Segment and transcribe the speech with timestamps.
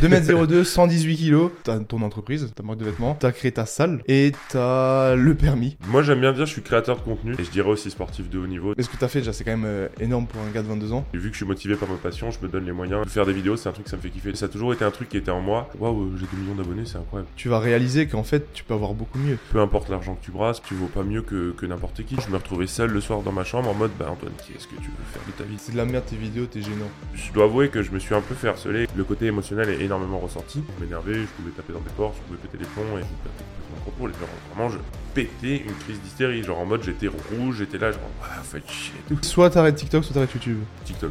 [0.00, 4.32] 2m02, 118 kilos, t'as ton entreprise, ta marque de vêtements, t'as créé ta salle et
[4.48, 5.76] t'as le permis.
[5.88, 8.38] Moi j'aime bien dire je suis créateur de contenu et je dirais aussi sportif de
[8.38, 8.74] haut niveau.
[8.76, 10.68] Mais ce que t'as fait déjà c'est quand même euh, énorme pour un gars de
[10.68, 11.04] 22 ans.
[11.14, 13.10] Et vu que je suis motivé par ma passion, je me donne les moyens de
[13.10, 14.34] faire des vidéos, c'est un truc que ça me fait kiffer.
[14.36, 15.68] Ça a toujours été un truc qui était en moi.
[15.80, 17.28] Waouh, j'ai 2 millions d'abonnés, c'est incroyable.
[17.34, 19.38] Tu vas réaliser qu'en fait tu peux avoir beaucoup mieux.
[19.50, 22.16] Peu importe l'argent que tu brasses, tu vaux pas mieux que, que n'importe qui.
[22.24, 24.76] Je me retrouvais seul le soir dans ma chambre en mode bah Antoine, qu'est-ce que
[24.76, 25.56] tu veux faire de ta vie?
[25.58, 26.88] C'est de la merde tes vidéos, t'es gênant.
[27.14, 28.86] Je dois avouer que je me suis un peu fait harceler.
[28.96, 30.62] Le côté émotionnel est énormément ressorti.
[30.76, 33.06] Je m'énervais, je pouvais taper dans des portes, je pouvais péter des plombs et je
[33.06, 34.06] pétais mon propos.
[34.06, 34.78] Les gens, vraiment, je
[35.14, 36.42] pétais une crise d'hystérie.
[36.42, 38.94] Genre en mode j'étais rouge, j'étais là, genre, ah, faites chier.
[39.22, 40.58] Soit t'arrêtes TikTok, soit t'arrêtes YouTube.
[40.84, 41.10] TikTok.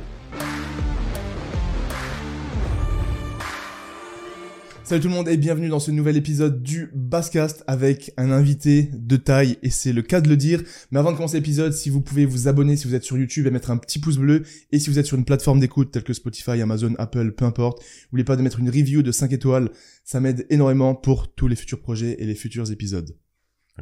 [4.87, 8.89] Salut tout le monde et bienvenue dans ce nouvel épisode du Basscast avec un invité
[8.93, 10.63] de taille et c'est le cas de le dire.
[10.91, 13.45] Mais avant de commencer l'épisode, si vous pouvez vous abonner si vous êtes sur YouTube
[13.47, 16.05] et mettre un petit pouce bleu et si vous êtes sur une plateforme d'écoute telle
[16.05, 19.71] que Spotify, Amazon, Apple, peu importe, n'oubliez pas de mettre une review de 5 étoiles,
[20.05, 23.13] ça m'aide énormément pour tous les futurs projets et les futurs épisodes.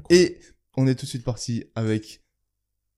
[0.10, 0.40] Et
[0.76, 2.24] on est tout de suite parti avec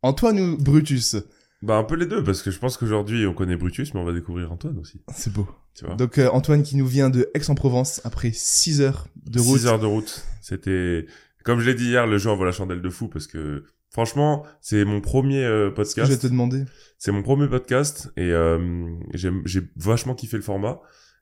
[0.01, 1.17] Antoine ou Brutus?
[1.61, 4.05] Bah un peu les deux parce que je pense qu'aujourd'hui on connaît Brutus mais on
[4.05, 5.01] va découvrir Antoine aussi.
[5.13, 5.45] C'est beau.
[5.77, 5.95] Tu vois.
[5.95, 9.59] Donc euh, Antoine qui nous vient de Aix-en-Provence après 6 heures de route.
[9.59, 10.25] 6 heures de route.
[10.41, 11.05] C'était,
[11.43, 14.43] comme je l'ai dit hier, le jeu envoie la chandelle de fou parce que franchement,
[14.59, 16.09] c'est mon premier euh, Je podcast.
[16.11, 16.65] vais te demander.
[16.97, 20.79] C'est mon premier podcast et euh, j'ai vachement kiffé le format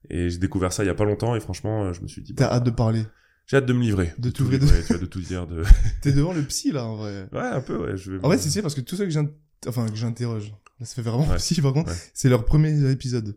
[0.10, 2.22] et j'ai découvert ça il y a pas longtemps et franchement, euh, je me suis
[2.22, 3.04] dit, T'as bah, hâte de parler.
[3.48, 5.64] j'ai hâte de me livrer, De t'ouvrir de- livrer, tu vois, de tout dire, de,
[6.02, 7.28] T'es devant le psy là en vrai.
[7.34, 8.18] ouais, un peu, ouais, je vais.
[8.24, 9.30] En vrai c'est sûr parce que tous ceux que j'in-
[9.68, 11.36] enfin que j'interroge, ça fait vraiment Ouais.
[11.40, 11.98] psy par contre, Ouais.
[12.14, 13.36] c'est leur premier épisode.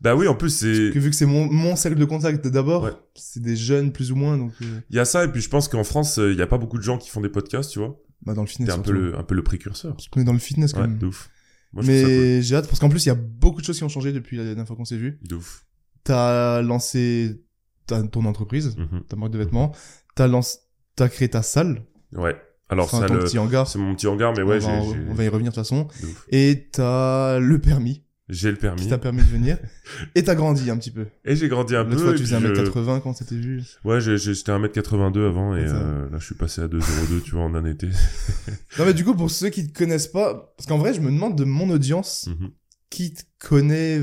[0.00, 2.82] Bah oui, en plus c'est, Que vu que c'est mon, mon cercle de contact d'abord,
[2.84, 2.92] Ouais.
[3.14, 5.48] c'est des jeunes plus ou moins donc euh, il y a ça et puis je
[5.48, 7.70] pense qu'en France, euh, il y a pas beaucoup de gens qui font des podcasts,
[7.70, 7.96] tu vois.
[8.22, 8.68] bah dans le fitness.
[8.68, 9.92] T'es un peu le, un peu le précurseur.
[9.94, 10.98] Parce qu'on est dans le fitness quand Ouais, même.
[10.98, 11.30] de ouf.
[11.72, 12.12] Moi, je trouve ça cool.
[12.16, 14.12] Mais j'ai hâte parce qu'en plus il y a beaucoup de choses qui ont changé
[14.12, 15.20] depuis la dernière fois qu'on s'est vu.
[15.22, 15.64] De ouf.
[16.02, 17.42] T'as lancé
[17.86, 19.02] ta, ton entreprise, Mhm.
[19.08, 19.72] ta marque de vêtements,
[20.16, 20.58] t'as lancé,
[20.96, 21.84] t'as créé ta salle,
[22.14, 22.36] Ouais.
[22.70, 23.20] Alors enfin ça, ton le...
[23.20, 23.66] petit hangar.
[23.68, 25.88] c'est mon petit hangar, mais ouais, on, va, on va y revenir de toute façon.
[26.30, 28.82] Et t'as le permis J'ai le permis.
[28.82, 29.56] qui t'a permis de venir.
[30.14, 31.06] et t'as grandi un petit peu.
[31.24, 32.02] Et j'ai grandi un L'autre peu.
[32.04, 33.62] fois, tu faisais je- 1m80 quand c'était vu.
[33.84, 37.30] Ouais, j'ai- j'ai- j'étais 1m82 avant et euh, là je suis passé à 2,02 tu
[37.32, 37.88] vois en un été.
[38.78, 41.10] Non, mais du coup, pour ceux qui te connaissent pas, parce qu'en vrai, je me
[41.10, 42.50] demande de mon audience Mhm.
[42.90, 44.00] qui te connaît.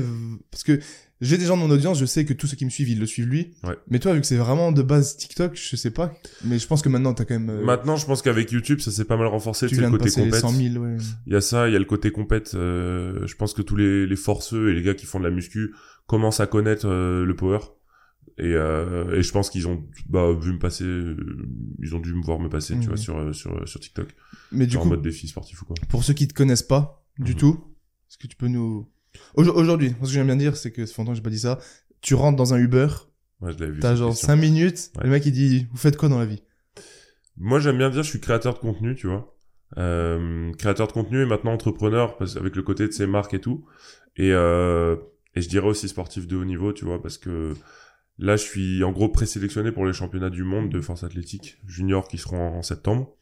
[0.50, 0.80] Parce que
[1.20, 2.98] j'ai des gens de mon audience, je sais que tous ceux qui me suivent, ils
[3.00, 3.54] le suivent lui.
[3.64, 3.76] Ouais.
[3.88, 6.14] Mais toi, vu que c'est vraiment de base TikTok, je sais pas.
[6.44, 7.48] Mais je pense que maintenant, t'as quand même.
[7.50, 9.66] euh, Maintenant, je pense qu'avec YouTube, ça s'est pas mal renforcé.
[9.66, 10.40] tu viens le de côté les compète.
[10.40, 10.96] 100 000, ouais.
[11.26, 12.52] Il y a ça, il y a le côté compète.
[12.54, 15.30] euh, je pense que tous les, les forceux et les gars qui font de la
[15.30, 15.74] muscu
[16.06, 17.58] commencent à connaître euh, le power.
[18.38, 21.16] Et, euh, et je pense qu'ils ont bah, vu me passer, euh,
[21.82, 24.08] ils ont dû me voir me passer, tu vois, sur, sur, sur TikTok.
[24.52, 25.76] Mais du coup, en mode défi sportif ou quoi.
[25.88, 27.38] pour ceux qui te connaissent pas du Mhm.
[27.38, 27.64] tout,
[28.10, 28.86] est-ce que tu peux nous.
[29.36, 31.30] Aujo- Aujourd'hui, ce que j'aime bien dire, c'est que ça fait longtemps que j'ai pas
[31.30, 31.58] dit ça.
[32.00, 32.88] Tu rentres dans un Uber,
[33.40, 33.80] Ouais, je l'avais vu.
[33.80, 34.28] t'as genre question.
[34.28, 35.04] 5 minutes, Ouais.
[35.04, 36.42] le mec il dit Vous faites quoi dans la vie?
[37.36, 39.36] Moi, j'aime bien dire, je suis créateur de contenu, tu vois.
[39.78, 43.40] Euh, créateur de contenu et maintenant entrepreneur, parce avec le côté de ses marques et
[43.40, 43.66] tout.
[44.16, 44.96] Et, euh,
[45.34, 47.52] et je dirais aussi sportif de haut niveau, tu vois, parce que
[48.18, 52.08] là, je suis en gros présélectionné pour les championnats du monde de force athlétique junior
[52.08, 53.14] qui seront en, en septembre.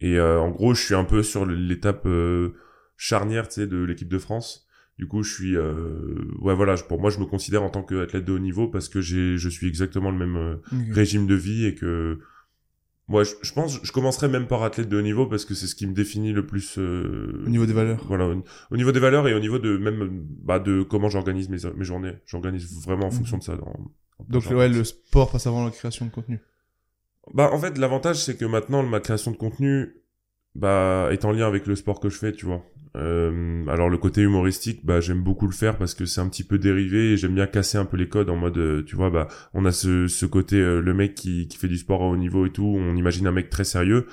[0.00, 2.54] Et euh, en gros, je suis un peu sur l'étape euh,
[2.96, 4.66] charnière, tu sais, de l'équipe de France.
[5.00, 7.82] Du coup, je suis, euh, ouais, voilà, je- pour moi, je me considère en tant
[7.82, 10.56] qu'athlète de haut niveau parce que j'ai, je suis exactement le même euh,
[10.92, 12.18] régime de vie et que
[13.08, 15.66] moi je, je pense je commencerai même par athlète de haut niveau parce que c'est
[15.66, 18.04] ce qui me définit le plus euh, Au niveau des valeurs.
[18.06, 21.48] voilà au, au niveau des valeurs et au niveau de même bah de comment j'organise
[21.48, 22.12] mes, mes journées.
[22.26, 23.64] J'organise vraiment en fonction de ça dans,
[24.18, 26.38] dans- Donc, ouais, le sport passe avant la création de contenu.
[27.34, 29.94] bah en fait l'avantage c'est que maintenant ma création de contenu
[30.54, 32.62] bah est en lien avec le sport que je fais tu vois
[32.96, 36.42] euh, alors le côté humoristique bah j'aime beaucoup le faire parce que c'est un petit
[36.44, 39.10] peu dérivé et j'aime bien casser un peu les codes en mode euh, tu vois
[39.10, 42.06] bah on a ce, ce côté euh, le mec qui, qui fait du sport à
[42.08, 44.06] haut niveau et tout on imagine un mec très sérieux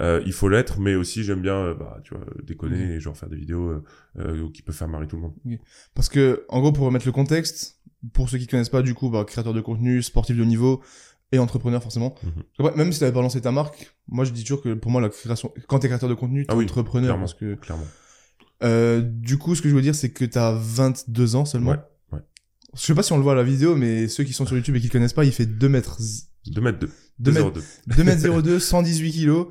[0.00, 3.16] euh, il faut l'être mais aussi j'aime bien euh, bah tu vois déconner et genre
[3.16, 3.82] faire des vidéos
[4.18, 5.34] euh, qui peuvent faire marrer tout le monde
[5.94, 7.80] Parce que, en gros, pour remettre le contexte,
[8.12, 10.82] pour ceux qui connaissent pas, du coup, bah, créateur de contenu, sportif de haut niveau
[11.32, 12.14] et entrepreneur, forcément.
[12.60, 12.70] Mhm.
[12.76, 15.08] Même si t'avais pas lancé ta marque, moi, je dis toujours que pour moi, la
[15.08, 17.06] création, quand t'es créateur de contenu, t'es Ah oui, entrepreneur.
[17.08, 17.24] clairement.
[17.24, 17.86] Parce que, clairement
[18.62, 21.70] euh, du coup, ce que je veux dire, c'est que t'as 22 ans seulement.
[21.72, 21.78] Ouais,
[22.12, 22.20] ouais.
[22.74, 24.56] Je sais pas si on le voit à la vidéo, mais ceux qui sont sur
[24.56, 25.98] YouTube et qui le connaissent pas, il fait 2 mètres,
[26.46, 26.90] 2 mètres 2
[27.20, 27.62] 2 mètres, 2
[27.96, 29.46] 2 mètres 02, 118 kilos.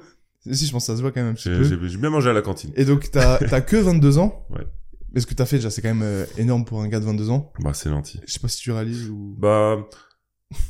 [0.52, 1.64] Si, je pense que ça se voit quand même un petit j'ai peu.
[1.64, 4.46] j'ai- j'ai bien mangé à la cantine Et donc, t'as, t'as que 22 ans.
[4.50, 4.66] Ouais.
[5.14, 7.06] Mais ce que t'as fait déjà, c'est quand même euh, énorme pour un gars de
[7.06, 7.52] 22 ans.
[7.62, 9.36] bah c'est gentil Je sais pas si tu réalises ou...
[9.38, 9.78] Bah,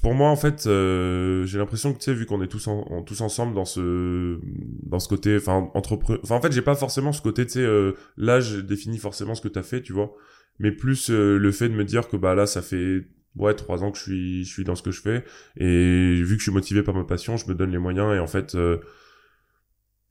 [0.02, 3.04] pour moi, en fait, euh, j'ai l'impression que, tu sais, vu qu'on est tous, en,
[3.04, 4.40] tous ensemble dans ce,
[4.84, 7.62] dans ce côté, enfin, entrepreneur, enfin, en fait, j'ai pas forcément ce côté, tu sais,
[7.62, 10.16] euh, l'âge définit forcément ce que t'as fait, tu vois,
[10.60, 13.06] mais plus euh, le fait de me dire que, bah, là, ça fait
[13.38, 15.24] ouais trois ans que je suis je suis dans ce que je fais.
[15.58, 18.20] Et vu que je suis motivé par ma passion je me donne les moyens et
[18.20, 18.78] en fait euh,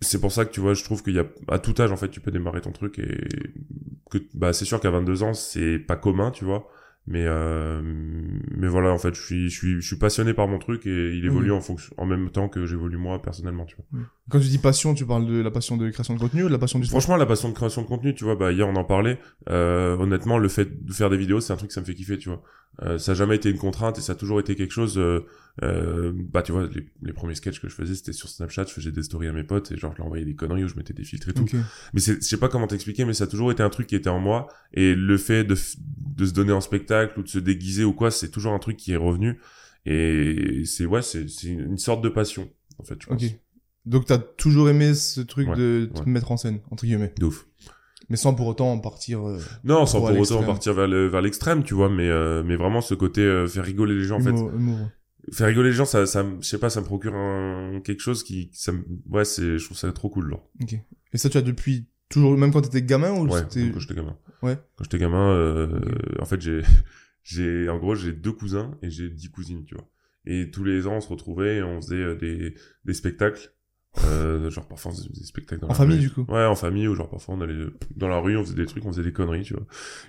[0.00, 1.96] c'est pour ça que tu vois je trouve qu'il y a à tout âge en
[1.96, 3.28] fait tu peux démarrer ton truc et
[4.10, 6.68] que bah c'est sûr qu'à 22 ans c'est pas commun tu vois
[7.08, 7.80] mais euh,
[8.56, 11.16] mais voilà en fait je suis je suis je suis passionné par mon truc et
[11.16, 14.02] il évolue en fonction en même temps que j'évolue moi personnellement tu vois.
[14.28, 16.52] Quand tu dis passion, tu parles de la passion de création de contenu ou de
[16.52, 18.74] la passion du franchement la passion de création de contenu tu vois bah hier on
[18.74, 19.20] en parlait.
[19.48, 21.94] Euh, honnêtement le fait de faire des vidéos c'est un truc que ça me fait
[21.94, 22.42] kiffer tu vois
[22.82, 25.20] euh, ça a jamais été une contrainte et ça a toujours été quelque chose euh,
[25.62, 28.72] euh, bah tu vois les, les premiers sketchs que je faisais c'était sur Snapchat je
[28.74, 30.74] faisais des stories à mes potes et genre je leur envoyais des conneries où je
[30.76, 31.54] mettais des filtres et tout Ok.
[31.94, 34.10] mais je sais pas comment t'expliquer, mais ça a toujours été un truc qui était
[34.10, 34.48] en moi.
[34.74, 35.54] Et le fait de,
[36.16, 38.76] de se donner en spectacle ou de se déguiser ou quoi, c'est toujours un truc
[38.76, 39.38] qui est revenu.
[39.86, 43.22] Et c'est, ouais, c'est, une sorte de passion, en fait, je pense.
[43.22, 43.30] Ok.
[43.86, 46.06] Donc t'as toujours aimé ce truc Ouais, de te ouais.
[46.06, 47.14] mettre en scène, entre guillemets.
[47.18, 47.46] De ouf.
[48.08, 49.26] Mais sans pour autant partir.
[49.26, 50.46] euh, Non, sans Pour autant l'extrême.
[50.46, 53.64] partir vers, le, vers l'extrême, tu vois, mais, euh, mais vraiment ce côté euh, faire
[53.64, 54.30] rigoler les gens, en fait.
[54.30, 54.90] humour-.
[55.32, 58.00] Faire rigoler les gens, ça, ça, me- je sais pas, ça me procure un, quelque
[58.00, 58.72] chose qui, ça
[59.10, 60.48] ouais, c'est, je trouve ça trop cool, genre.
[60.62, 60.74] Ok.
[61.12, 64.16] Et ça, tu as depuis toujours, même quand t'étais gamin ou Ouais, quand j'étais gamin.
[64.42, 64.56] Ouais.
[64.76, 66.22] Quand j'étais gamin, euh, Ok.
[66.22, 66.60] en fait, j'ai,
[67.24, 69.88] j'ai, en gros, j'ai deux cousins et j'ai dix cousines, tu vois.
[70.26, 72.54] Et tous les ans, on se retrouvait et on faisait euh, des,
[72.84, 73.52] des spectacles.
[74.04, 76.02] Euh, genre parfois on faisait des spectacles dans En la famille, rue.
[76.02, 76.24] du coup.
[76.28, 77.64] Ouais, en famille, ou genre parfois on allait
[77.96, 79.64] dans la rue, on faisait des trucs, on faisait des conneries, tu vois.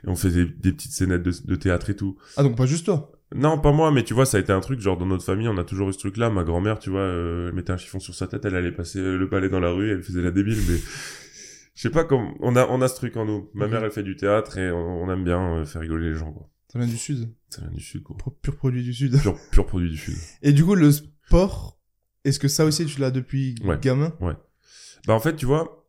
[0.05, 2.17] Et on faisait des, des petites scénettes de, de théâtre et tout.
[2.35, 3.11] Ah, donc pas juste toi?
[3.35, 5.47] Non, pas moi, mais tu vois, ça a été un truc, genre dans notre famille,
[5.49, 6.29] on a toujours eu ce truc-là.
[6.29, 8.99] Ma grand-mère, tu vois, euh, elle mettait un chiffon sur sa tête, elle allait passer
[8.99, 10.77] euh, le balai dans la rue, elle faisait la débile, mais
[11.75, 13.49] je sais pas comment, on a, on a ce truc en nous.
[13.53, 16.15] Ma mère, elle fait du théâtre et on, on aime bien euh, faire rigoler les
[16.17, 16.49] gens, quoi.
[16.71, 17.29] Ça vient du sud.
[17.49, 18.17] Ça vient du sud, quoi.
[18.17, 19.19] Pro- pur produit du sud.
[19.21, 20.15] Pur, pur produit du sud.
[20.41, 21.76] Et du coup, le sport,
[22.27, 23.79] est-ce que ça aussi tu l'as depuis Ouais.
[23.81, 24.13] gamin?
[25.07, 25.87] Bah, en fait, tu vois,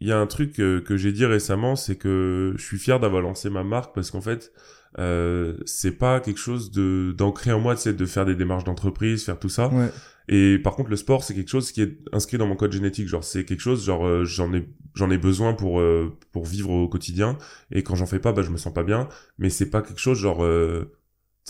[0.00, 3.00] il y a un truc euh, que j'ai dit récemment, c'est que je suis fier
[3.00, 4.52] d'avoir lancé ma marque parce qu'en fait,
[4.98, 9.38] euh, c'est pas quelque chose de d'ancré en moi, de faire des démarches d'entreprise, faire
[9.38, 9.68] tout ça.
[9.68, 9.90] Ouais.
[10.28, 13.08] Et par contre, le sport, c'est quelque chose qui est inscrit dans mon code génétique.
[13.08, 16.70] Genre, c'est quelque chose, genre, euh, j'en ai, j'en ai besoin pour euh, pour vivre
[16.70, 17.36] au quotidien.
[17.72, 19.08] Et quand j'en fais pas, bah, je me sens pas bien.
[19.38, 20.92] Mais c'est pas quelque chose, genre, euh,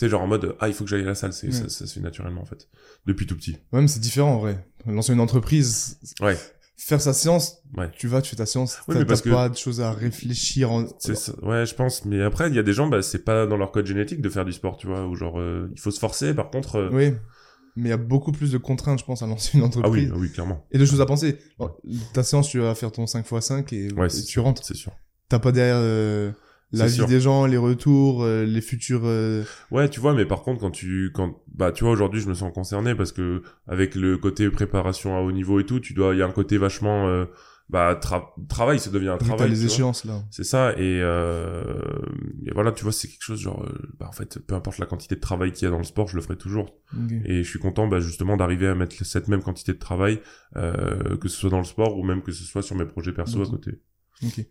[0.01, 1.31] tu sais, genre en mode, ah, il faut que j'aille à la salle.
[1.33, 1.53] C'est, Ouais.
[1.53, 2.67] ça, ça se fait naturellement en fait,
[3.05, 3.57] depuis tout petit.
[3.71, 4.65] Même c'est différent en vrai.
[4.87, 6.35] Lancer une entreprise, Ouais,
[6.75, 7.89] faire sa séance, ouais.
[7.97, 9.79] tu vas, tu fais ta séance, Oui, t'as mais parce t'as que- pas de choses
[9.81, 10.71] à réfléchir.
[10.71, 10.85] En...
[10.97, 11.33] C'est ça.
[11.43, 12.03] Ouais, je pense.
[12.05, 14.29] Mais après, il y a des gens, bah, c'est pas dans leur code génétique de
[14.29, 16.33] faire du sport, tu vois, ou genre, euh, il faut se forcer.
[16.33, 17.13] Par contre, euh, Oui.
[17.77, 20.07] Mais il y a beaucoup plus de contraintes, je pense, à lancer une entreprise.
[20.09, 20.65] oui, ah oui, clairement.
[20.71, 21.37] Et de choses à penser.
[22.13, 24.65] Ta séance, tu vas faire ton 5x5 et, Ouais, et tu sûr, rentres.
[24.65, 24.91] C'est sûr.
[25.29, 26.31] T'as pas derrière euh,
[26.79, 27.07] la vie sûr.
[27.07, 29.01] des gens, les retours, euh, les futurs...
[29.05, 32.29] euh, Ouais, tu vois, mais par contre, quand tu, quand, bah, tu vois, aujourd'hui, je
[32.29, 35.93] me sens concerné parce que avec le côté préparation à haut niveau et tout, tu
[35.93, 37.25] dois, il y a un côté vachement, euh,
[37.69, 39.49] bah, tra- travail, ça devient un travail.
[39.49, 39.73] les tu vois.
[39.73, 40.23] échéances, là.
[40.29, 41.63] C'est ça, et, euh,
[42.45, 44.85] et voilà, tu vois, c'est quelque chose genre, euh, bah, en fait, peu importe la
[44.85, 46.75] quantité de travail qu'il y a dans le sport, je le ferai toujours.
[47.25, 50.19] Et je suis content, bah, justement, d'arriver à mettre cette même quantité de travail,
[50.57, 53.13] euh, que ce soit dans le sport ou même que ce soit sur mes projets
[53.13, 53.79] perso à côté.
[54.23, 54.45] Ok.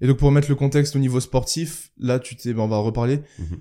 [0.00, 2.76] Et donc pour remettre le contexte au niveau sportif, là tu t'es, ben, on va
[2.78, 3.20] reparler.
[3.38, 3.60] Mhm.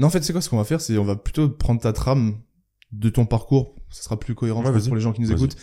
[0.00, 1.92] Non en fait c'est quoi ce qu'on va faire, c'est on va plutôt prendre ta
[1.92, 2.40] trame
[2.92, 5.32] de ton parcours, ça sera plus cohérent je Ouais, pense, pour les gens qui nous
[5.32, 5.56] écoutent.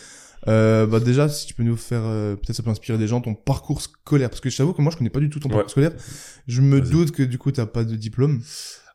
[0.48, 3.20] Euh, bah déjà si tu peux nous faire, euh, peut-être ça peut inspirer des gens
[3.20, 5.48] ton parcours scolaire, parce que je t'avoue que moi je connais pas du tout ton
[5.48, 5.54] Ouais.
[5.56, 5.92] parcours scolaire.
[6.48, 8.42] Je me doute que du coup t'as pas de diplôme.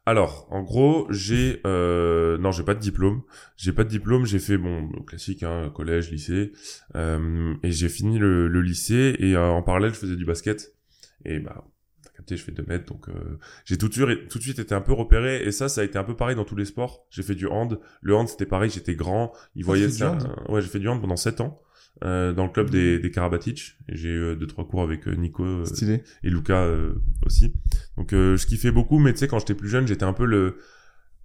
[0.05, 3.23] Alors, en gros, j'ai euh, non, j'ai pas de diplôme.
[3.57, 4.25] J'ai pas de diplôme.
[4.25, 6.53] J'ai fait bon classique, hein, collège, lycée,
[6.95, 9.17] euh, et j'ai fini le, le lycée.
[9.19, 10.76] Et euh, en parallèle, je faisais du basket.
[11.25, 11.63] Et bah,
[12.03, 14.59] t'as capté, je fais 2 mètres, donc euh, j'ai tout de suite, tout de suite
[14.59, 15.43] été un peu repéré.
[15.43, 17.05] Et ça, ça a été un peu pareil dans tous les sports.
[17.09, 17.79] J'ai fait du hand.
[18.01, 18.69] Le hand, c'était pareil.
[18.69, 19.33] J'étais grand.
[19.55, 20.17] Ils voyaient fait du ça.
[20.49, 21.61] euh, ouais, j'ai fait du hand pendant 7 ans.
[22.03, 23.73] Euh, dans le club des, des Karabatic.
[23.89, 26.03] J'ai eu euh, deux trois cours avec euh, Nico euh, Stylé.
[26.23, 26.93] et Luca euh,
[27.25, 27.55] aussi.
[27.97, 30.25] Donc euh, je kiffais beaucoup, mais tu sais quand j'étais plus jeune, j'étais un peu
[30.25, 30.59] le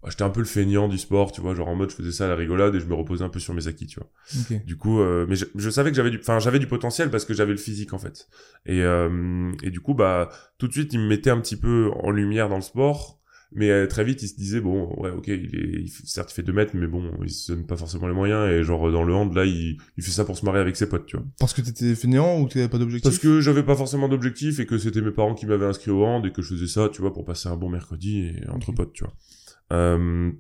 [0.03, 2.13] bah, j'étais un peu le feignant du sport, tu vois, genre en mode je faisais
[2.13, 4.11] ça à la rigolade et je me reposais un peu sur mes acquis, tu vois.
[4.41, 4.65] Ok.
[4.65, 7.25] Du coup, euh, mais je, je savais que j'avais du, enfin j'avais du potentiel parce
[7.25, 8.29] que j'avais le physique en fait.
[8.67, 10.29] Et euh, et du coup bah
[10.59, 13.21] tout de suite il me mettait un petit peu en lumière dans le sport.
[13.55, 16.35] Mais euh, très vite, il se disait bon, ouais, ok, il est, il certes, il
[16.35, 18.51] fait 2 mètres, mais bon, il se donne pas forcément les moyens.
[18.51, 20.89] Et genre dans le hand, là, il, il fait ça pour se marier avec ses
[20.89, 21.27] potes, tu vois.
[21.39, 23.11] Parce que t'étais fainéant ou t'avais pas d'objectif?
[23.11, 26.03] Parce que j'avais pas forcément d'objectif et que c'était mes parents qui m'avaient inscrit au
[26.03, 28.73] hand et que je faisais ça, tu vois, pour passer un bon mercredi et entre
[28.73, 29.13] potes, tu vois.
[29.73, 30.31] Euh,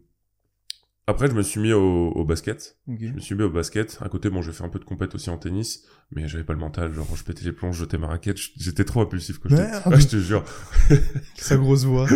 [1.06, 2.78] Après, je me suis mis au, au basket.
[2.86, 3.98] Je me suis mis au basket.
[4.00, 6.52] À côté, bon, j'ai fait un peu de compète aussi en tennis, mais j'avais pas
[6.52, 6.92] le mental.
[6.92, 8.36] Genre, je pétais les plombs, je jetais ma raquette.
[8.56, 9.88] J'étais trop impulsif quand j'étais.
[9.88, 10.44] Ouais, je te jure.
[11.36, 12.06] Sa grosse voix.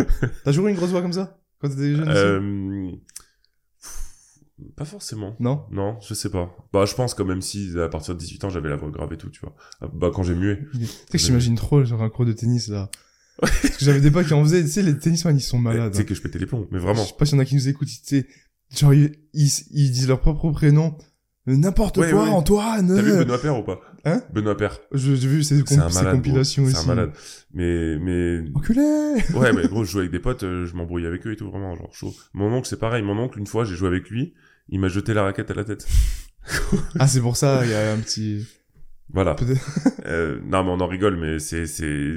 [0.43, 2.91] T'as toujours eu une grosse voix comme ça Quand t'étais jeune Euh...
[4.75, 5.35] Pas forcément.
[5.39, 5.65] Non?
[5.69, 6.55] Non, je sais pas.
[6.73, 9.13] Bah, je pense quand même si à partir de 18 ans, j'avais la voix grave
[9.13, 9.55] et tout, tu vois.
[9.81, 10.59] Ah, Bah, quand j'ai mué.
[10.73, 12.89] Tu sais que j'imagine trop genre un cours de tennis là.
[13.79, 15.93] J'avais des potes qui en faisaient, tu sais, les tennisman, ils sont Tu malades.
[15.93, 16.05] sais hein.
[16.05, 17.03] que je pétais les plombs, mais Je vraiment.
[17.05, 18.27] sais pas s'il y en a qui nous écoutent, tu sais.
[18.75, 20.97] Genre, ils, ils, ils disent leur propre prénom.
[21.49, 22.29] N'importe Ouais, quoi, ouais.
[22.29, 22.93] Antoine.
[22.93, 23.11] T'as vu.
[23.19, 24.79] Benoît Père ou pas Hein Benoît Père.
[24.91, 25.93] Je- J'ai vu C'est comp- malade.
[26.03, 26.11] gros.
[26.15, 26.73] compilations aussi.
[26.75, 27.11] C'est un malade.
[27.53, 28.81] Mais, mais, Enculé
[29.33, 31.49] ouais, mais gros, je jouais avec des potes, euh, je m'embrouillais avec eux et tout,
[31.49, 32.13] vraiment, genre chaud.
[32.33, 33.01] Mon oncle, c'est pareil.
[33.01, 34.33] Mon oncle, une fois, j'ai joué avec lui,
[34.67, 35.87] il m'a jeté la raquette à la tête.
[36.99, 38.45] Ah, c'est pour ça, il y a un petit...
[39.13, 39.35] Voilà.
[40.07, 42.13] Euh, non, mais on en rigole, mais c'est, c'est,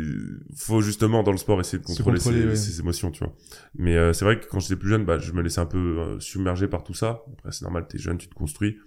[0.55, 2.55] faut justement dans le sport essayer de contrôler, contrôler, ses, ouais.
[2.55, 3.35] ses émotions, tu vois.
[3.75, 5.99] Mais euh, c'est vrai que quand j'étais plus jeune, bah, je me laissais un peu
[5.99, 7.25] euh, submerger par tout ça.
[7.33, 8.79] Après, c'est normal, t'es jeune, tu te construis.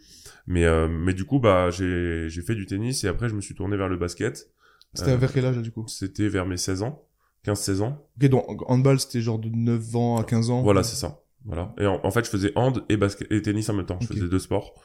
[0.48, 3.42] Mais, euh, mais du coup, bah, j'ai, j'ai fait du tennis et après, je me
[3.42, 4.50] suis tourné vers le basket.
[4.94, 5.84] C'était Euh, vers quel âge, là, du coup?
[5.90, 7.04] C'était vers mes 16 ans,
[7.46, 8.08] 15-16 ans.
[8.22, 10.62] Ok, donc, handball, c'était genre de 9 ans à 15 ans.
[10.62, 11.20] Voilà, c'est ça.
[11.44, 11.74] Voilà.
[11.78, 13.98] Et en, en fait, je faisais hand et basket et tennis en même temps.
[14.00, 14.76] Je faisais deux sports.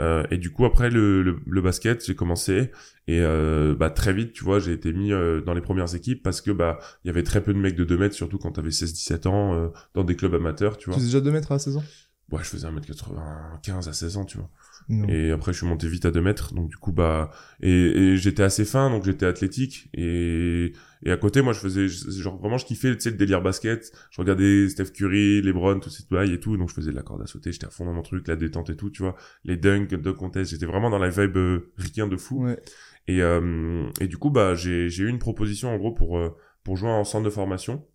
[0.00, 2.70] Euh, et du coup, après le, le, le basket, j'ai commencé
[3.06, 6.22] et euh, bah très vite, tu vois, j'ai été mis euh, dans les premières équipes
[6.22, 8.50] parce que bah il y avait très peu de mecs de 2 mètres, surtout quand
[8.52, 10.98] t'avais 16-17 ans euh, dans des clubs amateurs, tu Tu vois.
[10.98, 11.84] faisais déjà 2 mètres à 16 ans
[12.32, 14.50] Ouais, je faisais 1m95 à 16 ans, tu vois.
[14.88, 15.08] Non.
[15.08, 16.52] Et après, je suis monté vite à 2 mètres.
[16.54, 19.88] Donc, du coup, bah, et, et j'étais assez fin, donc j'étais athlétique.
[19.94, 20.72] Et,
[21.02, 23.92] et à côté, moi, je faisais, genre, vraiment, je kiffais, tu sais, le délire basket.
[24.10, 26.56] Je regardais Steph Curry, LeBron, tous ces bails et tout.
[26.56, 27.50] Donc, je faisais de la corde à sauter.
[27.52, 29.16] J'étais à fond dans mon truc, la détente et tout, tu vois.
[29.44, 30.50] Les dunks, de contest.
[30.50, 32.44] J'étais vraiment dans la vibe euh, rien de fou.
[32.44, 32.60] Ouais.
[33.06, 36.36] Et, euh, et du coup, bah, j'ai, j'ai eu une proposition, en gros, pour, euh,
[36.62, 37.86] pour jouer en centre de formation,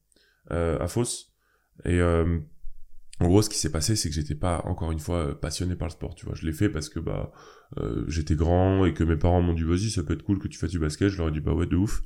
[0.51, 1.34] euh, à Fos.
[1.86, 2.39] Et, euh,
[3.22, 5.88] en gros, ce qui s'est passé, c'est que j'étais pas encore une fois passionné par
[5.90, 6.36] le sport, tu vois.
[6.36, 7.32] Je l'ai fait parce que bah
[7.78, 10.48] euh, j'étais grand et que mes parents m'ont dit vas-y, ça peut être cool que
[10.48, 11.10] tu fasses du basket.
[11.10, 12.02] Je leur ai dit bah ouais de ouf.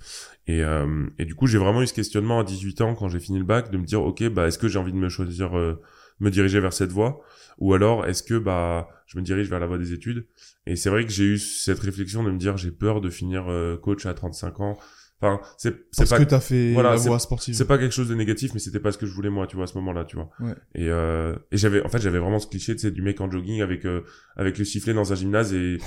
[0.47, 3.19] Et euh, et du coup, j'ai vraiment eu ce questionnement à 18 ans quand j'ai
[3.19, 5.55] fini le bac de me dire ok bah est-ce que j'ai envie de me choisir,
[5.55, 5.79] euh,
[6.19, 7.21] me diriger vers cette voie?
[7.59, 10.25] Ou alors est-ce que bah je me dirige vers la voie des études?
[10.65, 13.45] Et c'est vrai que j'ai eu cette réflexion de me dire j'ai peur de finir
[13.49, 14.79] euh, coach à 35 ans.
[15.25, 17.55] Enfin c'est c'est Parce pas que t'as fait voilà, la c'est- voie sportive.
[17.55, 19.55] c'est pas quelque chose de négatif, mais c'était pas ce que je voulais moi, tu
[19.55, 20.29] vois, à ce moment-là, tu vois.
[20.41, 20.53] Ouais.
[20.75, 23.31] Et, euh, et j'avais, en fait, j'avais vraiment ce cliché, tu sais, du mec en
[23.31, 24.01] jogging avec euh,
[24.35, 25.77] avec le sifflet dans un gymnase et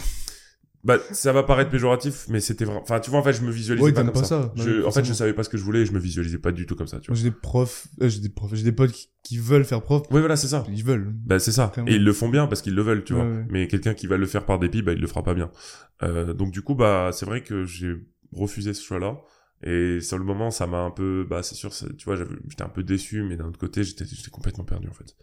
[0.84, 3.50] bah ça va paraître péjoratif, mais c'était vraiment, enfin tu vois, en fait, je me
[3.50, 4.42] visualisais Ouais, pas comme pas ça.
[4.42, 4.52] ça.
[4.54, 6.52] Je- en fait, je savais pas ce que je voulais, et je me visualisais pas
[6.52, 7.16] du tout comme ça, tu vois.
[7.16, 10.02] j'ai des profs, euh, j'ai des profs, j'ai des potes qui, qui veulent faire prof.
[10.12, 10.64] Oui, voilà, c'est ça.
[10.72, 11.12] Ils veulent.
[11.24, 11.70] Bah c'est ça.
[11.74, 11.90] Clairement.
[11.90, 13.26] Et ils le font bien parce qu'ils le veulent, tu vois.
[13.50, 15.50] Mais quelqu'un qui va le faire par dépit, bah il le fera pas bien.
[16.04, 17.94] Euh, donc du coup, bah c'est vrai que j'ai
[18.32, 19.18] refusé ce choix-là.
[19.62, 22.62] Et sur le moment, ça m'a un peu, bah c'est sûr, ça- tu vois, j'étais
[22.62, 25.16] un peu déçu, mais d'un autre côté, j'étais j'étais complètement perdu en fait.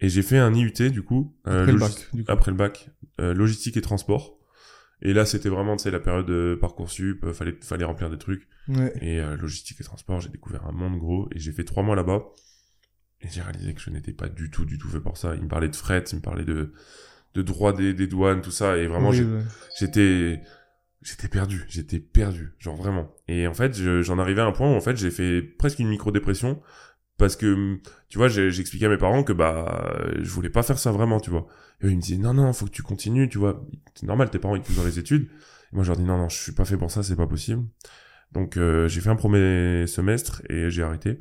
[0.00, 2.30] Et j'ai fait un IUT du coup, euh, Après le logis- bac, du coup.
[2.32, 4.38] après le bac, euh, logistique et transport.
[5.02, 8.16] Et là, c'était vraiment, tu sais, la période de parcoursup, euh, fallait fallait remplir des
[8.16, 8.46] trucs.
[8.68, 8.92] Ouais.
[9.02, 11.96] Et euh, logistique et transport, j'ai découvert un monde gros et j'ai fait trois mois
[11.96, 12.22] là-bas.
[13.22, 15.34] Et j'ai réalisé que je n'étais pas du tout, du tout fait pour ça.
[15.34, 16.72] Il me parlait de fret, il me parlait de,
[17.34, 18.76] de droit des, des douanes, tout ça.
[18.78, 19.42] Et vraiment, Oui, ouais.
[21.04, 21.64] J'étais, perdu.
[21.68, 22.54] J'étais perdu.
[22.58, 23.14] Genre vraiment.
[23.28, 25.78] Et en fait, je- j'en arrivais à un point où en fait, j'ai fait presque
[25.78, 26.60] une micro-dépression.
[27.16, 30.90] Parce que, tu vois, expliqué à mes parents que bah, je voulais pas faire ça
[30.90, 31.46] vraiment, tu vois.
[31.80, 33.64] Et eux, ils me disaient, non, non, faut que tu continues, tu vois.
[33.94, 35.28] C'est normal, tes parents, ils poussent dans les études.
[35.72, 37.28] Et moi, je leur dis, non, non, je suis pas fait pour ça, c'est pas
[37.28, 37.62] possible.
[38.32, 41.20] Donc, euh, j'ai fait un premier semestre et j'ai arrêté.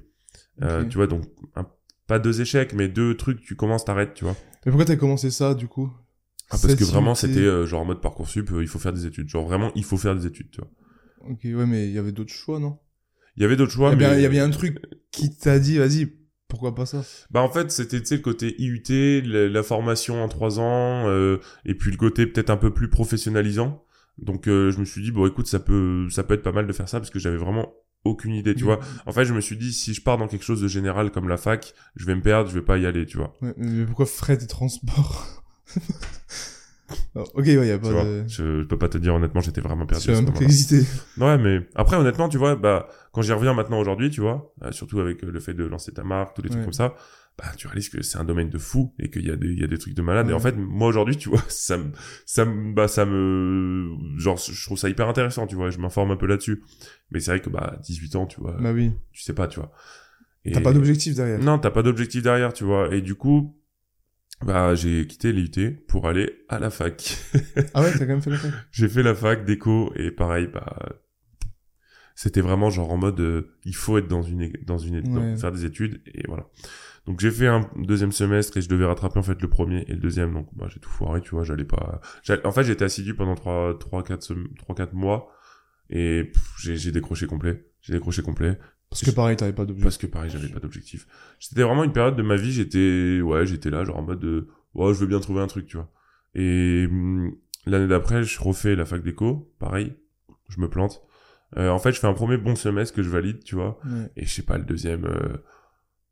[0.63, 1.25] Euh, tu vois, donc,
[1.55, 1.67] un-
[2.07, 4.35] pas deux échecs, mais deux trucs, tu commences, t'arrêtes, tu vois.
[4.65, 5.91] Mais pourquoi t'as commencé ça, du coup?
[6.51, 9.05] Ah, parce que vraiment, c'était euh, genre en mode Parcoursup, euh, il faut faire des
[9.05, 9.27] études.
[9.29, 10.69] Genre vraiment, il faut faire des études, tu vois.
[11.21, 12.77] Ok, ouais, mais il y avait d'autres choix, non?
[13.35, 14.17] Il y avait d'autres choix, il, y mais...
[14.17, 14.77] il y a bien un truc
[15.11, 16.13] qui t'a dit, vas-y,
[16.47, 17.01] pourquoi pas ça?
[17.31, 21.07] Bah en fait, c'était tu sais le côté IUT, la, la formation en trois ans,
[21.07, 23.83] euh, et puis le côté peut-être un peu plus professionnalisant.
[24.19, 26.67] Donc euh, je me suis dit bon écoute ça peut ça peut être pas mal
[26.67, 27.73] de faire ça parce que j'avais vraiment
[28.03, 28.65] aucune idée, tu Oui.
[28.65, 28.79] vois.
[29.07, 31.27] En fait, je me suis dit si je pars dans quelque chose de général comme
[31.27, 33.33] la fac, je vais me perdre, je vais pas y aller, tu vois.
[33.41, 35.42] Ouais, mais pourquoi frais et transport?
[37.15, 38.03] Ok, ouais, y a Tu pas vois.
[38.03, 38.23] de...
[38.27, 40.05] Je, je peux pas te dire honnêtement, j'étais vraiment perdu.
[40.05, 40.35] que moment-là.
[40.35, 40.83] ça existait.
[41.17, 44.71] Ouais, mais après, honnêtement, tu vois, bah, quand j'y reviens maintenant aujourd'hui, tu vois, euh,
[44.71, 46.95] surtout avec euh, le fait de lancer ta marque, tous les trucs comme ça,
[47.37, 49.59] bah, tu réalises que c'est un domaine de fou et qu'il y a des, il
[49.59, 50.29] y a des trucs de malade.
[50.29, 51.91] Et en fait, moi aujourd'hui, tu vois, ça me,
[52.25, 56.11] ça me, bah, ça me, genre, je trouve ça hyper intéressant, tu vois, je m'informe
[56.11, 56.63] un peu là-dessus.
[57.11, 58.91] Mais c'est vrai que, bah, 18 ans, tu vois, Bah oui.
[59.11, 59.71] tu sais pas, tu vois.
[60.51, 61.39] T'as pas d'objectif derrière.
[61.39, 62.93] Non, t'as pas d'objectif derrière, tu vois.
[62.93, 63.55] Et du coup,
[64.45, 67.17] bah, j'ai quitté l'IUT pour aller à la fac.
[67.73, 68.51] Ah ouais, t'as quand même fait la fac?
[68.71, 70.77] J'ai fait la fac d'éco et pareil, bah,
[72.15, 75.21] c'était vraiment genre en mode, euh, il faut être dans une, dans une, é- dans-
[75.31, 75.37] Ouais.
[75.37, 76.47] faire des études et voilà.
[77.07, 79.93] Donc j'ai fait un deuxième semestre et je devais rattraper en fait le premier et
[79.93, 80.33] le deuxième.
[80.33, 82.01] Donc bah, j'ai tout foiré, tu vois, j'allais pas.
[82.45, 85.29] En fait, j'étais assidu pendant trois, trois, quatre, trois, quatre mois
[85.89, 87.65] et j'ai décroché complet.
[87.81, 88.57] J'ai décroché complet
[88.93, 89.83] Parce que pareil, t'avais pas d'objectif.
[89.83, 91.07] parce que pareil, j'avais pas d'objectif.
[91.39, 94.47] C'était vraiment une période de ma vie, j'étais, ouais, j'étais là, genre en mode, de,
[94.75, 95.89] ouais, je veux bien trouver un truc, tu vois.
[96.35, 97.35] Et hum,
[97.65, 99.93] l'année d'après, je refais la fac d'éco, pareil,
[100.49, 101.01] je me plante.
[101.57, 103.79] Euh, en fait, je fais un premier bon semestre que je valide, tu vois.
[103.85, 104.11] Ouais.
[104.15, 105.37] Et je sais pas, le deuxième, euh,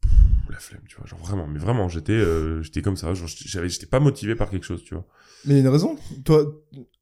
[0.02, 0.12] pff,
[0.50, 1.06] la flemme, tu vois.
[1.06, 3.14] Genre vraiment, mais vraiment, j'étais, euh, j'étais comme ça.
[3.14, 5.06] Genre, j'avais, j'étais pas motivé par quelque chose, tu vois.
[5.46, 5.98] Mais il y a une raison?
[6.26, 6.46] Toi,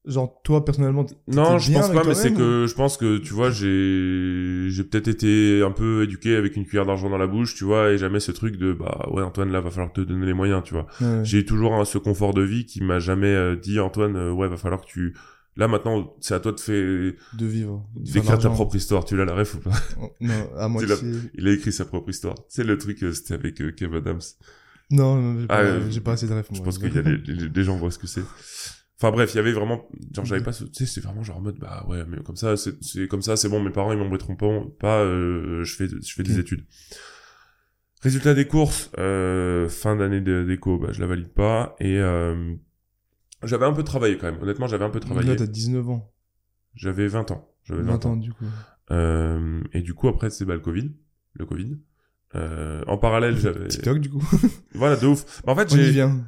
[0.06, 3.51] genre, toi, personnellement, Non, je pense pas, mais c'est que je pense que tu vois,
[3.51, 7.63] j'ai j'ai peut-être été un peu éduqué avec une cuillère d'argent dans la bouche, tu
[7.63, 10.34] vois, et jamais ce truc de bah ouais Antoine là va falloir te donner les
[10.34, 10.88] moyens, tu vois.
[11.01, 11.22] Ouais.
[11.24, 14.48] J'ai toujours hein, ce confort de vie qui m'a jamais euh, dit Antoine euh, ouais
[14.48, 15.15] va falloir que tu
[15.58, 17.86] là maintenant c'est à toi de faire De vivre.
[17.96, 19.72] d'écrire ta propre histoire, tu l'as la ref ou pas?
[20.01, 20.96] Oh, Non, à moitié.
[21.36, 22.36] Il a écrit sa propre histoire.
[22.48, 24.22] C'est le truc euh, c'était avec euh, Kev Adams.
[24.91, 26.48] Non, non, j'ai Ah, pas, euh, pas assez de rêve.
[26.51, 27.01] Je pense qu'il y a
[27.50, 28.24] des, gens voient ce que c'est.
[29.01, 31.38] Enfin bref, il y avait vraiment, genre j'avais pas, ce- tu sais, c'était vraiment genre
[31.38, 33.94] en mode bah ouais, mais comme ça, c'est c'est comme ça, c'est bon, mes parents
[33.94, 34.48] ils m'embêteront pas,
[34.79, 36.39] pas, euh, je fais, je fais des Ok.
[36.39, 36.65] études.
[38.01, 42.56] Résultat des courses, euh, fin d'année d'éco, bah je la valide pas et euh,
[43.44, 44.41] j'avais un peu travaillé quand même.
[44.41, 45.29] Honnêtement, j'avais un peu travaillé.
[45.29, 46.12] Là, t'as 19 ans.
[46.75, 47.50] J'avais 20 ans.
[47.63, 48.12] J'avais 20, 20 ans.
[48.12, 48.46] ans, du coup.
[48.91, 50.91] Euh, et du coup après c'est bah le Covid,
[51.36, 51.77] le Covid.
[52.36, 54.24] Euh, en parallèle, j'avais TikTok, du coup.
[54.74, 55.41] voilà de ouf.
[55.46, 55.70] En fait,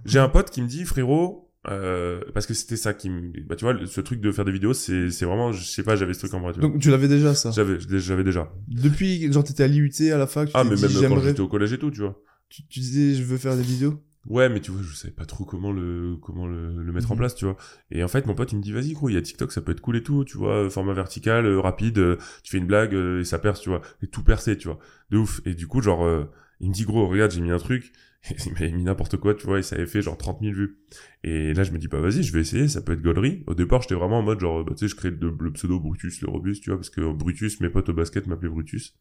[0.05, 3.55] j'ai un pote qui me dit frérot euh, parce que c'était ça qui me bah
[3.55, 6.13] tu vois ce truc de faire des vidéos c'est c'est vraiment je sais pas j'avais
[6.15, 6.69] ce truc en moi tu vois.
[6.69, 7.51] Donc, tu l'avais déjà, ça.
[7.51, 10.81] j'avais j'avais déjà Depuis, genre, t'étais à l'IUT, à la fac, tu ah mais dit,
[10.81, 13.55] même quand j'étais au collège et tout tu vois tu, tu disais, je veux faire
[13.55, 14.01] des vidéos.
[14.25, 17.13] ouais mais tu vois je savais pas trop comment le comment le, le mettre en
[17.15, 17.19] Mhm.
[17.19, 17.57] place tu vois
[17.91, 19.61] et en fait mon pote il me dit vas-y gros il y a TikTok ça
[19.61, 22.65] peut être cool et tout tu vois format vertical euh, rapide euh, tu fais une
[22.67, 24.79] blague euh, et ça perce tu vois et tout percé tu vois
[25.11, 26.25] de ouf et du coup genre euh,
[26.59, 27.93] il me dit gros regarde j'ai mis un truc
[28.45, 30.77] il m'avait mis n'importe quoi tu vois et ça avait fait genre 30 000 vues
[31.23, 33.55] et là je me dis bah vas-y je vais essayer ça peut être gaulerie au
[33.55, 36.21] départ j'étais vraiment en mode genre bah, tu sais je crée le, le pseudo Brutus
[36.21, 38.95] le Robuste tu vois parce que Brutus mes potes au basket m'appelaient Brutus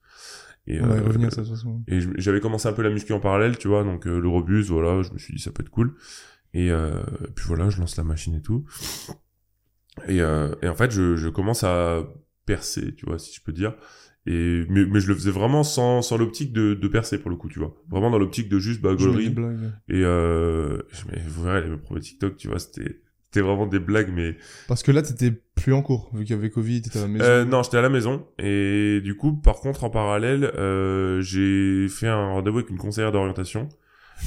[0.66, 1.82] et euh, ça, de toute façon.
[1.88, 4.68] et j'avais commencé un peu la muscu en parallèle, tu vois, donc euh, le robuste,
[4.70, 5.94] voilà, je me suis dit ça peut être cool.
[6.52, 7.02] Et euh,
[7.34, 8.64] puis voilà, je lance la machine et tout.
[10.08, 12.02] Et, euh, et en fait, je, je commence à
[12.46, 13.74] percer, tu vois, si je peux dire.
[14.26, 17.36] Et mais, mais je le faisais vraiment sans, sans l'optique de, de percer pour le
[17.36, 17.74] coup, tu vois.
[17.90, 19.28] Vraiment dans l'optique de juste bah, gaulerie.
[19.88, 23.00] Et euh, je- mais vous verrez les premiers TikTok, tu vois, c'était
[23.32, 24.36] c'était vraiment des blagues, mais
[24.66, 27.08] Parce que là, t'étais plus en cours, vu qu'il y avait Covid, t'étais à la
[27.08, 27.24] maison.
[27.24, 31.86] euh, non, j'étais à la maison et du coup, par contre, en parallèle, euh, j'ai
[31.88, 33.68] fait un rendez-vous avec une conseillère d'orientation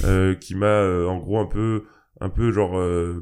[0.05, 1.83] euh, qui m'a, euh, en gros, un peu,
[2.21, 3.19] un peu genre euh,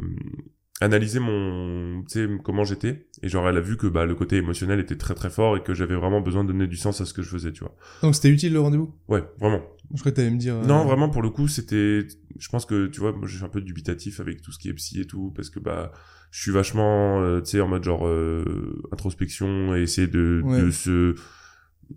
[0.82, 4.38] analysé mon, tu sais, comment j'étais et genre elle a vu que bah le côté
[4.38, 7.06] émotionnel était très très fort et que j'avais vraiment besoin de donner du sens à
[7.06, 7.76] ce que je faisais, tu vois.
[8.02, 8.94] Donc, c'était utile, le rendez-vous?
[9.08, 9.62] Ouais, vraiment.
[9.94, 10.56] Je croyais que t'allais me dire...
[10.56, 12.08] euh, Non, vraiment, pour le coup, c'était,
[12.40, 14.70] je pense que, tu vois, moi, je suis un peu dubitatif avec tout ce qui
[14.70, 15.92] est psy et tout, parce que, bah,
[16.32, 20.62] je suis vachement, euh, tu sais, en mode genre, euh, introspection et essayer de, Ouais.
[20.62, 21.16] de se,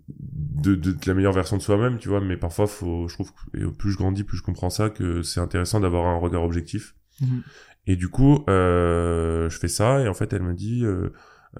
[0.09, 3.31] de, de, de la meilleure version de soi-même, tu vois, mais parfois, faut, je trouve,
[3.53, 6.95] et plus je grandis, plus je comprends ça, que c'est intéressant d'avoir un regard objectif.
[7.21, 7.43] Mhm.
[7.87, 11.11] Et du coup, euh, je fais ça, et en fait, elle me dit, euh,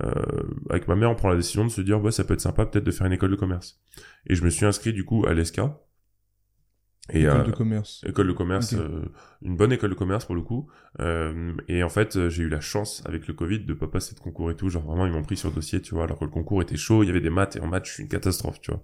[0.04, 0.14] euh,
[0.70, 2.66] avec ma mère, on prend la décision de se dire, bah, ça peut être sympa
[2.66, 3.80] peut-être de faire une école de commerce.
[4.28, 5.80] Et je me suis inscrit, du coup, à l'ESCA.
[7.14, 8.04] Et, école euh, de commerce.
[8.08, 8.80] école de commerce, Ok.
[8.80, 9.06] euh,
[9.44, 10.68] une bonne école de commerce pour le coup.
[11.00, 14.20] Euh, et en fait, j'ai eu la chance avec le Covid de pas passer de
[14.20, 14.70] concours et tout.
[14.70, 17.04] Genre vraiment, ils m'ont pris sur dossier, tu vois, alors que le concours était chaud,
[17.04, 18.82] il y avait des maths et en maths, je suis une catastrophe, tu vois.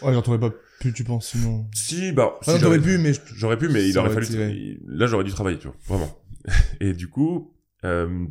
[0.00, 1.66] Ouais, j'en t'aurais pas pu, tu penses, sinon...
[1.74, 3.12] Si, bah, Ah, j'aurais- pu, mais...
[3.34, 4.24] J'aurais pu, mais il aurait fallu.
[4.24, 6.18] été, Là, j'aurais dû travailler, tu vois, vraiment.
[6.80, 8.26] et du coup, euh,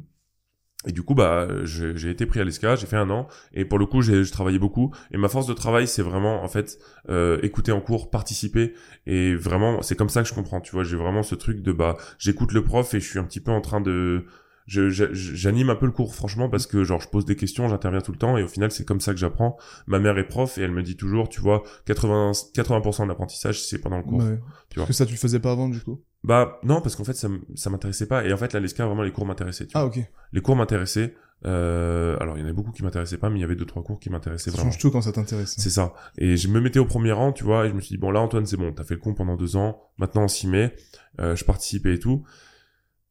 [0.86, 3.78] et du coup, bah, j'ai été pris à l'ESCA, j'ai fait un an, et pour
[3.78, 4.94] le coup, j'ai travaillé beaucoup.
[5.12, 8.74] Et ma force de travail, c'est vraiment, en fait, euh, écouter en cours, participer,
[9.06, 10.84] et vraiment, c'est comme ça que je comprends, tu vois.
[10.84, 13.52] J'ai vraiment ce truc de, bah, j'écoute le prof et je suis un petit peu
[13.52, 14.26] en train de
[14.68, 18.12] j'anime un peu le cours franchement parce que genre je pose des questions j'interviens tout
[18.12, 20.62] le temps et au final c'est comme ça que j'apprends ma mère est prof et
[20.62, 24.38] elle me dit toujours tu vois 80 80% de l'apprentissage c'est pendant le cours Ouais.
[24.70, 24.86] tu vois.
[24.86, 26.02] Parce que ça, tu le faisais pas avant, du coup?
[26.24, 29.04] bah non parce qu'en fait ça ça m'intéressait pas et en fait là l'ESCA vraiment
[29.04, 30.00] les cours m'intéressaient tu Ah, ok.
[30.34, 31.14] les cours m'intéressaient
[31.46, 33.66] euh, alors il y en a beaucoup qui m'intéressaient pas mais il y avait deux
[33.66, 35.54] trois cours qui m'intéressaient Ça vraiment change tout quand ça t'intéresse.
[35.58, 37.96] c'est ça et je me mettais au premier rang tu vois et je me suis
[37.96, 40.28] dit bon là Antoine c'est bon t'as fait le con pendant deux ans maintenant on
[40.28, 40.76] s'y met
[41.22, 42.24] euh, je participais et tout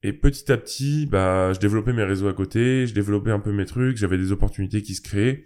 [0.06, 3.52] et petit à petit bah je développais mes réseaux à côté je développais un peu
[3.52, 5.44] mes trucs j'avais des opportunités qui se créaient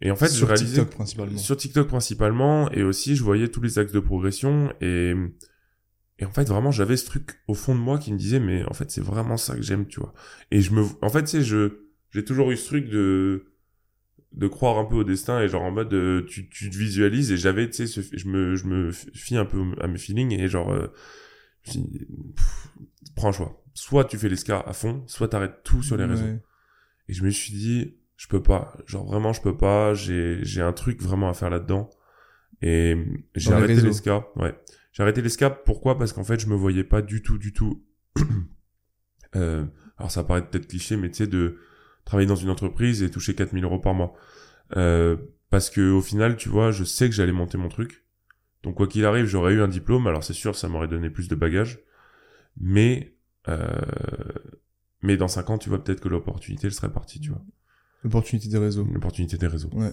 [0.00, 1.38] et en fait je Sur réalisais TikTok, principalement.
[1.38, 5.12] sur TikTok principalement, et aussi je voyais tous les axes de progression, et,
[6.20, 8.64] et en fait vraiment j'avais ce truc au fond de moi qui me disait mais
[8.66, 10.14] en fait c'est vraiment ça que j'aime, tu vois.
[10.52, 11.80] Et je me, en fait tu sais je,
[12.12, 13.46] j'ai toujours eu ce truc de,
[14.32, 17.32] de croire un peu au destin et genre en mode euh, tu, tu te visualises
[17.32, 20.46] et j'avais tu sais je me, je me fie un peu à mes feelings et
[20.46, 20.86] genre euh,
[21.64, 22.68] je pff,
[23.16, 23.64] prends un choix.
[23.78, 26.26] Soit tu fais l'escar à fond, soit t'arrêtes tout sur les réseaux.
[27.06, 28.76] Et je me suis dit, je peux pas.
[28.86, 29.94] Genre vraiment, je peux pas.
[29.94, 31.88] J'ai, j'ai un truc vraiment à faire là-dedans.
[32.60, 32.96] Et
[33.36, 34.26] j'ai arrêté l'esca.
[34.34, 34.52] Ouais.
[34.90, 35.48] J'ai arrêté l'esca.
[35.48, 35.96] Pourquoi?
[35.96, 37.84] Parce qu'en fait, je me voyais pas du tout, du tout.
[39.36, 39.64] euh,
[39.96, 41.58] alors ça paraît peut-être cliché, mais tu sais, de
[42.04, 44.12] travailler dans une entreprise et toucher 4000 euros par mois.
[44.76, 45.16] Euh,
[45.50, 48.06] parce que au final, tu vois, je sais que j'allais monter mon truc.
[48.64, 50.08] Donc quoi qu'il arrive, j'aurais eu un diplôme.
[50.08, 51.78] Alors c'est sûr, ça m'aurait donné plus de bagages.
[52.60, 53.17] Mais
[55.02, 57.42] mais dans cinq ans, tu vois, peut-être que l'opportunité, elle serait partie, tu vois.
[58.04, 58.86] L'opportunité des réseaux.
[58.92, 59.70] L'opportunité des réseaux.
[59.72, 59.92] Ouais.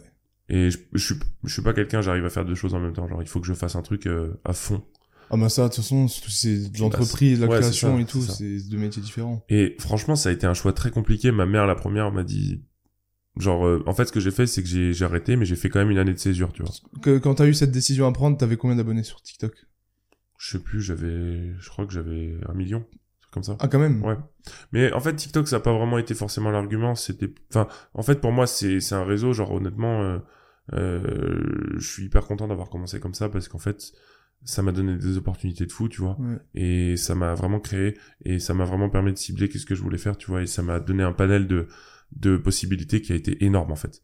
[0.50, 2.94] Et je, je, suis, je suis pas quelqu'un, j'arrive à faire deux choses en même
[2.94, 3.08] temps.
[3.08, 4.84] Genre, il faut que je fasse un truc euh, à fond.
[5.32, 8.22] Ah bah ça, de toute façon, c'est de l'entreprise, la Ouais, création ça, et tout,
[8.22, 9.44] c'est deux métiers différents.
[9.50, 11.32] Et franchement, ça a été un choix très compliqué.
[11.32, 12.64] Ma mère, la première, m'a dit,
[13.38, 15.70] genre, euh, en fait, ce que j'ai fait, c'est que j'ai arrêté, mais j'ai fait
[15.70, 16.72] quand même une année de césure, tu vois.
[17.02, 19.66] Que, quand t'as eu cette décision à prendre, t'avais combien d'abonnés sur TikTok?
[20.38, 22.86] Je sais plus, j'avais, je crois que j'avais un million,
[23.36, 23.56] comme ça.
[23.60, 24.16] Ah quand même Ouais.
[24.72, 26.96] Mais en fait, TikTok, ça n'a pas vraiment été forcément l'argument.
[26.96, 29.32] C'était, enfin, en fait, pour moi, c'est c'est un réseau.
[29.34, 30.18] Genre, honnêtement, euh,
[30.74, 33.92] euh, je suis hyper content d'avoir commencé comme ça parce qu'en fait,
[34.44, 36.18] ça m'a donné des opportunités de fou, tu vois.
[36.20, 36.38] Ouais.
[36.56, 39.84] Et ça m'a vraiment créé et ça m'a vraiment permis de cibler qu'est-ce que je
[39.84, 40.42] voulais faire, tu vois.
[40.42, 41.68] Et ça m'a donné un panel de
[42.16, 44.02] de possibilités qui a été énorme en fait.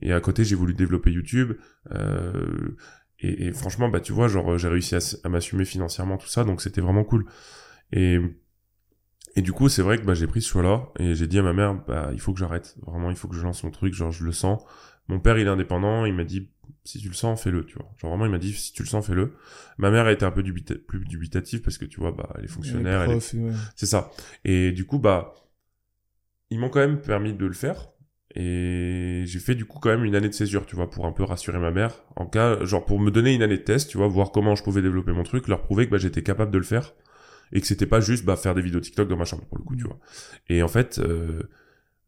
[0.00, 1.52] Et à côté, j'ai voulu développer YouTube.
[1.92, 2.76] Euh,
[3.20, 6.60] et, et franchement, bah tu vois, genre j'ai réussi à m'assumer financièrement tout ça, donc
[6.60, 7.26] c'était vraiment cool.
[7.92, 8.18] Et
[9.36, 11.42] et du coup, c'est vrai que bah, j'ai pris ce choix-là et j'ai dit à
[11.42, 12.76] ma mère, bah il faut que j'arrête.
[12.86, 13.94] Vraiment, il faut que je lance mon truc.
[13.94, 14.62] Genre, je le sens.
[15.08, 16.04] Mon père, il est indépendant.
[16.04, 16.50] Il m'a dit,
[16.84, 17.64] si tu le sens, fais-le.
[17.64, 17.90] Tu vois.
[17.98, 19.34] Genre vraiment, il m'a dit, si tu le sens, fais-le.
[19.78, 22.44] Ma mère a été un peu dubita- plus dubitative parce que tu vois, bah elle
[22.44, 23.52] est fonctionnaire, elle est ouais.
[23.74, 24.10] c'est ça.
[24.44, 25.34] Et du coup, bah,
[26.50, 27.88] ils m'ont quand même permis de le faire.
[28.34, 31.12] Et j'ai fait du coup quand même une année de césure, tu vois, pour un
[31.12, 32.02] peu rassurer ma mère.
[32.16, 34.62] En cas, genre pour me donner une année de test, tu vois, voir comment je
[34.62, 36.94] pouvais développer mon truc, leur prouver que bah, j'étais capable de le faire.
[37.52, 39.64] Et que c'était pas juste bah, faire des vidéos TikTok dans ma chambre, pour le
[39.64, 39.98] coup, tu vois.
[40.48, 41.42] Et en fait, euh,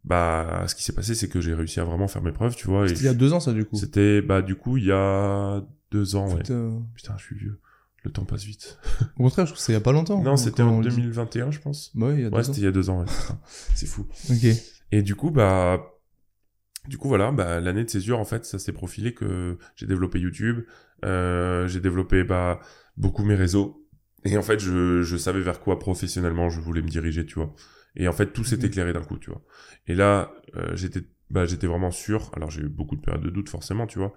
[0.05, 2.67] bah, ce qui s'est passé, c'est que j'ai réussi à vraiment faire mes preuves, tu
[2.67, 2.89] vois.
[2.89, 3.77] C'était il y a deux ans ça du coup.
[3.77, 6.39] c'était, bah, du coup, il y a deux ans, ouais.
[6.39, 6.83] Putain.
[6.95, 7.61] Putain, je suis vieux.
[8.03, 8.79] Le temps passe vite.
[9.17, 10.23] Au contraire, je trouve que c'est il y a pas longtemps.
[10.23, 10.97] Non, c'était en on le dit.
[10.97, 11.91] 2021, je pense.
[11.97, 12.43] Bah ouais, il y a deux Ouais, ans.
[12.45, 13.07] c'était il y a deux ans, ouais.
[13.75, 14.07] C'est fou.
[14.31, 14.45] Ok.
[14.93, 15.83] Et du coup, bah,
[16.87, 20.19] du coup, voilà, bah, l'année de césure, en fait, ça s'est profilé que j'ai développé
[20.21, 20.65] YouTube,
[21.07, 22.61] euh, j'ai développé, bah,
[22.99, 23.84] beaucoup mes réseaux.
[24.25, 27.55] Et en fait, je, je savais vers quoi professionnellement je voulais me diriger, tu vois.
[27.97, 28.65] Et en fait, tout s'est Mhm.
[28.65, 29.43] éclairé d'un coup, tu vois.
[29.87, 32.31] Et là, euh, j'étais, bah, j'étais vraiment sûr.
[32.35, 34.13] Alors, j'ai eu beaucoup de périodes de doute, forcément, tu vois.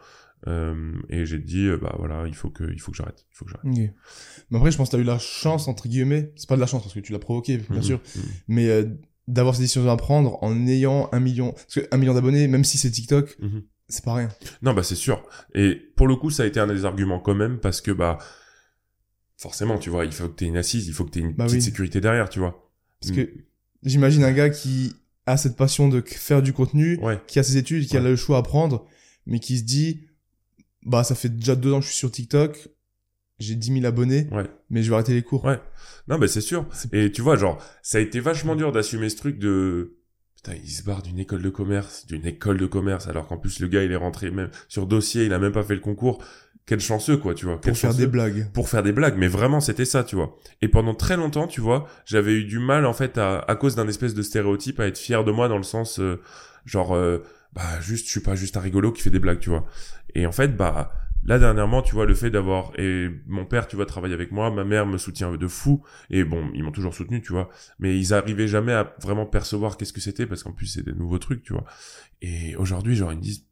[0.47, 3.25] Euh, et j'ai dit, euh, bah, voilà, il faut que, il faut que j'arrête.
[3.31, 3.93] Il faut que j'arrête.
[4.49, 6.31] Mais après, je pense que t'as eu la chance, entre guillemets.
[6.35, 7.83] C'est pas de la chance parce que tu l'as provoqué, bien Mhm.
[7.83, 7.99] sûr.
[8.15, 8.21] Mhm.
[8.47, 8.85] Mais euh,
[9.27, 11.51] d'avoir cette décision à prendre en ayant un million.
[11.51, 13.37] Parce que un million d'abonnés, même si c'est TikTok,
[13.89, 14.29] c'est pas rien.
[14.61, 15.21] Non, bah c'est sûr.
[15.53, 18.17] Et pour le coup, ça a été un des arguments quand même, parce que bah
[19.37, 21.45] forcément, tu vois, il faut que t'aies une assise, il faut que t'aies une Bah
[21.45, 21.61] petite oui.
[21.63, 22.71] sécurité derrière, tu vois.
[22.99, 23.15] Parce Mm.
[23.15, 23.29] que
[23.83, 24.93] j'imagine un gars qui
[25.25, 27.19] a cette passion de faire du contenu, Ouais.
[27.27, 28.85] qui a ses études, qui a le choix à prendre,
[29.25, 30.07] mais qui se dit,
[30.85, 32.69] bah ça fait déjà deux ans que je suis sur TikTok,
[33.39, 34.45] j'ai 10 000 abonnés, Ouais.
[34.69, 35.45] mais je vais arrêter les cours.
[35.45, 35.59] Ouais.
[36.07, 36.65] Non, bah c'est sûr.
[36.91, 39.96] Et tu vois, genre, ça a été vachement dur d'assumer ce truc de
[40.55, 43.67] il se barre d'une école de commerce, d'une école de commerce, alors qu'en plus le
[43.67, 46.23] gars il est rentré même sur dossier, il a même pas fait le concours.
[46.65, 47.59] Quel chanceux quoi, tu vois.
[47.61, 48.51] Quel Pour faire des blagues.
[48.53, 50.37] pour faire des blagues, mais vraiment c'était ça, tu vois.
[50.61, 53.75] Et pendant très longtemps, tu vois, j'avais eu du mal en fait à, à cause
[53.75, 56.19] d'un espèce de stéréotype à être fier de moi dans le sens euh,
[56.65, 59.49] genre euh, bah juste je suis pas juste un rigolo qui fait des blagues, tu
[59.49, 59.65] vois.
[60.13, 60.91] Et en fait bah
[61.27, 64.49] là dernièrement, tu vois, le fait d'avoir et mon père, tu vois, travaille avec moi,
[64.49, 67.97] ma mère me soutient de fou et bon, ils m'ont toujours soutenu, tu vois, mais
[67.99, 71.19] ils arrivaient jamais à vraiment percevoir qu'est-ce que c'était parce qu'en plus c'est des nouveaux
[71.19, 71.65] trucs, tu vois.
[72.21, 73.45] Et aujourd'hui, genre ils me disent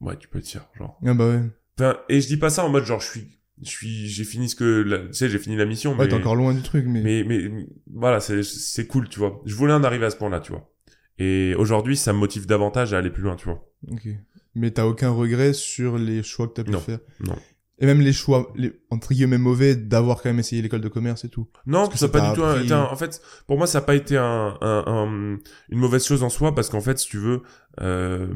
[0.00, 1.42] ouais, tu peux être fier, genre Ah bah ouais.
[1.78, 4.48] Enfin, et je dis pas ça en mode genre je suis, je suis, j'ai fini
[4.48, 6.62] ce que, la- tu sais, j'ai fini la mission, Ouais, mais, t'es encore loin du
[6.62, 7.02] truc, mais...
[7.02, 9.40] mais, mais, voilà, c'est, c'est cool, tu vois.
[9.44, 10.70] Je voulais en arriver à ce point-là, tu vois.
[11.18, 13.70] Et aujourd'hui, ça me motive davantage à aller plus loin, tu vois.
[13.88, 14.08] Ok.
[14.54, 17.36] Mais t'as aucun regret sur les choix que t'as pu Non, faire non.
[17.82, 21.24] Et même les choix, les, entre guillemets, mauvais d'avoir quand même essayé l'école de commerce
[21.24, 21.48] et tout.
[21.64, 23.80] Non, que ça n'a pas du tout appris- été un- en fait, pour moi, ça
[23.80, 25.38] n'a pas été un, un- un-
[25.70, 27.40] une mauvaise chose en soi, parce qu'en fait, si tu veux,
[27.80, 28.26] euh,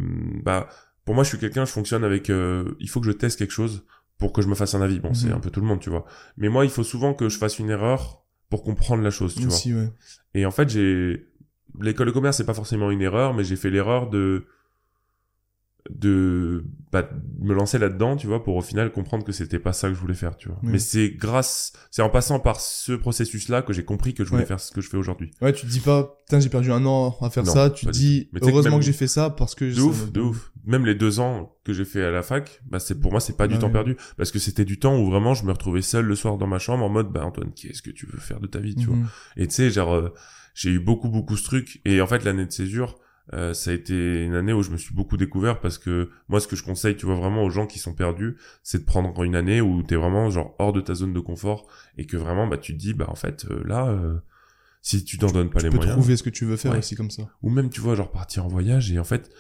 [0.43, 0.69] bah,
[1.05, 3.51] pour moi, je suis quelqu'un, je fonctionne avec, euh, il faut que je teste quelque
[3.51, 3.85] chose
[4.17, 4.99] pour que je me fasse un avis.
[5.01, 5.35] Bon, c'est Mhm.
[5.35, 6.07] un peu tout le monde, tu vois.
[6.39, 9.43] Mais moi, il faut souvent que je fasse une erreur pour comprendre la chose, tu
[9.47, 9.59] vois.
[9.83, 9.91] Ouais.
[10.35, 11.27] Et en fait, j'ai
[11.81, 14.47] l'école de commerce, c'est pas forcément une erreur, mais j'ai fait l'erreur de
[15.91, 17.09] de bah,
[17.41, 20.01] me lancer là-dedans, tu vois, pour au final comprendre que c'était pas ça que je
[20.01, 20.59] voulais faire, tu vois.
[20.63, 20.71] Oui.
[20.73, 24.43] Mais c'est grâce, c'est en passant par ce processus-là que j'ai compris que je voulais
[24.43, 24.47] Ouais.
[24.47, 25.31] faire ce que je fais aujourd'hui.
[25.43, 27.69] Ouais, tu te dis pas, putain, j'ai perdu un an à faire Non, ça.
[27.71, 29.65] Tu te dis, Mais que heureusement même- que j'ai fait ça parce que...
[29.67, 30.53] De ouf, de ouf.
[30.67, 33.37] Même les deux ans que j'ai fait à la fac, bah c'est pour moi c'est
[33.37, 36.07] pas du temps perdu parce que c'était du temps où vraiment je me retrouvais seul
[36.07, 38.47] le soir dans ma chambre en mode bah Antoine qu'est-ce que tu veux faire de
[38.47, 38.97] ta vie tu vois?
[38.97, 39.07] Mhm.
[39.37, 40.09] Et tu sais, genre, euh,
[40.55, 41.83] j'ai eu beaucoup, beaucoup ce truc.
[41.85, 42.97] Et en fait, l'année de césure,
[43.33, 46.41] euh, ça a été une année où je me suis beaucoup découvert parce que moi,
[46.41, 49.23] ce que je conseille, tu vois, vraiment aux gens qui sont perdus, c'est de prendre
[49.25, 52.47] une année où t'es vraiment, genre, hors de ta zone de confort et que vraiment,
[52.47, 54.19] bah, tu te dis, bah, en fait, euh, là, euh,
[54.83, 56.73] si tu t'en donnes pas Tu les peux moyens, trouver ce que tu veux faire
[56.73, 56.79] Ouais.
[56.79, 57.23] aussi comme ça.
[57.43, 59.31] ou même, tu vois, genre, partir en voyage et en fait,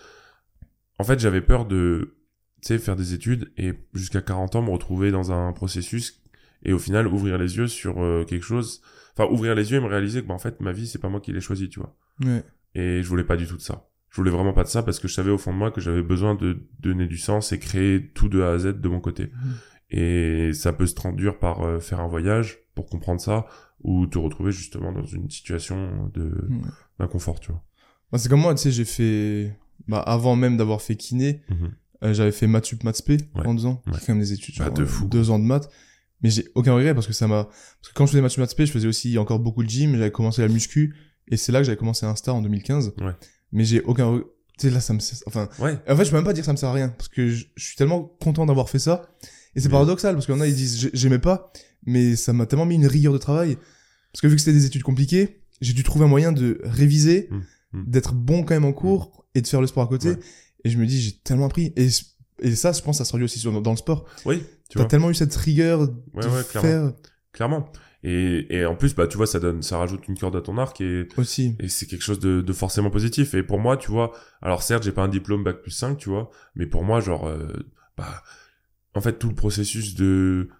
[0.98, 2.14] en fait, j'avais peur de,
[2.62, 6.22] tu sais, faire des études et jusqu'à 40 ans me retrouver dans un processus
[6.62, 8.80] et au final ouvrir les yeux sur euh, quelque chose,
[9.14, 11.10] enfin ouvrir les yeux et me réaliser que bah, en fait ma vie c'est pas
[11.10, 11.94] moi qui l'ai choisi, tu vois.
[12.24, 12.42] Ouais.
[12.74, 13.88] Et je voulais pas du tout de ça.
[14.10, 15.80] Je voulais vraiment pas de ça parce que je savais au fond de moi que
[15.80, 19.00] j'avais besoin de donner du sens et créer tout de A à Z de mon
[19.00, 19.24] côté.
[19.24, 19.54] Mhm.
[19.90, 23.46] Et ça peut se traduire par euh, faire un voyage pour comprendre ça
[23.82, 26.56] ou te retrouver justement dans une situation de Ouais.
[26.98, 27.62] d'inconfort, tu vois.
[28.10, 29.56] Bah, c'est comme moi, tu sais, j'ai fait,
[29.88, 31.70] bah, avant même d'avoir fait kiné, Mhm.
[32.04, 33.46] euh, j'avais fait maths sup, maths spé Ouais.
[33.46, 33.82] en deux ans.
[33.86, 33.92] Ouais.
[34.00, 35.06] Quand même des études, Bah, genre, de euh, fou.
[35.06, 35.68] deux ans de maths.
[36.22, 38.40] Mais j'ai aucun regret parce que ça m'a, parce que quand je faisais maths sup,
[38.40, 40.94] maths spé, je faisais aussi encore beaucoup de gym, j'avais commencé la muscu,
[41.30, 42.92] et c'est là que j'avais commencé Insta en 2015.
[43.00, 43.12] Ouais.
[43.52, 44.22] Mais j'ai aucun.
[44.58, 45.76] Tu sais, là, ça me, enfin, Ouais.
[45.88, 47.28] en fait, je peux même pas dire que ça me sert à rien, parce que
[47.28, 49.08] je, je suis tellement content d'avoir fait ça.
[49.56, 49.72] Et c'est Oui.
[49.72, 51.52] paradoxal, parce qu'il y en a, ils disent, j'ai- j'aimais pas,
[51.86, 53.56] mais ça m'a tellement mis une rigueur de travail.
[54.12, 57.28] Parce que vu que c'était des études compliquées, j'ai dû trouver un moyen de réviser,
[57.30, 57.84] Mm, mm.
[57.90, 60.10] d'être bon quand même en cours, et de faire le sport à côté.
[60.10, 60.18] Ouais.
[60.64, 61.72] Et je me dis, j'ai tellement appris.
[61.76, 61.88] Et,
[62.40, 64.04] et ça, je pense, ça se traduit aussi dans le sport.
[64.24, 64.88] Oui, tu T'as vois.
[64.88, 66.68] tellement eu cette rigueur de Ouais, ouais, clairement.
[66.68, 66.92] faire
[67.32, 67.68] Clairement.
[68.06, 70.58] Et, et en plus, bah, tu vois, ça donne, ça rajoute une corde à ton
[70.58, 71.56] arc et, aussi.
[71.58, 73.32] et c'est quelque chose de, de forcément positif.
[73.32, 74.12] Et pour moi, tu vois,
[74.42, 77.26] alors certes, j'ai pas un diplôme bac plus 5, tu vois, mais pour moi, genre,
[77.26, 77.48] euh,
[77.96, 78.22] bah,
[78.94, 80.50] en fait, tout le processus de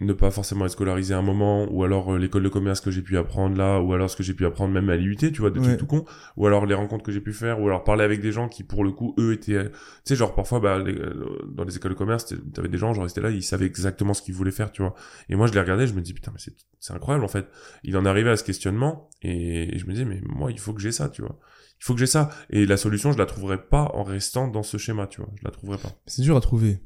[0.00, 2.90] ne pas forcément être scolarisé à un moment, ou alors euh, l'école de commerce que
[2.90, 5.40] j'ai pu apprendre là, ou alors ce que j'ai pu apprendre même à l'IUT, tu
[5.40, 5.66] vois, des Ouais.
[5.66, 6.04] trucs tout con,
[6.36, 8.64] ou alors les rencontres que j'ai pu faire, ou alors parler avec des gens qui,
[8.64, 11.76] pour le coup, eux étaient, euh, tu sais, genre parfois, bah, les- euh, dans les
[11.76, 14.34] écoles de commerce, t'avais des gens, genre, ils étaient là, ils savaient exactement ce qu'ils
[14.34, 14.94] voulaient faire, tu vois.
[15.28, 17.46] Et moi, je les regardais, je me dis, putain, mais c'est, c'est incroyable, en fait.
[17.84, 20.72] Il en arrivait à ce questionnement, et, et je me dis, mais moi, il faut
[20.74, 21.38] que j'ai ça, tu vois.
[21.80, 22.30] Il faut que j'ai ça.
[22.50, 25.30] Et la solution, je la trouverai pas en restant dans ce schéma, tu vois.
[25.38, 25.90] Je la trouverai pas.
[26.06, 26.80] C'est dur à trouver.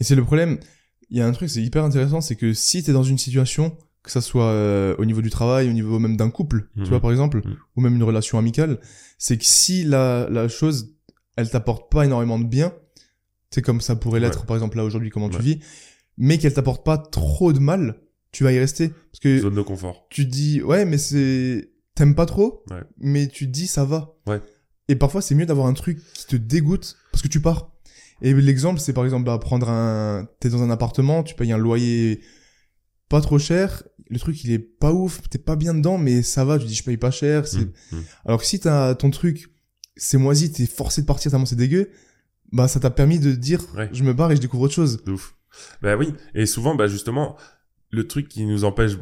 [0.00, 0.58] Et c'est le problème.
[1.10, 3.76] Il y a un truc, c'est hyper intéressant, c'est que si t'es dans une situation,
[4.02, 6.84] que ça soit euh, au niveau du travail, au niveau même d'un couple, Mhm.
[6.84, 7.56] tu vois, par exemple, Mhm.
[7.76, 8.78] ou même une relation amicale,
[9.18, 10.94] c'est que si la, la chose,
[11.36, 12.72] elle t'apporte pas énormément de bien,
[13.50, 14.46] c'est comme ça pourrait l'être, Ouais.
[14.46, 15.60] par exemple, là, aujourd'hui, comment tu vis,
[16.18, 18.00] mais qu'elle t'apporte pas trop de mal,
[18.32, 18.88] tu vas y rester.
[18.88, 20.06] Parce que Zone de confort.
[20.10, 22.82] tu te dis, ouais, mais c'est, t'aimes pas trop, Ouais.
[22.98, 24.14] mais tu te dis, ça va.
[24.26, 24.40] Ouais.
[24.88, 27.70] Et parfois, c'est mieux d'avoir un truc qui te dégoûte, parce que tu pars.
[28.22, 31.58] Et l'exemple, c'est par exemple, bah, prendre un, t'es dans un appartement, tu payes un
[31.58, 32.20] loyer
[33.08, 36.44] pas trop cher, le truc, il est pas ouf, t'es pas bien dedans, mais ça
[36.44, 38.00] va, tu dis, je paye pas cher, c'est, Mmh, mmh.
[38.26, 39.52] alors que si t'as ton truc,
[39.96, 41.90] c'est moisi, t'es forcé de partir tellement c'est dégueu,
[42.52, 43.88] bah, ça t'a permis de dire, Ouais.
[43.92, 45.02] je me barre et je découvre autre chose.
[45.04, 45.36] De ouf.
[45.82, 46.12] Bah oui.
[46.34, 47.36] Et souvent, bah justement,
[47.90, 48.92] le truc qui nous empêche,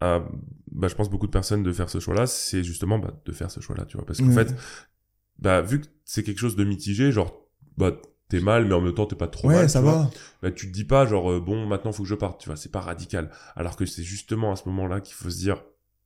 [0.00, 0.22] à,
[0.70, 3.50] bah je pense beaucoup de personnes de faire ce choix-là, c'est justement bah, de faire
[3.50, 4.04] ce choix-là, tu vois.
[4.04, 4.44] Parce qu'en Ouais.
[4.44, 4.54] fait,
[5.38, 7.46] bah vu que c'est quelque chose de mitigé, genre
[7.78, 7.96] bah
[8.32, 9.70] t'es mal, mais en même temps t'es pas trop ouais, mal.
[9.70, 9.94] ça tu vois.
[9.94, 10.10] va.
[10.42, 12.56] Bah tu te dis pas genre euh, bon maintenant faut que je parte, tu vois.
[12.56, 13.30] C'est pas radical.
[13.56, 15.62] Alors que c'est justement à ce moment-là qu'il faut se dire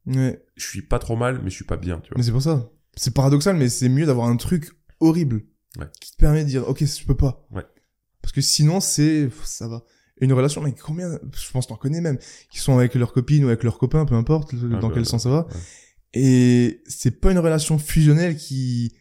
[0.06, 0.40] Ouais.
[0.56, 2.18] je suis pas trop mal, mais je suis pas bien, tu vois.
[2.18, 2.70] Mais c'est pour ça.
[2.94, 5.42] C'est paradoxal, mais c'est mieux d'avoir un truc horrible
[5.78, 5.86] Ouais.
[6.00, 7.46] qui te permet de dire, ok, je peux pas.
[7.50, 7.64] Ouais.
[8.22, 9.82] Parce que sinon, c'est, ça va.
[10.20, 12.18] Une relation, mais combien, je pense t'en connais même,
[12.50, 15.04] qui sont avec leur copine ou avec leur copain, peu importe Ah dans bah, quel
[15.06, 15.46] sens ça va.
[15.46, 15.52] ouais.
[16.14, 18.94] Et c'est pas une relation fusionnelle qui,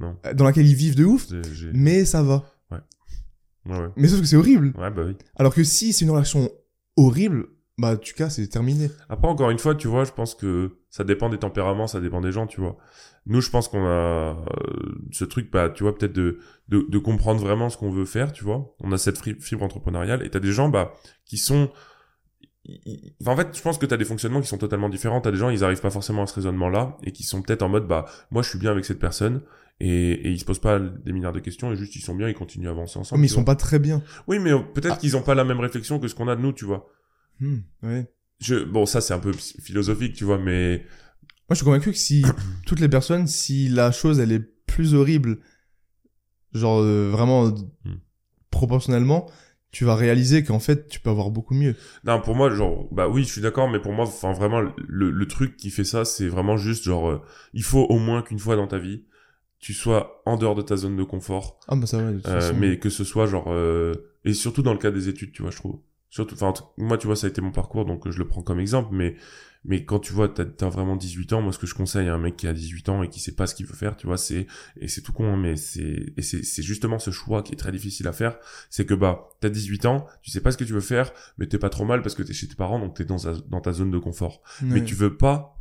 [0.00, 0.16] Non.
[0.34, 1.28] dans laquelle ils vivent de ouf,
[1.72, 2.50] mais ça va.
[3.66, 3.88] Ouais.
[3.96, 4.72] Mais sauf que c'est horrible.
[4.78, 5.16] Ouais, bah oui.
[5.36, 6.50] Alors que si c'est une relation
[6.96, 8.90] horrible, bah tu casses, c'est terminé.
[9.08, 12.20] Après, encore une fois, tu vois, je pense que ça dépend des tempéraments, ça dépend
[12.20, 12.76] des gens, tu vois.
[13.26, 14.34] Nous, je pense qu'on a euh,
[15.12, 18.32] ce truc, bah, tu vois, peut-être de, de, de comprendre vraiment ce qu'on veut faire,
[18.32, 18.74] tu vois.
[18.80, 20.94] On a cette fibre entrepreneuriale et t'as des gens, bah,
[21.26, 21.70] qui sont...
[23.20, 25.20] Enfin, en fait, je pense que t'as des fonctionnements qui sont totalement différents.
[25.20, 27.68] T'as des gens, ils arrivent pas forcément à ce raisonnement-là et qui sont peut-être en
[27.68, 29.42] mode, bah, moi, je suis bien avec cette personne
[29.80, 32.28] et, et ils se posent pas des milliards de questions et juste ils sont bien,
[32.28, 33.20] ils continuent à avancer ensemble.
[33.20, 33.44] mais ils sont vois.
[33.46, 34.02] pas très bien.
[34.26, 34.98] Oui, mais euh, peut-être Ah.
[34.98, 36.88] qu'ils ont pas la même réflexion que ce qu'on a de nous, tu vois.
[37.40, 38.10] Hmm, ouais.
[38.40, 40.78] Je, bon, ça, c'est un peu philosophique, tu vois, mais
[41.48, 42.24] Moi, je suis convaincu que si
[42.66, 45.38] toutes les personnes, si la chose elle est plus horrible,
[46.52, 47.52] genre euh, vraiment
[48.50, 49.30] proportionnellement,
[49.70, 51.74] tu vas réaliser qu'en fait, tu peux avoir beaucoup mieux.
[52.04, 55.10] Non, pour moi, genre, bah oui, je suis d'accord, mais pour moi, enfin, vraiment, le,
[55.10, 58.38] le truc qui fait ça, c'est vraiment juste, genre, euh, il faut au moins qu'une
[58.38, 59.04] fois dans ta vie,
[59.58, 62.10] tu sois en dehors de ta zone de confort, Ah bah ça va.
[62.12, 62.56] De toute euh, façon.
[62.58, 63.92] mais que ce soit, genre, euh,
[64.24, 65.80] et surtout dans le cas des études, tu vois, je trouve.
[66.10, 68.42] Surtout, enfin, moi, tu vois, ça a été mon parcours, donc euh, je le prends
[68.42, 69.16] comme exemple, mais,
[69.64, 72.14] mais quand tu vois, t'as, t'as vraiment 18 ans, moi, ce que je conseille à
[72.14, 74.06] un mec qui a 18 ans et qui sait pas ce qu'il veut faire, tu
[74.06, 74.46] vois, c'est,
[74.80, 77.56] et c'est tout con, hein, mais c'est, et c'est, c'est justement ce choix qui est
[77.56, 78.38] très difficile à faire,
[78.70, 81.46] c'est que, bah, t'as 18 ans, tu sais pas ce que tu veux faire, mais
[81.46, 83.60] t'es pas trop mal parce que t'es chez tes parents, donc t'es dans, ta- dans
[83.60, 84.40] ta zone de confort.
[84.62, 85.58] Mais tu veux pas,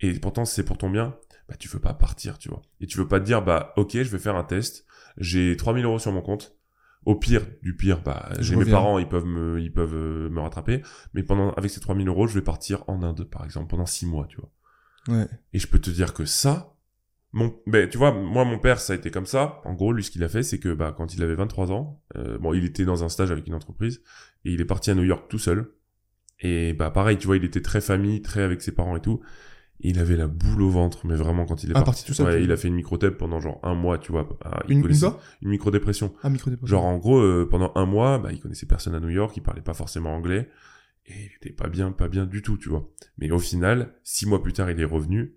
[0.00, 1.14] et pourtant c'est pour ton bien,
[1.48, 2.62] bah tu veux pas partir, tu vois.
[2.80, 5.84] Et tu veux pas te dire, bah ok, je vais faire un test, j'ai 3000
[5.84, 6.56] euros sur mon compte,
[7.04, 10.40] au pire, du pire, bah j'ai mes parents, ils peuvent me, ils peuvent euh, me
[10.40, 10.82] rattraper,
[11.14, 14.06] mais pendant, avec ces 3000 euros, je vais partir en Inde, par exemple, pendant 6
[14.06, 14.50] mois, tu vois.
[15.08, 15.26] Ouais.
[15.52, 16.72] Et je peux te dire que ça,
[17.32, 19.60] mon, ben, tu vois, moi, mon père, ça a été comme ça.
[19.64, 22.02] En gros, lui, ce qu'il a fait, c'est que, bah, quand il avait 23 ans,
[22.16, 24.02] euh, bon, il était dans un stage avec une entreprise,
[24.44, 25.72] et il est parti à New York tout seul.
[26.40, 29.22] Et, bah, pareil, tu vois, il était très famille, très avec ses parents et tout.
[29.82, 31.86] Et il avait la boule au ventre, mais vraiment, quand il est Ah, parti.
[32.02, 32.26] parti tout seul.
[32.26, 34.28] Ouais, il a fait une micro-thèpe pendant genre un mois, tu vois.
[34.44, 36.14] Ah, il Une, une connaissait- quoi une micro-dépression.
[36.22, 36.50] Ah, micro.
[36.62, 39.42] Genre, en gros, euh, pendant un mois, bah, il connaissait personne à New York, il
[39.42, 40.48] parlait pas forcément anglais.
[41.06, 42.88] Et il était pas bien, pas bien du tout, tu vois.
[43.18, 45.34] Mais au final, six mois plus tard, il est revenu.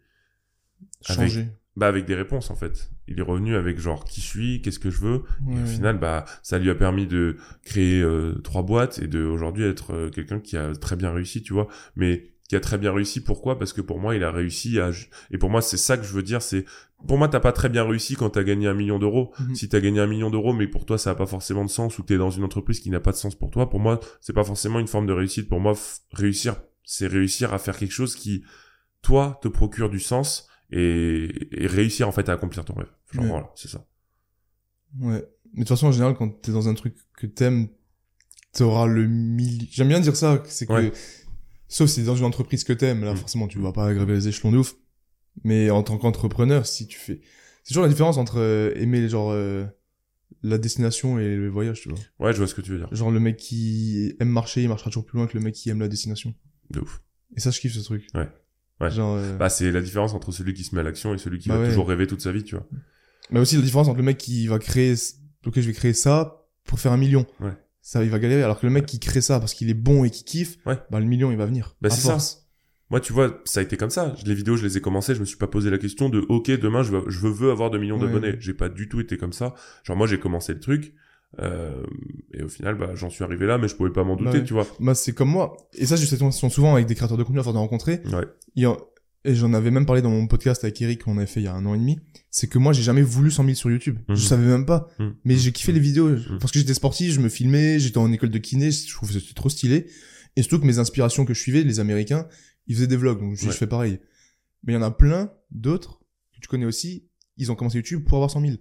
[1.08, 1.48] avec- Changer.
[1.76, 2.92] Bah, avec des réponses, en fait.
[3.08, 5.24] Il est revenu avec genre, qui je suis, qu'est-ce que je veux.
[5.52, 9.24] Et au final, bah, ça lui a permis de créer euh, trois boîtes et de
[9.24, 11.68] aujourd'hui être euh, quelqu'un qui a très bien réussi, tu vois.
[11.96, 13.58] Mais qui a très bien réussi, pourquoi?
[13.58, 14.92] Parce que pour moi, il a réussi à...
[15.32, 16.66] Et pour moi, c'est ça que je veux dire, c'est...
[17.08, 19.34] Pour moi, t'as pas très bien réussi quand t'as gagné un million d'euros.
[19.40, 19.56] Mhm.
[19.56, 21.98] Si t'as gagné un million d'euros, mais pour toi, ça a pas forcément de sens,
[21.98, 24.34] ou t'es dans une entreprise qui n'a pas de sens pour toi, pour moi, c'est
[24.34, 25.50] pas forcément une forme de réussite.
[25.50, 25.74] Pour moi,
[26.12, 28.44] réussir, c'est réussir à faire quelque chose qui,
[29.02, 32.92] toi, te procure du sens et, et réussir, en fait, à accomplir ton rêve.
[33.12, 33.30] Genre, Ouais.
[33.30, 33.86] voilà, c'est ça.
[35.00, 35.26] Ouais.
[35.54, 37.70] Mais de toute façon, en général, quand t'es dans un truc que t'aimes,
[38.54, 39.68] t'auras le mille...
[39.72, 40.74] J'aime bien dire ça, c'est que...
[40.74, 40.92] Ouais.
[41.76, 43.18] Sauf si c'est dans une entreprise que t'aimes, là, Mm.
[43.18, 44.76] forcément, tu vas pas gravir les échelons de ouf.
[45.44, 47.20] Mais en tant qu'entrepreneur, si tu fais...
[47.64, 49.66] C'est toujours la différence entre euh, aimer, genre, euh,
[50.42, 51.98] la destination et le voyage, tu vois.
[52.20, 52.88] Ouais, je vois ce que tu veux dire.
[52.94, 55.70] Genre, le mec qui aime marcher, il marchera toujours plus loin que le mec qui
[55.70, 56.34] aime la destination.
[56.70, 57.02] De ouf.
[57.36, 58.08] Et ça, je kiffe ce truc.
[58.14, 58.30] Ouais.
[58.80, 58.90] Ouais.
[58.92, 61.40] Genre, euh, Bah, c'est la différence entre celui qui se met à l'action et celui
[61.40, 61.68] qui Bah va ouais.
[61.70, 62.66] toujours rêver toute sa vie, tu vois.
[63.32, 64.94] Mais aussi la différence entre le mec qui va créer,
[65.46, 67.26] ok, je vais créer ça pour faire un million.
[67.42, 67.52] Ouais.
[67.88, 68.42] Ça, il va galérer.
[68.42, 70.76] Alors que le mec qui crée ça parce qu'il est bon et qui kiffe, Ouais.
[70.90, 71.76] bah, le million, il va venir.
[71.82, 72.18] Bah, c'est ça.
[72.90, 74.16] Moi, tu vois, ça a été comme ça.
[74.26, 76.50] Les vidéos, je les ai commencées, je me suis pas posé la question de, ok,
[76.60, 78.08] demain, je veux, je veux, avoir 2 millions Ouais.
[78.08, 78.38] d'abonnés.
[78.40, 79.54] J'ai pas du tout été comme ça.
[79.84, 80.96] Genre, moi, j'ai commencé le truc,
[81.40, 81.84] euh,
[82.34, 84.38] et au final, bah, j'en suis arrivé là, mais je pouvais pas m'en douter, Bah
[84.40, 84.44] ouais.
[84.46, 84.66] tu vois.
[84.80, 85.56] Bah, c'est comme moi.
[85.74, 88.02] Et ça, je sais sont souvent avec des créateurs de contenu à de rencontrer.
[88.12, 88.26] Ouais.
[89.28, 91.48] Et j'en avais même parlé dans mon podcast avec Eric qu'on avait fait il y
[91.48, 92.00] a un an et demi.
[92.30, 93.98] C'est que moi, j'ai jamais voulu 100 000 sur YouTube.
[94.08, 94.16] Mhm.
[94.16, 94.88] Je savais même pas.
[95.00, 95.16] Mhm.
[95.26, 96.10] Mais j'ai kiffé les vidéos.
[96.10, 96.38] Mhm.
[96.40, 99.20] Parce que j'étais sportif, je me filmais, j'étais en école de kiné, je trouvais que
[99.20, 99.88] c'était trop stylé.
[100.36, 102.28] Et surtout que mes inspirations que je suivais, les Américains,
[102.68, 103.20] ils faisaient des vlogs.
[103.20, 103.52] Donc, je, dis, Ouais.
[103.54, 104.00] je fais pareil.
[104.64, 106.02] Mais il y en a plein d'autres
[106.34, 107.08] que tu connais aussi.
[107.38, 108.54] Ils ont commencé YouTube pour avoir 100 000.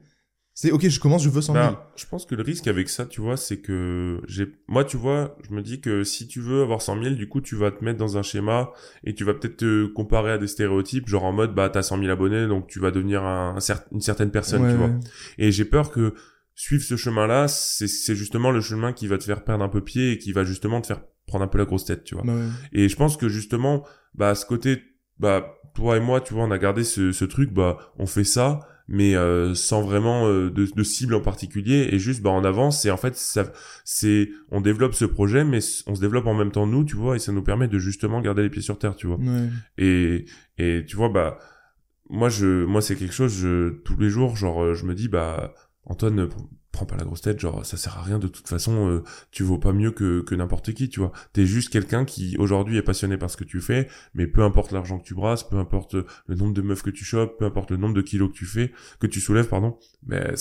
[0.57, 1.65] C'est ok, je commence, je veux 100 000.
[1.65, 4.97] Bah, je pense que le risque avec ça, tu vois, c'est que j'ai, moi, tu
[4.97, 7.73] vois, je me dis que si tu veux avoir 100 000, du coup, tu vas
[7.73, 8.71] te mettre dans un schéma
[9.03, 11.99] et tu vas peut-être te comparer à des stéréotypes, genre en mode, bah, t'as 100
[11.99, 14.91] 000 abonnés, donc tu vas devenir un, un cer- une certaine personne, Ouais, tu vois.
[15.39, 16.15] Et j'ai peur que
[16.55, 19.81] suivre ce chemin-là, c'est, c'est justement le chemin qui va te faire perdre un peu
[19.83, 22.23] pied et qui va justement te faire prendre un peu la grosse tête, tu vois.
[22.23, 22.47] Bah ouais.
[22.73, 24.83] Et je pense que justement, bah, ce côté,
[25.19, 28.23] bah, toi et moi, tu vois, on a gardé ce, ce truc, bah, on fait
[28.23, 32.45] ça, mais euh, sans vraiment euh, de, de cible en particulier, et juste, bah, en
[32.45, 33.51] avance, et en fait, ça,
[33.85, 37.17] c'est, on développe ce projet, mais on se développe en même temps nous, tu vois,
[37.17, 39.17] et ça nous permet de justement garder les pieds sur terre, tu vois.
[39.17, 39.49] Ouais.
[39.79, 40.27] Et,
[40.59, 41.39] et tu vois, bah,
[42.11, 45.09] moi, je, moi, c'est quelque chose, je, tous les jours, genre, euh, je me dis,
[45.09, 45.55] bah,
[45.87, 46.29] Antoine, euh,
[46.75, 49.43] prends pas la grosse tête, genre, ça sert à rien de toute façon, euh, tu
[49.43, 51.13] vaux pas mieux que, que n'importe qui, tu vois.
[51.33, 54.73] T'es juste quelqu'un qui, aujourd'hui, est passionné par ce que tu fais, mais peu importe
[54.73, 57.71] l'argent que tu brasses, peu importe le nombre de meufs que tu chopes, peu importe
[57.71, 60.35] le nombre de kilos que tu fais, que tu soulèves, pardon, mais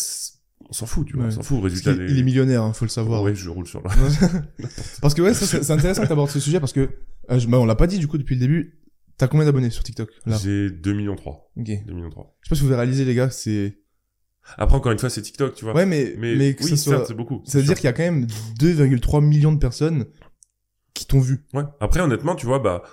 [0.69, 1.29] on s'en fout, tu vois, Ouais.
[1.29, 1.91] on s'en fout, résultat.
[1.93, 3.21] il est millionnaire, hein, faut le savoir.
[3.23, 3.89] Ouais, je roule sur la...
[5.01, 6.89] parce que ouais, c'est intéressant que t'abordes ce sujet parce que
[7.31, 8.79] euh, je- bah, on l'a pas dit du coup depuis le début.
[9.17, 10.09] T'as combien d'abonnés sur TikTok
[10.41, 11.51] J'ai 2 millions 3.
[11.57, 11.67] Ok.
[11.67, 12.35] Je 2 millions 3.
[12.43, 13.77] sais pas si vous avez réalisé les gars, c'est
[14.57, 15.73] Après, encore une fois, c'est TikTok, tu vois.
[15.73, 17.41] ouais mais mais, mais, que oui, ça soit c'est beaucoup.
[17.45, 17.75] ça veut c'est dire sûr.
[17.77, 18.27] qu'il y a quand même
[18.59, 20.05] 2,3 millions de personnes
[20.93, 21.63] qui t'ont vu, Ouais.
[21.79, 22.83] Après, honnêtement, tu vois, bah.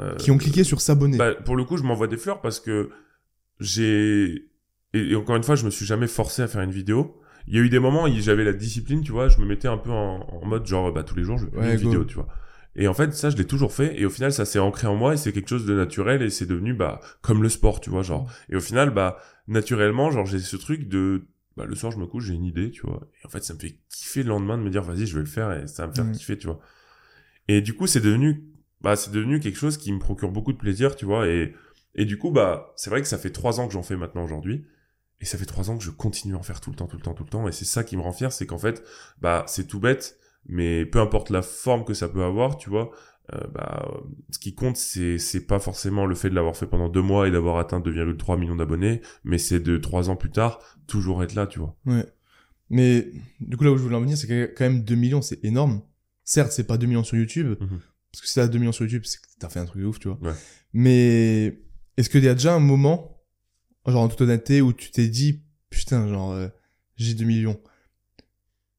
[0.00, 1.16] euh, qui ont cliqué sur s'abonner.
[1.18, 2.90] bah, pour le coup, je m'envoie des fleurs parce que
[3.60, 4.48] j'ai.
[4.94, 7.20] Et, et encore une fois, je me suis jamais forcé à faire une vidéo.
[7.48, 9.68] Il y a eu des moments où j'avais la discipline, tu vois, je me mettais
[9.68, 11.80] un peu en, en mode genre, bah, tous les jours, je vais faire Ouais, une
[11.80, 11.88] go.
[11.90, 12.26] vidéo, tu vois.
[12.78, 13.98] Et en fait, ça, je l'ai toujours fait.
[13.98, 16.30] Et au final, ça s'est ancré en moi et c'est quelque chose de naturel et
[16.30, 18.30] c'est devenu, bah, comme le sport, tu vois, genre.
[18.50, 19.16] Et au final, bah,
[19.48, 22.70] naturellement, genre, j'ai ce truc de, bah, le soir, je me couche, j'ai une idée,
[22.70, 23.08] tu vois.
[23.22, 25.20] Et en fait, ça me fait kiffer le lendemain de me dire, vas-y, je vais
[25.20, 26.12] le faire et ça va me faire Mm.
[26.12, 26.60] kiffer, tu vois.
[27.48, 28.44] Et du coup, c'est devenu,
[28.82, 31.26] bah, c'est devenu quelque chose qui me procure beaucoup de plaisir, tu vois.
[31.28, 31.54] Et,
[31.94, 34.24] et du coup, bah, c'est vrai que ça fait trois ans que j'en fais maintenant
[34.24, 34.66] aujourd'hui.
[35.20, 36.96] Et ça fait trois ans que je continue à en faire tout le temps, tout
[36.98, 37.48] le temps, tout le temps.
[37.48, 38.84] Et c'est ça qui me rend fier, c'est qu'en fait,
[39.22, 42.90] bah, c'est tout bête, mais peu importe la forme que ça peut avoir, tu vois,
[43.34, 43.90] euh, bah,
[44.30, 47.26] ce qui compte, c'est, c'est pas forcément le fait de l'avoir fait pendant deux mois
[47.26, 51.34] et d'avoir atteint 2,3 millions d'abonnés, mais c'est de trois ans plus tard, toujours être
[51.34, 51.76] là, tu vois.
[51.86, 52.06] Ouais.
[52.70, 53.10] Mais
[53.40, 55.44] du coup là où je voulais en venir, c'est que quand même 2 millions, c'est
[55.44, 55.82] énorme.
[56.24, 57.80] Certes, c'est pas 2 millions sur YouTube, Mhm.
[58.12, 59.86] parce que si t'as 2 millions sur YouTube, c'est que t'as fait un truc de
[59.86, 60.18] ouf, tu vois.
[60.22, 60.36] Ouais.
[60.72, 61.58] Mais
[61.96, 63.22] est-ce qu'il y a déjà un moment,
[63.86, 66.48] genre en toute honnêteté, où tu t'es dit, putain, genre, euh,
[66.96, 67.58] j'ai 2 millions?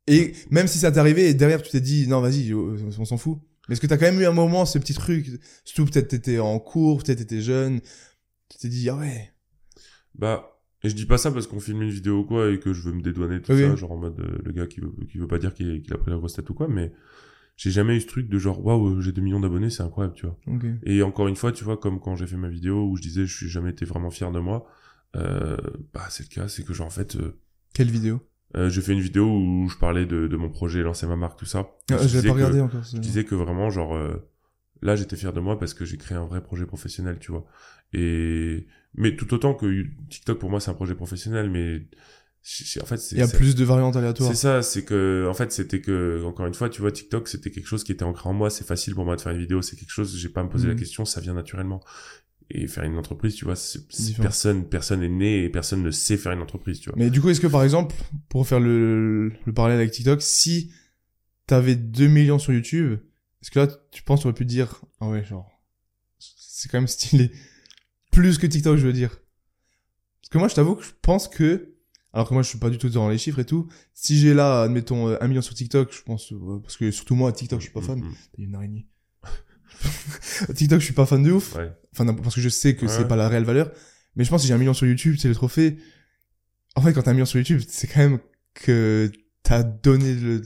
[0.08, 3.18] Et même si ça t'est arrivé, et derrière tu t'es dit, non, vas-y, on s'en
[3.18, 3.40] fout.
[3.68, 5.28] Mais est-ce que t'as quand même eu un moment, ce petit truc,
[5.66, 7.82] surtout peut-être t'étais en cours, peut-être t'étais jeune,
[8.50, 9.34] tu t'es dit, ah ouais,
[10.16, 12.72] Bah, Et je dis pas ça parce qu'on filme une vidéo ou quoi et que
[12.74, 13.62] je veux me dédouaner tout Oui.
[13.64, 15.98] ça, genre en mode euh, le gars qui veut, qui veut pas dire qu'il a
[15.98, 16.94] pris la grosse tête ou quoi, mais
[17.58, 20.28] j'ai jamais eu ce truc de genre waouh, j'ai 2 millions d'abonnés, c'est incroyable, tu
[20.28, 20.38] vois.
[20.86, 23.26] Et encore une fois, tu vois, comme quand j'ai fait ma vidéo où je disais
[23.26, 24.66] je suis jamais été vraiment fier de moi,
[25.16, 25.58] euh,
[25.94, 27.40] bah c'est le cas, c'est que genre en fait, euh,
[27.74, 28.22] Quelle vidéo?
[28.56, 31.38] Euh, j'ai fait une vidéo où je parlais de, de mon projet, lancer ma marque,
[31.40, 31.70] tout ça.
[31.92, 32.84] Ah, je l'ai pas que- regardé encore.
[32.84, 34.16] je disais que vraiment, genre, euh,
[34.82, 37.46] là, j'étais fier de moi parce que j'ai créé un vrai projet professionnel, tu vois.
[37.94, 41.88] Et, mais tout autant que TikTok, pour moi, c'est un projet professionnel, mais,
[42.82, 44.30] en fait, c'est, Il y a plus de variantes aléatoires.
[44.30, 47.52] c'est ça, c'est que, en fait, c'était que, encore une fois, tu vois, TikTok, c'était
[47.52, 49.62] quelque chose qui était ancré en moi, c'est facile pour moi de faire une vidéo,
[49.62, 50.80] c'est quelque chose, j'ai pas à me poser la Mhm.
[50.80, 51.82] question, ça vient naturellement.
[52.50, 53.56] Et faire une entreprise, tu vois,
[54.22, 56.98] personne, personne est né et personne ne sait faire une entreprise, tu vois.
[56.98, 57.94] Mais du coup, est-ce que par exemple,
[58.30, 60.72] pour faire le, le parallèle avec TikTok, si
[61.46, 63.00] t'avais 2 millions sur YouTube,
[63.42, 65.62] est-ce que là, tu penses, tu aurais pu te dire, ah ouais, genre,
[66.20, 67.32] c'est quand même stylé.
[68.12, 69.20] Plus que TikTok, je veux dire.
[70.22, 71.76] Parce que moi, je t'avoue que je pense que,
[72.14, 74.34] alors que moi, je suis pas du tout dans les chiffres et tout, si j'ai
[74.34, 77.60] là, admettons, euh, un million sur TikTok, je pense, euh, parce que surtout moi, TikTok,
[77.60, 78.00] je suis pas fan.
[78.00, 78.14] Mhm.
[78.36, 78.88] T'as une araignée.
[80.56, 81.56] TikTok, je suis pas fan de ouf.
[81.56, 81.72] Ouais.
[81.94, 82.92] Enfin, non, parce que je sais que Ouais.
[82.92, 83.72] c'est pas la réelle valeur.
[84.16, 85.78] Mais je pense que si j'ai un million sur YouTube, c'est le trophée.
[86.76, 88.20] En fait, quand t'as un million sur YouTube, c'est quand même
[88.54, 89.12] que
[89.44, 90.42] t'as donné le...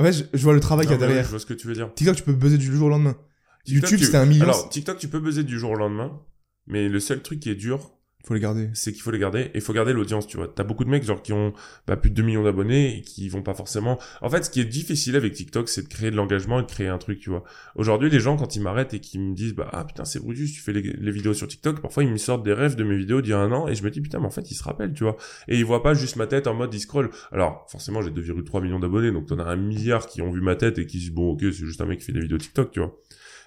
[0.00, 1.24] En fait, je, je vois le travail qu'il y a derrière.
[1.24, 1.92] je vois ce que tu veux dire.
[1.94, 3.16] TikTok, tu peux buzzer du jour au lendemain.
[3.64, 4.44] TikTok, YouTube, tu- c'était un million.
[4.44, 6.18] Alors, TikTok, tu peux buzzer du jour au lendemain,
[6.66, 7.92] mais le seul truc qui est dur,
[8.24, 8.70] Faut les garder.
[8.74, 10.46] c'est qu'il faut les garder et il faut garder l'audience, tu vois.
[10.46, 11.52] T'as beaucoup de mecs genre qui ont
[11.88, 13.98] bah, plus de 2 millions d'abonnés et qui vont pas forcément.
[14.20, 16.68] En fait, ce qui est difficile avec TikTok, c'est de créer de l'engagement et de
[16.68, 17.42] créer un truc, tu vois.
[17.74, 20.52] Aujourd'hui, les gens quand ils m'arrêtent et qu'ils me disent bah ah putain c'est Brutus,
[20.52, 23.22] tu fais les, vidéos sur TikTok, parfois ils me sortent des rêves de mes vidéos
[23.22, 24.62] d'il y a un an et je me dis putain mais en fait ils se
[24.62, 25.16] rappellent, tu vois.
[25.48, 27.10] Et ils voient pas juste ma tête en mode ils scrollent.
[27.32, 30.54] Alors forcément j'ai 2,3 millions d'abonnés donc t'en as un milliard qui ont vu ma
[30.54, 32.38] tête et qui se disent bon ok c'est juste un mec qui fait des vidéos
[32.38, 32.96] TikTok, tu vois.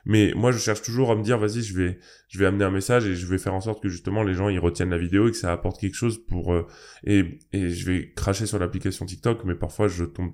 [0.05, 1.99] Mais moi, je cherche toujours à me dire, vas-y, je vais,
[2.29, 4.49] je vais amener un message et je vais faire en sorte que justement les gens
[4.49, 6.67] ils retiennent la vidéo et que ça apporte quelque chose pour euh,
[7.03, 10.31] et et je vais cracher sur l'application TikTok, mais parfois je tombe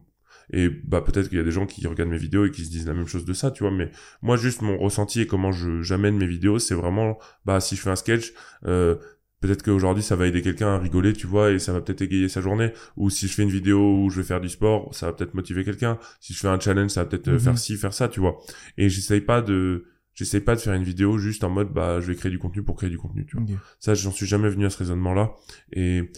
[0.54, 2.72] et bah peut-être qu'il y a des gens qui regardent mes vidéos et qui se
[2.72, 3.72] disent la même chose de ça, tu vois.
[3.72, 3.90] Mais
[4.22, 7.82] moi, juste mon ressenti et comment je j'amène mes vidéos, c'est vraiment bah si je
[7.82, 8.34] fais un sketch.
[8.66, 8.98] Euh,
[9.42, 12.30] Peut-être qu'aujourd'hui ça va aider quelqu'un à rigoler, tu vois, et ça va peut-être égayer
[12.30, 12.72] sa journée.
[12.96, 15.34] Ou si je fais une vidéo où je vais faire du sport, ça va peut-être
[15.34, 15.98] motiver quelqu'un.
[16.20, 17.40] Si je fais un challenge, ça va peut-être euh, Mhm.
[17.40, 18.38] faire ci, faire ça, tu vois.
[18.78, 22.08] Et j'essaye pas de, j'essaye pas de faire une vidéo juste en mode, bah, je
[22.08, 23.46] vais créer du contenu pour créer du contenu, tu vois.
[23.80, 25.34] Ça, j'en suis jamais venu à ce raisonnement-là.
[25.74, 26.12] Et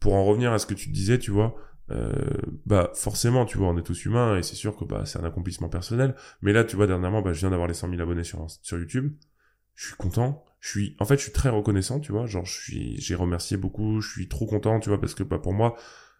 [0.00, 1.54] pour en revenir à ce que tu disais, tu vois,
[1.92, 2.12] euh,
[2.66, 5.24] bah forcément, tu vois, on est tous humains et c'est sûr que bah c'est un
[5.24, 6.16] accomplissement personnel.
[6.42, 8.76] Mais là, tu vois, dernièrement, bah je viens d'avoir les 100 000 abonnés sur sur
[8.76, 9.12] YouTube.
[9.76, 10.44] Je suis content.
[10.66, 12.26] Je suis, en fait, je suis très reconnaissant, tu vois.
[12.26, 14.00] Genre, je suis, j'ai remercié beaucoup.
[14.00, 15.76] Je suis trop content, tu vois, parce que bah pour moi,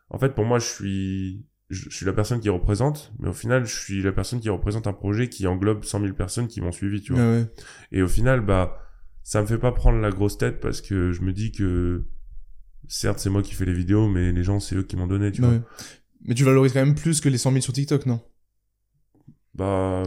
[0.09, 3.33] en fait, pour moi, je suis, je, je suis la personne qui représente, mais au
[3.33, 6.61] final, je suis la personne qui représente un projet qui englobe 100 000 personnes qui
[6.61, 7.23] m'ont suivi, tu vois.
[7.23, 7.47] Ah ouais.
[7.91, 8.79] Et au final, bah,
[9.25, 12.05] ça me fait pas prendre la grosse tête parce que je me dis que,
[12.87, 15.33] certes, c'est moi qui fais les vidéos, mais les gens, c'est eux qui m'ont donné,
[15.33, 15.57] tu Bah vois.
[15.57, 15.63] ouais.
[16.25, 18.21] Mais tu valorises quand même plus que les 100 000 sur TikTok, non?
[19.55, 20.05] Bah,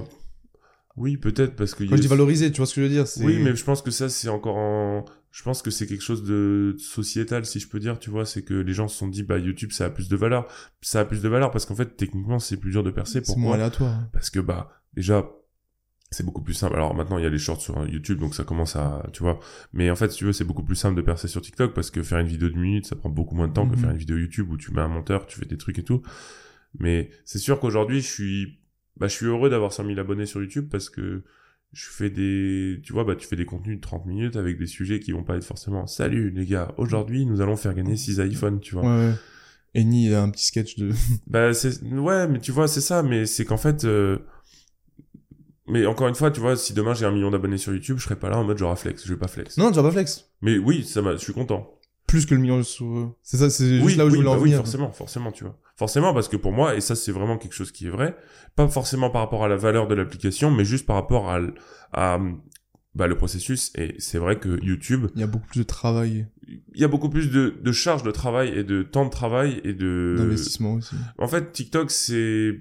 [0.98, 1.84] oui, peut-être parce que.
[1.84, 3.82] Quand je dis valoriser, tu vois ce que je veux dire Oui, mais je pense
[3.82, 5.06] que ça, c'est encore en...
[5.32, 8.42] Je pense que c'est quelque chose de sociétal, si je peux dire, tu vois, c'est
[8.42, 10.48] que les gens se sont dit, bah, YouTube, ça a plus de valeur.
[10.82, 13.22] Ça a plus de valeur parce qu'en fait, techniquement, c'est plus dur de percer.
[13.24, 13.94] c'est moins Pourquoi aléatoire.
[13.94, 14.10] hein.
[14.12, 15.30] Parce que, bah, déjà,
[16.10, 16.74] c'est beaucoup plus simple.
[16.76, 19.40] Alors maintenant, il y a les shorts sur YouTube, donc ça commence à, tu vois.
[19.72, 21.92] Mais en fait, si tu veux, c'est beaucoup plus simple de percer sur TikTok parce
[21.92, 23.82] que faire une vidéo d'une minute, ça prend beaucoup moins de temps que Mhm.
[23.82, 26.02] faire une vidéo YouTube où tu mets un monteur, tu fais des trucs et tout.
[26.80, 28.60] Mais c'est sûr qu'aujourd'hui, je suis,
[28.98, 31.24] bah, je suis heureux d'avoir 100 000 abonnés sur YouTube parce que
[31.72, 34.66] je fais des, tu vois, bah, tu fais des contenus de 30 minutes avec des
[34.68, 38.20] sujets qui vont pas être forcément, salut les gars, aujourd'hui, nous allons faire gagner 6
[38.20, 38.84] iPhones, tu vois.
[38.84, 39.14] Ouais,
[39.76, 40.92] il a un petit sketch de...
[41.28, 44.18] Bah c'est ouais, mais tu vois, c'est ça, mais c'est qu'en fait euh,
[45.70, 48.04] mais encore une fois, tu vois, si demain j'ai un million d'abonnés sur YouTube, je
[48.04, 49.56] serai pas là en mode genre à flex, je vais pas flex.
[49.58, 50.26] non, tu pas flex.
[50.42, 51.78] Mais oui, ça m'a je suis content.
[52.10, 53.16] Plus que le million sur...
[53.22, 54.57] C'est ça, c'est juste Oui, là où oui, je voulais bah en oui, venir.
[54.57, 55.57] forcément, forcément, tu vois.
[55.78, 58.18] Forcément parce que pour moi et ça c'est vraiment quelque chose qui est vrai,
[58.55, 62.20] pas forcément par rapport à la valeur de l'application, mais juste par rapport à
[62.95, 66.28] bah, le processus et c'est vrai que YouTube, Il y a beaucoup plus de travail,
[66.47, 69.62] il y a beaucoup plus de, de charges de travail et de temps de travail
[69.64, 70.95] et de d'investissement aussi.
[71.18, 72.60] En fait, TikTok, c'est...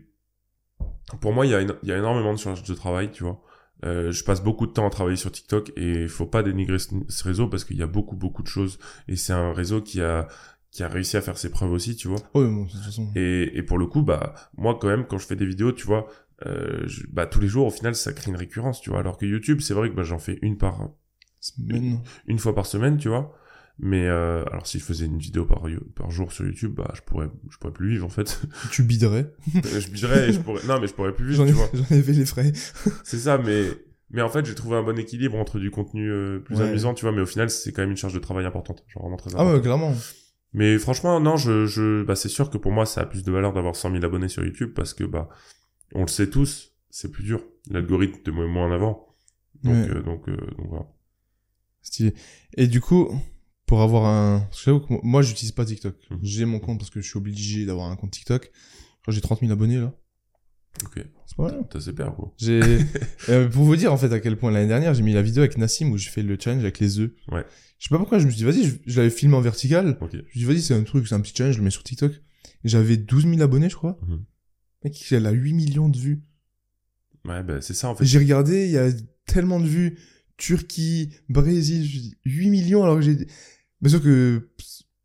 [1.21, 3.43] Pour moi, il y, a, il y a énormément de charges de travail, tu vois.
[3.85, 6.79] Euh, je passe beaucoup de temps à travailler sur TikTok et il faut pas dénigrer
[6.79, 8.79] ce, ce réseau parce qu'il y a beaucoup, beaucoup de choses.
[9.07, 10.27] Et c'est un réseau qui a,
[10.73, 12.19] qui a réussi à faire ses preuves aussi, tu vois.
[12.35, 13.09] Bon, de toute façon.
[13.15, 15.87] Et, et pour le coup, bah, moi, quand même, quand je fais des vidéos, tu
[15.87, 16.09] vois,
[16.47, 18.99] euh, je- bah, tous les jours, au final, ça crée une récurrence, tu vois.
[19.01, 20.89] Alors que YouTube, c'est vrai que bah, j'en fais une par,
[21.41, 22.01] Semaine.
[22.27, 23.33] une fois par semaine, tu vois.
[23.81, 25.63] Mais euh, alors si je faisais une vidéo par,
[25.95, 28.41] par jour sur YouTube, bah je pourrais je pourrais plus vivre en fait.
[28.73, 29.33] Tu biderais.
[29.55, 31.71] je biderais et je pourrais non mais je pourrais plus vivre, J'en ai, tu vois.
[31.73, 32.53] j'en ai fait les frais.
[33.05, 33.65] C'est ça, mais
[34.11, 36.69] Mais en fait, j'ai trouvé un bon équilibre entre du contenu euh, plus Ouais.
[36.69, 38.83] amusant, tu vois, mais au final, c'est quand même une charge de travail importante.
[38.89, 39.55] Genre vraiment très Ah importante.
[39.57, 39.95] ouais, clairement.
[40.55, 43.31] Mais franchement, non, je, je, bah, c'est sûr que pour moi, ça a plus de
[43.31, 45.29] valeur d'avoir 100 000 abonnés sur YouTube parce que, bah,
[45.95, 47.45] on le sait tous, c'est plus dur.
[47.71, 49.15] L'algorithme te met moins en avant.
[49.63, 49.91] Donc, Ouais.
[49.95, 50.87] euh, donc, euh, donc voilà.
[51.83, 52.15] Stylé.
[52.57, 53.11] Et du coup,
[53.69, 54.41] pour avoir un...
[54.41, 55.95] parce que j'avoue que moi, j'utilise pas TikTok.
[56.11, 56.19] Mhm.
[56.23, 58.51] J'ai mon compte parce que je suis obligé d'avoir un compte TikTok.
[59.07, 59.95] J'ai 30 000 abonnés, là.
[60.85, 61.05] Ok.
[61.27, 61.67] C'est pas mal.
[61.71, 62.35] T'as super, gros.
[62.39, 62.61] J'ai,
[63.29, 65.43] euh, pour vous dire, en fait, à quel point l'année dernière, j'ai mis la vidéo
[65.43, 67.11] avec Nassim où j'ai fait le challenge avec les œufs.
[67.31, 67.45] Ouais.
[67.79, 69.97] Je sais pas pourquoi, je me suis dit, vas-y, je, je l'avais filmé en vertical.
[70.01, 70.13] Ok.
[70.13, 71.71] Je me suis dit, vas-y, c'est un truc, c'est un petit challenge, je le mets
[71.71, 72.13] sur TikTok.
[72.65, 73.99] J'avais 12 000 abonnés, je crois.
[74.07, 74.25] Mhm.
[74.85, 76.23] Mec, elle a 8 millions de vues.
[77.25, 78.05] Ouais, bah, c'est ça, en fait.
[78.05, 78.91] J'ai regardé, il y a
[79.27, 79.99] tellement de vues.
[80.39, 83.27] Turquie, Brésil, je dis 8 millions alors que j'ai...
[83.81, 84.49] Bien sûr que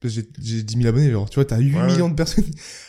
[0.05, 2.43] j'ai j'ai 10 000 abonnés, genre, tu vois, t'as 8 Ouais, millions de personnes.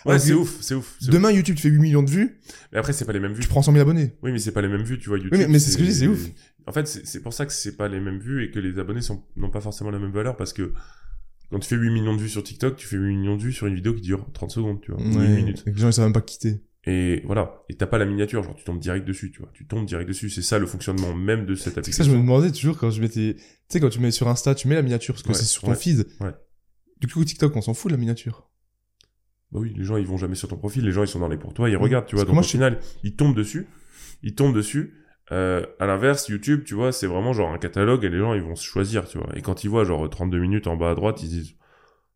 [0.05, 0.97] Ouais, c'est ouf, c'est ouf.
[1.03, 2.41] Demain, YouTube, tu fais 8 millions de vues,
[2.73, 3.43] Mais après, c'est pas les mêmes vues.
[3.43, 4.17] tu prends 100 000 abonnés.
[4.23, 5.19] Oui, mais c'est pas les mêmes vues, tu vois.
[5.19, 5.33] YouTube.
[5.39, 6.27] mais- mais c'est ce que je dis, c'est ouf.
[6.67, 9.03] En fait, c'est pour ça que c'est pas les mêmes vues et que les abonnés
[9.03, 10.73] sont n'ont pas forcément la même valeur parce que
[11.51, 13.53] quand tu fais 8 millions de vues sur TikTok, tu fais 8 millions de vues
[13.53, 15.01] sur une vidéo qui dure 30 secondes, tu vois.
[15.01, 15.63] ou Ouais, une minute.
[15.67, 16.63] et que les gens, ils savent même pas quitter.
[16.87, 17.63] Et voilà.
[17.71, 19.51] Et t'as pas la miniature, genre tu tombes direct dessus, tu vois.
[19.55, 20.29] Tu tombes direct dessus.
[20.31, 22.05] C'est ça le fonctionnement même de cette C'est que ça, application.
[22.05, 24.69] je me demandais toujours quand je mettais, tu sais, quand tu mets sur Insta, tu
[24.69, 26.07] mets la miniature parce que Ouais, c'est sur ton ouais, feed.
[26.21, 26.33] ouais.
[27.01, 28.51] Du coup, TikTok, on s'en fout de la miniature.
[29.53, 31.29] Bah oui, les gens ils vont jamais sur ton profil, les gens ils sont dans
[31.29, 32.25] les pour toi, ils regardent, tu Parce vois.
[32.25, 33.67] que Donc moi, au je final, ils tombent dessus,
[34.23, 34.95] ils tombent dessus.
[35.33, 38.43] Euh, à l'inverse, YouTube, tu vois, c'est vraiment genre un catalogue et les gens ils
[38.43, 39.29] vont se choisir, tu vois.
[39.37, 41.55] Et quand ils voient genre 32 minutes en bas à droite, ils disent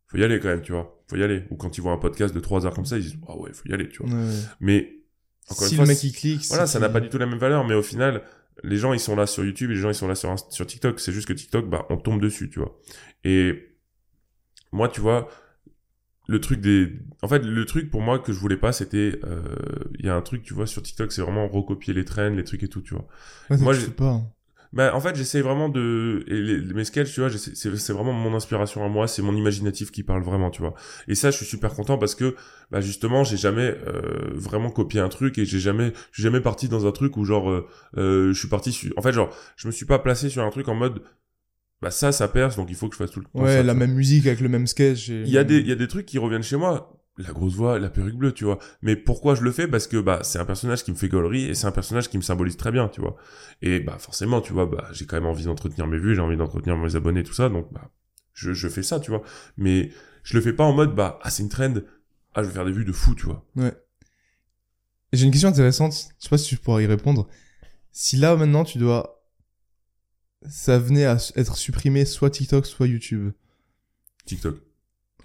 [0.09, 1.00] faut y aller quand même, tu vois.
[1.09, 1.44] Faut y aller.
[1.50, 3.52] Ou quand ils voient un podcast de 3 heures comme ça, ils disent ah ouais,
[3.52, 4.12] faut y aller, tu vois.
[4.12, 4.32] Ouais.
[4.61, 4.96] Mais
[5.48, 7.26] encore si une fois, le mec, il clique, voilà, ça n'a pas du tout la
[7.26, 8.22] même valeur, mais au final,
[8.64, 10.66] les gens ils sont là sur YouTube et les gens ils sont là sur sur
[10.66, 10.98] TikTok.
[11.00, 12.78] C'est juste que TikTok, bah on tombe dessus, tu vois.
[13.24, 13.76] Et
[14.72, 15.28] moi, tu vois,
[16.26, 16.92] le truc des,
[17.22, 19.42] en fait, le truc pour moi que je voulais pas, c'était, euh,
[19.98, 22.44] il y a un truc, tu vois, sur TikTok, c'est vraiment recopier les trends, les
[22.44, 23.06] trucs et tout, tu vois.
[23.48, 24.20] Ouais, moi, j'ai- fais pas.
[24.73, 28.12] Bah, en fait, j'essaie vraiment de, et les, mes sketchs, tu vois, c'est c'est vraiment
[28.12, 30.75] mon inspiration à moi, c'est mon imaginatif qui parle vraiment, tu vois.
[31.09, 32.37] Et ça, je suis super content parce que,
[32.71, 36.41] bah, justement, j'ai jamais euh, vraiment copié un truc et j'ai jamais, je suis jamais
[36.41, 37.66] parti dans un truc où genre, euh,
[37.97, 40.51] euh, je suis parti sur, en fait, genre, je me suis pas placé sur un
[40.51, 41.03] truc en mode,
[41.81, 43.62] bah ça, ça perce, donc il faut que je fasse tout le temps Ouais, ça,
[43.62, 45.09] la même musique avec le même sketch.
[45.11, 46.97] et- Il y a des, il y a des trucs qui reviennent chez moi.
[47.19, 48.59] La grosse voix, la perruque bleue, tu vois.
[48.81, 49.66] Mais pourquoi je le fais?
[49.69, 52.16] Parce que bah c'est un personnage qui me fait gaulerie et c'est un personnage qui
[52.16, 53.16] me symbolise très bien, tu vois.
[53.61, 56.37] Et bah forcément, tu vois, bah j'ai quand même envie d'entretenir mes vues, j'ai envie
[56.37, 57.49] d'entretenir mes abonnés, tout ça.
[57.49, 57.91] Donc bah
[58.33, 59.23] je, je fais ça, tu vois.
[59.57, 59.91] Mais
[60.23, 61.75] je le fais pas en mode bah ah c'est une trend,
[62.35, 63.45] ah je vais faire des vues de fou, tu vois.
[63.57, 63.75] Ouais.
[65.12, 65.93] J'ai une question intéressante.
[65.93, 67.29] Je sais pas si tu pourras y répondre.
[67.91, 69.25] Si là, maintenant, tu dois...
[70.49, 73.33] Ça venait à être supprimé soit TikTok, soit YouTube.
[74.25, 74.57] TikTok.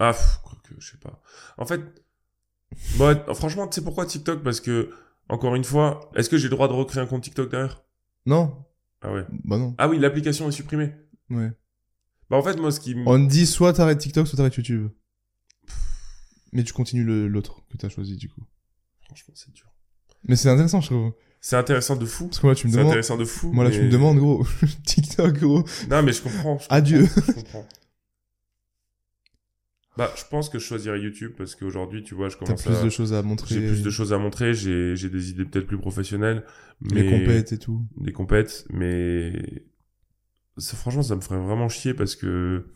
[0.00, 1.20] Ah pff, que je sais pas.
[1.58, 1.80] En fait,
[2.98, 4.42] bah franchement, tu sais pourquoi TikTok?
[4.42, 4.90] Parce que
[5.28, 7.82] encore une fois, est-ce que j'ai le droit de recréer un compte TikTok derrière?
[8.26, 8.64] Non
[9.02, 9.24] Ah ouais.
[9.44, 9.74] Bah non.
[9.78, 10.92] Ah oui, l'application est supprimée.
[11.30, 11.50] Ouais.
[12.30, 14.90] Bah en fait moi ce qui On dit soit t'arrêtes TikTok, soit t'arrêtes YouTube.
[16.52, 18.42] Mais tu continues le- l'autre que t'as choisi, du coup.
[19.02, 19.66] Franchement, c'est dur.
[20.28, 21.12] Mais c'est intéressant, je trouve.
[21.40, 22.28] C'est intéressant de fou.
[22.28, 22.92] Parce que moi, tu me C'est demandes...
[22.92, 23.52] intéressant de fou.
[23.52, 24.46] Moi, là, tu me demandes, gros.
[24.86, 25.64] TikTok, gros.
[25.90, 26.58] Non, mais je comprends.
[26.58, 27.06] je Adieu.
[27.06, 27.66] comprends, Je comprends.
[29.96, 32.74] Bah, je pense que je choisirais YouTube parce qu'aujourd'hui, tu vois, je T'as commence plus
[32.74, 32.82] à...
[32.82, 33.54] de choses à montrer.
[33.54, 36.44] J'ai plus de choses à montrer, j'ai j'ai des idées peut-être plus professionnelles.
[36.90, 37.20] Les Mais...
[37.20, 37.86] compètes et tout.
[37.98, 39.64] Des compètes, mais...
[40.56, 42.66] Ça, franchement, ça me ferait vraiment chier parce que...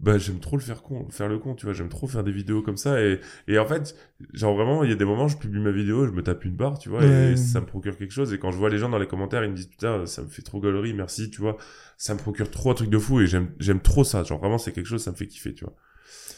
[0.00, 2.30] Bah, j'aime trop le faire con, faire le con, tu vois, j'aime trop faire des
[2.30, 3.96] vidéos comme ça et, et en fait,
[4.32, 6.54] genre vraiment, il y a des moments, je publie ma vidéo, je me tape une
[6.54, 7.32] barre, tu vois, Ouais.
[7.32, 9.42] et ça me procure quelque chose et quand je vois les gens dans les commentaires,
[9.42, 11.56] ils me disent putain, ça me fait trop galerie, merci, tu vois,
[11.96, 14.56] ça me procure trop un truc de fou et j'aime, j'aime trop ça, genre vraiment,
[14.58, 15.74] c'est quelque chose, ça me fait kiffer, tu vois.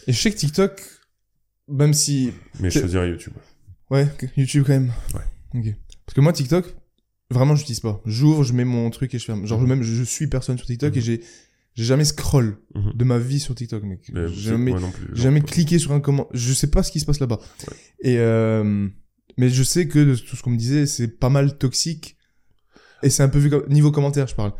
[0.07, 0.83] Et je sais que TikTok,
[1.69, 2.33] même si...
[2.61, 3.35] Mais je choisirais YouTube.
[3.91, 4.93] Ouais, YouTube quand même.
[5.15, 5.61] Ouais.
[5.61, 5.75] Ok.
[6.07, 6.75] Parce que moi, TikTok,
[7.31, 8.01] vraiment, j'utilise pas.
[8.07, 9.47] J'ouvre, je mets mon truc et je ferme.
[9.47, 9.69] Genre, Mhm.
[9.69, 10.99] même, je suis personne sur TikTok Mhm.
[10.99, 11.21] et j'ai,
[11.75, 12.93] j'ai jamais scroll Mhm.
[12.95, 14.01] de ma vie sur TikTok, mec.
[14.13, 15.17] J'ai jamais, plus.
[15.17, 16.29] jamais cliqué sur un comment.
[16.33, 17.39] Je sais pas ce qui se passe là-bas.
[18.03, 18.89] Et, euh,
[19.37, 22.17] mais je sais que de tout ce qu'on me disait, c'est pas mal toxique.
[23.03, 24.53] Et c'est un peu vu comme, niveau commentaire, je parle.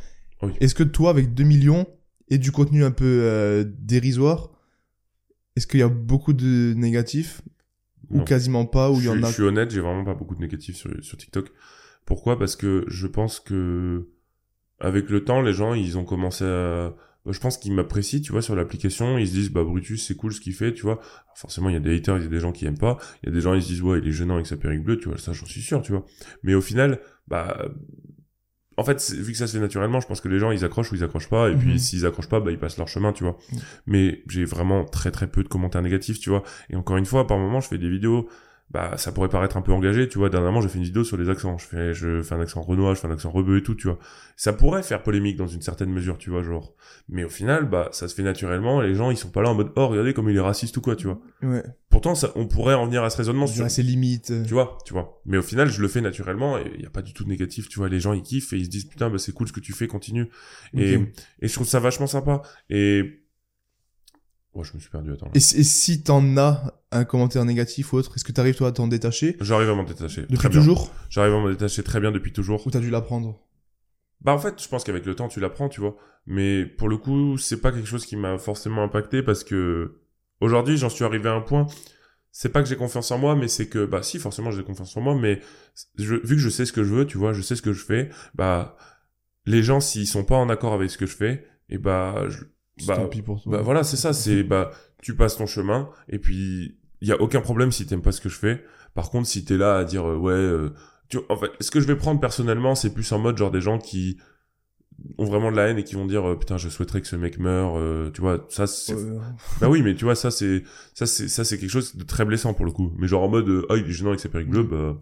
[0.43, 0.53] Oui.
[0.61, 1.87] Est-ce que toi, avec 2 millions
[2.31, 4.51] et du contenu un peu euh, dérisoire,
[5.57, 7.43] est-ce qu'il y a beaucoup de négatifs
[8.11, 10.35] ou quasiment pas, ou il y en a je suis honnête, j'ai vraiment pas beaucoup
[10.35, 11.53] de négatifs sur, sur TikTok.
[12.07, 12.39] Pourquoi?
[12.39, 14.09] Parce que je pense que
[14.81, 16.95] avec le temps, les gens, ils ont commencé à...
[17.25, 19.19] bah, je pense qu'ils m'apprécient, tu vois, sur l'application.
[19.19, 20.95] Ils se disent, bah, Brutus, c'est cool ce qu'il fait, tu vois.
[20.95, 22.99] Alors, forcément, il y a des haters, il y a des gens qui aiment pas.
[23.23, 24.83] Il y a des gens, ils se disent, ouais, il est gênant avec sa perruque
[24.83, 25.19] bleue, tu vois.
[25.19, 26.05] Ça, j'en suis sûr, tu vois.
[26.43, 27.71] Mais au final, bah...
[28.81, 30.91] En fait, vu que ça se fait naturellement, je pense que les gens, ils accrochent
[30.91, 31.51] ou ils accrochent pas.
[31.51, 31.59] Et Mhm.
[31.61, 33.37] puis, s'ils accrochent pas, bah, ils passent leur chemin, tu vois.
[33.87, 36.43] Mais j'ai vraiment très très peu de commentaires négatifs, tu vois.
[36.71, 38.27] Et encore une fois, par moment, je fais des vidéos
[38.71, 40.31] bah ça pourrait paraître un peu engagé, tu vois.
[40.31, 41.59] Dernièrement, j'ai fait une vidéo sur les accents.
[41.59, 43.89] Je fais, je fais un accent renois, je fais un accent rebeu et tout, tu
[43.89, 43.99] vois.
[44.37, 46.75] Ça pourrait faire polémique dans une certaine mesure, tu vois, genre.
[47.09, 48.81] Mais au final, bah ça se fait naturellement.
[48.81, 50.81] Les gens, ils sont pas là en mode oh regardez comme il est raciste ou
[50.81, 51.21] quoi, tu vois.
[51.43, 51.65] Ouais.
[51.91, 54.33] Pourtant, ça, on pourrait en venir à ce raisonnement sur, À ses limites.
[54.47, 55.21] tu vois, tu vois.
[55.27, 57.29] Mais au final, je le fais naturellement et il y a pas du tout de
[57.29, 57.89] négatif, tu vois.
[57.89, 59.73] Les gens ils kiffent et ils se disent putain, bah c'est cool ce que tu
[59.73, 60.29] fais, continue.
[60.75, 61.09] Et Ok.
[61.43, 62.43] et je trouve ça vachement sympa.
[62.69, 63.20] Et
[64.55, 65.27] Ouais, je me suis perdu, attends.
[65.27, 65.33] là.
[65.35, 68.69] Et, si- et si t'en as un commentaire négatif ou autre, est-ce que t'arrives toi
[68.69, 70.23] à t'en détacher J'arrive à m'en détacher.
[70.23, 72.67] Depuis très toujours J'arrive à m'en détacher très bien depuis toujours.
[72.67, 73.39] Ou t'as dû l'apprendre
[74.23, 75.97] Bah en fait, je pense qu'avec le temps, tu l'apprends, tu vois.
[76.27, 80.01] Mais pour le coup, c'est pas quelque chose qui m'a forcément impacté parce que
[80.41, 81.67] aujourd'hui, j'en suis arrivé à un point.
[82.33, 84.97] C'est pas que j'ai confiance en moi, mais c'est que bah si, forcément, j'ai confiance
[84.97, 85.41] en moi, mais
[85.97, 87.73] je, vu que je sais ce que je veux, tu vois, je sais ce que
[87.73, 88.11] je fais.
[88.35, 88.77] Bah
[89.47, 92.39] les gens, s'ils sont pas en accord avec ce que je fais, et bah je,
[92.87, 93.53] bah Tant pis pour toi.
[93.53, 94.71] bah voilà, c'est ça, c'est bah
[95.03, 98.21] tu passes ton chemin et puis il y a aucun problème si t'aimes pas ce
[98.21, 98.65] que je fais.
[98.95, 100.71] Par contre, si t'es là à dire euh, ouais euh,
[101.09, 103.61] tu en fait, ce que je vais prendre personnellement, c'est plus en mode genre des
[103.61, 104.19] gens qui
[105.17, 107.17] ont vraiment de la haine et qui vont dire euh, putain, je souhaiterais que ce
[107.17, 109.19] mec meure, euh, tu vois, ça c'est Ouais,
[109.61, 110.63] bah oui, mais tu vois ça c'est
[110.95, 112.93] ça c'est ça c'est quelque chose de très blessant pour le coup.
[112.99, 114.99] Mais genre en mode ah, il est gênant avec ses perruques bleues, bah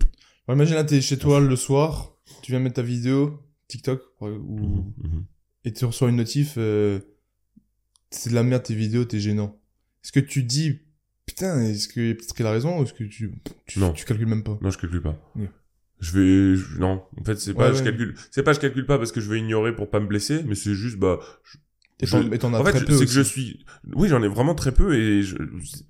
[0.48, 4.26] Ouais, imagine là, t'es chez toi le soir, tu viens mettre ta vidéo, TikTok, ou...
[4.26, 5.24] mhm, mhm.
[5.64, 7.00] et tu reçois une notif, euh,
[8.10, 9.58] c'est de la merde tes vidéos, t'es gênant.
[10.04, 10.80] Est-ce que tu dis,
[11.26, 13.32] putain, est-ce que peut-être qu'il a raison, ou est-ce que tu,
[13.66, 13.92] tu, Non.
[13.92, 14.58] tu calcules même pas?
[14.62, 15.16] Non, je calcule pas.
[15.36, 15.50] Ouais.
[16.00, 17.02] Je vais, je- non.
[17.20, 19.28] En fait, c'est pas, Ouais, je calcule, c'est pas, je calcule pas parce que je
[19.30, 21.18] vais ignorer pour pas me blesser, mais c'est juste, bah,
[22.00, 24.08] Et Je- et t'en as en fait, très je- peu c'est que je suis, oui,
[24.08, 25.36] j'en ai vraiment très peu et je...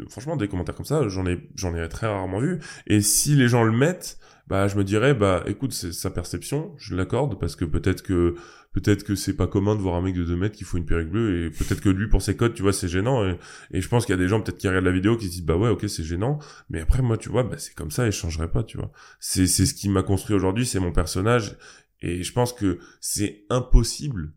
[0.09, 2.61] franchement, des commentaires comme ça, j'en ai, j'en ai très rarement vu.
[2.87, 4.19] Et si les gens le mettent,
[4.49, 8.35] bah, je me dirais, bah, écoute, c'est sa perception, je l'accorde parce que peut-être que,
[8.73, 10.87] peut-être que c'est pas commun de voir un mec de 2 mètres qui faut une
[10.87, 13.25] perruque bleue et peut-être que lui, pour ses codes, tu vois, c'est gênant.
[13.29, 13.39] Et,
[13.73, 15.33] et je pense qu'il y a des gens peut-être qui regardent la vidéo qui se
[15.33, 16.39] disent, bah ouais, ok, c'est gênant.
[16.71, 18.91] Mais après, moi, tu vois, bah, c'est comme ça et je changerai pas, tu vois.
[19.21, 21.57] C'est, c'est ce qui m'a construit aujourd'hui, c'est mon personnage.
[22.01, 24.33] Et je pense que c'est impossible,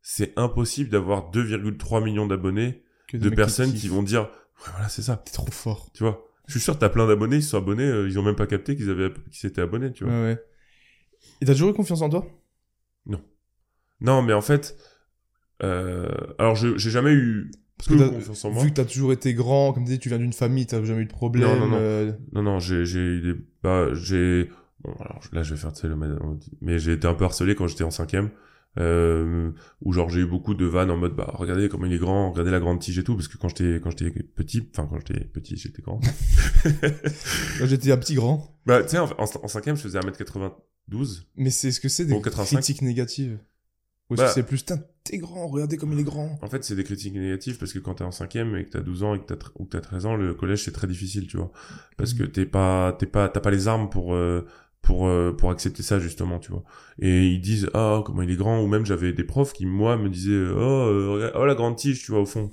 [0.00, 3.90] c'est impossible d'avoir 2,3 millions d'abonnés de personnes qui kiffent.
[3.90, 5.90] vont dire ouais voilà c'est ça T'es trop fort.
[5.92, 6.24] tu vois?
[6.46, 8.76] Je suis sûr t'as plein d'abonnés ils sont abonnés euh, ils ont même pas capté
[8.76, 10.42] qu'ils avaient qu'ils s'étaient abonnés tu vois ouais.
[11.40, 12.26] Et t'as toujours eu confiance en toi?
[14.02, 14.76] Non mais en fait
[15.62, 18.84] euh, alors je j'ai jamais eu Parce que peu confiance en moi Vu que t'as
[18.84, 21.48] toujours été grand, comme tu dis, tu viens d'une famille, t'as jamais eu de problème.
[21.48, 21.76] Non, non, non.
[21.78, 25.72] euh, non non j'ai j'ai eu des bah j'ai bon alors là je vais faire
[25.72, 25.96] tu sais le
[26.60, 28.30] mais j'ai été un peu harcelé quand j'étais en cinquième
[28.78, 29.50] euh,
[29.82, 32.30] où genre j'ai eu beaucoup de vannes en mode bah regardez comment il est grand
[32.30, 34.98] regardez la grande tige et tout parce que quand j'étais quand j'étais petit enfin quand
[35.06, 36.00] j'étais petit j'étais grand
[37.58, 38.58] Quand j'étais un petit grand.
[38.66, 42.04] bah tu sais en, en, en cinquième je faisais 1m92 Mais c'est ce que c'est
[42.04, 42.56] des Au 85.
[42.56, 43.38] critiques négatives.
[44.10, 44.28] Ou Bah.
[44.28, 44.64] c'est plus,
[45.04, 46.38] t'es grand, regardez comme il est grand.
[46.42, 48.80] En fait, c'est des critiques négatives parce que quand t'es en cinquième et que t'as
[48.80, 51.26] 12 ans et que t'as, ou que t'as 13 ans, le collège c'est très difficile,
[51.28, 51.50] tu vois.
[51.96, 54.44] Parce que t'es pas, t'es pas, t'as pas les armes pour, euh,
[54.82, 56.64] pour, euh, pour accepter ça, justement, tu vois.
[56.98, 59.96] Et ils disent, ah, comment il est grand, ou même j'avais des profs qui, moi,
[59.96, 62.50] me disaient, oh, euh, oh, la grande tige, tu vois, au fond.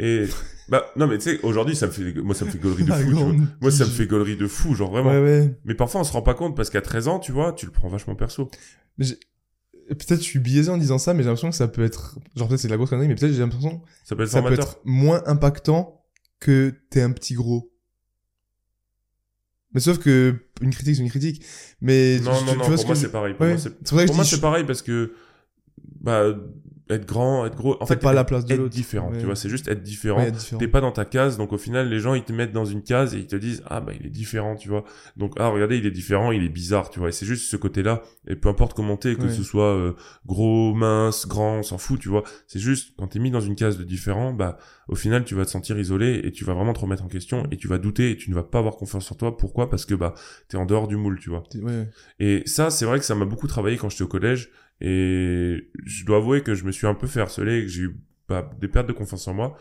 [0.00, 0.24] Et,
[0.68, 2.92] bah, non, mais tu sais, aujourd'hui, ça me fait, moi, ça me fait gaulerie de
[2.92, 3.34] fou, tu vois.
[3.60, 5.10] Moi, ça me fait gaulerie de fou, genre vraiment.
[5.10, 5.58] Ouais, ouais.
[5.64, 7.72] Mais parfois, on se rend pas compte parce qu'à 13 ans, tu vois, tu le
[7.72, 8.50] prends vachement perso.
[8.98, 12.46] Peut-être je suis biaisé en disant ça, mais j'ai l'impression que ça peut être, genre
[12.46, 14.42] peut-être c'est de la grosse connerie, mais peut-être j'ai l'impression Ça peut être que ça
[14.42, 16.04] peut être moins impactant
[16.38, 17.69] que t'es un petit gros.
[19.72, 21.44] Mais sauf que une critique c'est une critique.
[21.80, 23.34] Mais Non, tu, non, tu non, vois pour ce moi, que c'est pareil.
[23.34, 23.56] Pour Ouais.
[24.14, 25.12] moi, c'est pareil parce que,
[26.00, 26.34] bah,
[26.90, 29.48] être grand, être gros, en fait, pas la place de être différent, tu vois, c'est
[29.48, 30.18] juste être différent.
[30.20, 30.32] Ouais.
[30.58, 32.82] T'es pas dans ta case, donc au final, les gens, ils te mettent dans une
[32.82, 34.84] case et ils te disent, ah, bah, il est différent, tu vois.
[35.16, 37.08] Donc, ah, regardez, il est différent, il est bizarre, tu vois.
[37.08, 38.02] Et c'est juste ce côté-là.
[38.26, 39.28] Et peu importe comment t'es, que Ouais.
[39.30, 39.92] ce soit euh,
[40.26, 42.24] gros, mince, grand, on s'en fout, tu vois.
[42.46, 45.44] C'est juste, quand t'es mis dans une case de différent, bah, au final, tu vas
[45.44, 48.10] te sentir isolé et tu vas vraiment te remettre en question et tu vas douter
[48.10, 49.36] et tu ne vas pas avoir confiance en toi.
[49.36, 49.70] Pourquoi?
[49.70, 50.14] Parce que, bah,
[50.48, 51.44] t'es en dehors du moule, tu vois.
[51.62, 51.88] Ouais.
[52.18, 54.50] Et ça, c'est vrai que ça m'a beaucoup travaillé quand j'étais au collège.
[54.80, 58.00] Et je dois avouer que je me suis un peu fait harceler que j'ai eu
[58.28, 59.56] bah, des pertes de confiance en moi.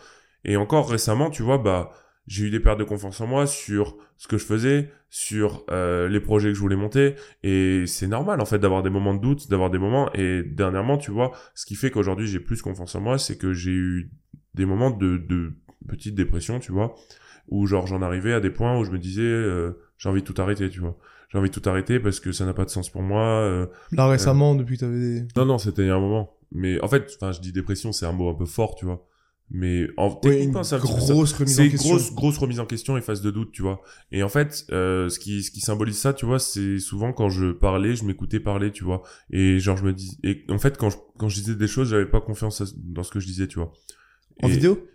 [0.45, 1.91] Et encore récemment, tu vois, bah,
[2.27, 6.07] j'ai eu des pertes de confiance en moi sur ce que je faisais, sur euh,
[6.07, 7.15] les projets que je voulais monter.
[7.43, 10.13] Et c'est normal, en fait, d'avoir des moments de doute, d'avoir des moments.
[10.13, 13.53] Et dernièrement, tu vois, ce qui fait qu'aujourd'hui j'ai plus confiance en moi, c'est que
[13.53, 14.11] j'ai eu
[14.53, 15.53] des moments de, de
[15.87, 16.95] petite dépression, tu vois,
[17.47, 20.27] où genre j'en arrivais à des points où je me disais, euh, j'ai envie de
[20.27, 20.97] tout arrêter, tu vois.
[21.31, 23.21] J'ai envie de tout arrêter parce que ça n'a pas de sens pour moi.
[23.41, 25.27] euh, Là récemment, depuis que t'avais des...
[25.35, 26.33] non, non, c'était il y a un moment.
[26.51, 29.05] Mais en fait, enfin, je dis dépression, c'est un mot un peu fort, tu vois.
[29.51, 30.77] Mais en Ouais, une ça.
[30.77, 31.89] grosse remise en question.
[31.89, 33.81] grosse, grosse remise en question et phase de doute, tu vois.
[34.11, 37.29] Et en fait, euh, ce qui, ce qui symbolise ça, tu vois, c'est souvent quand
[37.29, 39.01] je parlais, je m'écoutais parler, tu vois.
[39.31, 41.89] Et genre, je me dis, et en fait, quand je, quand je disais des choses,
[41.89, 43.71] j'avais pas confiance dans ce que je disais, tu vois.
[44.43, 44.87] En Et- vidéo?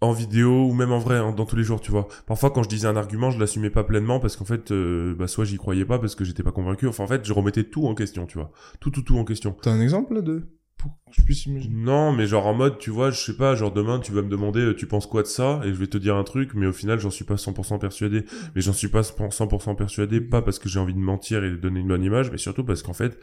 [0.00, 2.08] En vidéo ou même en vrai, hein, dans tous les jours, tu vois.
[2.26, 5.26] Parfois, quand je disais un argument, je l'assumais pas pleinement parce qu'en fait, euh, bah,
[5.26, 6.86] soit j'y croyais pas parce que j'étais pas convaincu.
[6.86, 8.52] Enfin, en fait, je remettais tout en question, tu vois.
[8.80, 9.56] Tout, tout, tout en question.
[9.62, 11.74] T'as un exemple là de pour que je puisse imaginer?
[11.74, 14.28] Non, mais genre en mode, tu vois, je sais pas, genre demain, tu vas me
[14.28, 15.62] demander, euh, tu penses quoi de ça?
[15.64, 18.26] Et je vais te dire un truc, mais au final, j'en suis pas 100% persuadé.
[18.54, 21.56] Mais j'en suis pas 100% persuadé, pas parce que j'ai envie de mentir et de
[21.56, 23.18] donner une bonne image, mais surtout parce qu'en fait,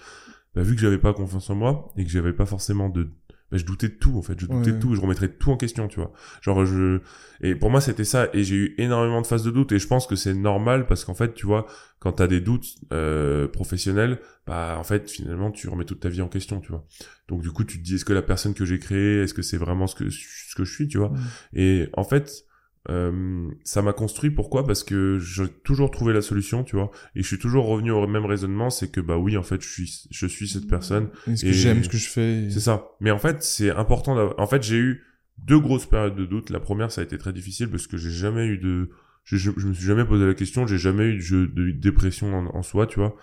[0.56, 3.10] bah, vu que j'avais pas confiance en moi et que j'avais pas forcément de
[3.54, 4.34] bah, je doutais de tout en fait.
[4.40, 4.76] Je doutais Ouais.
[4.78, 6.12] de tout je remettrais tout en question tu vois.
[6.42, 7.02] Genre je
[7.42, 8.28] et pour moi c'était ça.
[8.34, 9.72] Et j'ai eu énormément de phases de doute.
[9.72, 11.68] Et je pense que c'est normal parce qu'en fait tu vois
[12.00, 16.22] quand t'as des doutes euh, professionnels bah en fait finalement tu remets toute ta vie
[16.22, 16.86] en question tu vois.
[17.28, 19.42] Donc du coup tu te dis est-ce que la personne que j'ai créée est-ce que
[19.44, 21.12] c'est vraiment ce que ce que je suis tu vois.
[21.12, 21.20] Ouais.
[21.54, 22.46] et en fait
[22.90, 24.66] euh, ça m'a construit pourquoi?
[24.68, 28.06] Parce que j'ai toujours trouvé la solution tu vois et je suis toujours revenu au
[28.08, 31.44] même raisonnement c'est que bah oui en fait je suis je suis cette personne Est-ce
[31.44, 32.48] que Et- j'aime ce que je fais?
[32.50, 32.90] c'est ça.
[33.00, 34.38] Mais en fait, c'est important d'avoir...
[34.40, 35.04] En fait, j'ai eu
[35.38, 36.50] deux grosses périodes de doute.
[36.50, 38.90] La première, ça a été très difficile parce que j'ai jamais eu de...
[39.24, 41.72] Je, je, je me suis jamais posé la question, j'ai jamais eu de, jeu- de
[41.72, 43.16] dépression en, en soi, tu vois.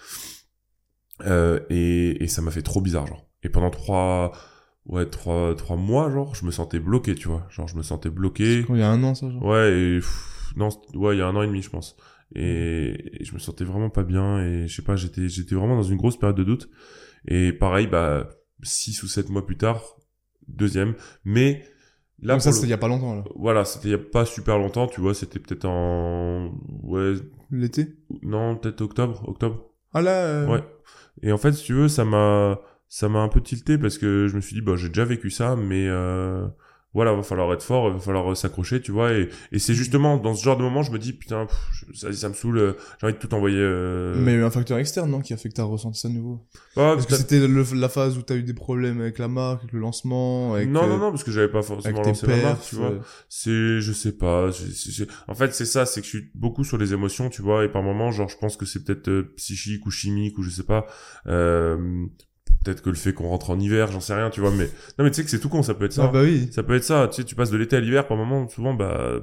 [1.27, 3.27] Euh, et, et ça m'a fait trop bizarre, genre.
[3.43, 4.33] Et pendant trois...
[4.87, 7.47] Ouais, trois, trois mois, genre, je me sentais bloqué, tu vois.
[7.51, 8.65] Genre, je me sentais bloqué.
[8.67, 9.45] Quand il y a un an ça genre?
[9.45, 9.97] Ouais, et...
[9.99, 11.97] pff, non, ouais, il y a un an et demi, je pense.
[12.35, 15.77] Et, et je me sentais vraiment pas bien et je sais pas, j'étais j'étais vraiment
[15.77, 16.69] dans une grosse période de doute.
[17.29, 18.29] Et pareil, bah,
[18.63, 19.83] six ou sept mois plus tard,
[20.49, 20.95] deuxième.
[21.25, 21.65] Mais
[22.23, 23.95] là, Donc ça c'était le- il y a pas longtemps là voilà, c'était il y
[23.95, 26.53] a pas super longtemps, tu vois, c'était peut-être en,
[26.85, 27.15] ouais,
[27.51, 27.89] l'été?
[28.23, 29.71] Non, peut-être octobre, octobre.
[29.93, 30.65] ah là euh, Ouais.
[31.23, 32.61] Et en fait, si tu veux, ça m'a,
[32.91, 35.31] ça m'a un peu tilté parce que je me suis dit, bah, j'ai déjà vécu
[35.31, 36.47] ça, mais euh,
[36.93, 39.13] voilà, va falloir être fort, va falloir s'accrocher, tu vois.
[39.13, 42.13] Et, et c'est justement dans ce genre de moment, je me dis, putain, pff, ça,
[42.13, 43.59] ça me saoule, euh, j'ai envie de tout envoyer.
[43.61, 44.17] Euh...
[44.17, 46.01] mais il y a eu un facteur externe non qui a fait que t'as ressenti
[46.01, 46.45] ça de nouveau?
[46.77, 49.73] Ah, Parce que c'était la phase où t'as eu des problèmes avec la marque, avec
[49.73, 52.65] le lancement, avec, non, euh, non, non, parce que j'avais pas forcément lancé ma marque,
[52.65, 52.91] tu vois.
[52.91, 54.51] euh, C'est, je sais pas.
[55.29, 57.69] En fait, c'est ça, c'est que je suis beaucoup sur les émotions, tu vois, et
[57.69, 60.65] par moments, genre, je pense que c'est peut-être euh, psychique ou chimique ou je sais
[60.65, 60.87] pas.
[62.65, 64.51] Peut-être que le fait qu'on rentre en hiver, j'en sais rien, tu vois.
[64.51, 64.65] Mais
[64.99, 66.05] non, mais tu sais que c'est tout con, ça peut être ça.
[66.05, 66.49] Ah bah oui.
[66.53, 67.09] Ça peut être ça.
[67.09, 69.21] Tu sais, tu passes de l'été à l'hiver, par moments, souvent, bah,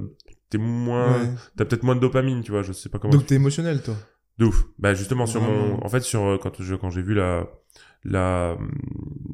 [0.49, 1.29] t'es moins, Ouais.
[1.55, 2.63] t'as peut-être moins de dopamine, tu vois.
[2.63, 3.13] Je sais pas comment.
[3.13, 3.95] Donc t'es émotionnel toi.
[4.39, 4.65] De ouf.
[4.79, 7.47] Bah justement sur mon, en fait sur euh, quand je quand j'ai vu la
[8.03, 8.71] la hum,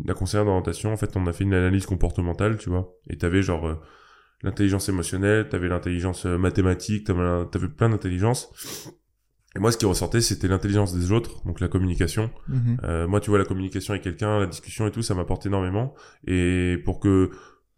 [0.05, 2.89] la conseillère d'orientation, en fait on a fait une analyse comportementale, tu vois.
[3.09, 3.75] Et t'avais genre euh,
[4.43, 8.49] l'intelligence émotionnelle, t'avais l'intelligence euh, mathématique, t'avais t'avais plein d'intelligence.
[9.55, 12.31] Et moi ce qui ressortait c'était l'intelligence des autres, donc la communication.
[12.47, 12.77] Mhm.
[12.83, 15.93] Euh, moi tu vois la communication avec quelqu'un, la discussion et tout, ça m'apporte énormément.
[16.27, 17.29] Et pour que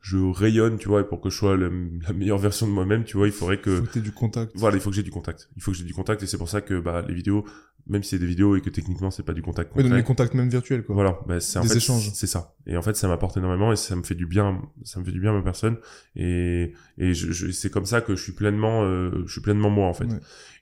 [0.01, 1.71] je rayonne, tu vois, et pour que je sois le-
[2.07, 4.51] la meilleure version de moi-même, tu vois, il faudrait que Faut que t'aies du contact.
[4.55, 5.49] voilà, il faut que j'ai du contact.
[5.57, 7.43] Il faut que j'ai du contact et c'est pour ça que bah les vidéos,
[7.87, 9.97] même si c'est des vidéos et que techniquement c'est pas du contact Ouais, donc concret,
[9.97, 10.93] les contacts même virtuels quoi.
[10.95, 12.11] voilà, bah, c'est en Des fait échanges.
[12.13, 12.53] c'est ça.
[12.67, 15.11] Et en fait ça m'apporte énormément et ça me fait du bien, ça me fait
[15.11, 15.77] du bien à ma personne
[16.15, 19.69] et et je, je- c'est comme ça que je suis pleinement euh, je suis pleinement
[19.71, 20.05] moi en fait.
[20.05, 20.19] Ouais.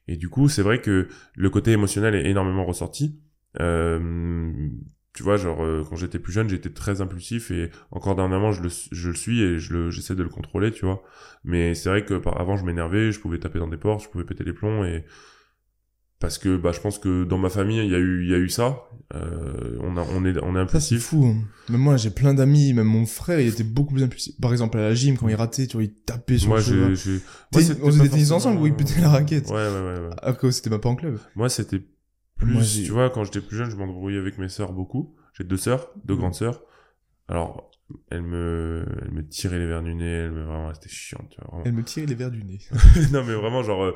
[0.08, 3.20] Et du coup, c'est vrai que le côté émotionnel est énormément ressorti.
[3.60, 4.70] Euh,
[5.14, 8.64] tu vois, genre euh, quand j'étais plus jeune, j'étais très impulsif et encore dernièrement, je
[8.64, 11.04] le, je le suis et je j'essaie de le contrôler, tu vois.
[11.44, 14.10] Mais c'est vrai que par, avant, je m'énervais, je pouvais taper dans des portes, je
[14.10, 15.06] pouvais péter les plombs et
[16.24, 18.34] parce que bah je pense que dans ma famille, il y a eu, il y
[18.34, 18.78] a eu ça.
[19.14, 21.04] Euh, on a, on est, on est Ça c'est impulsif.
[21.04, 21.26] fou.
[21.26, 21.44] hein.
[21.70, 24.40] Même moi j'ai plein d'amis, même mon frère il était beaucoup plus impulsif.
[24.42, 26.64] Par exemple à la gym quand il ratait, tu vois, il tapait sur Moi, le
[26.64, 26.96] cheval.
[26.96, 27.20] j'ai,
[27.52, 27.74] j'ai...
[27.84, 29.50] On faisait des tennis ensemble où il pétait la raquette.
[29.50, 30.36] Ouais, ouais, ouais, ouais.
[30.38, 31.20] Que c'était même pas en club.
[31.36, 31.82] Moi, c'était
[32.38, 35.14] plus, Moi, tu vois, quand j'étais plus jeune, je m'embrouillais avec mes sœurs beaucoup.
[35.38, 36.20] J'ai deux sœurs, deux Mhm.
[36.20, 36.62] grandes sœurs.
[37.28, 37.70] Alors,
[38.10, 41.38] elles me, elles me tiraient les verres du nez, elles me, vraiment, c'était chiant, tu
[41.46, 41.62] vois.
[41.66, 42.60] Elle me tirait les verres du nez.
[43.12, 43.94] non, mais vraiment, genre, euh,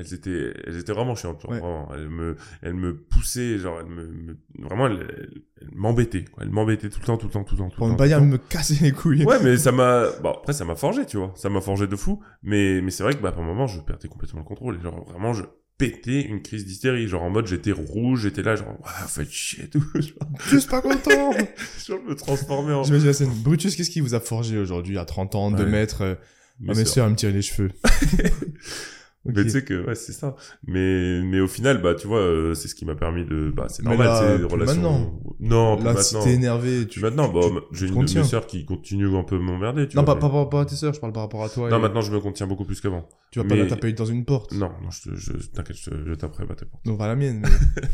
[0.00, 1.60] elles étaient, elles étaient vraiment chiantes, genre, Ouais.
[1.60, 1.88] vraiment.
[1.94, 5.42] Elles me, elles me poussaient, genre, elles me, me- vraiment, elles,
[5.74, 6.42] m'embêtaient, quoi.
[6.44, 8.06] Elles m'embêtaient tout le temps, tout le temps, tout le temps, tout Pour ne pas
[8.08, 9.24] dire me casser les couilles.
[9.24, 11.32] Ouais, mais ça m'a, bon, après, ça m'a forgé, tu vois.
[11.36, 12.20] Ça m'a forgé de fou.
[12.42, 14.76] Mais, mais c'est vrai que, bah, par moment, je perdais complètement le contrôle.
[14.76, 15.42] Et genre, vraiment, je
[15.78, 17.08] pétais une crise d'hystérie.
[17.08, 19.82] Genre, en mode, j'étais rouge, j'étais là, genre, ouais, faites chier, et tout.
[20.48, 21.32] Juste pas content.
[21.86, 22.82] je me transformais en...
[22.82, 23.30] J'imagine la scène.
[23.42, 25.70] Brutus, qu'est-ce qui vous a forgé aujourd'hui à 30 ans, de Ouais.
[25.70, 26.14] mettre euh,
[26.60, 27.70] Mes Ah me tiraient les cheveux.
[29.26, 30.34] Mais tu sais que, ouais, c'est ça.
[30.66, 33.66] Mais, mais au final, bah, tu vois, euh, c'est ce qui m'a permis de, bah,
[33.68, 34.08] c'est normal,
[34.38, 34.80] c'est relations.
[34.82, 35.20] maintenant.
[35.40, 36.24] Non, plus Là, si maintenant.
[36.30, 37.00] t'es énervé, tu.
[37.00, 37.40] Maintenant, bah,
[37.72, 40.14] j'ai une de mes sœurs qui continue un peu à m'emmerder, tu Non, vois.
[40.18, 41.68] pas, mais- pas, pas, pas à tes sœurs, je parle par rapport à toi.
[41.68, 43.08] Non, et- maintenant, je me contiens beaucoup plus qu'avant.
[43.30, 44.52] Tu vas pas la taper dans une porte.
[44.52, 46.84] Non, non, je, je, t'inquiète, je, je taperai pas tes portes.
[46.86, 47.42] Donc, pas la mienne.
[47.42, 47.48] mais-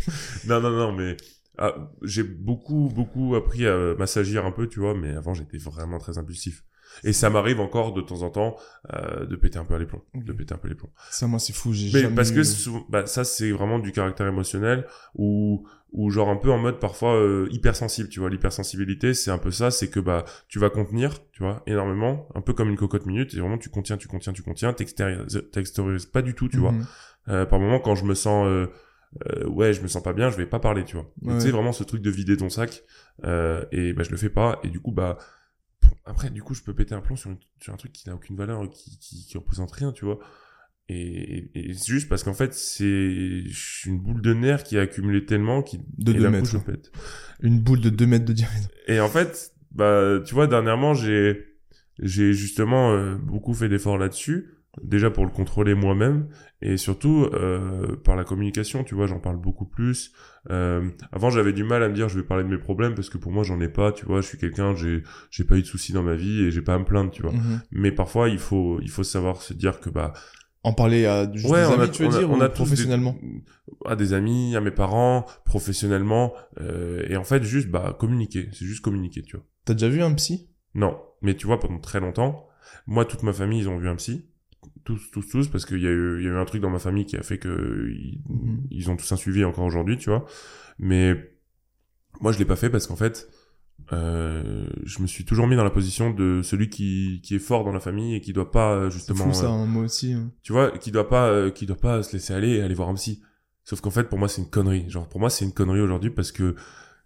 [0.49, 1.17] Non, non, non, mais
[1.59, 5.99] ah, j'ai beaucoup, beaucoup appris à m'assagir un peu, tu vois, mais avant j'étais vraiment
[5.99, 6.63] très impulsif.
[7.05, 8.57] Et ça m'arrive encore de temps en temps
[8.93, 10.91] euh, de péter un peu à les plombs, de péter un peu les plombs.
[11.11, 11.73] Ça, moi, c'est fou.
[11.73, 12.41] J'ai Mais jamais parce que
[12.91, 17.15] bah, ça c'est vraiment du caractère émotionnel ou ou genre un peu en mode parfois
[17.15, 18.29] euh, hypersensible, tu vois.
[18.29, 22.41] L'hypersensibilité, c'est un peu ça, c'est que bah tu vas contenir, tu vois, énormément, un
[22.41, 26.23] peu comme une cocotte minute, et vraiment tu contiens, tu contiens, tu contiens, t'extériorises pas
[26.23, 26.73] du tout, tu vois.
[26.73, 26.87] Mhm.
[27.29, 28.67] Euh, par moment, quand je me sens, euh,
[29.31, 31.11] euh, ouais, je me sens pas bien, je vais pas parler, tu vois.
[31.23, 31.39] Donc, Ouais.
[31.39, 32.85] Tu sais vraiment ce truc de vider ton sac,
[33.25, 35.19] euh, et bah je le fais pas, et du coup bah
[36.05, 38.15] après du coup je peux péter un plomb sur, une- sur un truc qui n'a
[38.15, 40.19] aucune valeur, qui, qui qui représente rien, tu vois.
[40.89, 43.45] Et, et, et c'est juste parce qu'en fait c'est
[43.87, 46.47] une boule de nerfs qui a accumulé tellement qui De et deux d'un coup, mètres.
[46.51, 46.93] je pète.
[47.41, 48.69] Une boule de 2 mètres de diamètre.
[48.87, 51.45] Et en fait, bah, tu vois, dernièrement, j'ai,
[51.99, 54.55] j'ai justement euh, beaucoup fait d'efforts là-dessus.
[54.83, 56.29] Déjà pour le contrôler moi-même
[56.61, 60.13] et surtout euh, par la communication, tu vois, j'en parle beaucoup plus.
[60.51, 63.09] Euh, avant, j'avais du mal à me dire je vais parler de mes problèmes parce
[63.09, 65.63] que pour moi, j'en ai pas, tu vois, je suis quelqu'un, j'ai, j'ai pas eu
[65.63, 67.33] de soucis dans ma vie et j'ai pas à me plaindre, tu vois.
[67.33, 67.61] Mhm.
[67.73, 70.13] Mais parfois, il faut, il faut savoir se dire que bah,
[70.63, 72.43] En parler à juste ouais, des amis, a, tu veux on a- dire, on ou
[72.43, 73.43] a professionnellement des,
[73.87, 78.65] à des amis, à mes parents, professionnellement, euh, et en fait, juste bah communiquer, c'est
[78.65, 79.45] juste communiquer, tu vois.
[79.65, 80.49] T'as déjà vu un psy?
[80.75, 82.47] Non, mais tu vois, pendant très longtemps,
[82.87, 84.27] moi, toute ma famille, ils ont vu un psy.
[84.85, 86.71] Tous, tous, tous, parce qu'il y, a eu- il y a eu un truc dans
[86.71, 88.63] ma famille qui a fait que ils, Mhm.
[88.71, 90.25] ils ont tous un suivi encore aujourd'hui, tu vois.
[90.79, 91.33] Mais
[92.21, 93.29] moi, je l'ai pas fait parce qu'en fait,
[93.93, 97.65] euh, je me suis toujours mis dans la position de celui qui, qui est fort
[97.65, 100.13] dans la famille et qui doit pas euh, justement, fou ça, euh, hein, moi aussi.
[100.13, 100.31] hein.
[100.43, 102.89] tu vois, qui doit pas, euh, qui doit pas se laisser aller et aller voir
[102.89, 103.23] un psy.
[103.65, 104.89] Sauf qu'en fait, pour moi, c'est une connerie.
[104.89, 106.55] Genre, pour moi, c'est une connerie aujourd'hui parce que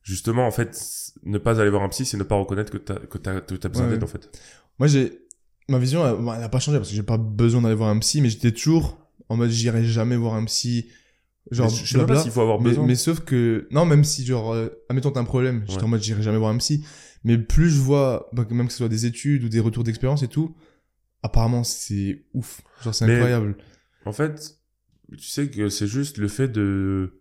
[0.02, 0.78] justement, en fait,
[1.24, 3.54] ne pas aller voir un psy, c'est ne pas reconnaître que t'as que t'as que
[3.54, 3.92] t'as besoin Ouais.
[3.92, 4.30] d'aide en fait.
[4.78, 5.20] Moi, j'ai
[5.68, 7.90] ma vision, elle, bon, elle a pas changé parce que j'ai pas besoin d'aller voir
[7.90, 8.98] un psy, mais j'étais toujours
[9.28, 10.86] en mode j'irai jamais voir un psy.
[11.50, 12.86] Genre, Mais je sais pas s'il faut avoir mais, besoin.
[12.86, 15.84] mais sauf que non, même si genre, euh, admettons t'as un problème, j'étais Ouais.
[15.84, 16.84] en mode j'irai jamais voir un psy.
[17.24, 20.22] Mais plus je vois, bah, même que ce soit des études ou des retours d'expérience
[20.22, 20.54] et tout,
[21.22, 22.60] apparemment c'est ouf.
[22.82, 23.56] Genre c'est Mais- incroyable.
[24.04, 24.56] En fait,
[25.16, 27.19] tu sais que c'est juste le fait de.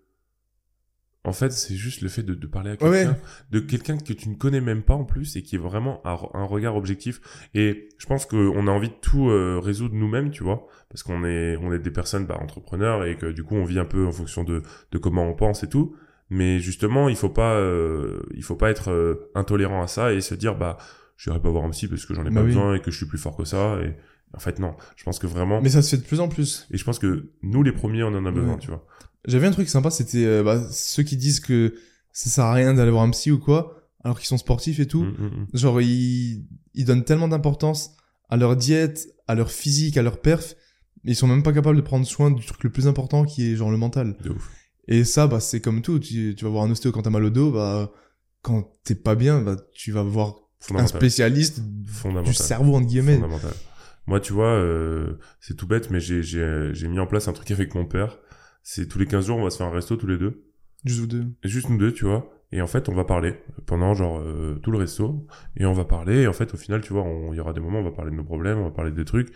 [1.26, 3.16] En fait, c'est juste le fait de, de parler à quelqu'un, ouais.
[3.52, 6.18] de quelqu'un que tu ne connais même pas en plus et qui est vraiment un,
[6.34, 7.20] un regard objectif.
[7.54, 11.26] Et je pense qu'on a envie de tout euh, résoudre nous-mêmes, tu vois, parce qu'on
[11.26, 14.06] est on est des personnes bah, entrepreneurs et que du coup on vit un peu
[14.08, 15.94] en fonction de, de comment on pense et tout.
[16.30, 20.22] Mais justement, il faut pas euh, il faut pas être euh, intolérant à ça et
[20.22, 20.78] se dire bah
[21.18, 22.48] je n'irai pas voir un psy parce que j'en ai Bah pas oui.
[22.48, 23.78] besoin et que je suis plus fort que ça.
[23.84, 23.94] Et
[24.34, 25.60] en fait non, je pense que vraiment.
[25.62, 26.66] Mais ça se fait de plus en plus.
[26.72, 28.60] Et je pense que nous, les premiers, on en a besoin, Ouais.
[28.60, 28.86] tu vois.
[29.26, 31.76] J'avais un truc sympa, c'était euh, bah, ceux qui disent que
[32.14, 34.88] ça sert à rien d'aller voir un psy ou quoi, alors qu'ils sont sportifs et
[34.88, 35.04] tout.
[35.04, 35.48] Mm, mm, mm.
[35.54, 37.92] Genre, ils, ils donnent tellement d'importance
[38.30, 40.56] à leur diète, à leur physique, à leur perf,
[41.04, 43.52] mais ils sont même pas capables de prendre soin du truc le plus important qui
[43.52, 44.18] est genre le mental.
[44.24, 44.50] De ouf.
[44.88, 46.00] Et ça, bah, c'est comme tout.
[46.00, 47.92] Tu, tu vas voir un ostéo quand t'as mal au dos, bah,
[48.42, 50.36] quand t'es pas bien, bah, tu vas voir
[50.74, 53.16] un spécialiste du cerveau, entre guillemets.
[53.16, 53.54] Fondamental.
[54.08, 57.34] Moi, tu vois, euh, c'est tout bête, mais j'ai, j'ai, j'ai mis en place un
[57.34, 58.18] truc avec mon père.
[58.64, 60.44] C'est tous les 15 jours, on va se faire un resto tous les deux.
[60.86, 61.26] Juste vous deux.
[61.44, 62.30] Juste nous deux, tu vois.
[62.52, 63.36] Et en fait, on va parler
[63.68, 65.28] pendant genre euh, tout le resto.
[65.58, 66.22] Et on va parler.
[66.22, 67.92] Et en fait, au final, tu vois, on- il y aura des moments, on va
[67.92, 69.32] parler de nos problèmes, on va parler des trucs.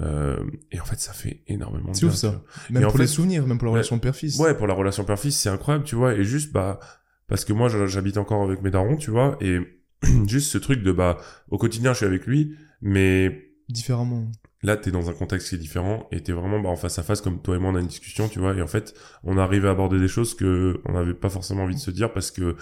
[0.00, 2.42] Euh, et en fait, ça fait énormément de C'est ouf, ça.
[2.70, 3.78] Même en pour les fait- souvenirs, même pour la Ouais.
[3.78, 4.38] relation père-fils.
[4.38, 6.14] Ouais, pour la relation père-fils, c'est incroyable, tu vois.
[6.14, 6.80] Et juste, bah,
[7.28, 9.36] parce que moi, j'habite encore avec mes darons, tu vois.
[9.40, 9.58] Et
[10.26, 11.18] juste ce truc de, bah,
[11.50, 14.30] au quotidien, je suis avec lui, mais Différemment.
[14.66, 17.02] Là, t'es dans un contexte qui est différent et t'es vraiment, bah, en face à
[17.02, 18.54] face, comme toi et moi, on a une discussion, tu vois.
[18.54, 18.94] Et en fait,
[19.24, 22.12] on arrive à aborder des choses que on n'avait pas forcément envie de se dire
[22.12, 22.56] parce que,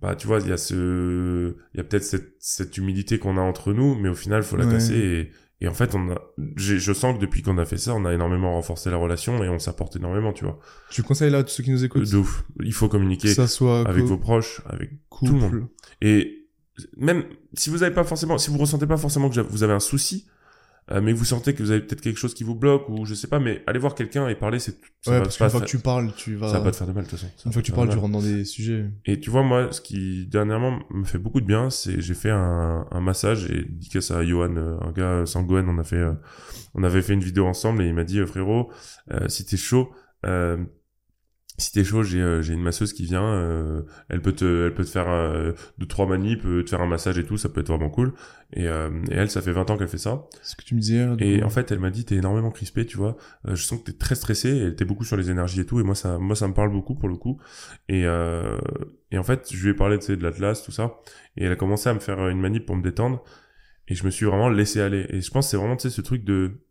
[0.00, 3.36] bah, tu vois, il y a ce, il y a peut-être cette, cette humilité qu'on
[3.38, 4.72] a entre nous, mais au final, faut la Ouais.
[4.72, 5.30] casser et,
[5.64, 6.20] et en fait, on a,
[6.56, 9.48] je sens que depuis qu'on a fait ça, on a énormément renforcé la relation et
[9.48, 10.58] on s'apporte énormément, tu vois.
[10.90, 12.10] Je conseille là à tous ceux qui nous écoutent.
[12.10, 12.44] De ouf.
[12.64, 15.30] Il faut Que communiquer ça soit avec vos proches, avec couple.
[15.30, 15.68] tout le monde.
[16.00, 16.38] et
[16.96, 17.24] même
[17.54, 20.26] si vous avez pas forcément, si vous ressentez pas forcément que vous avez un souci,
[20.90, 23.14] euh, mais vous sentez que vous avez peut-être quelque chose qui vous bloque ou je
[23.14, 25.66] sais pas, mais allez voir quelqu'un et parler, c'est ça Ouais, parce qu'une fois que
[25.66, 26.48] tu parles, tu vas.
[26.48, 27.32] ça va pas te faire de mal de toute façon.
[27.46, 28.90] Une fois que tu parles, tu rentres dans des sujets.
[29.06, 32.30] Et tu vois moi, ce qui dernièrement me fait beaucoup de bien, c'est j'ai fait
[32.30, 36.12] un, un massage et dédicace à Johan, euh, un gars Sangoen, on a fait, euh,
[36.74, 38.70] on avait fait une vidéo ensemble et il m'a dit frérot,
[39.12, 39.90] euh, si t'es chaud.
[40.26, 40.56] Euh,
[41.58, 44.74] si t'es chaud, j'ai euh, j'ai une masseuse qui vient, euh, elle peut te elle
[44.74, 47.48] peut te faire euh, deux trois manips, euh, te faire un massage et tout, ça
[47.48, 48.14] peut être vraiment cool.
[48.54, 50.24] Et, euh, et elle, ça fait 20 ans qu'elle fait ça.
[50.42, 51.06] C'est ce que tu me disais.
[51.16, 51.44] du Et coup.
[51.44, 53.16] en fait, elle m'a dit t'es énormément crispé, tu vois.
[53.46, 55.78] Euh, je sens que t'es très stressé, et t'es beaucoup sur les énergies et tout.
[55.80, 57.38] Et moi ça moi ça me parle beaucoup pour le coup.
[57.88, 58.58] Et euh,
[59.10, 60.94] et en fait, je lui ai parlé tu sais, de l'Atlas, tout ça.
[61.36, 63.22] Et elle a commencé à me faire une manip pour me détendre.
[63.88, 65.06] Et je me suis vraiment laissé aller.
[65.10, 66.62] Et je pense que c'est vraiment tu sais ce truc de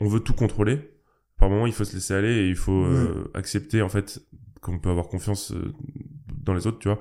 [0.00, 0.90] on veut tout contrôler.
[1.38, 4.20] Par moment, il faut se laisser aller et il faut euh, accepter en fait
[4.60, 5.72] qu'on peut avoir confiance euh,
[6.42, 6.98] dans les autres, tu vois.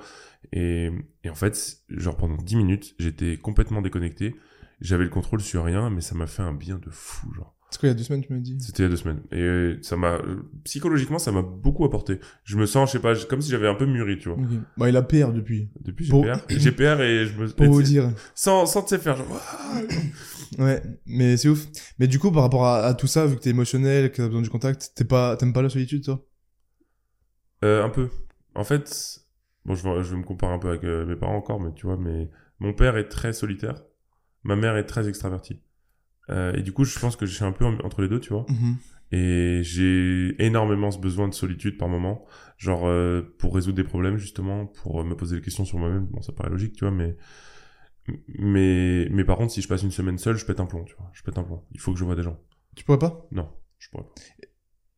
[0.52, 0.92] Et,
[1.24, 4.36] et en fait, genre pendant 10 minutes, j'étais complètement déconnecté
[4.82, 7.54] j'avais le contrôle sur rien, mais ça m'a fait un bien de fou, genre.
[7.72, 8.58] C'est quoi, il y a deux semaines, tu m'as dit?
[8.60, 9.22] C'était il y a deux semaines.
[9.32, 12.20] Et ça m'a, euh, psychologiquement, ça m'a beaucoup apporté.
[12.44, 14.38] Je me sens, je sais pas, comme si j'avais un peu mûri, tu vois.
[14.78, 15.70] Bah, il a PR depuis.
[15.82, 18.12] Depuis Pour- GPR, GPR et je me, Pour et vous dire.
[18.34, 19.28] sans, sans te faire, genre,
[20.58, 21.66] Ouais, mais c'est ouf.
[22.00, 24.28] Mais du coup, par rapport à, à tout ça, vu que t'es émotionnel, que t'as
[24.28, 26.24] besoin du contact, t'es pas, t'aimes pas la solitude, toi?
[27.64, 28.10] Euh, un peu.
[28.54, 29.20] En fait,
[29.66, 31.74] bon, je vais, je vais me comparer un peu avec euh, mes parents encore, mais
[31.74, 32.30] tu vois, mais
[32.60, 33.82] mon père est très solitaire,
[34.44, 35.62] ma mère est très extravertie.
[36.30, 38.20] Euh, et du coup, je pense que je suis un peu en- entre les deux,
[38.20, 38.46] tu vois.
[39.12, 42.26] Et j'ai énormément ce besoin de solitude par moment,
[42.58, 42.90] genre
[43.40, 46.06] pour résoudre des problèmes justement, pour me poser des questions sur moi-même.
[46.08, 47.16] Bon, ça paraît logique, tu vois, mais
[48.28, 50.96] mais mais par contre, si je passe une semaine seule, je pète un plomb, tu
[50.98, 51.10] vois.
[51.14, 51.64] Je pète un plomb.
[51.72, 52.40] Il faut que je vois des gens.
[52.76, 53.26] Tu pourrais pas?
[53.32, 53.50] Non,
[53.80, 54.14] je pourrais pas.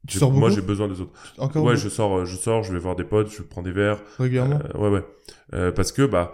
[0.08, 1.12] Tu sors beaucoup Moi, j'ai besoin des autres.
[1.38, 4.02] Encore ouais, je sors, je sors, je vais voir des potes, je prends des verres.
[4.18, 4.60] régulièrement?
[4.74, 5.06] Euh, ouais, ouais.
[5.54, 6.32] Euh, parce que, bah,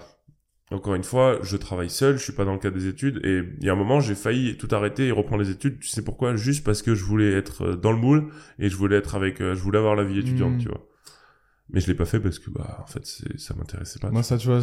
[0.69, 3.41] encore une fois, je travaille seul, je suis pas dans le cadre des études, et
[3.59, 5.80] il y a un moment, j'ai failli tout arrêter et reprendre les études.
[5.80, 6.36] Tu sais pourquoi?
[6.36, 9.41] Juste parce que je voulais être euh, dans le moule, et je voulais être avec,
[9.41, 10.59] euh, je voulais avoir la vie étudiante, Mm.
[10.59, 10.86] tu vois.
[11.69, 13.05] Mais je l'ai pas fait parce que, bah, en fait,
[13.38, 14.11] ça m'intéressait pas.
[14.11, 14.61] Moi, ça, tu vois,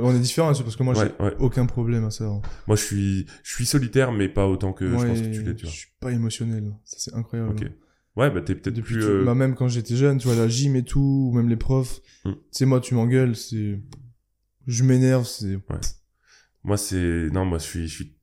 [0.00, 1.34] on est différents là-dessus, parce que moi, ouais, j'ai ouais.
[1.38, 2.24] aucun problème à ça.
[2.24, 2.42] hein.
[2.66, 5.42] Moi, je suis, je suis solitaire, mais pas autant que Moi, je pense que tu
[5.42, 5.72] l'es, tu je vois.
[5.72, 6.72] suis pas émotionnel.
[6.84, 7.54] Ça, c'est incroyable.
[8.16, 10.48] Ouais, bah, t'es peut-être Depuis plus, euh, bah, même quand j'étais jeune, tu vois, la
[10.48, 12.30] gym et tout, ou même les profs, Mm.
[12.32, 13.78] tu sais, moi, tu m'engueules, c'est...
[14.66, 15.58] Je m'énerve, c'est...
[16.64, 18.15] Moi, c'est non, moi, je suis, je suis,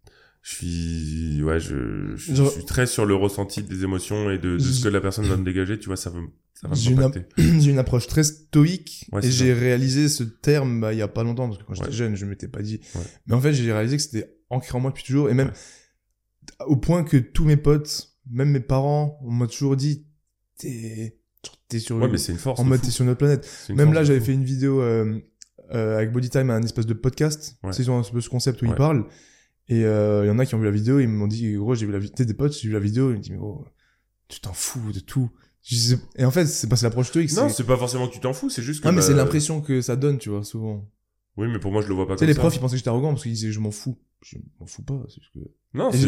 [0.43, 4.37] je suis, ouais, je, je, Genre- je suis très sur le ressenti des émotions et
[4.37, 5.79] de, de ce que la personne va me dégager.
[5.79, 6.19] Tu vois, ça va,
[6.53, 7.09] ça va J'ai une,
[7.61, 11.07] j'ai une approche très stoïque, Ouais, et j'ai réalisé ce terme, bah, il y a
[11.07, 11.93] pas longtemps, parce que quand j'étais Ouais.
[11.93, 12.81] jeune, je m'étais pas dit.
[12.95, 13.01] Ouais.
[13.27, 15.51] Mais en fait, j'ai réalisé que c'était ancré en moi depuis toujours, et même
[16.67, 20.05] au point que tous mes potes, même mes parents, on m'a toujours dit,
[20.57, 21.17] t'es,
[21.69, 22.59] t'es sur, Ouais, mais c'est une force.
[22.59, 23.49] en de mode t'es sur notre planète.
[23.69, 25.19] Une Même là, j'avais fait une vidéo euh,
[25.73, 27.55] euh, avec Bodytime, un espèce de podcast.
[27.71, 29.05] C'est un peu ce concept où ils parlent.
[29.69, 31.73] Et euh, il y en a qui ont vu la vidéo, ils m'ont dit, gros,
[31.75, 32.25] j'ai vu la vidéo.
[32.25, 33.65] des potes, j'ai vu la vidéo, ils m'ont dit, mais gros,
[34.27, 35.29] tu t'en fous de tout.
[36.17, 37.31] Et en fait, c'est pas l'approche stoïque.
[37.33, 38.87] Non, c'est- c'est pas forcément que tu t'en fous, c'est juste que.
[38.89, 40.89] Ah, mais bah, c'est l'impression que ça donne, tu vois, souvent.
[41.37, 42.73] Oui, mais pour moi, je le vois pas Tu sais, comme les profs, ils pensaient
[42.73, 43.97] que j'étais arrogant parce qu'ils disaient, je m'en fous.
[44.25, 45.01] Je m'en fous pas.
[45.09, 45.39] c'est juste que-
[45.73, 46.07] Non, c'est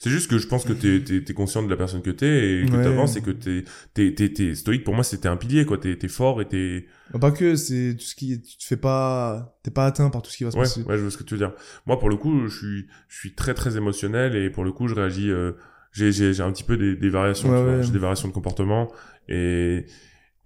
[0.00, 2.62] c'est juste que je pense que t'es t'es t'es conscient de la personne que t'es
[2.62, 2.82] et que Ouais.
[2.82, 3.64] t'avances et que t'es
[3.94, 4.84] t'es t'es t'es stoïque.
[4.84, 5.78] Pour moi, c'était un pilier, quoi.
[5.78, 6.86] T'es t'es fort et t'es.
[7.12, 10.22] Bah, Pas que, c'est tout ce qui, tu te fais pas, t'es pas atteint par
[10.22, 10.82] tout ce qui va se Ouais, passer.
[10.82, 11.52] ouais, je vois ce que tu veux dire.
[11.86, 14.86] Moi, pour le coup, je suis je suis très très émotionnel et pour le coup,
[14.88, 15.30] je réagis.
[15.30, 15.52] euh,
[15.92, 17.48] j'ai j'ai j'ai un petit peu des des variations.
[17.50, 17.76] Ouais, tu vois.
[17.78, 17.82] ouais.
[17.82, 18.92] J'ai des variations de comportement
[19.28, 19.86] et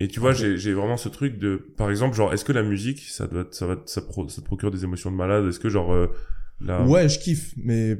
[0.01, 0.36] et tu vois, Ok.
[0.36, 3.47] j'ai j'ai vraiment ce truc de, par exemple, genre, est-ce que la musique, ça doit,
[3.53, 5.47] ça va, ça, pro- ça te procure des émotions de malade?
[5.47, 6.09] Est-ce que genre, euh,
[6.61, 7.98] la- Ouais, je kiffe, mais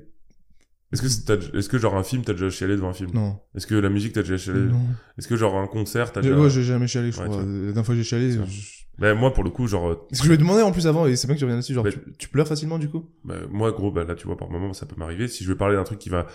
[0.93, 3.11] Est-ce que est-ce que genre un film, t'as déjà chialé devant un film?
[3.15, 3.41] Non.
[3.57, 4.61] Est-ce que la musique, t'as déjà chialé?
[4.61, 4.81] Non.
[5.19, 7.39] Est-ce que genre un concert, t'as déjà Ouais, j'ai jamais chialé, je Ouais, crois.
[7.43, 10.19] La dernière fois que j'ai chialé, je- Ben, moi, pour le coup, genre, euh, Ce
[10.19, 11.75] que je lui ai demandé en plus avant, et c'est bien que tu reviennes là-dessus,
[11.75, 13.11] genre, tu, tu pleures facilement du coup?
[13.25, 15.27] Bah, moi, gros, bah, là, tu vois, par moment, ça peut m'arriver.
[15.27, 16.29] Si je veux parler d'un truc qui va,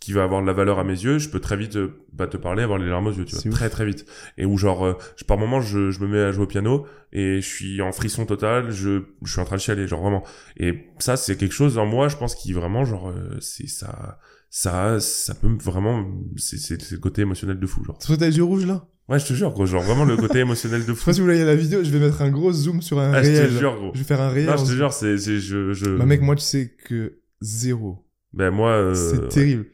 [0.00, 2.26] qui va avoir de la valeur à mes yeux, je peux très vite, euh, bah,
[2.26, 3.54] te parler, avoir les larmes aux yeux, tu vois, ouf.
[3.54, 4.06] très très vite.
[4.36, 6.86] Et où genre, euh, je, par moment, je, je me mets à jouer au piano
[7.12, 10.24] et je suis en frisson total, je, je suis en train de chialer, genre vraiment.
[10.56, 14.18] Et ça, c'est quelque chose en moi, je pense, qui vraiment, genre, euh, c'est ça,
[14.50, 17.98] ça, ça peut me- vraiment, c'est, le côté émotionnel de fou, genre.
[18.00, 18.86] C'est t'as les yeux rouges là?
[19.08, 21.06] Ouais, je te jure, gros, genre vraiment le côté émotionnel de Je sais fou.
[21.06, 23.22] pas si vous voyez la vidéo, je vais mettre un gros zoom sur un Ah,
[23.22, 23.48] je réel.
[23.48, 23.90] te jure, gros.
[23.94, 24.46] Je vais faire un réel.
[24.50, 25.96] Non, je te jure, c'est, c'est, je, je.
[25.96, 28.04] Bah mec, moi tu sais que zéro.
[28.34, 29.64] Ben moi, euh, c'est terrible.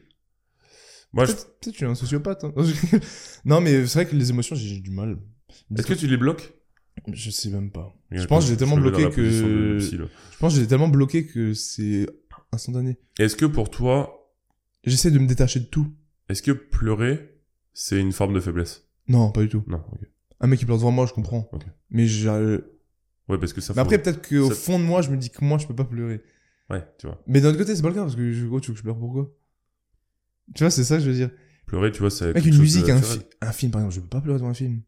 [1.15, 2.43] Moi, je- Peut-être es un sociopathe.
[2.43, 2.53] hein.
[3.45, 5.17] non mais c'est vrai que les émotions, j'ai j'ai du mal.
[5.75, 6.53] est-ce que tu les bloques?
[7.11, 7.93] Je sais même pas.
[8.11, 9.79] Je pense que j'ai je tellement bloqué que...
[9.79, 10.07] Je
[10.39, 12.07] pense que j'ai tellement bloqué que c'est
[12.51, 12.97] instantané.
[13.19, 14.31] Est-ce que pour toi,
[14.83, 15.87] J'essaie de me détacher de tout.
[16.29, 17.41] est-ce que pleurer,
[17.73, 18.83] c'est une forme de faiblesse?
[19.07, 19.63] Non, pas du tout.
[19.67, 19.99] Non, ok.
[20.41, 21.49] Un mec qui pleure devant moi, je comprends.
[21.53, 21.63] Ok.
[21.89, 22.29] Mais j'ai...
[22.29, 23.73] Ouais, parce que ça.
[23.75, 25.75] Mais après, peut-être qu'au ça- fond de moi, je me dis que moi, je peux
[25.75, 26.21] pas pleurer.
[26.69, 27.21] Ouais, tu vois.
[27.27, 28.77] Mais d'un autre côté, c'est pas le cas, parce que, je- gros, tu veux que
[28.79, 29.31] je pleure pourquoi?
[30.53, 31.29] Tu vois, c'est ça que je veux dire.
[31.65, 32.33] Pleurer, tu vois, c'est.
[32.33, 33.19] Quelque une musique, un, naturel.
[33.19, 34.81] fi- un film, par exemple, je peux pas pleurer devant un film.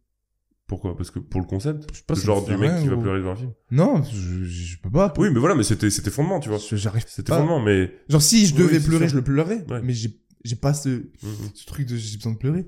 [0.67, 0.95] Pourquoi?
[0.97, 3.19] Parce que pour le concept, Je sais pas, le genre du mec qui va pleurer
[3.19, 3.53] devant un film.
[3.71, 5.13] Non, je, je peux pas.
[5.17, 6.59] Oui, mais voilà, mais c'était c'était fondement, tu vois.
[6.73, 7.91] J'arrive C'était fondement, mais.
[8.09, 9.65] Genre, si je devais pleurer, je le pleurerais.
[9.69, 9.81] Ouais.
[9.81, 11.49] Mais j'ai j'ai pas ce, Mhm.
[11.53, 12.67] ce truc de j'ai besoin de pleurer.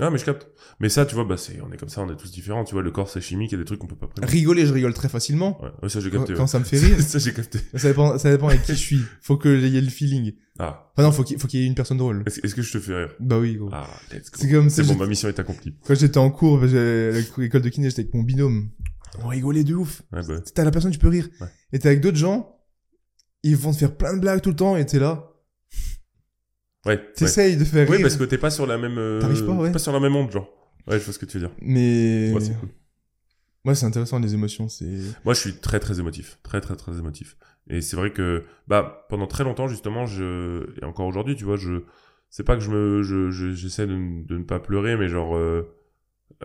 [0.00, 0.48] Ah, mais je capte.
[0.80, 2.74] Mais ça, tu vois, bah, c'est, on est comme ça, on est tous différents, tu
[2.74, 4.30] vois, le corps, c'est chimique, il y a des trucs qu'on peut pas prévoir.
[4.30, 5.62] Rigoler, je rigole très facilement.
[5.62, 6.34] Ouais, ouais, ça, j'ai capté.
[6.34, 6.46] quand ouais.
[6.48, 7.00] ça me fait rire.
[7.00, 7.58] ça, j'ai capté.
[7.74, 9.00] ça dépend, ça dépend avec qui je suis.
[9.20, 10.32] Faut que y ait le feeling.
[10.58, 10.90] Ah.
[10.92, 12.22] Enfin non, faut qu'il faut qu'il y ait une personne drôle.
[12.26, 13.14] Est-ce que je te fais rire?
[13.20, 13.70] Bah oui, gros.
[13.72, 14.38] Ah, let's go.
[14.40, 15.74] C'est comme C'est ça, bon, ma mission est accomplie.
[15.86, 18.70] quand j'étais en cours, l'école de kiné, j'étais avec mon binôme.
[19.22, 20.02] On rigolait de ouf.
[20.12, 20.40] Ouais, bah.
[20.54, 21.28] T'as la personne, tu peux rire.
[21.40, 21.46] Ouais.
[21.72, 22.58] Et t'es avec d'autres gens,
[23.42, 25.29] ils vont te faire plein de blagues tout le temps, et t'es là.
[26.86, 26.92] Ouais.
[26.96, 27.12] ouais.
[27.14, 28.04] T'essayes de faire Oui, rire.
[28.04, 28.98] parce que t'es pas sur la même.
[28.98, 29.72] euh, T'arrives pas, ouais.
[29.72, 30.48] Pas sur la même onde, genre.
[30.86, 31.54] Ouais, je vois ce que tu veux dire.
[31.60, 32.32] Mais.
[32.34, 32.68] Ouais, c'est cool.
[33.66, 34.86] Ouais, c'est intéressant les émotions, c'est.
[35.24, 37.36] Moi, je suis très très émotif, très très très émotif.
[37.68, 41.56] Et c'est vrai que bah pendant très longtemps justement, je et encore aujourd'hui, tu vois,
[41.56, 41.82] je
[42.30, 45.08] c'est pas que je me je je- j'essaie de, ne- de ne pas pleurer, mais
[45.08, 45.76] genre euh,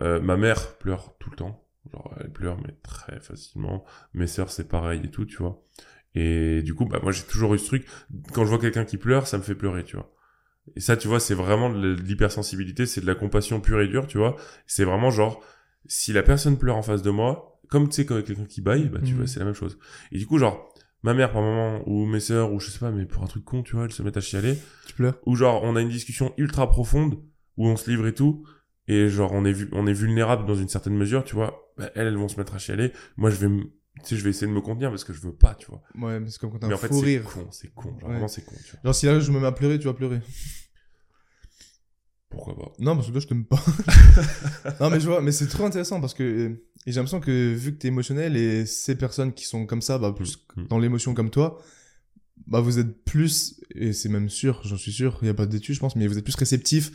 [0.00, 1.66] euh, ma mère pleure tout le temps.
[1.90, 3.84] Genre elle pleure mais très facilement.
[4.12, 5.64] Mes sœurs c'est pareil et tout, tu vois.
[6.14, 7.86] Et du coup, bah moi j'ai toujours eu ce truc.
[8.32, 10.12] Quand je vois quelqu'un qui pleure, ça me fait pleurer, tu vois.
[10.74, 14.06] Et ça, tu vois, c'est vraiment de l'hypersensibilité, c'est de la compassion pure et dure,
[14.06, 14.36] tu vois.
[14.66, 15.40] C'est vraiment genre,
[15.86, 18.88] si la personne pleure en face de moi, comme tu sais, quand quelqu'un qui baille,
[18.88, 19.18] bah tu Mhm.
[19.18, 19.78] vois, c'est la même chose.
[20.12, 20.68] Et du coup, genre,
[21.02, 23.44] ma mère par moment, ou mes sœurs, ou je sais pas, mais pour un truc
[23.44, 25.88] con, tu vois, elles se mettent à chialer, Tu pleures ou genre, on a une
[25.88, 27.14] discussion ultra profonde,
[27.56, 28.44] où on se livre et tout,
[28.88, 31.90] et genre, on est, vu, on est vulnérable dans une certaine mesure, tu vois, bah,
[31.94, 33.64] elles, elles vont se mettre à chialer, moi, je vais me...
[34.02, 35.82] Tu sais, je vais essayer de me contenir parce que je veux pas, tu vois.
[35.98, 37.82] Ouais, mais c'est comme quand t'as un en fait, fou c'est con, c'est con.
[37.82, 38.12] Genre, Ouais.
[38.14, 38.80] vraiment, c'est con, tu vois.
[38.84, 40.20] Genre, si là je me mets à pleurer, tu vas pleurer.
[42.28, 42.72] Pourquoi pas?
[42.80, 43.62] Non, parce que toi, je t'aime pas.
[44.80, 46.60] non, mais je vois, mais c'est trop intéressant parce que.
[46.86, 50.12] j'ai l'impression que vu que t'es émotionnel et ces personnes qui sont comme ça, bah,
[50.14, 50.66] plus Mm.
[50.68, 51.62] dans l'émotion comme toi,
[52.46, 55.46] bah, vous êtes plus, et c'est même sûr, j'en suis sûr, il y a pas
[55.46, 56.90] d'études, je pense, mais vous êtes plus réceptif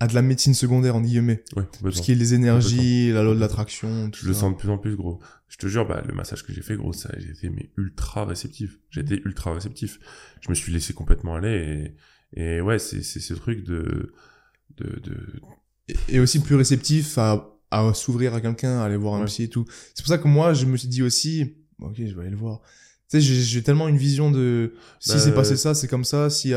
[0.00, 1.42] à de la médecine secondaire, en guillemets.
[1.56, 4.52] Ouais, Tout ce qui est les énergies, la loi de l'attraction, tout Je le sens
[4.52, 5.20] de plus en plus, gros.
[5.48, 8.24] Je te jure, bah, le massage que j'ai fait, gros, ça, j'ai été, mais ultra
[8.26, 8.78] réceptif.
[8.90, 9.98] J'ai été ultra réceptif.
[10.42, 11.94] Je me suis laissé complètement aller
[12.34, 14.12] et, et ouais, c'est, c'est ce truc de,
[14.76, 15.40] de, de,
[15.88, 19.26] Et- Et aussi plus réceptif à, à s'ouvrir à quelqu'un, à aller voir un Ouais.
[19.26, 19.64] psy et tout.
[19.94, 22.36] C'est pour ça que moi, je me suis dit aussi, ok, je vais aller le
[22.36, 22.60] voir.
[23.10, 26.04] Tu sais, j'ai- j'ai tellement une vision de si Bah, c'est passé ça, c'est comme
[26.04, 26.28] ça.
[26.28, 26.54] Si, tu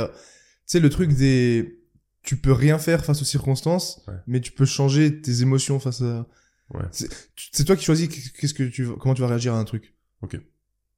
[0.66, 1.80] sais, le truc des,
[2.24, 4.16] tu peux rien faire face aux circonstances, Ouais.
[4.28, 6.28] mais tu peux changer tes émotions face à.
[6.74, 6.86] Ouais.
[6.92, 9.96] C'est toi qui choisis qu'est-ce que tu, comment tu vas réagir à un truc.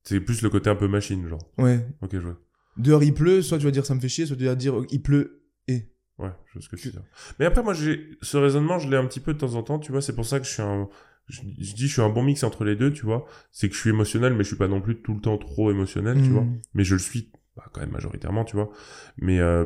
[0.04, 1.52] c'est plus le côté un peu machine, genre.
[1.58, 1.86] Ouais.
[2.02, 2.40] Ok, je vois.
[2.78, 4.76] Dehors il pleut, soit tu vas dire ça me fait chier, soit tu vas dire
[4.90, 5.90] il pleut et.
[6.18, 7.04] Ouais, je vois ce que tu veux dire.
[7.40, 9.80] Mais après, moi, j'ai, ce raisonnement, je l'ai un petit peu de temps en temps,
[9.80, 10.90] tu vois, c'est pour ça que je suis un,
[11.28, 13.26] je, je dis, je suis un bon mix entre les deux, tu vois.
[13.52, 15.72] C'est que je suis émotionnel, mais je suis pas non plus tout le temps trop
[15.72, 16.46] émotionnel, tu vois.
[16.74, 18.72] Mais je le suis, bah, quand même majoritairement, tu vois.
[19.18, 19.66] Mais, euh,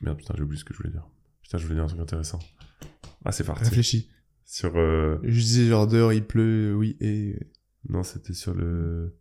[0.00, 1.06] merde, putain, j'ai oublié ce que je voulais dire.
[1.42, 2.38] Putain, je voulais dire un truc intéressant.
[3.24, 3.64] Ah, c'est parti.
[3.64, 4.10] Réfléchis.
[4.46, 7.36] Sur, euh, Je disais genre dehors il pleut, oui et
[7.88, 9.14] non, c'était sur le,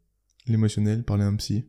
[0.47, 1.65] l'émotionnel, parler à un psy.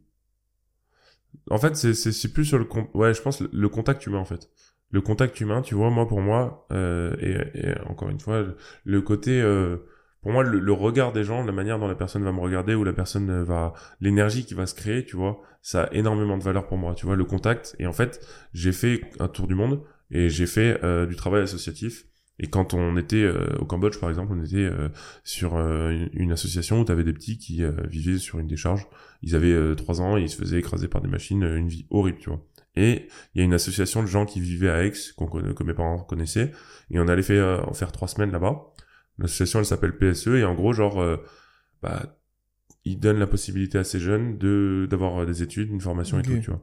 [1.51, 2.89] En fait, c'est c'est c'est plus sur le con...
[2.95, 4.51] ouais, je pense le, le contact humain en fait.
[4.91, 8.57] Le contact humain, tu vois, moi pour moi euh, et, et encore une fois le,
[8.85, 9.79] le côté euh,
[10.23, 12.75] pour moi le, le regard des gens, la manière dont la personne va me regarder
[12.75, 16.43] ou la personne va l'énergie qui va se créer, tu vois, ça a énormément de
[16.45, 19.55] valeur pour moi, tu vois, le contact et en fait, j'ai fait un tour du
[19.55, 22.07] monde et j'ai fait euh, du travail associatif
[22.39, 24.89] et quand on était euh, au Cambodge par exemple, on était euh,
[25.23, 28.89] sur euh, une, association où tu avais des petits qui euh, vivaient sur une décharge
[29.25, 31.69] ils avaient euh, trois ans et ils se faisaient écraser par des machines, euh, une
[31.69, 32.45] vie horrible, tu vois.
[32.77, 35.63] Et il y a une association de gens qui vivaient à Aix, qu'on connaît, que
[35.63, 36.53] mes parents connaissaient,
[36.91, 38.75] et on allait faire, en faire trois semaines là-bas.
[39.19, 41.17] L'association, elle s'appelle PSE, et en gros, genre, euh,
[41.83, 42.19] bah,
[42.85, 46.27] ils donnent la possibilité à ces jeunes de d'avoir euh, des études, une formation Ok.
[46.27, 46.63] et tout, tu vois.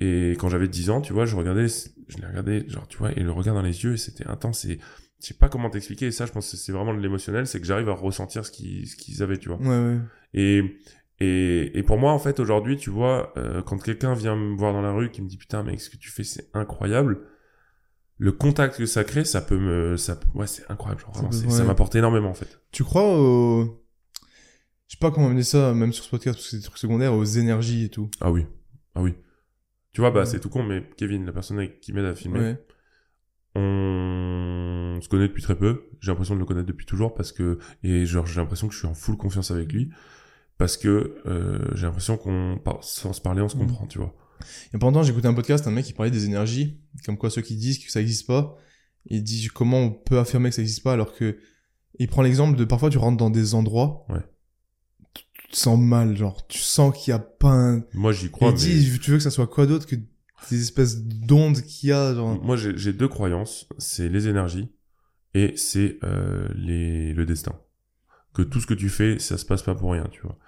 [0.00, 3.12] Et quand j'avais 10 ans, tu vois, je regardais, je les regardais, genre, tu vois,
[3.12, 4.78] et le regard dans les yeux, c'était intense, et
[5.20, 7.60] je sais pas comment t'expliquer, et ça, je pense que c'est vraiment de l'émotionnel, c'est
[7.60, 9.58] que j'arrive à ressentir ce qu'ils, ce qu'ils avaient, tu vois.
[9.58, 9.98] Ouais, ouais.
[10.34, 10.80] Et,
[11.20, 14.72] et, et pour moi, en fait, aujourd'hui, tu vois, euh, quand quelqu'un vient me voir
[14.72, 17.20] dans la rue qui me dit putain, mec, ce que tu fais, c'est incroyable.
[18.18, 21.00] Le contact que ça crée, ça peut me, ça, ouais, c'est incroyable.
[21.02, 21.50] Genre, Ça vraiment, ouais.
[21.50, 22.60] ça m'apporte énormément, en fait.
[22.72, 23.80] Tu crois au...
[24.86, 26.78] Je sais pas comment amener ça, même sur ce podcast, parce que c'est des trucs
[26.78, 28.10] secondaires, aux énergies et tout.
[28.20, 28.46] Ah oui,
[28.94, 29.14] ah oui.
[29.94, 30.26] Tu vois, bah, Ouais.
[30.26, 32.64] c'est tout con, mais Kevin, la personne avec- qui m'aide à filmer, Ouais.
[33.56, 35.84] on se connaît depuis très peu.
[36.00, 38.78] J'ai l'impression de le connaître depuis toujours parce que, et genre, j'ai l'impression que je
[38.80, 39.90] suis en full confiance avec lui
[40.58, 43.66] parce que euh, j'ai l'impression qu'on, sans se parler, on se Mhm.
[43.66, 44.14] comprend, tu vois.
[44.72, 47.56] Longtemps, j'ai écouté un podcast, un mec qui parlait des énergies, comme quoi ceux qui
[47.56, 48.56] disent que ça existe pas,
[49.06, 51.38] il dit comment on peut affirmer que ça existe pas alors que
[52.00, 54.20] il prend l'exemple de parfois tu rentres dans des endroits, Ouais.
[55.54, 57.84] Te sens mal, genre tu sens qu'il y a pas un.
[57.94, 58.58] Moi, j'y Et crois, il mais...
[58.58, 59.96] dit tu veux que ça soit quoi d'autre que
[60.50, 62.42] des espèces d'ondes qu'il y a, genre?
[62.42, 63.66] Moi, j'ai deux croyances.
[63.78, 64.70] C'est les énergies
[65.32, 67.58] et c'est euh, les le destin.
[68.34, 70.38] Que tout ce que tu fais, ça se passe pas pour rien, tu vois.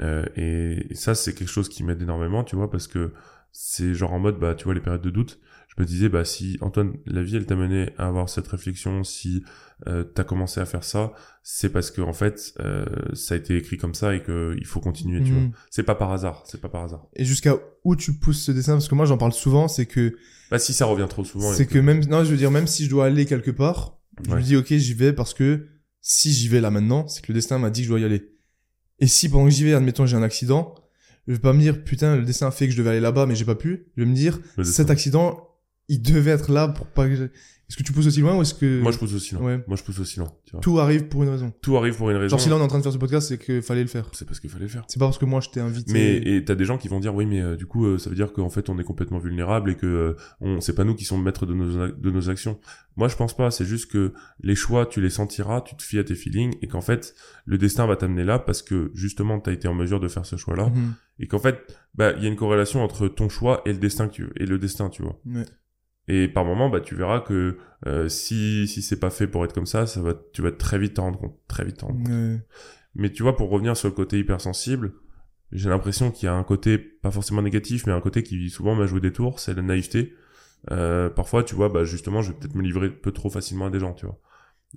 [0.00, 3.12] Euh, et ça, c'est quelque chose qui m'aide énormément, tu vois, parce que
[3.52, 5.40] c'est genre en mode, bah, tu vois, les périodes de doute.
[5.76, 9.04] Je me disais, bah, si Antoine, la vie, elle t'a mené à avoir cette réflexion,
[9.04, 9.44] si
[9.86, 12.84] euh, t'as commencé à faire ça, c'est parce que en fait, euh,
[13.14, 15.38] ça a été écrit comme ça et que il faut continuer, tu Mhm.
[15.48, 15.58] vois.
[15.70, 17.06] C'est pas par hasard, c'est pas par hasard.
[17.14, 18.72] Et jusqu'à où tu pousses ce dessin?
[18.74, 20.16] Parce que moi j'en parle souvent, c'est que
[20.50, 21.52] Bah, si ça revient trop souvent.
[21.52, 24.30] c'est que même non, je veux dire même si je dois aller quelque part, je
[24.30, 24.36] Ouais.
[24.38, 25.68] me dis ok j'y vais parce que
[26.02, 28.04] si j'y vais là maintenant, c'est que le destin m'a dit que je dois y
[28.04, 28.34] aller.
[28.98, 30.74] Et si pendant que j'y vais, admettons j'ai un accident,
[31.26, 33.24] je vais pas me dire putain le destin a fait que je devais aller là-bas
[33.24, 33.86] mais j'ai pas pu.
[33.96, 35.46] Je vais me dire cet accident
[35.90, 38.42] il devait être là pour pas que je- Est-ce que tu pousses aussi loin ou
[38.42, 39.44] est-ce que Moi, je pousse aussi loin.
[39.44, 39.64] Ouais.
[39.68, 40.28] Moi, je pousse aussi loin.
[40.44, 40.60] Tu vois.
[40.60, 42.30] tout arrive pour une raison Tout arrive pour une raison.
[42.30, 43.86] Genre si là on est en train de faire ce podcast, c'est qu'il fallait le
[43.88, 44.10] faire.
[44.12, 44.82] C'est parce qu'il fallait le faire.
[44.88, 45.92] C'est pas parce que moi je t'ai invité.
[45.92, 48.10] Mais et t'as des gens qui vont dire oui mais euh, du coup euh, ça
[48.10, 50.96] veut dire qu'en fait on est complètement vulnérable et que euh, on c'est pas nous
[50.96, 52.58] qui sommes maîtres de nos de nos actions.
[52.96, 56.00] Moi je pense pas, c'est juste que les choix tu les sentiras, tu te fies
[56.00, 57.14] à tes feelings et qu'en fait
[57.44, 60.34] le destin va t'amener là parce que justement t'as été en mesure de faire ce
[60.34, 60.94] choix là Mhm.
[61.20, 61.60] et qu'en fait
[61.94, 64.44] bah il y a une corrélation entre ton choix et le destin que tu et
[64.46, 65.20] le destin tu vois.
[65.24, 65.44] Ouais.
[66.12, 67.56] Et par moment bah tu verras que
[67.86, 70.76] euh, si si c'est pas fait pour être comme ça, ça va tu vas très
[70.76, 72.12] vite t'en rendre compte, très vite t'en rendre compte.
[72.12, 72.40] Ouais.
[72.96, 74.92] Mais tu vois, pour revenir sur le côté hypersensible,
[75.52, 78.74] j'ai l'impression qu'il y a un côté pas forcément négatif, mais un côté qui souvent
[78.74, 80.12] m'a joué des tours, c'est la naïveté.
[80.72, 83.66] Euh, parfois, tu vois, bah justement, je vais peut-être me livrer un peu trop facilement
[83.66, 84.18] à des gens, tu vois.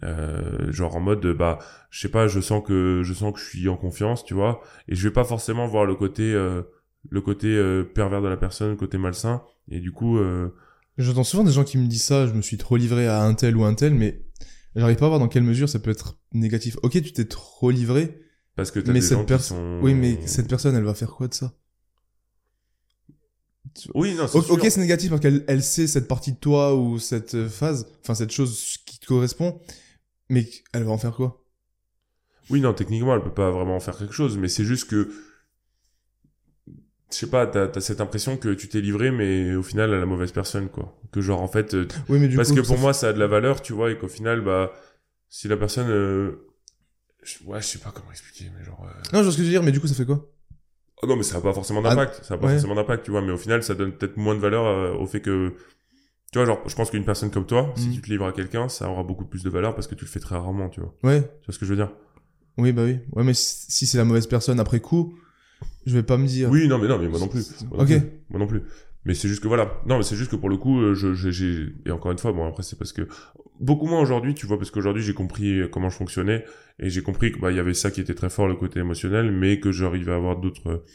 [0.03, 1.57] Euh, genre en mode, bah,
[1.89, 4.61] je sais pas, je sens que je sens que je suis en confiance, tu vois,
[4.87, 6.61] et je vais pas forcément voir le côté euh,
[7.09, 10.53] le côté euh, pervers de la personne, le côté malsain, et du coup, euh,
[10.97, 13.33] J'entends souvent des gens qui me disent ça, je me suis trop livré à un
[13.33, 14.21] tel ou un tel, mais
[14.75, 16.77] j'arrive pas à voir dans quelle mesure ça peut être négatif.
[16.83, 18.19] Ok, tu t'es trop livré,
[18.55, 19.79] parce que t'as Mais des cette gens qui pers- sont...
[19.81, 21.53] oui, mais cette personne, elle va faire quoi de ça?
[23.95, 24.53] Oui, non, c'est sûr.
[24.53, 27.87] Ok, c'est négatif parce qu'elle elle sait cette partie de toi ou cette euh, phase,
[28.01, 29.59] enfin cette chose qui te correspond,
[30.29, 31.43] mais elle va en faire quoi?
[32.49, 35.11] Oui, non, techniquement, elle peut pas vraiment faire quelque chose, mais c'est juste que,
[37.13, 39.99] je sais pas, t'as as cette impression que tu t'es livré, mais au final, à
[39.99, 40.99] la mauvaise personne, quoi.
[41.11, 43.13] Que genre, en fait, euh, Oui, mais du parce coup, que pour moi, ça a
[43.13, 44.71] de la valeur, tu vois, et qu'au final, bah,
[45.29, 46.47] si la personne, euh,
[47.45, 49.45] ouais, je sais pas comment expliquer, mais genre, euh, Non, je vois ce que tu
[49.45, 50.29] veux dire, mais du coup, ça fait quoi?
[51.01, 52.53] Oh non, mais ça a pas forcément Ah, d'impact, ça a pas ouais.
[52.53, 55.05] forcément d'impact, tu vois, mais au final, ça donne peut-être moins de valeur euh, au
[55.05, 55.53] fait que,
[56.31, 57.93] tu vois, genre, je pense qu'une personne comme toi, si Mhm.
[57.95, 60.09] tu te livres à quelqu'un, ça aura beaucoup plus de valeur parce que tu le
[60.09, 60.93] fais très rarement, tu vois.
[61.03, 61.91] Ouais, Tu vois ce que je veux dire?
[62.57, 62.99] oui, bah oui.
[63.13, 65.17] Ouais, mais si c'est la mauvaise personne après coup,
[65.85, 66.49] je vais pas me dire.
[66.49, 67.45] Oui, non, mais non, mais moi non plus.
[67.69, 67.87] Moi non Ok.
[67.89, 68.01] plus.
[68.29, 68.61] Moi non plus.
[69.05, 69.81] Mais c'est juste que voilà.
[69.85, 72.31] Non, mais c'est juste que pour le coup, euh, je, j'ai et encore une fois,
[72.31, 73.07] bon après c'est parce que
[73.59, 76.45] beaucoup moins aujourd'hui, tu vois, parce qu'aujourd'hui j'ai compris euh, comment je fonctionnais
[76.79, 78.79] et j'ai compris que bah il y avait ça qui était très fort le côté
[78.79, 80.85] émotionnel, mais que j'arrivais à avoir d'autres euh,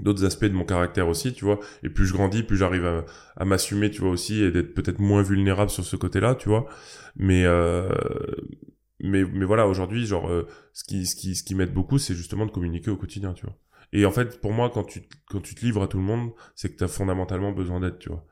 [0.00, 1.60] d'autres aspects de mon caractère aussi, tu vois.
[1.82, 3.04] Et plus je grandis, plus j'arrive à,
[3.36, 6.66] à m'assumer, tu vois aussi, et d'être peut-être moins vulnérable sur ce côté-là, tu vois.
[7.16, 7.88] Mais euh,
[9.00, 12.14] mais mais voilà, aujourd'hui, genre euh, ce qui ce qui ce qui m'aide beaucoup, c'est
[12.14, 13.56] justement de communiquer au quotidien, tu vois.
[13.96, 16.32] Et en fait, pour moi, quand tu, quand tu te livres à tout le monde,
[16.54, 18.26] c'est que t'as fondamentalement besoin d'aide, tu vois.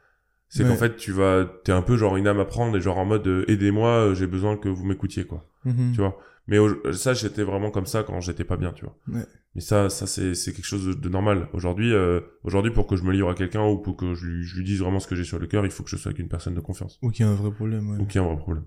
[0.49, 0.69] C'est Ouais.
[0.69, 3.07] qu'en fait, tu vas, t'es un peu genre une âme à prendre et genre en
[3.07, 5.49] mode, euh, aidez-moi, euh, j'ai besoin que vous m'écoutiez, quoi.
[5.65, 5.93] Mhm.
[5.95, 6.19] Tu vois.
[6.49, 6.59] Mais
[6.93, 8.99] ça, j'étais vraiment comme ça quand j'étais pas bien, tu vois.
[9.09, 9.25] Ouais.
[9.55, 11.49] Mais ça, ça, c'est, c'est quelque chose de, de normal.
[11.53, 14.45] Aujourd'hui, euh, aujourd'hui, pour que je me livre à quelqu'un ou pour que je lui,
[14.45, 16.09] je lui dise vraiment ce que j'ai sur le cœur, il faut que je sois
[16.11, 16.99] avec une personne de confiance.
[17.03, 17.99] Ou qu'il y a un vrai problème, ouais.
[17.99, 18.65] Ou qu'il y a un vrai problème.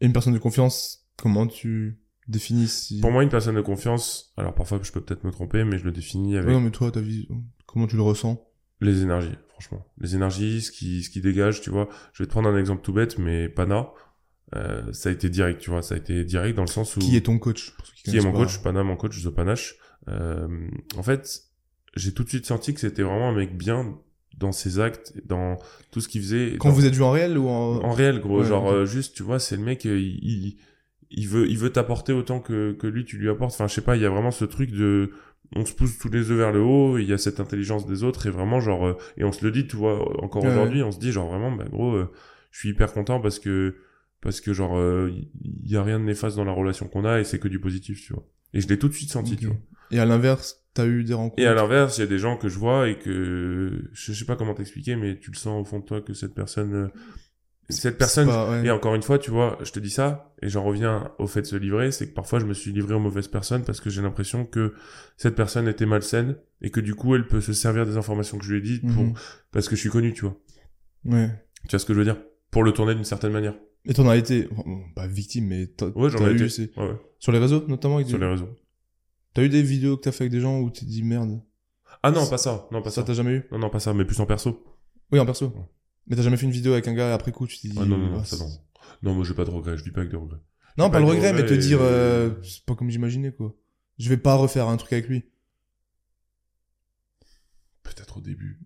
[0.00, 3.00] Et une personne de confiance, comment tu définis si...
[3.00, 5.84] Pour moi, une personne de confiance, alors parfois je peux peut-être me tromper, mais je
[5.84, 7.28] le définis avec Ouais, non, mais toi, ta vie,
[7.66, 8.42] comment tu le ressens?
[8.80, 9.86] Les énergies, franchement.
[9.98, 11.88] Les énergies, ce qui, ce qui dégage, tu vois.
[12.12, 13.90] Je vais te prendre un exemple tout bête, mais Pana,
[14.56, 15.82] euh, ça a été direct, tu vois.
[15.82, 17.00] Ça a été direct dans le sens où...
[17.00, 19.76] Qui est ton coach qui Qui est mon coach Pana, mon coach, The Panache.
[20.08, 21.42] Euh, en fait,
[21.94, 23.96] j'ai tout de suite senti que c'était vraiment un mec bien
[24.36, 25.58] dans ses actes, dans
[25.92, 26.56] tout ce qu'il faisait.
[26.58, 27.84] Quand dans- vous êtes vu en réel ou en...
[27.84, 28.40] En réel, gros.
[28.40, 30.56] Ouais, genre, euh, juste, tu vois, c'est le mec, euh, il, il,
[31.12, 33.52] il veut, il veut t'apporter autant que, que lui, tu lui apportes.
[33.52, 35.10] Enfin, je sais pas, il y a vraiment ce truc de,
[35.54, 38.04] on se pousse tous les œufs vers le haut, il y a cette intelligence des
[38.04, 40.82] autres, et vraiment, genre, euh, et on se le dit, tu vois, encore Ouais, aujourd'hui,
[40.82, 42.10] on se dit, genre, vraiment, bah, gros, euh,
[42.50, 43.76] je suis hyper content parce que,
[44.20, 45.10] parce que, genre, euh,
[45.42, 47.60] il y a rien de néfaste dans la relation qu'on a, et c'est que du
[47.60, 48.24] positif, tu vois.
[48.54, 49.56] Et je l'ai tout de suite senti, tu vois.
[49.90, 51.42] Et à l'inverse, t'as eu des rencontres?
[51.42, 54.24] Et à l'inverse, il y a des gens que je vois et que, je sais
[54.24, 56.88] pas comment t'expliquer, mais tu le sens au fond de toi que cette personne, euh,
[57.68, 58.66] cette personne, C'est pas- ouais.
[58.66, 61.42] et encore une fois, tu vois, je te dis ça, et j'en reviens au fait
[61.42, 63.88] de se livrer, c'est que parfois je me suis livré aux mauvaises personnes parce que
[63.90, 64.74] j'ai l'impression que
[65.16, 68.44] cette personne était malsaine, et que du coup elle peut se servir des informations que
[68.44, 69.14] je lui ai dites pour, Mhm.
[69.52, 70.36] parce que je suis connu, tu vois.
[71.04, 71.30] Ouais.
[71.64, 72.20] Tu vois ce que je veux dire?
[72.50, 73.54] Pour le tourner d'une certaine manière.
[73.84, 76.70] Et t'en as été, bon, pas victime, mais t'as Ouais, j'en t'as ai eu, été.
[76.76, 78.48] Ouais, ouais, sur les réseaux, notamment avec sur des- les réseaux.
[79.34, 81.40] T'as eu des vidéos que t'as fait avec des gens où t'es dit merde.
[82.02, 83.02] Ah non, pas ça, non, pas ça ça.
[83.04, 83.42] t'as jamais eu?
[83.50, 84.62] Non, non, pas ça, mais plus en perso.
[85.10, 85.52] Oui, en perso.
[86.06, 87.78] Mais t'as jamais fait une vidéo avec un gars et après coup tu t'es dit.
[87.80, 88.50] Ah non, non, ah, ça c'est- non.
[89.02, 90.38] Non, moi j'ai pas de regrets, je vis pas avec des regrets.
[90.78, 93.54] Non, J'ai pas le regret, mais te dire, euh, c'est pas comme j'imaginais quoi.
[93.98, 95.24] Je vais pas refaire un truc avec lui.
[97.82, 98.60] Peut-être au début.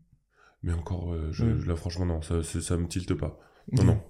[0.62, 1.54] Mais encore, euh, je, Ouais.
[1.60, 3.38] je- là, franchement, non, ça, ça, ça me tilte pas.
[3.72, 4.02] Non, non.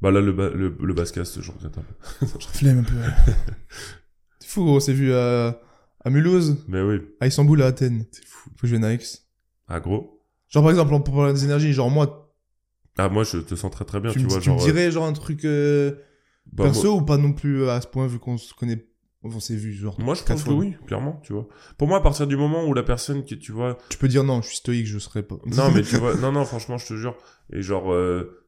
[0.00, 2.26] Bah là, le, ba le, le basscast, je regrette un peu.
[2.52, 2.94] Flemme un peu.
[2.96, 3.34] ouais.
[4.40, 5.60] c'est fou, on s'est vu à,
[6.04, 8.06] à Mulhouse, Mais oui, à Istanbul, à Athènes.
[8.10, 8.50] c'est fou.
[8.50, 8.98] Faut que je vienne à Aix.
[9.68, 10.22] Ah, gros.
[10.48, 12.29] Genre par exemple, pour parler des énergies, genre moi,
[12.98, 14.40] Ah, moi, je te sens très très bien, tu, tu, me, vois.
[14.40, 15.94] tu me genre, dirais genre un truc euh, euh,
[16.52, 18.84] bah, perso moi- ou pas non plus à ce point vu qu'on se connaît
[19.22, 19.98] On s'est vu genre.
[20.00, 21.46] Moi, je pense que oui, clairement, tu vois.
[21.78, 24.24] Pour moi, à partir du moment où la personne qui, tu vois, Tu peux dire
[24.24, 25.36] non, je suis stoïque, je serai pas.
[25.46, 27.16] non, mais tu vois, non, non, franchement, je te jure.
[27.52, 28.46] Et genre, euh,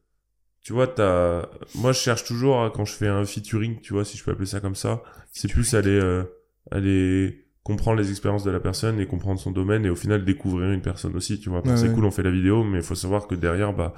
[0.61, 4.05] tu vois, t'as, moi, je cherche toujours, hein, quand je fais un featuring, tu vois,
[4.05, 6.23] si je peux appeler ça comme ça, c'est plus aller, euh,
[6.71, 10.71] aller comprendre les expériences de la personne et comprendre son domaine et au final découvrir
[10.71, 11.61] une personne aussi, tu vois.
[11.65, 11.93] Ouais, c'est ouais.
[11.93, 13.93] cool, on fait la vidéo, mais il faut savoir que derrière, bah,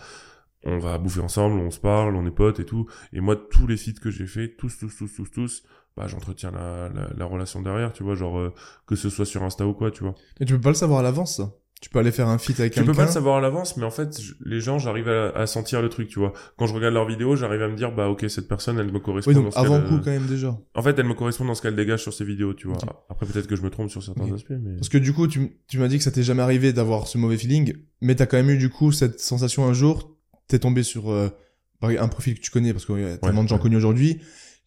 [0.66, 2.88] on va bouffer ensemble, on se parle, on est potes et tout.
[3.14, 5.64] Et moi, tous les feats que j'ai fait, tous, tous, tous, tous, tous,
[5.96, 8.54] bah, j'entretiens la, la, la relation derrière, tu vois, genre, euh,
[8.88, 10.16] que ce soit sur Insta ou quoi, tu vois.
[10.40, 11.54] Et tu peux pas le savoir à l'avance, ça.
[11.82, 12.92] Tu peux aller faire un feat avec Tu quelqu'un.
[12.94, 15.46] peux pas le savoir à l'avance, mais en fait, je- les gens, j'arrive à, à
[15.46, 16.34] sentir le truc, tu vois.
[16.58, 19.00] Quand je regarde leurs vidéos, j'arrive à me dire, bah, ok, cette personne, elle me
[19.00, 20.58] correspond Oui, dans ce avant coup euh, quand même déjà.
[20.74, 22.78] En fait, elle me correspond dans ce qu'elle dégage sur ses vidéos, tu vois.
[23.10, 24.76] Après, peut-être que je me trompe sur certains aspects, mais...
[24.78, 27.18] Parce que du coup, tu, tu m'as dit que ça t'est jamais arrivé d'avoir ce
[27.18, 30.15] mauvais feeling, mais t'as quand même eu du coup cette sensation un jour,
[30.48, 31.30] t'es tombé sur euh,
[31.82, 34.20] un profil que tu connais, parce qu'il y a tellement de gens connus aujourd'hui,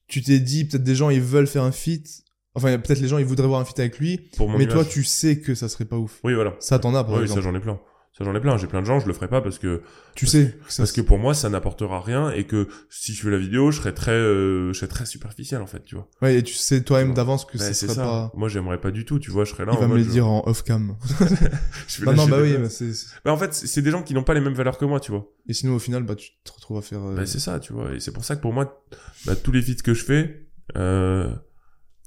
[0.07, 2.23] tu t'es dit peut-être des gens ils veulent faire un feat,
[2.55, 5.05] enfin peut-être les gens ils voudraient voir un feat avec lui, Pour mais toi tu
[5.05, 6.21] sais que ça serait pas ouf.
[6.25, 6.55] Oui, voilà.
[6.61, 7.43] Ça t'en as par oui, exemple.
[7.43, 7.81] ça, j'en ai plein.
[8.19, 8.57] Ça, j'en ai plein.
[8.57, 9.81] J'ai plein de gens, je le ferai pas parce que,
[10.17, 10.59] tu sais.
[10.69, 13.71] ça parce que pour moi, ça n'apportera rien et que si je fais la vidéo,
[13.71, 16.09] je serai très, euh, je serai très superficiel, en fait, tu vois.
[16.21, 18.03] Ouais, et tu sais toi-même d'avance que Ouais, ça serait ça.
[18.03, 18.33] pas...
[18.35, 20.03] Moi, j'aimerais pas du tout, tu vois, je serais là Il en va me le
[20.03, 20.97] je- dire en off-cam.
[22.05, 22.91] non, non, bah oui, mais c'est...
[23.25, 24.99] Bah, en fait, c'est c'est des gens qui n'ont pas les mêmes valeurs que moi,
[24.99, 25.27] tu vois.
[25.47, 27.03] Et sinon au final, bah tu te retrouves à faire...
[27.05, 27.93] euh, Bah, c'est ça, tu vois.
[27.95, 28.83] Et c'est pour ça que pour moi,
[29.27, 30.47] bah, tous les feats que je fais,
[30.77, 31.33] euh,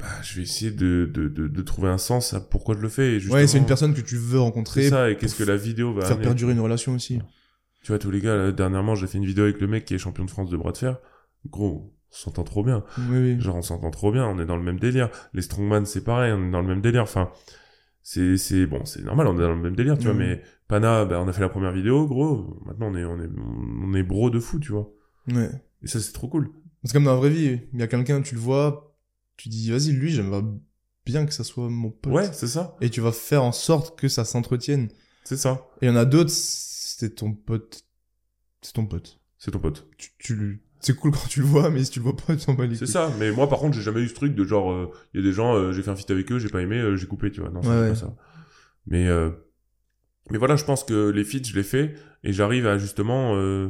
[0.02, 2.90] bah, je vais essayer de, de, de, de trouver un sens à pourquoi je le
[2.90, 3.18] fais.
[3.18, 5.56] Et Ouais, c'est une personne que tu veux rencontrer, C'est ça, et qu'est-ce que la
[5.56, 6.26] vidéo va faire amener.
[6.26, 7.20] perdurer une relation aussi.
[7.84, 9.94] Tu vois, tous les gars, là, dernièrement, j'ai fait une vidéo avec le mec qui
[9.94, 10.98] est champion de France de bras de fer.
[11.48, 12.84] Gros, on s'entend trop bien.
[13.10, 13.42] Oui, oui.
[13.42, 15.10] Genre, on s'entend trop bien, on est dans le même délire.
[15.34, 17.04] Les strongman, c'est pareil, on est dans le même délire.
[17.04, 17.32] Enfin,
[18.04, 21.06] c'est, c'est, bon, c'est normal, on est dans le même délire, tu vois, mais Pana,
[21.06, 22.60] bah, on a fait la première vidéo, gros.
[22.66, 23.30] Maintenant, on est, on est,
[23.84, 24.92] on est bro de fou, tu vois.
[25.32, 25.50] Ouais.
[25.84, 26.50] Et ça, c'est trop cool.
[26.84, 27.60] C'est comme dans la vraie vie.
[27.74, 28.91] Il y a quelqu'un, tu le vois,
[29.44, 30.44] tu dis, vas-y, lui, j'aimerais
[31.06, 32.14] bien que ça soit mon pote.
[32.14, 32.76] Ouais, c'est ça.
[32.82, 34.90] Et tu vas faire en sorte que ça s'entretienne.
[35.24, 35.68] C'est ça.
[35.82, 37.84] Et il y en a d'autres, c'est ton pote.
[38.62, 39.20] C'est ton pote.
[39.38, 39.88] C'est ton pote.
[39.98, 42.46] Tu, tu C'est cool quand tu le vois, mais si tu le vois pas, tu
[42.46, 43.12] t'en bats les C'est ça.
[43.20, 45.34] Mais moi, par contre, j'ai jamais eu ce truc de genre, il y a des
[45.34, 47.42] gens, euh, j'ai fait un feat avec eux, j'ai pas aimé, euh, j'ai coupé, tu
[47.42, 47.50] vois.
[47.50, 48.16] Non, c'est Ouais, pas ça.
[48.86, 49.32] Mais, euh,
[50.30, 53.70] mais voilà, je pense que les feats, je les fais et j'arrive à justement, euh,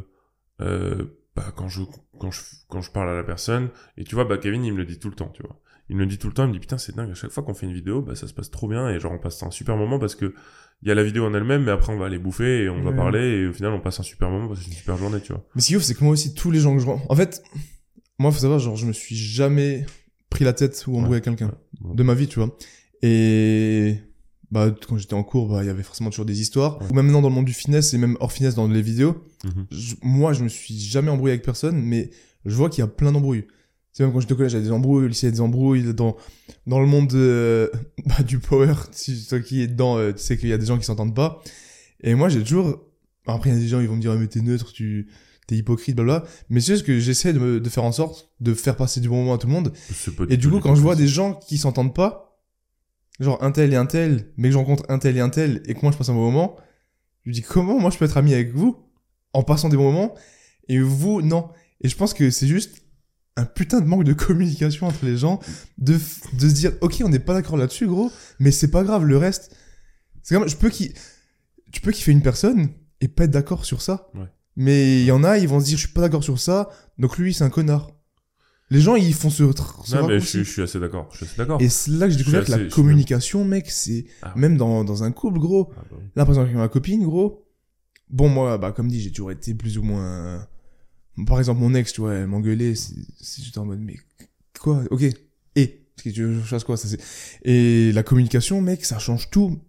[0.61, 1.06] euh,
[1.36, 1.82] bah, quand je,
[2.20, 4.78] quand je, quand je parle à la personne, et tu vois, bah, Kevin, il me
[4.78, 5.60] le dit tout le temps, tu vois.
[5.90, 7.32] Il me le dit tout le temps, il me dit, putain, c'est dingue, à chaque
[7.32, 9.41] fois qu'on fait une vidéo, bah, ça se passe trop bien, et genre, on passe
[9.44, 10.34] un super moment parce que,
[10.84, 12.82] il y a la vidéo en elle-même, mais après, on va aller bouffer, et on
[12.82, 12.95] va Ouais.
[12.95, 15.20] parler, et au final, on passe un super moment, parce que c'est une super journée,
[15.22, 15.45] tu vois.
[15.56, 16.99] Mais ce qui est ouf, c'est que moi aussi, tous les gens que je vois.
[17.10, 17.44] En fait,
[18.20, 19.86] moi, faut savoir, genre, je me suis jamais
[20.30, 21.53] pris la tête ou embrouillé avec quelqu'un.
[21.82, 21.95] Ouais.
[21.95, 22.56] De ma vie, tu vois.
[23.02, 23.98] Et.
[24.52, 26.82] Bah, quand j'étais en cours, bah, il y avait forcément toujours des histoires.
[26.82, 26.88] Ouais.
[26.91, 29.23] Ou même maintenant dans le monde du fitness et même hors fitness dans les vidéos.
[29.45, 29.65] Mhm.
[29.72, 32.10] je- moi, je me suis jamais embrouillé avec personne, mais
[32.45, 33.45] je vois qu'il y a plein d'embrouilles.
[33.94, 35.34] C'est même quand j'étais au collège, il y a des embrouilles, au lycée, il y
[35.34, 35.94] a des embrouilles.
[35.94, 36.15] Dans,
[36.68, 37.69] dans le monde euh,
[38.06, 40.65] bah, du power, si toi qui es dedans, euh, tu sais qu'il y a des
[40.65, 41.41] gens qui s'entendent pas.
[42.02, 42.82] Et moi, j'ai toujours...
[43.28, 45.07] Après, il y a des gens, ils vont me dire, Ah, mais t'es neutre, tu
[45.48, 46.23] t'es hypocrite, blabla.
[46.49, 49.10] Mais c'est juste que j'essaie de, me- de faire en sorte de faire passer du
[49.10, 49.72] bon moment à tout le monde.
[50.30, 52.31] Et du coup, quand je vois des gens qui s'entendent pas,
[53.19, 55.61] genre un tel et un tel, mais que je rencontre un tel et un tel,
[55.65, 56.55] et que moi je passe un bon moment,
[57.23, 58.77] je me dis comment moi je peux être ami avec vous
[59.33, 60.15] en passant des bons moments,
[60.67, 61.49] et vous, non.
[61.81, 62.81] Et je pense que c'est juste
[63.38, 65.39] un putain de manque de communication entre les gens,
[65.77, 69.05] de, de se dire, ok, on n'est pas d'accord là-dessus, gros, mais c'est pas grave,
[69.05, 69.55] le reste,
[70.21, 70.93] c'est comme, je peux qui,
[71.71, 72.69] tu peux kiffer une personne
[72.99, 74.09] et pas être d'accord sur ça.
[74.13, 74.27] Ouais.
[74.55, 76.69] Mais il y en a, ils vont se dire, je suis pas d'accord sur ça,
[76.97, 77.91] donc lui, c'est un connard.
[78.72, 79.43] Les gens, ils font ce,
[79.85, 81.10] ce Non, mais je suis, je suis assez d'accord.
[81.11, 81.61] Je suis assez d'accord.
[81.61, 85.03] Et c'est là que j'ai découvert que la communication, mec, c'est Ah, même dans, dans
[85.03, 85.72] un couple, gros.
[85.77, 85.98] ah, bah.
[86.15, 87.45] Là, par exemple, avec ma copine, gros.
[88.10, 90.48] Bon, moi, bah, comme dit, j'ai toujours été plus ou moins.
[91.27, 92.73] Par exemple, mon ex, tu vois, elle m'engueulait.
[93.41, 93.98] J'étais en mode, mais
[94.57, 94.84] quoi?
[94.89, 95.03] Ok.
[95.03, 96.77] Et Parce que tu veux je quoi?
[96.77, 96.99] Ça, c'est...
[97.43, 99.60] Et la communication, mec, ça change tout.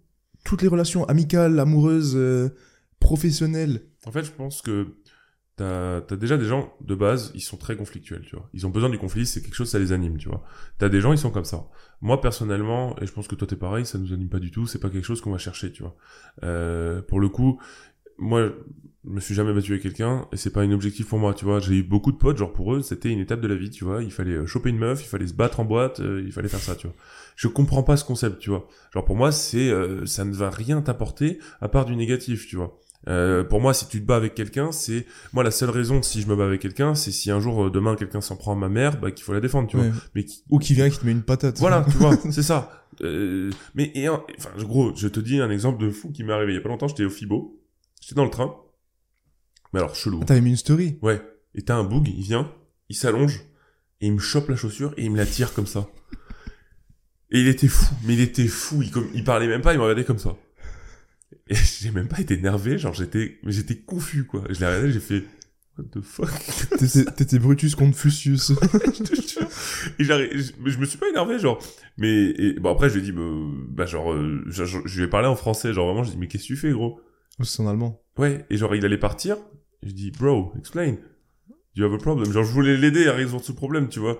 [0.45, 2.55] Toutes les relations amicales, amoureuses, euh,
[3.01, 3.83] professionnelles.
[4.05, 4.87] En fait, je pense que
[5.55, 8.49] t'as as déjà des gens de base, ils sont très conflictuels, tu vois.
[8.53, 10.43] Ils ont besoin du conflit, c'est quelque chose, ça les anime, tu vois.
[10.79, 11.67] T'as des gens, ils sont comme ça.
[12.01, 14.65] Moi, personnellement, et je pense que toi t'es pareil, ça nous anime pas du tout.
[14.67, 15.95] C'est pas quelque chose qu'on va chercher, tu vois.
[16.43, 17.59] Euh, pour le coup,
[18.17, 18.51] moi,
[19.05, 21.45] je me suis jamais battu avec quelqu'un et c'est pas un objectif pour moi, tu
[21.45, 21.59] vois.
[21.59, 23.83] J'ai eu beaucoup de potes, genre pour eux, c'était une étape de la vie, tu
[23.83, 24.01] vois.
[24.01, 26.47] Il fallait euh, choper une meuf, il fallait se battre en boîte, euh, il fallait
[26.47, 26.95] faire ça, tu vois.
[27.35, 28.67] Je comprends pas ce concept, tu vois.
[28.93, 32.55] Genre pour moi, c'est euh, ça ne va rien t'apporter à part du négatif, tu
[32.55, 32.79] vois.
[33.09, 36.21] Euh, pour moi, si tu te bats avec quelqu'un, c'est moi la seule raison si
[36.21, 38.55] je me bats avec quelqu'un, c'est si un jour euh, demain quelqu'un s'en prend à
[38.55, 39.87] ma mère, bah qu'il faut la défendre, tu vois.
[40.15, 41.57] Mais qui- Ou qui vient, qui te met une patate.
[41.59, 42.87] voilà, tu vois, c'est ça.
[43.01, 44.21] Euh, mais et enfin,
[44.59, 46.69] gros, je te dis un exemple de fou qui m'est arrivé il y a pas
[46.69, 46.87] longtemps.
[46.87, 47.59] J'étais au Fibo,
[47.99, 48.55] j'étais dans le train.
[49.73, 50.19] Mais alors chelou.
[50.21, 50.97] Ah, T'avais mis une story.
[51.01, 51.21] Ouais.
[51.55, 52.51] Et t'as un boug, il vient,
[52.89, 53.41] il s'allonge
[53.99, 55.87] et il me chope la chaussure et il me la tire comme ça.
[57.31, 58.81] Et il était fou, mais il était fou.
[58.83, 60.35] Il, comme, il parlait même pas, il me regardait comme ça.
[61.49, 64.43] Et j'ai même pas été énervé, genre j'étais, mais j'étais confus quoi.
[64.49, 65.23] Je l'ai regardé, j'ai fait
[65.77, 66.29] What the fuck?
[67.17, 68.49] T'étais- Brutus contre Fusius.
[68.61, 69.47] Je te jure.
[69.97, 71.57] Et je, je me suis pas énervé, genre.
[71.97, 73.21] Mais et, bon après je lui ai dit, bah,
[73.69, 76.13] bah, genre, euh, je, je- je lui ai parlé en français, genre vraiment, je lui
[76.13, 77.01] ai dit mais qu'est-ce que tu fais gros?
[77.39, 77.99] Oh, c'est en allemand.
[78.19, 78.45] Ouais.
[78.51, 79.37] Et genre il allait partir.
[79.81, 80.95] Je dis bro, explain.
[81.75, 82.31] You have a problem.
[82.31, 84.19] Genre je voulais l'aider à résoudre ce problème, tu vois.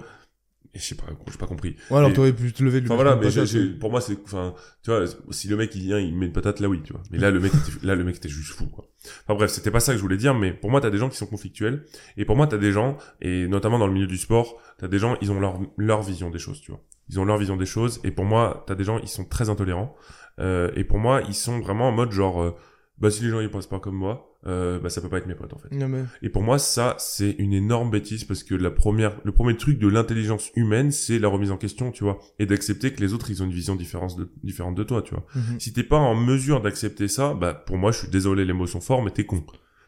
[0.76, 1.76] Je sais pas, j'ai pas compris.
[1.92, 4.02] Ouais, alors t'aurais pu te lever lui Enfin voilà, mais j'ai- patate, j'ai- pour moi
[4.02, 6.82] c'est, enfin, tu vois, si le mec il vient, il met une patate là oui,
[6.84, 7.04] tu vois.
[7.12, 8.66] Mais là le mec, était, là le mec était juste fou.
[8.68, 8.88] Quoi.
[9.28, 11.10] Enfin bref, c'était pas ça que je voulais dire, mais pour moi t'as des gens
[11.10, 11.86] qui sont conflictuels,
[12.18, 14.98] et pour moi t'as des gens, et notamment dans le milieu du sport, t'as des
[14.98, 16.82] gens, ils ont leur leur vision des choses, tu vois.
[17.10, 19.50] Ils ont leur vision des choses, et pour moi t'as des gens, ils sont très
[19.50, 19.96] intolérants,
[20.40, 22.52] euh, et pour moi ils sont vraiment en mode genre, euh,
[23.00, 25.26] bah si les gens ils pensent pas comme moi, euh, bah ça peut pas être
[25.28, 25.74] mes potes en fait.
[25.76, 26.04] Non, mais...
[26.22, 29.80] Et pour moi, ça, c'est une énorme bêtise parce que la première, le premier truc
[29.80, 33.32] de l'intelligence humaine, c'est la remise en question, tu vois, et d'accepter que les autres,
[33.32, 35.26] ils ont une vision différente de, différente de toi, tu vois.
[35.36, 35.60] Mhm.
[35.60, 38.68] Si t'es pas en mesure d'accepter ça, bah, pour moi, je suis désolé, les mots
[38.68, 39.44] sont forts, mais t'es con.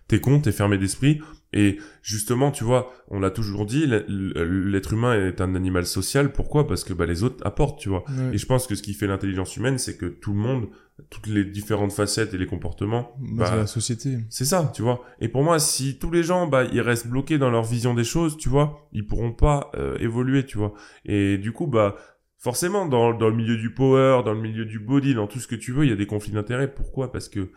[0.08, 1.22] T'es con, t'es fermé d'esprit.
[1.54, 6.32] Et justement, tu vois, on l'a toujours dit, l'être humain est un animal social.
[6.34, 6.68] Pourquoi?
[6.68, 8.04] Parce que bah, les autres apportent, tu vois.
[8.10, 8.34] Ouais.
[8.36, 10.68] Et je pense que ce qui fait l'intelligence humaine, c'est que tout le monde,
[11.10, 14.18] toutes les différentes facettes et les comportements, Bah, bah, c'est la société.
[14.30, 15.02] c'est ça, tu vois.
[15.22, 18.04] Et pour moi, si tous les gens, bah, ils restent bloqués dans leur vision des
[18.04, 20.74] choses, tu vois, ils pourront pas euh, évoluer, tu vois.
[21.06, 21.96] Et du coup, bah,
[22.38, 25.48] forcément, dans, dans le milieu du power, dans le milieu du body, dans tout ce
[25.48, 26.72] que tu veux, il y a des conflits d'intérêts.
[26.74, 27.12] Pourquoi?
[27.14, 27.50] Parce que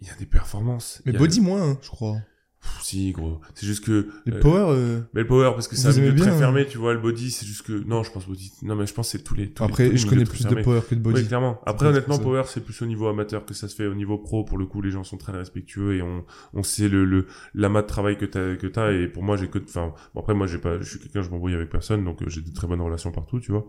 [0.00, 1.02] il y a des performances.
[1.06, 2.16] Mais a- body moins, hein, je crois.
[2.60, 3.40] Pff, si, gros.
[3.54, 4.08] C'est juste que.
[4.24, 6.38] Les euh, power, euh, Mais le power, parce que c'est un milieu aimez très bien,
[6.38, 6.94] fermé, tu vois.
[6.94, 7.72] Le body, c'est juste que.
[7.72, 8.50] Non, je pense body.
[8.62, 9.50] Non, mais je pense que c'est tous les.
[9.52, 11.20] tous Après, les je connais plus de power que de body.
[11.20, 11.60] Oui, clairement.
[11.66, 12.18] Après, honnêtement.
[12.18, 13.86] Power, c'est plus au niveau amateur que ça se fait.
[13.86, 16.24] Au niveau pro, pour le coup, les gens sont très respectueux et on,
[16.54, 18.92] on sait le, le, l'amas de travail que t'as, que t'as.
[18.92, 21.30] Et pour moi, j'ai que, enfin, bon, après, moi, j'ai pas, je suis quelqu'un, je
[21.30, 23.66] m'embrouille avec personne, donc euh, j'ai de très bonnes relations partout, tu vois.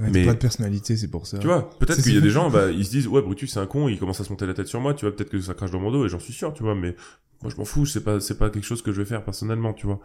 [0.00, 1.38] Ouais, mais- pas de personnalité, c'est pour ça.
[1.38, 3.60] Tu vois, peut-être qu'il y a des gens, bah, ils se disent, ouais, Brutus, c'est
[3.60, 5.40] un con, il commence à se monter la tête sur moi, tu vois, peut-être que
[5.40, 6.96] ça crache dans mon dos, et j'en suis sûr, tu vois, mais
[7.42, 9.74] moi, je m'en fous, c'est pas, c'est pas quelque chose que je vais faire personnellement,
[9.74, 10.00] tu vois.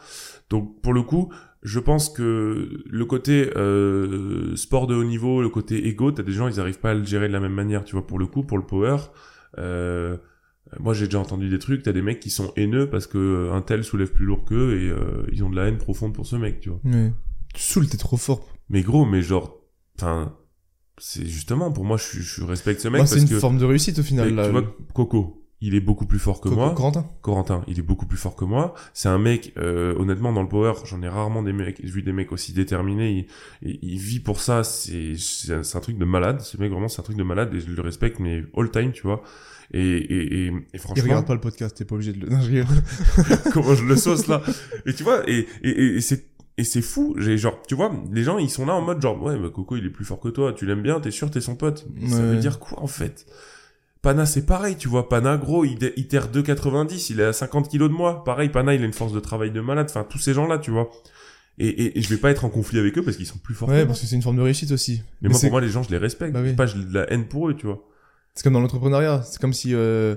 [0.50, 1.32] Donc, pour le coup,
[1.64, 6.32] je pense que le côté euh, sport de haut niveau, le côté égo, t'as des
[6.34, 8.26] gens, ils arrivent pas à le gérer de la même manière, tu vois, pour le
[8.28, 8.98] coup, pour le power,
[9.58, 10.18] euh,
[10.80, 13.54] moi, j'ai déjà entendu des trucs, t'as des mecs qui sont haineux parce que euh,
[13.54, 16.26] un tel soulève plus lourd qu'eux et euh, ils ont de la haine profonde pour
[16.26, 16.82] ce mec, tu vois.
[16.84, 17.14] Ouais.
[17.54, 18.50] Tu saoules, t'es trop fort.
[18.70, 19.57] Mais gros, mais genre,
[20.00, 20.36] enfin,
[20.98, 23.58] c'est justement pour moi, je, je respecte ce mec Moi, c'est parce une que forme
[23.58, 24.34] de réussite au final.
[24.34, 24.46] là.
[24.46, 24.64] tu vois,
[24.94, 26.74] Coco, il est beaucoup plus fort que Coco- moi.
[26.76, 28.74] Corentin Corentin, il est beaucoup plus fort que moi.
[28.94, 32.14] C'est un mec, euh, honnêtement, dans le power, j'en ai rarement des mecs, vu des
[32.14, 33.28] mecs aussi déterminés.
[33.64, 34.64] Il, il, il vit pour ça.
[34.64, 36.42] C'est, c'est un, truc de malade.
[36.42, 38.92] Ce mec, vraiment, c'est un truc de malade et je le respecte, mais all time,
[38.92, 39.22] tu vois.
[39.74, 42.30] Et, et, et, et Il franchement, regarde pas le podcast, t'es pas obligé de le.
[42.32, 44.42] Non, je comment je le sauce là?
[44.86, 47.92] Et tu vois et et, et, et c'est et c'est fou j'ai genre tu vois
[48.12, 50.20] les gens ils sont là en mode genre ouais mais Coco il est plus fort
[50.20, 51.86] que toi tu l'aimes bien t'es sûr t'es son pote.
[51.96, 53.26] Mais ça veut dire quoi en fait?
[54.02, 57.70] Pana c'est pareil tu vois Pana gros il, il terre 2,90 il est à 50
[57.70, 58.24] kilos de moi.
[58.24, 60.58] Pareil Pana il a une force de travail de malade enfin tous ces gens là
[60.58, 60.90] tu vois.
[61.60, 63.56] Et, et, et je vais pas être en conflit avec eux parce qu'ils sont plus
[63.56, 65.02] forts que Ouais, parce que c'est une forme de réussite aussi.
[65.22, 66.34] mais moi pour moi les gens je les respecte.
[66.34, 66.54] Bah oui.
[66.54, 67.84] Pas de la haine pour eux tu vois.
[68.36, 69.24] C'est comme dans l'entrepreneuriat.
[69.24, 70.16] C'est comme si euh,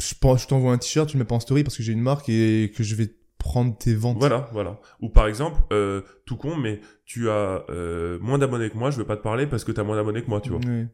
[0.00, 2.00] je, je t'envoie un t-shirt, tu le mets pas en story parce que j'ai une
[2.02, 4.18] marque et que je vais prendre tes ventes.
[4.18, 4.80] Voilà, voilà.
[5.00, 8.98] Ou par exemple, euh, tout con, mais tu as euh, moins d'abonnés que moi, je
[8.98, 10.58] vais pas te parler parce que t'as moins d'abonnés que moi, tu vois.
[10.60, 10.88] Ouais.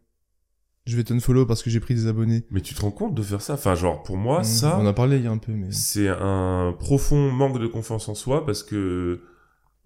[0.86, 2.44] Je vais t'unfollow parce que j'ai pris des abonnés.
[2.50, 3.54] Mais tu te rends compte de faire ça?
[3.54, 5.52] Enfin, genre, pour moi, On- ça, On en a parlé il y a un peu,
[5.52, 5.68] mais.
[5.70, 9.20] c'est un profond manque de confiance en soi parce que...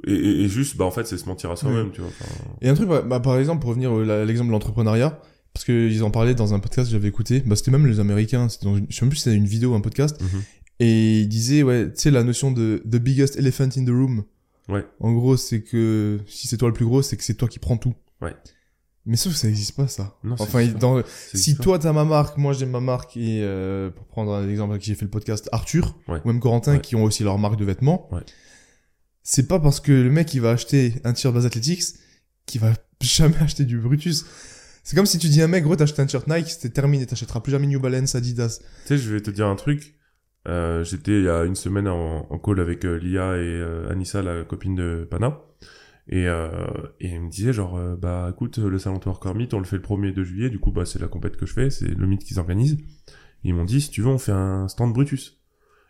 [0.07, 2.11] Et, et- et juste, bah en fait, c'est se mentir à soi-même, tu vois.
[2.11, 5.21] Enfin, Et un truc, bah, bah, par exemple, pour revenir à l'exemple de l'entrepreneuriat,
[5.53, 8.49] parce qu'ils en parlaient dans un podcast que j'avais écouté, bah, c'était même les Américains,
[8.49, 10.43] c'était dans une- je sais même plus si c'était une vidéo ou un podcast, mhm.
[10.81, 14.25] Et ils disaient, ouais, tu sais, la notion de the biggest elephant in the room.
[14.69, 14.85] Ouais.
[15.01, 17.59] En gros, c'est que si c'est toi le plus gros, c'est que c'est toi qui
[17.59, 17.95] prends tout.
[18.21, 18.35] Ouais.
[19.07, 20.19] Mais sauf que ça existe pas, ça.
[20.23, 21.03] Non, Enfin, il- dans,
[21.33, 24.73] si toi t'as ma marque, moi j'ai ma marque, et euh, pour prendre un exemple
[24.73, 26.21] avec qui j'ai fait le podcast, Arthur, Ouais.
[26.23, 26.81] ou même Corentin, Ouais.
[26.83, 28.21] qui ont aussi leur marque de vêtements, Ouais.
[29.23, 31.83] c'est pas parce que le mec il va acheter un t-shirt Base Athletics
[32.45, 34.27] qu'il va jamais acheter du Brutus.
[34.85, 37.07] C'est comme si tu dis à un mec, gros, t'achètes un t-shirt Nike, c'était terminé,
[37.07, 38.59] t'achèteras plus jamais New Balance, Adidas.
[38.83, 39.95] Tu sais, je vais te dire un truc.
[40.49, 43.91] Euh, J'étais il y a une semaine en, en call avec euh, Lia et euh,
[43.91, 45.41] Anissa, la copine de Pana.
[46.11, 46.49] Et, euh,
[47.01, 49.77] et ils me disaient genre, euh, bah écoute, le salon Worker Meet, on le fait
[49.77, 52.07] le 1er de juillet, du coup, bah c'est la compète que je fais, c'est le
[52.07, 52.79] meet qu'ils organisent.
[53.45, 55.39] Ils m'ont dit, si tu veux, on fait un stand Brutus.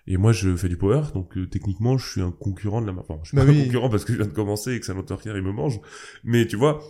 [0.08, 2.94] Et moi, je fais du power, donc euh, techniquement, je suis un concurrent de la.
[2.98, 3.60] Enfin, je suis Bah pas oui.
[3.60, 5.78] un concurrent parce que je viens de commencer et que Salon Worker, il me mange.
[6.24, 6.80] Mais tu vois,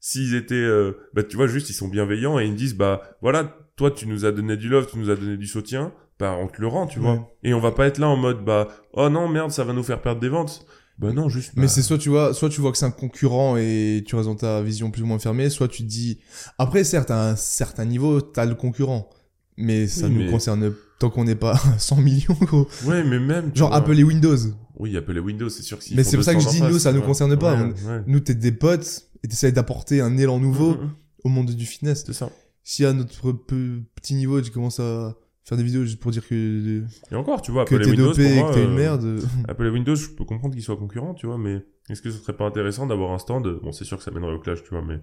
[0.00, 3.02] s'ils étaient, euh, bah tu vois, juste, ils sont bienveillants et ils me disent, bah
[3.20, 6.36] voilà, toi, tu nous as donné du love, tu nous as donné du soutien, bah
[6.40, 7.04] on te le rend, tu Ouais.
[7.04, 7.30] vois.
[7.44, 9.82] Et on va pas être là en mode, bah, oh non, merde, ça va nous
[9.82, 10.66] faire perdre des ventes.
[10.98, 11.52] Bah non, juste.
[11.54, 14.16] Mais bah, c'est soit tu vois, soit tu vois que c'est un concurrent et tu
[14.16, 16.18] restes dans ta vision plus ou moins fermée, soit tu te dis.
[16.58, 19.08] Après, certes, à un certain niveau, t'as le concurrent,
[19.56, 22.66] mais ça Oui, nous mais- concerne tant qu'on n'est pas 100 millions, gros.
[22.84, 23.52] Ouais, mais même.
[23.54, 24.36] Genre vois, Apple et Windows.
[24.80, 26.72] Oui, Apple et Windows, c'est sûr que Mais c'est pour ça que je 200 dis
[26.72, 27.06] nous, ça nous ouais.
[27.06, 27.54] concerne pas.
[27.54, 28.02] Ouais, On-.
[28.08, 30.90] Nous, t'es des potes et t'essayes d'apporter un élan nouveau Mhm, mhm.
[31.24, 32.02] au monde du fitness.
[32.06, 32.28] C'est ça.
[32.64, 35.14] Si à notre petit niveau, tu commences à
[35.48, 37.90] faire des vidéos juste pour dire que, Et encore, tu vois, que Apple et t'es
[37.92, 39.20] Windows, dopé pour et moi, que t'es une euh, merde.
[39.48, 42.18] Apple et Windows, je peux comprendre qu'ils soient concurrents, tu vois, mais est-ce que ce
[42.18, 44.68] serait pas intéressant d'avoir un stand Bon, c'est sûr que ça mènerait au clash, tu
[44.70, 45.00] vois, mais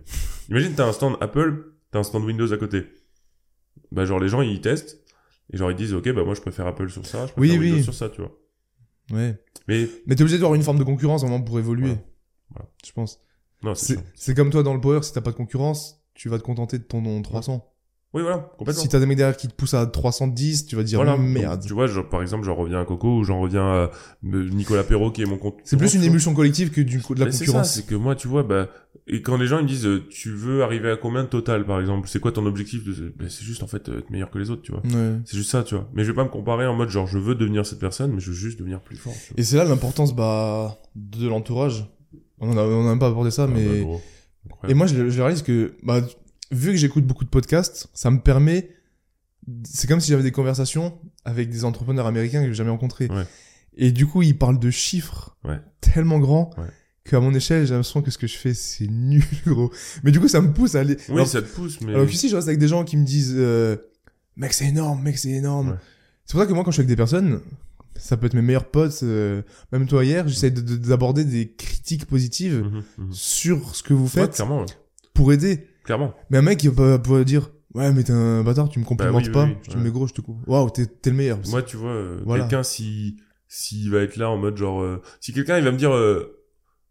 [0.49, 2.83] imagine t'as un stand Apple, t'as un stand Windows à côté.
[3.91, 4.99] Bah genre les gens ils testent
[5.51, 7.57] et genre ils disent ok bah moi je préfère Apple sur ça, je préfère Oui,
[7.57, 7.83] Windows oui.
[7.83, 8.37] sur ça, tu vois.
[9.11, 9.35] Ouais.
[9.67, 11.87] Mais Mais t'es obligé d'avoir une forme de concurrence vraiment pour évoluer.
[11.87, 12.01] Voilà.
[12.51, 12.69] Voilà.
[12.85, 13.19] Je pense.
[13.63, 16.37] non c'est C'est comme toi dans le power, si t'as pas de concurrence, tu vas
[16.37, 17.74] te contenter de ton 300.
[18.15, 18.81] Oui voilà complètement.
[18.81, 21.17] Si t'as des mecs derrière qui te poussent à 310, tu vas dire voilà.
[21.17, 21.59] merde.
[21.59, 23.89] Donc, tu vois, genre, par exemple, j'en reviens à Coco ou j'en reviens à euh,
[24.23, 25.57] Nicolas Perrault qui est mon compte.
[25.65, 27.73] C'est plus une émulsion collective que du, de la Mais concurrence.
[27.73, 28.69] c'est que moi, tu vois, bah,
[29.07, 31.65] et quand les gens ils me disent, euh, tu veux arriver à combien de total,
[31.65, 33.13] par exemple, c'est quoi ton objectif de...
[33.19, 34.81] bah, C'est juste en fait euh, être meilleur que les autres, tu vois.
[34.85, 35.17] Ouais.
[35.25, 35.89] C'est juste ça, tu vois.
[35.93, 38.21] Mais je vais pas me comparer en mode genre je veux devenir cette personne, mais
[38.21, 39.13] je veux juste devenir plus fort.
[39.35, 41.85] Et c'est là l'importance bah, de l'entourage.
[42.39, 43.83] On en a, on a même pas abordé ça, Ah, mais.
[43.83, 44.55] bah.
[44.69, 45.99] Et moi, je, je réalise que, bah,
[46.51, 48.69] vu que j'écoute beaucoup de podcasts, ça me permet.
[49.63, 53.07] C'est comme si j'avais des conversations avec des entrepreneurs américains que j'ai jamais rencontrés.
[53.09, 53.25] Ouais.
[53.77, 55.59] Et du coup, ils parlent de chiffres Ouais.
[55.81, 56.65] tellement grands Ouais.
[57.03, 59.71] qu'à mon échelle, j'ai l'impression que ce que je fais, c'est nul, gros.
[60.03, 60.97] Mais du coup, ça me pousse à aller.
[61.09, 61.93] Oui, alors, ça te pousse, mais.
[61.93, 63.75] alors que si je reste avec des gens qui me disent, euh,
[64.35, 65.69] mec, c'est énorme, mec, c'est énorme.
[65.71, 65.75] Ouais.
[66.25, 67.41] C'est pour ça que moi, quand je suis avec des personnes,
[67.97, 71.51] ça peut être mes meilleurs potes, euh, même toi hier, j'essaie de- de- d'aborder des
[71.53, 73.13] critiques positives Mhm, mhm.
[73.13, 74.65] sur ce que vous Ouais, faites clairement, ouais.
[75.13, 75.67] pour aider.
[75.85, 76.13] Clairement.
[76.29, 78.85] Mais un mec, il va pas pouvoir dire Ouais, mais t'es un bâtard, tu me
[78.85, 79.43] complimentes oui, oui, pas.
[79.45, 79.81] oui, je ouais.
[79.83, 80.37] Mais gros, je te coupe.
[80.47, 81.39] Waouh, t'es t'es le meilleur.
[81.49, 82.43] Moi, tu vois, euh, Voilà.
[82.43, 83.17] quelqu'un si
[83.47, 86.41] s'il va être là en mode genre, euh, si quelqu'un il va me dire, euh,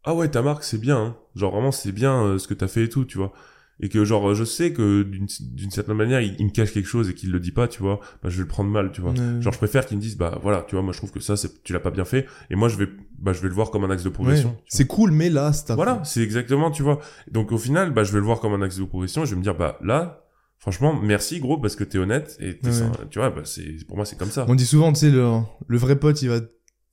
[0.05, 1.17] ah ouais, ta marque c'est bien, hein.
[1.35, 3.33] genre vraiment c'est bien ce que t'as fait et tout, tu vois.
[3.81, 6.87] Et que genre je sais que d'une d'une certaine manière il, il me cache quelque
[6.87, 7.99] chose et qu'il le dit pas, tu vois.
[8.23, 9.11] Bah je vais le prendre mal, tu vois.
[9.13, 9.41] Ouais.
[9.41, 11.37] Genre je préfère qu'ils me disent bah voilà, tu vois, moi je trouve que ça
[11.37, 12.89] c'est tu l'as pas bien fait et moi je vais
[13.19, 14.51] bah je vais le voir comme un axe de progression.
[14.51, 14.65] Ouais.
[14.69, 17.01] C'est cool, mais là, c'est Voilà, c'est exactement, tu vois.
[17.31, 19.31] Donc au final, bah je vais le voir comme un axe de progression et je
[19.33, 20.21] vais me dire bah là
[20.59, 22.73] franchement merci gros parce que t'es honnête et Ouais.
[22.73, 24.47] ça- tu vois bah c'est pour moi c'est comme ça.
[24.49, 25.31] On dit souvent, tu sais, le,
[25.67, 26.37] le vrai pote, il va,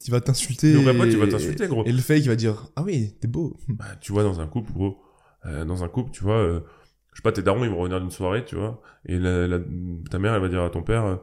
[0.05, 0.73] il va t'insulter.
[0.73, 1.85] Le vrai pote, il va t'insulter, gros.
[1.85, 3.55] Et le fake, il va dire Ah oui, t'es beau.
[3.69, 4.97] Bah, tu vois, dans un couple, gros,
[5.45, 6.59] euh, dans un couple, tu vois, euh,
[7.13, 9.59] je sais pas, tes darons, ils vont revenir d'une soirée, tu vois, et la, la-
[10.09, 11.15] ta mère, elle va dire à ton père, euh,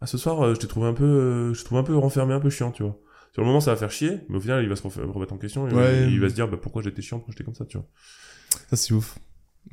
[0.00, 1.96] ah, ce soir, euh, je t'ai trouvé un peu, euh, je t'ai trouvé un peu
[1.96, 2.98] renfermé, un peu chiant, tu vois.
[3.34, 5.38] Sur le moment, ça va faire chier, mais au final, il va se remettre en
[5.38, 6.08] question, et Ouais.
[6.10, 7.86] il va se dire, bah, pourquoi j'étais chiant, pourquoi j'étais comme ça, tu vois.
[8.70, 9.18] Ça, c'est ouf.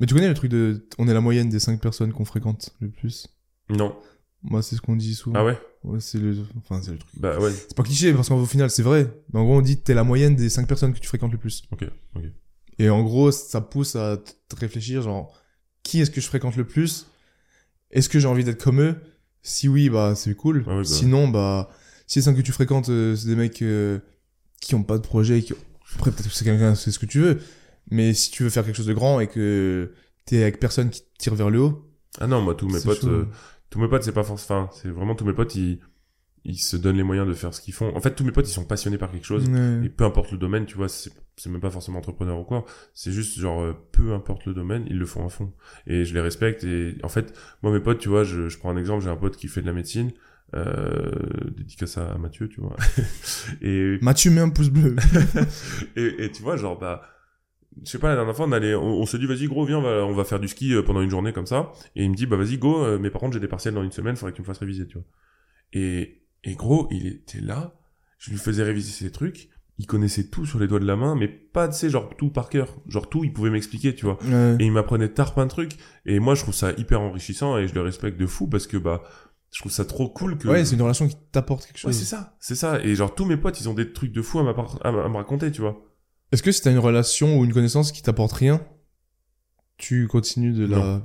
[0.00, 0.86] Mais tu connais le truc de.
[0.98, 3.28] On est la moyenne des 5 personnes qu'on fréquente le plus?
[3.70, 3.94] Non.
[4.42, 5.38] Moi, c'est ce qu'on dit souvent.
[5.38, 5.60] Ah ouais?
[5.84, 6.34] Ouais, c'est le.
[6.58, 7.12] Enfin, c'est le truc.
[7.16, 7.52] Bah, ouais.
[7.52, 9.12] C'est pas cliché, parce qu'au final, c'est vrai.
[9.32, 11.38] Mais en gros, on dit t'es la moyenne des 5 personnes que tu fréquentes le
[11.38, 11.62] plus.
[11.70, 11.84] Ok,
[12.16, 12.24] ok.
[12.78, 15.38] Et en gros, ça pousse à te réfléchir, genre,
[15.84, 17.06] qui est-ce que je fréquente le plus?
[17.92, 18.96] Est-ce que j'ai envie d'être comme eux?
[19.42, 20.64] Si oui, bah c'est cool.
[20.66, 20.84] Ah bah.
[20.84, 21.68] Sinon, bah,
[22.06, 23.98] si les 5 que tu fréquentes, euh, c'est des mecs euh,
[24.60, 25.54] qui ont pas de projet, qui...
[25.96, 27.38] après peut-être que c'est quelqu'un, c'est ce que tu veux.
[27.90, 29.92] Mais si tu veux faire quelque chose de grand et que
[30.24, 33.04] t'es avec personne qui te tire vers le haut, Ah non, moi, tous mes potes,
[33.04, 33.26] euh,
[33.70, 35.80] tous mes potes, c'est pas forcément, c'est vraiment tous mes potes, ils,
[36.44, 37.94] ils se donnent les moyens de faire ce qu'ils font.
[37.96, 39.48] En fait, tous mes potes, ils sont passionnés par quelque chose.
[39.48, 39.86] Ouais.
[39.86, 41.10] Et peu importe le domaine, tu vois, c'est
[41.48, 42.64] même pas forcément entrepreneur ou quoi.
[42.94, 45.52] C'est juste genre, peu importe le domaine, ils le font à fond.
[45.86, 46.64] Et je les respecte.
[46.64, 49.16] Et en fait, moi, mes potes, tu vois, je, je prends un exemple, j'ai un
[49.16, 50.12] pote qui fait de la médecine,
[50.54, 51.10] euh,
[51.56, 52.76] dédicace à Mathieu, tu vois.
[53.62, 54.96] et, Mathieu, mets un pouce bleu.
[55.96, 57.02] et, et tu vois, genre, bah,
[57.84, 59.78] je sais pas, la dernière fois, on allait, on, on s'est dit, vas-y, gros, viens,
[59.78, 61.72] on va, on va faire du ski euh, pendant une journée comme ça.
[61.96, 63.82] Et il me dit, bah, vas-y, go, euh, mais par contre, j'ai des partiels dans
[63.82, 65.06] une semaine, faudrait que tu me fasses réviser, tu vois.
[65.72, 67.74] Et, et gros, il était là,
[68.18, 69.48] je lui faisais réviser ses trucs,
[69.78, 72.30] il connaissait tout sur les doigts de la main, mais pas, tu sais, genre tout
[72.30, 72.76] par cœur.
[72.86, 74.22] Genre tout, il pouvait m'expliquer, tu vois.
[74.22, 74.56] Ouais.
[74.60, 75.72] Et il m'apprenait tard plein de trucs.
[76.04, 78.76] Et moi, je trouve ça hyper enrichissant et je le respecte de fou parce que,
[78.76, 79.02] bah,
[79.52, 80.48] je trouve ça trop cool que.
[80.48, 81.96] Ouais, c'est une relation qui t'apporte quelque Ouais, chose.
[81.96, 82.80] c'est ça, c'est ça.
[82.82, 85.16] Et genre, tous mes potes, ils ont des trucs de fou à, à, à me
[85.16, 85.80] raconter, tu vois.
[86.32, 88.60] Est-ce que si t'as une relation ou une connaissance qui t'apporte rien,
[89.76, 90.78] tu continues de la...
[90.78, 91.02] Non.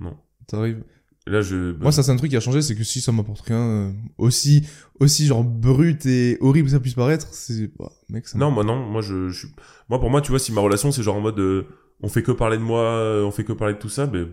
[0.00, 0.16] Non.
[0.46, 0.84] T'arrives...
[1.26, 1.72] Là, je.
[1.72, 3.60] bah, Moi, ça, c'est un truc qui a changé, c'est que si ça m'apporte rien,
[3.60, 4.66] euh, aussi,
[4.98, 8.38] aussi genre brut et horrible que ça puisse paraître, c'est, bah, mec, ça.
[8.38, 9.54] Non, moi non, moi je, je suis...
[9.90, 11.66] moi pour moi, tu vois, si ma relation c'est genre en mode, euh,
[12.00, 14.28] on fait que parler de moi, euh, on fait que parler de tout ça, ben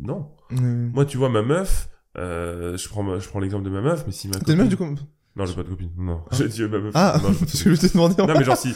[0.00, 0.30] non.
[0.52, 0.60] Ouais.
[0.60, 4.12] Moi, tu vois, ma meuf, euh, je prends, je prends l'exemple de ma meuf, mais
[4.12, 4.54] si ma T'es copine...
[4.54, 4.84] une meuf du coup
[5.36, 5.90] Non, j'ai pas de copine.
[5.98, 6.92] Non, j'ai dit ma meuf.
[6.94, 8.14] Ah, non, parce que je t'ai demandé.
[8.18, 8.74] Non mais genre si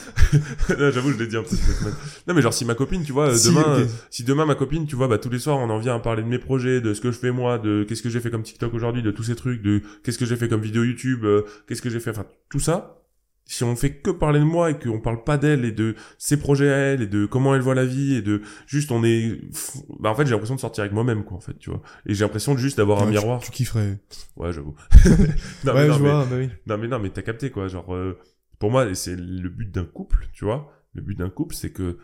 [0.69, 1.95] j'avoue je l'ai dit un peu cette semaine.
[2.29, 4.55] Non mais genre si ma copine tu vois euh, Si, demain euh, si demain ma
[4.55, 6.81] copine tu vois bah tous les soirs on en vient à parler de mes projets
[6.81, 9.11] de ce que je fais moi de qu'est-ce que j'ai fait comme TikTok aujourd'hui de
[9.11, 12.01] tous ces trucs de qu'est-ce que j'ai fait comme vidéo YouTube euh, qu'est-ce que j'ai
[12.01, 13.02] fait enfin tout ça
[13.44, 16.39] si on fait que parler de moi et qu'on parle pas d'elle et de ses
[16.39, 19.40] projets à elle et de comment elle voit la vie et de juste on est
[20.01, 22.14] bah en fait j'ai l'impression de sortir avec moi-même quoi en fait tu vois et
[22.14, 23.98] j'ai l'impression de juste d'avoir un miroir Tu, tu kifferais.
[24.36, 24.74] ouais j'avoue
[25.64, 26.48] non, ouais, mais non, je mais- vois, bah oui.
[26.66, 28.19] non mais non mais t'as capté quoi genre euh,
[28.59, 31.98] pour moi c'est le but d'un couple tu vois le but d'un couple c'est que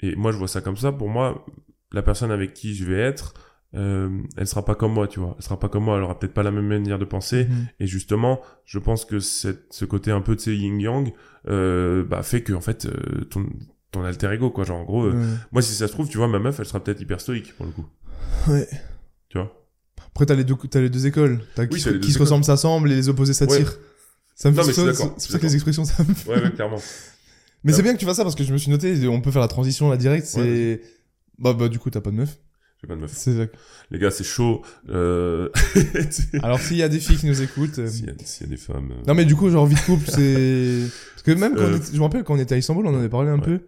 [0.00, 1.44] et moi je vois ça comme ça pour moi
[1.92, 3.34] la personne avec qui je vais être
[3.76, 6.18] euh, elle sera pas comme moi tu vois elle sera pas comme moi elle aura
[6.18, 7.66] peut-être pas la même manière de penser Mhm.
[7.80, 11.12] et justement je pense que cette, ce côté un peu de ces yin yang
[11.48, 13.46] euh, bah fait que en fait euh, ton
[13.90, 15.26] ton alter ego quoi genre en gros euh, Ouais.
[15.52, 17.66] moi si ça se trouve tu vois ma meuf elle sera peut-être hyper stoïque pour
[17.66, 17.86] le coup
[18.48, 18.68] Ouais.
[19.28, 19.60] tu vois?
[20.06, 21.40] Après, t'as les deux, t'as les deux écoles.
[21.58, 23.76] Oui, qui, les deux qui se ressemblent s'assemblent et les opposés s'attirent.
[24.36, 26.30] Ça me Non, fait C'est pour ça que les expressions, ça me fait.
[26.30, 26.78] ouais, ouais clairement
[27.64, 27.76] Mais Ouais.
[27.76, 29.40] c'est bien que tu fasses ça parce que je me suis noté, on peut faire
[29.42, 30.82] la transition là direct, c'est...
[31.38, 32.36] bah, bah, du coup, t'as pas de meuf.
[32.84, 33.50] J'ai pas de meuf C'est...
[33.90, 35.48] les gars c'est chaud euh...
[36.42, 37.78] Alors, s'il y a des filles qui nous écoutent...
[37.78, 39.66] euh, s'il y, a- s'il y a des femmes euh, Non, mais du coup, genre,
[39.66, 40.80] vie de couple, c'est...
[41.14, 42.94] Parce que même quand on était- je me rappelle quand on était à Istanbul, on
[42.94, 43.40] en avait parlé un Ouais.
[43.44, 43.60] peu.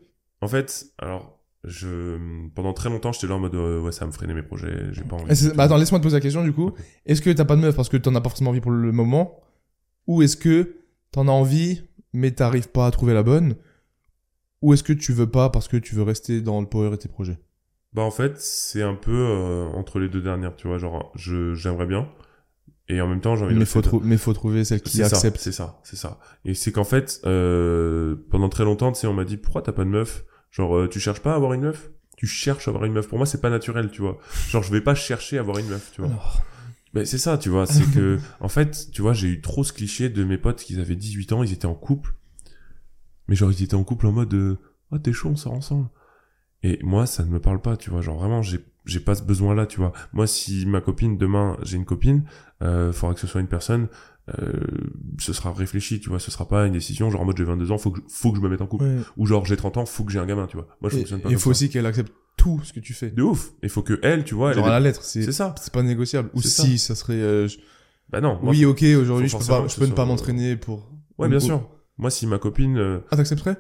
[0.42, 2.16] En fait, alors, je,
[2.54, 5.16] pendant très longtemps, j'étais là en mode, ouais, ça me freinait mes projets, j'ai pas
[5.16, 5.48] envie.
[5.54, 6.72] Bah, attends, laisse-moi te poser la question, du coup.
[7.06, 8.92] Est-ce que t'as pas de meuf parce que t'en as pas forcément envie pour le
[8.92, 9.40] moment?
[10.06, 10.76] Ou est-ce que
[11.10, 11.82] t'en as envie,
[12.12, 13.56] mais t'arrives pas à trouver la bonne?
[14.62, 16.98] Ou est-ce que tu veux pas parce que tu veux rester dans le power et
[16.98, 17.38] tes projets?
[17.92, 21.54] Bah, en fait, c'est un peu euh, entre les deux dernières, tu vois, genre, je,
[21.54, 22.08] j'aimerais bien,
[22.88, 24.82] et en même temps, j'ai envie de mais rester faut, trou- mais faut trouver celle
[24.82, 25.38] qui accepte.
[25.40, 26.18] c'est ça, c'est ça.
[26.44, 29.72] Et c'est qu'en fait, euh, pendant très longtemps, tu sais, on m'a dit, pourquoi t'as
[29.72, 30.24] pas de meuf?
[30.50, 31.90] Genre, euh, tu cherches pas à avoir une meuf?
[32.16, 33.08] Tu cherches à avoir une meuf.
[33.08, 34.18] Pour moi, c'est pas naturel, tu vois.
[34.48, 36.10] Genre, je vais pas chercher à avoir une meuf, tu vois.
[36.10, 36.42] Alors,
[36.94, 39.72] Mais c'est ça, tu vois, c'est que, en fait, tu vois, j'ai eu trop ce
[39.72, 42.14] cliché de mes potes qui avaient 18 ans, ils étaient en couple.
[43.28, 44.58] Mais genre, ils étaient en couple en mode, euh,
[44.92, 45.88] ah, t'es chaud, on sort ensemble.
[46.62, 49.22] Et moi, ça ne me parle pas, tu vois, genre vraiment, j'ai, j'ai pas ce
[49.22, 49.92] besoin-là, tu vois.
[50.12, 52.24] Moi, si ma copine, demain, j'ai une copine,
[52.62, 53.88] euh, faudra que ce soit une personne,
[54.40, 54.52] euh,
[55.18, 57.70] ce sera réfléchi, tu vois, ce sera pas une décision, genre en mode j'ai 22
[57.70, 58.84] ans, faut que, faut que je me mette en couple.
[58.84, 58.96] ouais.
[59.16, 60.66] Ou genre j'ai 30 ans, faut que j'ai un gamin, tu vois.
[60.80, 61.50] Moi, je Et fonctionne pas il faut ça.
[61.50, 63.10] aussi qu'elle accepte tout ce que tu fais.
[63.10, 63.52] De ouf.
[63.62, 65.54] Il faut que elle, tu vois, elle Genre ait à la lettre, c'est c'est ça.
[65.60, 66.30] c'est pas négociable.
[66.34, 67.14] Ou si, ça, serait...
[67.14, 67.58] euh, je-
[68.10, 68.38] Bah non.
[68.42, 70.90] moi, oui, ok, aujourd'hui, je peux pas, je peux ne pas soit- m'entraîner pour...
[71.18, 71.68] Ouais, bien Ou- sûr.
[71.98, 73.56] Moi, si ma copine, euh, Ah, t'accepterais?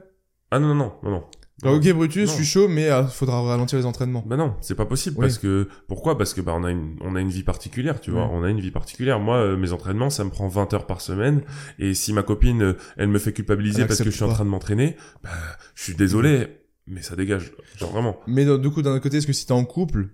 [0.50, 1.24] Ah non, non, non, non, non.
[1.64, 2.32] Ah, Ok, Brutus, Non.
[2.32, 4.22] je suis chaud, mais euh, faudra ralentir les entraînements.
[4.26, 5.22] Bah non, c'est pas possible Oui.
[5.26, 6.18] parce que pourquoi?
[6.18, 8.24] Parce que bah on a une on a une vie particulière, tu vois.
[8.26, 8.30] Ouais.
[8.32, 9.18] On a une vie particulière.
[9.20, 11.40] Moi, euh, mes entraînements, ça me prend 20 heures par semaine
[11.78, 14.28] et si ma copine euh, elle me fait culpabiliser Elle parce que je suis en
[14.32, 15.30] train de m'entraîner, bah
[15.74, 16.48] je suis désolé,
[16.86, 17.52] mais ça dégage.
[17.78, 18.20] Genre vraiment.
[18.26, 20.08] Mais du coup, d'un autre côté, est-ce que si t'es en couple,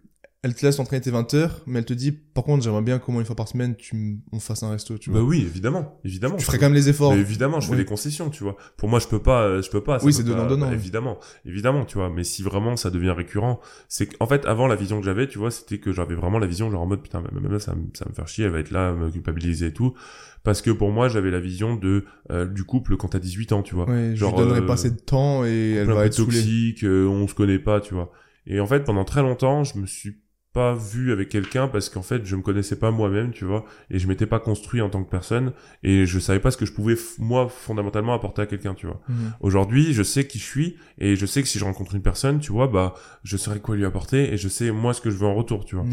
[0.44, 3.00] elle te laisse entraîner tes 20 heures, mais elle te dit, par contre, j'aimerais bien
[3.06, 5.20] moins une fois par semaine, tu on fasse un resto, tu vois.
[5.20, 6.34] Bah oui, évidemment, évidemment.
[6.36, 7.12] tu ferais quand même les efforts.
[7.12, 8.56] Mais évidemment, je fais des concessions, tu vois.
[8.76, 10.00] Pour moi, je peux pas, euh, je peux pas.
[10.00, 12.10] ça Oui, c'est pas- donnant-donnant, bah, évidemment, évidemment, tu vois.
[12.10, 15.38] Mais si vraiment ça devient récurrent, c'est qu'en fait, avant la vision que j'avais, tu
[15.38, 17.86] vois, c'était que j'avais vraiment la vision genre en mode putain, même là, ça, me-
[17.94, 19.94] ça me fait chier, elle va être là, me culpabiliser et tout.
[20.42, 23.62] Parce que pour moi, j'avais la vision de euh, du couple quand t'as 18 ans,
[23.62, 23.88] tu vois.
[23.88, 27.06] Ouais, je lui donnerai euh, pas assez de temps et elle va être toxique, euh,
[27.06, 28.10] on se connaît pas, tu vois.
[28.48, 30.16] Et en fait, pendant très longtemps, je me suis
[30.52, 33.98] pas vu avec quelqu'un parce qu'en fait, je me connaissais pas moi-même, tu vois, et
[33.98, 35.52] je m'étais pas construit en tant que personne,
[35.82, 39.00] et je savais pas ce que je pouvais, moi, fondamentalement apporter à quelqu'un, tu vois.
[39.08, 39.32] Mhm.
[39.40, 42.38] Aujourd'hui, je sais qui je suis, et je sais que si je rencontre une personne,
[42.38, 45.16] tu vois, bah, je saurais quoi lui apporter, et je sais, moi, ce que je
[45.16, 45.86] veux en retour, tu vois.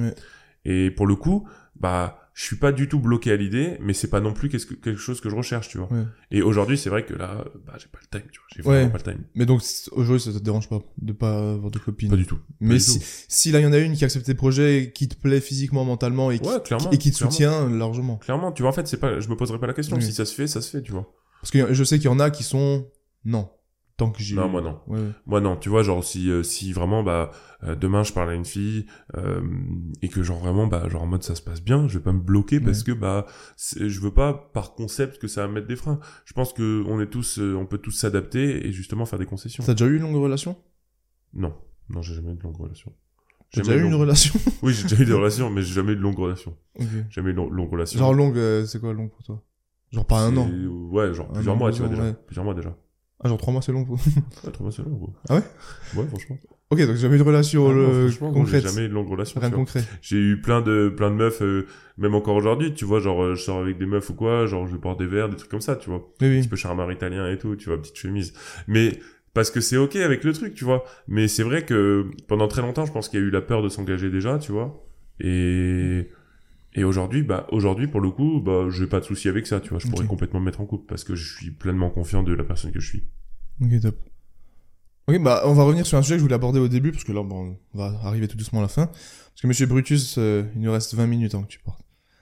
[0.65, 4.07] Et pour le coup, bah, je suis pas du tout bloqué à l'idée, mais c'est
[4.07, 5.91] pas non plus quelque chose que je recherche, tu vois.
[5.91, 6.06] Ouais.
[6.32, 8.48] Et aujourd'hui, c'est vrai que là, bah, j'ai pas le time, tu vois.
[8.56, 8.76] J'ai Ouais.
[8.86, 9.24] vraiment pas le time.
[9.36, 9.61] Mais donc,
[9.91, 12.10] aujourd'hui, ça te dérange pas de pas avoir de copine?
[12.10, 12.40] Pas du tout.
[12.61, 13.06] Mais du si, tout.
[13.28, 15.84] si là, il y en a une qui accepte tes projets, qui te plaît physiquement,
[15.84, 17.32] mentalement, et qui, Ouais, clairement, et qui te clairement.
[17.32, 18.16] soutient largement.
[18.20, 19.98] Clairement, tu vois, en fait, c'est pas, je me poserai pas la question.
[19.98, 20.02] Oui.
[20.03, 21.11] Si ça se fait, ça se fait, tu vois.
[21.41, 22.88] Parce que je sais qu'il y en a qui sont,
[23.26, 23.49] non.
[24.00, 24.36] Tant que j'ai.
[24.36, 24.80] Non, moi, non.
[24.88, 25.02] Ouais.
[25.26, 27.32] Moi, non, tu vois, genre, si, euh, si vraiment, bah,
[27.66, 28.86] euh, demain, je parle à une fille,
[29.18, 29.42] euh,
[30.02, 32.14] et que, genre, vraiment, bah, genre, en mode, ça se passe bien, je vais pas
[32.14, 33.26] me bloquer parce que, bah,
[33.58, 36.00] je veux pas, par concept, que ça va me mettre des freins.
[36.24, 39.26] Je pense que on est tous, euh, on peut tous s'adapter et justement faire des
[39.26, 39.64] concessions.
[39.66, 40.56] T'as déjà eu une longue relation?
[41.34, 41.54] Non.
[41.90, 42.94] Non, j'ai jamais eu de longue relation.
[43.52, 44.40] Jamais déjà eu une relation?
[44.64, 46.56] Oui, j'ai déjà eu des relations, mais j'ai jamais eu de longue relation.
[47.10, 48.00] Jamais eu de longue, longue relation.
[48.00, 49.44] Genre longue, euh, c'est quoi longue pour toi?
[49.92, 50.48] Genre pas un an
[50.92, 52.04] Ouais, genre Un plusieurs mois, tu vois, déjà.
[52.04, 52.14] ouais.
[52.28, 52.78] Plusieurs mois, déjà.
[53.24, 53.96] Ah, genre trois mois c'est long pour...
[54.44, 55.14] Ouais, trois mois, c'est long, gros.
[55.28, 55.41] Ah ouais?
[55.96, 56.38] Ouais, franchement.
[56.70, 58.62] ok, donc jamais eu de relation Ah euh, concrète.
[58.64, 59.40] J'ai jamais eu de longue relation.
[59.41, 59.84] Rien de concret.
[60.02, 61.66] J'ai eu plein de plein de meufs, euh,
[61.98, 64.68] même encore aujourd'hui, tu vois, genre euh, je sors avec des meufs ou quoi, genre
[64.68, 66.08] je bois des verres, des trucs comme ça, tu vois.
[66.22, 66.40] Oui, Un oui.
[66.41, 68.34] petit peu charmeur italien et tout, tu vois, petite chemise.
[68.68, 69.00] Mais
[69.34, 70.86] parce que c'est ok avec le truc, tu vois.
[71.10, 73.62] Mais c'est vrai que pendant très longtemps, je pense qu'il y a eu la peur
[73.62, 74.86] de s'engager déjà, tu vois.
[75.20, 76.08] Et
[76.74, 79.70] et aujourd'hui, bah aujourd'hui pour le coup, bah j'ai pas de souci avec ça, tu
[79.70, 79.80] vois.
[79.80, 82.44] Je pourrais complètement me mettre en couple parce que je suis pleinement confiant de la
[82.44, 83.04] personne que je suis.
[83.62, 83.98] Ok, top.
[85.08, 87.04] Ok, bah on va revenir sur un sujet que je voulais aborder au début, parce
[87.04, 88.86] que là, bon, on va arriver tout doucement à la fin.
[88.88, 91.82] Parce que Monsieur Brutus, euh, il nous reste 20 minutes avant que tu partes.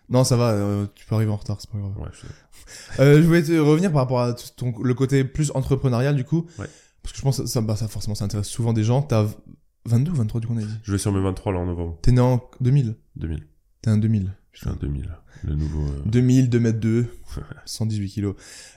[0.10, 1.98] Non, ça va, euh, tu peux arriver en retard, c'est pas grave.
[1.98, 2.28] Ouais, je-
[3.02, 6.46] Euh, je voulais te revenir par rapport à ton, le côté plus entrepreneurial, du coup.
[6.60, 6.66] Ouais.
[7.04, 9.02] Parce que je pense que ça, bah, ça forcément, ça intéresse souvent des gens.
[9.02, 9.26] T'as
[9.86, 10.68] 22 ou 23, du coup, on a dit?
[10.84, 11.98] je vais sur mes 23 là en novembre.
[12.02, 12.96] T'es né en 2000.
[13.18, 13.46] 2000.
[13.88, 14.36] T'es un 2000.
[14.52, 15.10] Je suis un 2000.
[15.46, 15.82] Le nouveau.
[15.88, 17.08] euh, 2000, 2 mètres 2,
[17.64, 18.36] 118 kilos.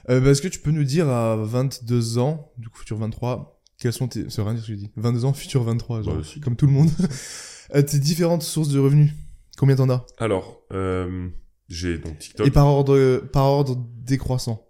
[0.09, 3.61] Euh, bah, Est-ce que tu peux nous dire à 22 ans, du coup futur 23,
[3.77, 4.23] quels sont tes...
[4.23, 4.91] Veut rien dire ce que je dis.
[4.95, 6.89] 22 ans, futur 23, genre, Bah, comme tout le monde.
[7.75, 9.11] Euh, tes différentes sources de revenus.
[9.57, 10.05] Combien t'en as?
[10.17, 11.29] Alors, euh,
[11.69, 12.45] j'ai donc TikTok.
[12.47, 14.65] Et par ordre, par ordre décroissant.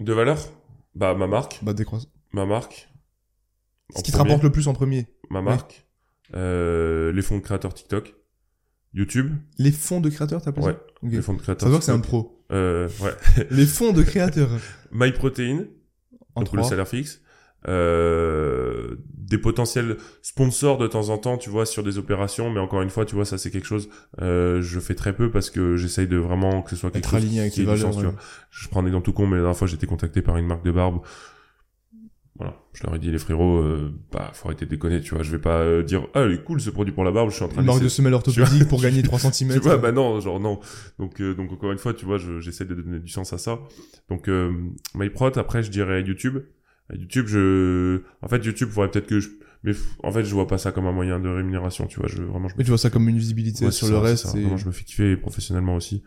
[0.00, 0.38] De valeur?
[0.94, 1.58] Bah, ma marque.
[1.62, 2.08] Bah, décroissant.
[2.32, 2.88] Ma marque.
[3.96, 5.06] Ce qui te premier, rapporte le plus en premier.
[5.30, 5.86] Ma marque.
[6.34, 8.14] Euh, les fonds de créateurs TikTok.
[8.94, 9.32] YouTube.
[9.58, 10.72] Les fonds de créateurs, t'as appelé Ouais.
[10.72, 11.08] ça.
[11.08, 12.40] Les fonds de Ça créateurs se voit que c'est un pro.
[12.52, 13.46] Euh, ouais.
[13.50, 14.48] Les fonds de créateurs.
[14.92, 15.64] MyProtein.
[16.36, 17.20] En donc le salaire fixe.
[17.66, 22.82] Euh, des potentiels sponsors de temps en temps, tu vois, sur des opérations, mais encore
[22.82, 23.88] une fois, tu vois, ça c'est quelque chose,
[24.20, 27.10] euh, je fais très peu parce que j'essaye de vraiment que ce soit quelque Être
[27.12, 27.80] chose aligné avec qui du valeurs.
[27.92, 28.10] sens, tu ouais.
[28.12, 28.20] vois.
[28.50, 30.46] Je prends un exemple tout con, mais la dernière fois, j'ai été contacté par une
[30.46, 31.00] marque de barbe.
[32.36, 35.22] Voilà, je leur ai dit, les frérots, euh, bah, faut arrêter de déconner, tu vois,
[35.22, 37.36] je vais pas euh, dire, ah, il est cool ce produit pour la barbe, je
[37.36, 39.52] suis en train Une marque de semelle orthopédique pour gagner 3 cm.
[39.52, 40.58] tu vois, bah non, genre non.
[40.98, 43.38] Donc, euh, donc encore une fois, tu vois, je- j'essaie de donner du sens à
[43.38, 43.60] ça.
[44.10, 44.52] Donc, euh,
[44.96, 46.38] MyProt, après, je dirais YouTube.
[46.92, 49.28] YouTube, je, en fait, YouTube, faudrait peut-être que je,
[49.62, 52.20] mais en fait, je vois pas ça comme un moyen de rémunération, tu vois, je,
[52.20, 54.26] vraiment, je Mais tu vois ça comme une visibilité Ouais, sur le reste.
[54.26, 54.36] ça.
[54.36, 56.02] et- Vraiment, je me fais kiffer professionnellement aussi.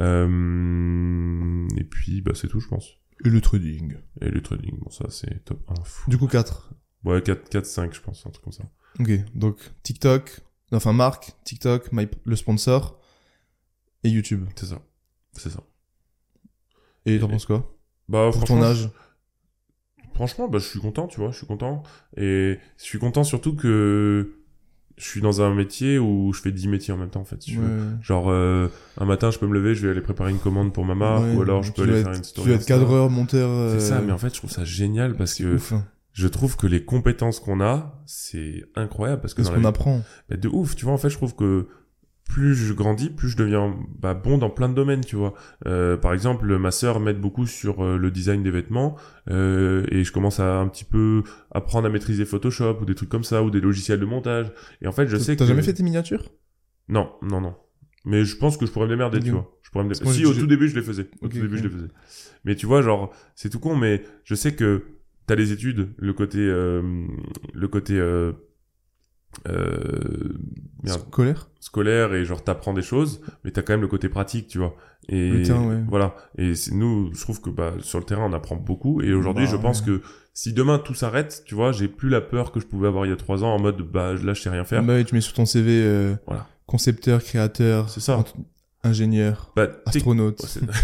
[0.00, 2.98] Euh, et puis, bah, c'est tout, je pense.
[3.24, 3.96] Et le trading.
[4.20, 6.10] Et le trading, bon, ça, c'est top 1 fou.
[6.10, 6.72] Du coup, 4.
[7.04, 8.64] Ouais, 4, 4, 5, je pense, un truc comme ça.
[9.00, 10.40] Ok, donc TikTok,
[10.72, 13.00] enfin marque, TikTok, my- le sponsor
[14.04, 14.46] et YouTube.
[14.56, 14.82] C'est ça.
[15.32, 15.62] C'est ça.
[17.06, 17.76] Et t'en Et- penses quoi?
[18.08, 18.90] Bah, Pour franchement, ton âge
[20.14, 21.82] Franchement, bah, je suis content, tu vois, je suis content.
[22.18, 24.41] Et je suis content surtout que
[25.02, 27.42] je suis dans un métier où je fais 10 métiers en même temps, en fait.
[27.42, 27.56] si.
[27.58, 27.64] Ouais.
[28.02, 28.68] Genre, euh,
[28.98, 31.24] un matin, je peux me lever, je vais aller préparer une commande pour ma marque,
[31.24, 32.44] Ouais, ou alors je peux aller faire être- une story.
[32.46, 33.48] Tu vas être cadreur, monteur.
[33.50, 35.84] euh, C'est ça, mais en fait, je trouve ça génial parce que ouf, hein.
[36.12, 39.62] je trouve que les compétences qu'on a, c'est incroyable parce que C'est ce dans la
[39.62, 40.02] qu'on vie- apprend.
[40.30, 41.66] bah, de ouf, tu vois, en fait, je trouve que
[42.32, 45.34] plus je grandis, plus je deviens bah, bon dans plein de domaines, tu vois.
[45.66, 48.96] Euh, par exemple, ma sœur m'aide beaucoup sur euh, le design des vêtements
[49.30, 53.10] euh, et je commence à un petit peu apprendre à maîtriser Photoshop ou des trucs
[53.10, 54.50] comme ça ou des logiciels de montage.
[54.80, 56.30] Et en fait, je sais que T'as jamais fait tes miniatures?
[56.88, 57.54] Non, non, non.
[58.06, 59.54] Mais je pense que je pourrais me démerder, tu vois.
[59.60, 61.10] Je pourrais me Si, au tout début, je les faisais.
[61.20, 61.88] Au tout début, je les faisais.
[62.46, 64.84] Mais tu vois, genre, c'est tout con, mais je sais que
[65.26, 66.82] t'as les études, le côté, euh,
[67.52, 68.00] le côté,
[69.48, 70.38] euh,
[70.82, 71.48] merde, Scolaire?
[71.60, 74.76] Scolaire et genre t'apprends des choses, mais t'as quand même le côté pratique, tu vois.
[75.08, 75.82] Et ouais.
[75.88, 76.14] voilà.
[76.38, 79.00] Et nous, je trouve que bah sur le terrain, on apprend beaucoup.
[79.02, 79.86] Et aujourd'hui, Bah, je pense ouais.
[79.86, 80.02] que
[80.32, 83.08] si demain tout s'arrête, tu vois, j'ai plus la peur que je pouvais avoir il
[83.10, 84.82] y a trois ans en mode bah là, je sais rien faire.
[84.84, 86.46] Bah oui, tu mets sur ton CV euh, Voilà.
[86.66, 88.24] concepteur, créateur, C'est ça.
[88.84, 90.40] ingénieur, Bah, astronaute.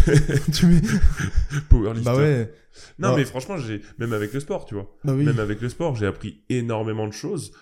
[0.07, 0.15] Ouais,
[0.53, 0.81] tu mets...
[1.69, 2.05] Powerlifter.
[2.11, 2.53] Bah ouais.
[2.97, 3.15] Non, Ah.
[3.17, 4.89] mais franchement, j'ai même avec le sport, tu vois.
[5.03, 5.25] Bah oui.
[5.25, 7.57] Même avec le sport, j'ai appris énormément de choses bah,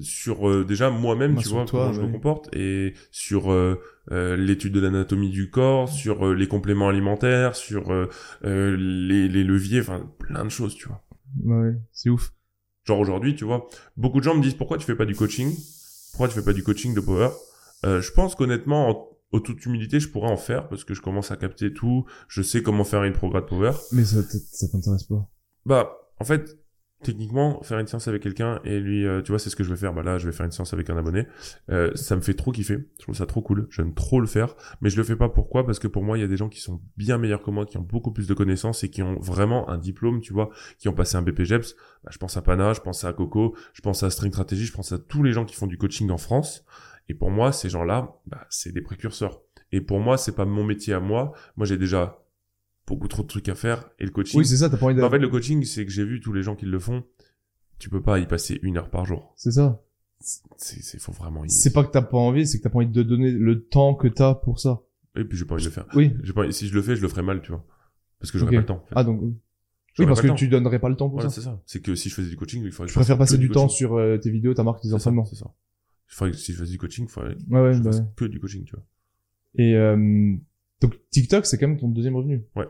[0.00, 3.80] sur euh, déjà moi-même, Bah, tu vois, toi, comment je me comporte et sur euh,
[4.10, 8.08] euh, l'étude de l'anatomie du corps, sur euh, les compléments alimentaires, sur euh,
[8.44, 11.02] euh, les, les leviers, enfin plein de choses, tu vois.
[11.36, 12.32] Bah ouais, c'est ouf.
[12.84, 13.66] Genre aujourd'hui, tu vois,
[13.96, 15.54] beaucoup de gens me disent pourquoi tu fais pas du coaching?
[16.12, 17.30] Pourquoi tu fais pas du coaching de power?
[17.86, 21.00] Euh, Je pense qu'honnêtement, en, en toute humilité, je pourrais en faire parce que je
[21.02, 22.04] commence à capter tout.
[22.28, 23.72] Je sais comment faire une prograde power.
[23.92, 25.28] Mais ça, ça t'intéresse pas?
[25.66, 26.58] Bah, en fait,
[27.04, 29.70] techniquement, faire une séance avec quelqu'un et lui, euh, tu vois, c'est ce que je
[29.70, 29.94] vais faire.
[29.94, 31.26] Bah là, je vais faire une séance avec un abonné.
[31.70, 32.78] Euh, ça me fait trop kiffer.
[32.98, 33.68] Je trouve ça trop cool.
[33.70, 34.56] J'aime trop le faire.
[34.80, 35.64] Mais je le fais pas pourquoi?
[35.64, 37.66] Parce que pour moi, il y a des gens qui sont bien meilleurs que moi,
[37.66, 40.88] qui ont beaucoup plus de connaissances et qui ont vraiment un diplôme, tu vois, qui
[40.88, 41.76] ont passé un BPGEPS.
[42.02, 44.72] Bah, je pense à Pana, je pense à Coco, je pense à String Strategy, je
[44.72, 46.64] pense à tous les gens qui font du coaching en France.
[47.08, 49.42] Et pour moi, ces gens-là, bah, c'est des précurseurs.
[49.72, 51.32] Et pour moi, c'est pas mon métier à moi.
[51.56, 52.23] Moi, j'ai déjà
[52.86, 53.88] beaucoup trop de trucs à faire.
[53.98, 55.90] Et le coaching, Oui, c'est ça, t'as pas envie en fait, le coaching, c'est que
[55.92, 57.04] j'ai vu tous les gens qui le font.
[57.78, 59.32] Tu peux pas y passer une heure par jour.
[59.36, 59.82] C'est ça.
[60.20, 61.50] C'est, c'est, faut vraiment y...
[61.50, 63.94] C'est pas que t'as pas envie, c'est que t'as pas envie de donner le temps
[63.94, 64.82] que t'as pour ça.
[65.16, 65.86] Et puis, j'ai pas envie de le faire.
[65.94, 66.14] Oui.
[66.22, 66.50] J'ai pas...
[66.50, 67.64] Si je le fais, je le ferai mal, tu vois.
[68.20, 68.54] Parce que j'aurai Ok.
[68.56, 68.82] pas le temps.
[68.82, 68.94] en fait.
[68.96, 69.20] Ah donc...
[69.98, 71.34] Oui, parce que tu donnerais pas le temps pour Voilà, ça.
[71.36, 71.62] c'est ça.
[71.66, 73.48] C'est que si je faisais du coaching, il faudrait que Je je préfère passer du
[73.50, 75.24] temps sur euh, tes vidéos, ta marque, tes entraînements.
[75.24, 75.52] C'est ça.
[76.08, 78.24] Faudrait que si je faisais du coaching, il faudrait que Ouais, ouais, je bah que
[78.24, 78.84] du coaching, tu vois.
[79.56, 80.34] Et euh,
[80.86, 82.44] donc TikTok, c'est quand même ton deuxième revenu.
[82.56, 82.66] Ouais.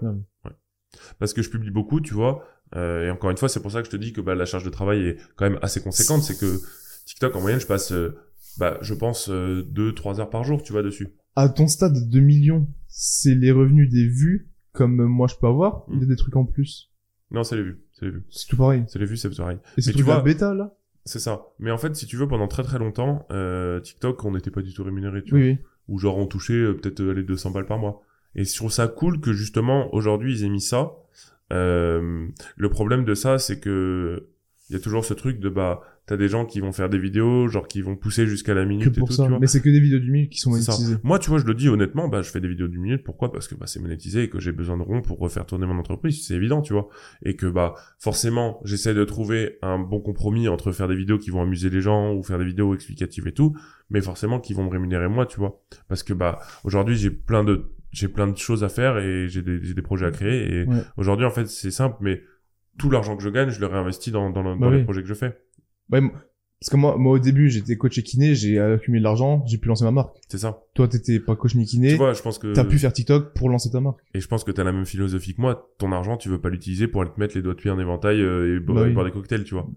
[1.18, 2.44] Parce que je publie beaucoup, tu vois.
[2.76, 4.44] Euh, et encore une fois, c'est pour ça que je te dis que bah, la
[4.46, 6.22] charge de travail est quand même assez conséquente.
[6.22, 6.58] C'est que
[7.06, 8.16] TikTok, en moyenne, je passe, euh,
[8.58, 11.08] bah, je pense, 2-3 heures par jour, tu vois, dessus.
[11.36, 15.46] À ton stade de millions, c'est les revenus des vues, comme euh, moi je peux
[15.48, 15.94] avoir, Mm.
[15.94, 16.92] il y a des trucs en plus
[17.30, 17.80] Non, c'est les vues.
[17.92, 18.24] C'est les vues.
[18.30, 18.84] C'est tout pareil.
[18.86, 19.58] C'est les vues, c'est pareil.
[19.76, 20.74] Et c'est tout tu la vois- bêta, là?
[21.04, 21.42] C'est ça.
[21.58, 24.62] Mais en fait, si tu veux, pendant très très longtemps, euh, TikTok, on n'était pas
[24.62, 25.22] du tout rémunéré.
[25.22, 25.50] Tu Oui, vois.
[25.50, 25.58] oui.
[25.88, 28.02] Ou genre on touchait euh, peut-être euh, les 200 balles par mois.
[28.34, 30.92] Et je trouve ça cool que justement aujourd'hui ils aient mis ça.
[31.52, 34.28] Euh, le problème de ça, c'est que
[34.70, 36.98] il y a toujours ce truc de bah t'as des gens qui vont faire des
[36.98, 39.22] vidéos genre qui vont pousser jusqu'à la Que minute et tout ça.
[39.24, 39.38] tu vois.
[39.38, 40.96] Mais c'est que des vidéos d'une minute qui sont monétisées.
[41.02, 43.32] moi tu vois je le dis honnêtement bah je fais des vidéos d'une minute pourquoi?
[43.32, 45.78] Parce que bah c'est monétisé et que j'ai besoin de ronds pour refaire tourner mon
[45.78, 46.26] entreprise.
[46.26, 46.88] C'est évident tu vois.
[47.24, 51.30] Et que bah forcément j'essaie de trouver un bon compromis entre faire des vidéos qui
[51.30, 53.56] vont amuser les gens ou faire des vidéos explicatives et tout
[53.90, 55.62] mais forcément qui vont me rémunérer moi tu vois.
[55.88, 59.40] Parce que bah aujourd'hui j'ai plein de j'ai plein de choses à faire et j'ai
[59.40, 60.82] des, j'ai des projets à créer et Ouais.
[60.96, 62.22] aujourd'hui en fait c'est simple mais
[62.76, 65.00] tout l'argent que je gagne je le réinvestis dans, dans, le- Bah dans les projets
[65.02, 65.38] que je fais
[65.92, 66.00] Ouais,
[66.60, 69.58] parce que moi, moi au début, j'étais coach et kiné, j'ai accumulé de l'argent, j'ai
[69.58, 70.16] pu lancer ma marque.
[70.28, 72.78] c'est ça Toi, t'étais pas coach ni kiné, tu vois je pense que t'as pu
[72.78, 73.98] faire TikTok pour lancer ta marque.
[74.14, 75.68] Et je pense que t'as la même philosophie que moi.
[75.78, 77.78] Ton argent, tu veux pas l'utiliser pour aller te mettre les doigts de pied en
[77.78, 78.92] éventail euh, et Bah oui.
[78.92, 79.68] boire des cocktails, tu vois.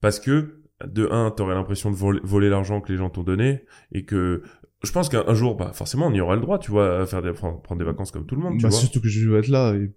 [0.00, 3.64] Parce que, de un, t'aurais l'impression de voler, voler l'argent que les gens t'ont donné
[3.92, 4.42] et que
[4.82, 7.06] je pense qu'un un jour, bah, forcément, on y aura le droit, tu vois, à
[7.06, 8.78] faire des, prendre, des vacances comme tout le monde, tu Bah, vois.
[8.78, 9.90] surtout que je veux être là, et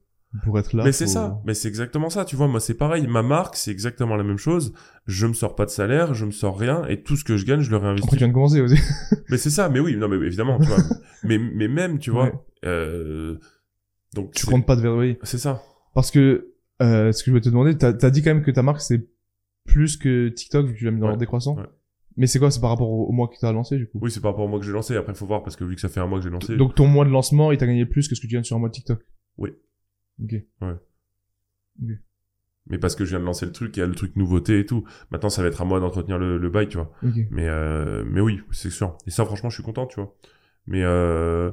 [0.43, 0.83] pour être là.
[0.83, 3.55] Mais c'est faut- ça, mais c'est exactement ça, tu vois, moi c'est pareil, ma marque
[3.55, 4.73] c'est exactement la même chose,
[5.05, 7.45] je me sors pas de salaire, je me sors rien, et tout ce que je
[7.45, 8.05] gagne je le réinvestis.
[8.07, 8.75] Après, tu viens de commencer aussi.
[9.29, 10.77] Mais c'est ça, mais oui, non mais évidemment, tu vois,
[11.23, 12.33] mais, mais même, tu vois, Ouais.
[12.65, 13.37] euh,
[14.13, 15.17] donc Tu comptes pas de verrouiller.
[15.23, 15.61] c'est ça,
[15.93, 18.51] Parce que, euh, ce que je voulais te demander, t'as as dit quand même que
[18.51, 19.07] ta marque c'est
[19.65, 21.09] plus que TikTok vu que tu l'as mis dans Ouais.
[21.09, 21.55] l'ordre décroissant.
[21.57, 21.63] Ouais.
[22.15, 22.49] Mais c'est quoi?
[22.51, 23.99] C'est par rapport au, mois que t'as lancé du coup?
[24.01, 24.95] Oui, c'est par rapport au mois que j'ai lancé.
[24.95, 26.55] Après, faut voir parce que vu que ça fait un mois que j'ai lancé.
[26.57, 28.55] Donc ton mois de lancement, il t'a gagné plus que ce que tu gagnes sur
[28.55, 28.99] un mois de TikTok?
[29.37, 29.51] Oui.
[30.23, 30.35] Ok.
[32.69, 34.59] Mais parce que je viens de lancer le truc, il y a le truc nouveauté
[34.59, 34.83] et tout.
[35.11, 36.91] Maintenant, ça va être à moi d'entretenir le, le bail, tu vois.
[37.03, 37.15] Ok.
[37.31, 38.97] Mais euh, mais oui, c'est sûr.
[39.07, 40.13] Et ça, franchement, je suis content, tu vois.
[40.65, 41.51] Mais euh,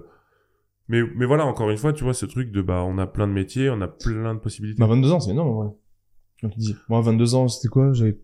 [0.88, 3.28] mais mais voilà, encore une fois, tu vois, ce truc de bah, on a plein
[3.28, 4.80] de métiers, on a plein de possibilités.
[4.80, 5.74] Bah 22 ans, c'est énorme en vrai.
[6.40, 6.76] Comme tu dis.
[6.88, 7.92] Moi, à 22 ans, c'était quoi?
[7.92, 8.18] J'avais,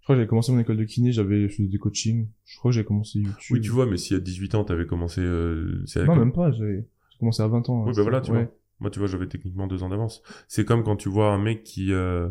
[0.00, 2.28] je crois que j'avais commencé mon école de kiné, j'avais fait des coachings.
[2.44, 3.56] Je crois que j'avais commencé YouTube.
[3.56, 6.52] oui, tu vois, mais si à 18 ans, t'avais commencé, euh, c'est Non, même pas.
[6.52, 7.82] J'avais j'ai commencé à 20 ans.
[7.84, 8.44] Oui, hein, bah voilà, tu ouais.
[8.44, 8.52] vois.
[8.80, 10.22] Moi, tu vois, j'avais techniquement deux ans d'avance.
[10.46, 12.28] C'est comme quand tu vois un mec qui, euh...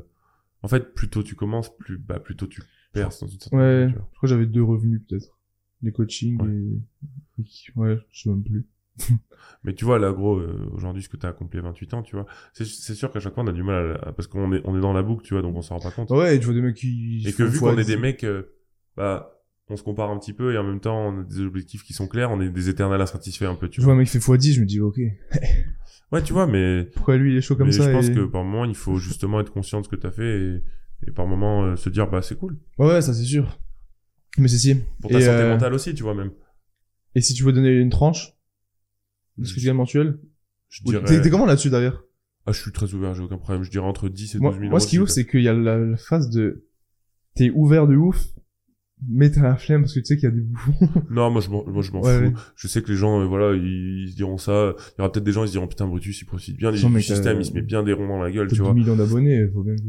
[0.64, 2.62] en fait, plus tôt tu commences, plus bah, plus tôt tu
[2.94, 3.86] perces dans une certaine Ouais.
[3.88, 5.38] mesure, Je crois que j'avais deux revenus peut-être.
[5.84, 7.44] Les coachings Ouais.
[7.44, 7.72] et...
[7.76, 8.66] ouais, je sais même plus.
[9.64, 12.16] Mais tu vois, là, gros, euh, aujourd'hui, ce que t'as accompli à 28 ans, tu
[12.16, 14.62] vois, c'est, sûr qu'à chaque fois, on a du mal à, à- parce qu'on est,
[14.66, 16.10] on est dans la boucle, tu vois, donc on s'en rend pas compte.
[16.10, 17.24] Ouais, et tu vois des mecs qui...
[17.28, 18.56] et que vu qu'on est des mecs, euh,
[18.96, 19.34] bah,
[19.70, 21.94] on se compare un petit peu et en même temps, on a des objectifs qui
[21.94, 23.94] sont clairs, on est des éternels insatisfaits un peu, tu Je vois.
[23.94, 24.98] vois un mec qui fait x10, je me dis, ok,
[26.12, 28.26] Ouais, tu vois, mais, pourquoi lui il est chaud comme mais ça je pense que
[28.26, 30.64] par moment, il faut justement être conscient de ce que t'as fait et,
[31.08, 32.58] et par moment euh, se dire, bah, c'est cool.
[32.78, 33.60] Ouais, ouais, ça c'est sûr.
[34.38, 34.76] Mais c'est si.
[35.02, 36.32] Pour ta Et, santé euh, mentale aussi, tu vois, même.
[37.16, 38.34] Et si tu veux donner une tranche
[39.38, 40.20] de ce que tu gagnes mensuel
[40.70, 42.04] Je Ou- dirais, T'es t'es comment là-dessus d'ailleurs
[42.50, 43.64] ah, je suis très ouvert, j'ai aucun problème.
[43.64, 44.70] Je dirais entre 10 et 12 moi, 000 euros.
[44.70, 46.66] moi, ce qui est ouf, c'est qu'il y a la, la phase de...
[47.36, 48.24] T'es ouvert de ouf,
[49.08, 50.74] mais t'as la flemme parce que tu sais qu'il y a des bouffons.
[51.12, 52.24] Non, moi je m'en, moi je m'en Ouais, fous.
[52.26, 52.34] ouais.
[52.56, 54.74] Je sais que les gens, euh, voilà, ils, ils se diront ça.
[54.78, 56.78] Il y aura peut-être des gens, ils se diront putain Brutus, il profite bien du
[56.78, 58.74] système, t'as- il se met bien des ronds dans la gueule, tu 10 vois.
[58.74, 59.82] millions d'abonnés, faut bien que...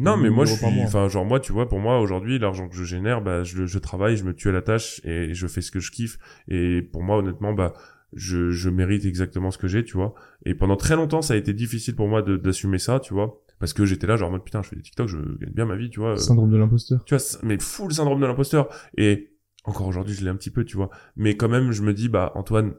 [0.00, 2.00] Non, mais moi je 1000 euros par suis, enfin genre moi, tu vois, pour moi
[2.00, 5.00] aujourd'hui, l'argent que je génère, bah je, je travaille, je me tue à la tâche
[5.04, 6.18] et je fais ce que je kiffe.
[6.48, 7.74] Et pour moi, honnêtement, bah
[8.14, 10.14] je, je mérite exactement ce que j'ai, tu vois.
[10.46, 13.72] Et pendant très longtemps, ça a été difficile pour moi d'assumer ça, tu vois, parce
[13.72, 15.76] que j'étais là genre en mode putain, je fais des TikTok, je gagne bien ma
[15.76, 16.12] vie, tu vois.
[16.12, 17.04] euh, Syndrome de l'imposteur.
[17.04, 18.68] tu vois, mais full syndrome de l'imposteur.
[18.96, 19.32] Et
[19.64, 20.90] encore aujourd'hui, je l'ai un petit peu, tu vois.
[21.16, 22.74] Mais quand même, je me dis, bah, Antoine,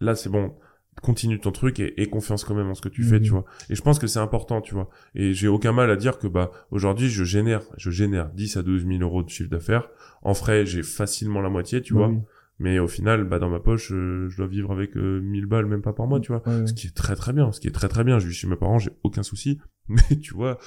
[0.00, 0.54] là, c'est bon,
[1.02, 3.22] continue ton truc et, et confiance quand même en ce que tu fais, Mhm.
[3.24, 3.44] tu vois.
[3.70, 4.88] Et je pense que c'est important, tu vois.
[5.14, 8.62] Et j'ai aucun mal à dire que, bah, aujourd'hui, je génère, je génère 10 à
[8.62, 9.88] 12 000 euros de chiffre d'affaires.
[10.22, 12.14] En frais, j'ai facilement la moitié, tu Bah vois.
[12.60, 15.64] Mais au final, bah, dans ma poche, euh, je dois vivre avec euh, 1000 balles,
[15.66, 16.46] même pas par mois, tu vois.
[16.46, 16.66] Ouais, ouais.
[16.66, 18.18] Ce qui est très très bien, ce qui est très très bien.
[18.18, 19.58] Je vis chez mes parents, j'ai aucun souci.
[19.88, 20.58] Mais tu vois,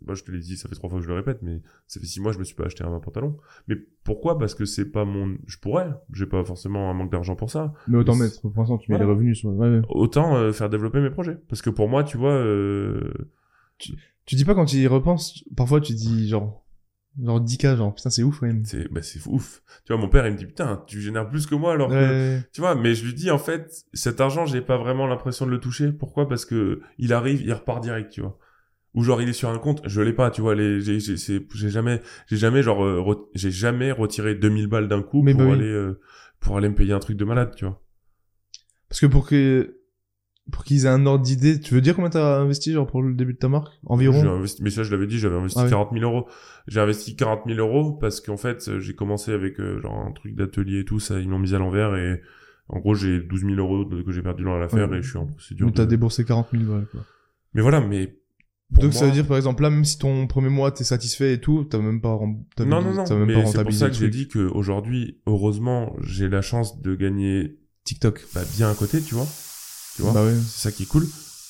[0.00, 2.00] bah, je te l'ai dit, ça fait trois fois que je le répète, mais ça
[2.00, 3.36] fait six mois, je me suis pas acheté un pantalon.
[3.68, 4.38] Mais pourquoi?
[4.38, 5.36] Parce que c'est pas mon.
[5.46, 5.90] Je pourrais.
[6.14, 7.74] J'ai pas forcément un manque d'argent pour ça.
[7.88, 9.10] Mais autant Mais mettre, pour l'instant, tu mets Voilà.
[9.10, 9.50] les revenus sur...
[9.50, 9.82] Ouais.
[9.90, 11.36] Autant euh, faire développer mes projets.
[11.48, 13.12] Parce que pour moi, tu vois, euh...
[13.76, 16.63] Tu dis pas quand tu y repenses, parfois tu dis genre...
[17.22, 18.64] Genre 10K, genre putain c'est ouf quand même.
[18.64, 19.62] c'est bah, c'est ouf.
[19.84, 21.94] Tu vois, mon père, il me dit putain, tu génères plus que moi alors que.
[21.94, 22.42] Ouais.
[22.52, 25.50] Tu vois, mais je lui dis en fait, cet argent, j'ai pas vraiment l'impression de
[25.52, 25.92] le toucher.
[25.92, 26.28] Pourquoi?
[26.28, 28.38] Parce que il arrive, il repart direct, tu vois.
[28.94, 30.54] Ou genre il est sur un compte, je l'ai pas, tu vois.
[30.54, 34.88] Les, j'ai, j'ai, c'est- j'ai jamais, j'ai jamais genre, euh, j'ai jamais retiré 2000 balles
[34.88, 35.54] d'un coup Mais pour bah oui.
[35.54, 36.00] aller, euh,
[36.40, 37.80] pour aller me payer un truc de malade, tu vois.
[38.88, 39.78] Parce que pour que...
[40.52, 43.14] Pour qu'ils aient un ordre d'idée, tu veux dire combien t'as investi genre pour le
[43.14, 43.72] début de ta marque?
[43.72, 45.70] J'ai Environ investi, mais ça je l'avais dit, j'avais investi Ah oui.
[45.70, 46.28] 40 000 euros.
[46.68, 50.34] J'ai investi 40 000 euros parce qu'en fait, j'ai commencé avec euh, genre un truc
[50.34, 52.20] d'atelier et tout, ça ils m'ont mis à l'envers et
[52.68, 54.98] en gros j'ai 12 000 euros que j'ai perdu dans l'affaire Ouais.
[54.98, 55.66] et je suis en procédure.
[55.66, 57.00] Mais t'as déboursé 40 000 balles quoi.
[57.54, 58.18] Mais voilà, mais
[58.70, 61.40] Donc ça veut dire par exemple là même si ton premier mois t'es satisfait et
[61.40, 62.18] tout, t'as même pas
[62.54, 63.04] t'as Non, non, non.
[63.18, 67.58] même Mais c'est pour ça que j'ai dit qu'aujourd'hui, heureusement, j'ai la chance de gagner
[67.84, 68.26] TikTok.
[68.34, 69.26] bah, bien à côté, tu vois.
[69.96, 70.12] Tu vois.
[70.12, 70.34] Bah ouais.
[70.34, 71.06] C'est ça qui est cool.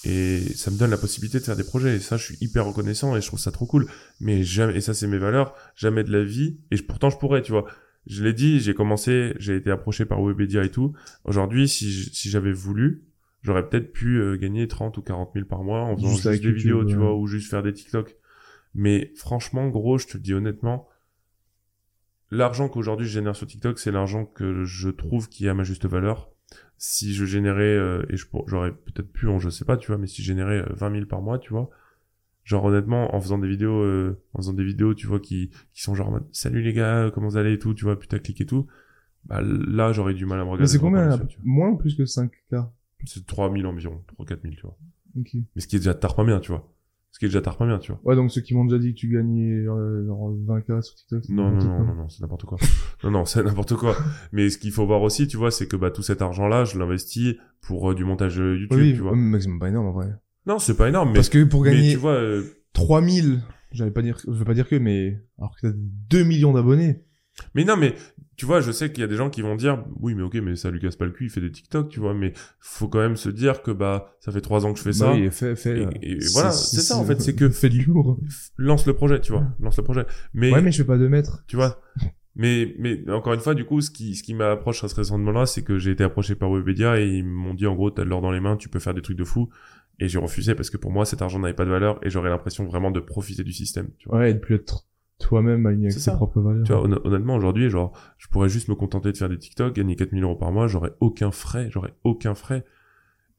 [0.06, 1.96] Et ça me donne la possibilité de faire des projets.
[1.96, 3.86] Et ça, je suis hyper reconnaissant et je trouve ça trop cool.
[4.20, 5.54] Mais jamais, et ça, c'est mes valeurs.
[5.76, 6.58] Jamais de la vie.
[6.70, 7.64] Et je- pourtant, je pourrais, tu vois.
[8.06, 10.92] Je l'ai dit, j'ai commencé, j'ai été approché par Webedia et tout.
[11.24, 13.04] Aujourd'hui, si, si j'avais voulu,
[13.40, 16.36] j'aurais peut-être pu euh, gagner 30 ou 40 000 par mois en faisant Juste des
[16.36, 18.14] YouTube, vidéos, tu vois, ou juste faire des TikTok.
[18.74, 20.86] Mais franchement, gros, je te le dis honnêtement,
[22.30, 25.86] l'argent qu'aujourd'hui je génère sur TikTok, c'est l'argent que je trouve qui a ma juste
[25.86, 26.30] valeur.
[26.76, 28.16] Si je générais, euh, et
[28.46, 30.92] j'aurais peut-être pu, hein, je sais pas, tu vois, mais si je générais euh, 20
[30.92, 31.70] 000 par mois, tu vois,
[32.44, 35.82] genre honnêtement, en faisant des vidéos, euh, en faisant des vidéos, tu vois, qui, qui
[35.82, 38.66] sont genre salut les gars, comment vous allez et tout, tu vois, putaclic et tout,
[39.26, 40.64] bah là, j'aurais du mal à me regarder.
[40.64, 41.18] Mais c'est combien là.
[41.42, 42.68] Moins ou plus que 5K
[43.06, 44.76] C'est 3 000 environ, 3 4 000, tu vois.
[45.18, 45.30] Ok.
[45.54, 46.73] Mais ce qui est déjà tard pas bien, tu vois.
[47.14, 48.00] Ce qui est déjà tard pas bien, tu vois.
[48.02, 51.28] Ouais donc ceux qui m'ont déjà dit que tu gagnais euh, genre 20K sur TikTok.
[51.28, 52.58] Non, non, non, non, non, c'est n'importe quoi.
[53.04, 53.94] non, non, c'est n'importe quoi.
[54.32, 56.76] Mais ce qu'il faut voir aussi, tu vois, c'est que bah tout cet argent-là, je
[56.76, 59.14] l'investis pour euh, du montage euh, YouTube, Oui, tu vois.
[59.14, 60.08] mais c'est pas énorme en vrai.
[60.46, 62.42] Non, c'est pas énorme, mais, Parce que pour mais gagner tu vois, euh,
[62.72, 66.52] 3000, j'allais pas dire, je veux pas dire que, mais alors que t'as 2 millions
[66.52, 67.04] d'abonnés.
[67.54, 67.94] mais non, mais
[68.36, 70.34] tu vois, je sais qu'il y a des gens qui vont dire, oui, mais ok,
[70.36, 72.88] mais ça lui casse pas le cul, il fait des TikTok, tu vois, mais faut
[72.88, 75.06] quand même se dire que bah ça fait trois ans que je fais ça.
[75.06, 75.86] Bah oui, fait, fait.
[76.02, 78.18] Et- et voilà, c'est ça, en fait, c'est que- fait du lourd.
[78.56, 80.04] Lance le projet, tu vois, lance le projet.
[80.32, 81.44] Mais, Ouais, mais je fais pas 2 mètres.
[81.46, 81.80] tu vois.
[82.36, 85.46] Mais, mais encore une fois, du coup, ce qui, ce qui m'approche à ce raisonnement-là,
[85.46, 88.08] c'est que j'ai été approché par Webedia et ils m'ont dit, en gros, t'as de
[88.08, 89.48] l'or dans les mains, tu peux faire des trucs de fou.
[90.00, 92.30] Et j'ai refusé parce que pour moi, cet argent n'avait pas de valeur et j'aurais
[92.30, 94.18] l'impression vraiment de profiter du système, tu vois.
[94.18, 94.84] Ouais, et de plus être
[95.18, 96.14] toi-même aligné avec ça.
[96.14, 96.64] propres valeurs.
[96.64, 99.74] Tu vois, honn- honnêtement, aujourd'hui, genre, je pourrais juste me contenter de faire des TikTok,
[99.74, 102.64] gagner 4000 euros par mois, j'aurais aucun frais, j'aurais aucun frais.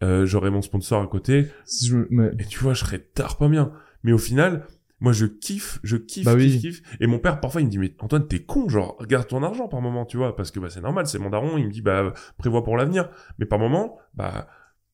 [0.04, 3.38] Euh, j'aurais mon sponsor à côté, Si je mais- et tu vois, je serais tard
[3.38, 3.72] pas bien.
[4.04, 4.66] Mais au final,
[5.00, 6.60] moi, je kiffe, je kiffe, Bah kiffe, oui.
[6.60, 6.82] kiffe.
[7.00, 9.68] Et mon père, parfois, il me dit, mais Antoine, t'es con, genre, regarde ton argent
[9.68, 11.82] par moment, tu vois, parce que, bah, c'est normal, c'est mon daron, il me dit,
[11.82, 13.10] bah, prévois pour l'avenir.
[13.40, 14.48] Mais par moment, bah,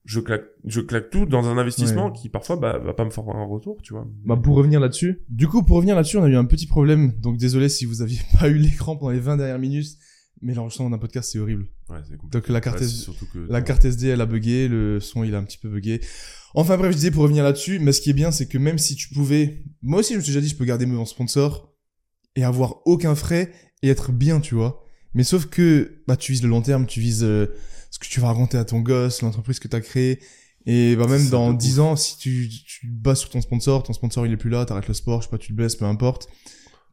[0.05, 2.13] je claque, je claque tout dans un investissement Ouais.
[2.19, 4.07] qui, parfois, bah, va pas me faire un retour, tu vois.
[4.25, 5.21] Bah pour revenir là-dessus.
[5.29, 7.13] Du coup, pour revenir là-dessus, on a eu un petit problème.
[7.19, 9.87] Donc désolé si vous aviez pas eu l'écran pendant les 20 dernières minutes.
[10.43, 11.67] Mais l'enregistrement d'un podcast, c'est horrible.
[11.89, 11.99] Ouais.
[12.31, 14.99] Donc la carte, Ouais, S- c'est surtout que, la carte SD, elle a bugué, le
[14.99, 16.01] son, il a un petit peu bugué.
[16.55, 18.79] Enfin bref, je disais pour revenir là-dessus, mais ce qui est bien, c'est que même
[18.79, 21.71] si tu pouvais, moi aussi, je me suis déjà dit, je peux garder mon sponsor
[22.35, 23.51] et avoir aucun frais
[23.83, 24.83] et être bien, tu vois.
[25.13, 27.45] Mais sauf que, bah, tu vises le long terme, tu vises euh,
[28.09, 30.19] que tu vas raconter à ton gosse, l'entreprise que t'as créée.
[30.67, 33.81] Et bah même dans de 10 ans, si tu, tu te bases sur ton sponsor,
[33.83, 35.75] ton sponsor il est plus là, t'arrêtes le sport, je sais pas, tu te blesses,
[35.75, 36.27] peu importe.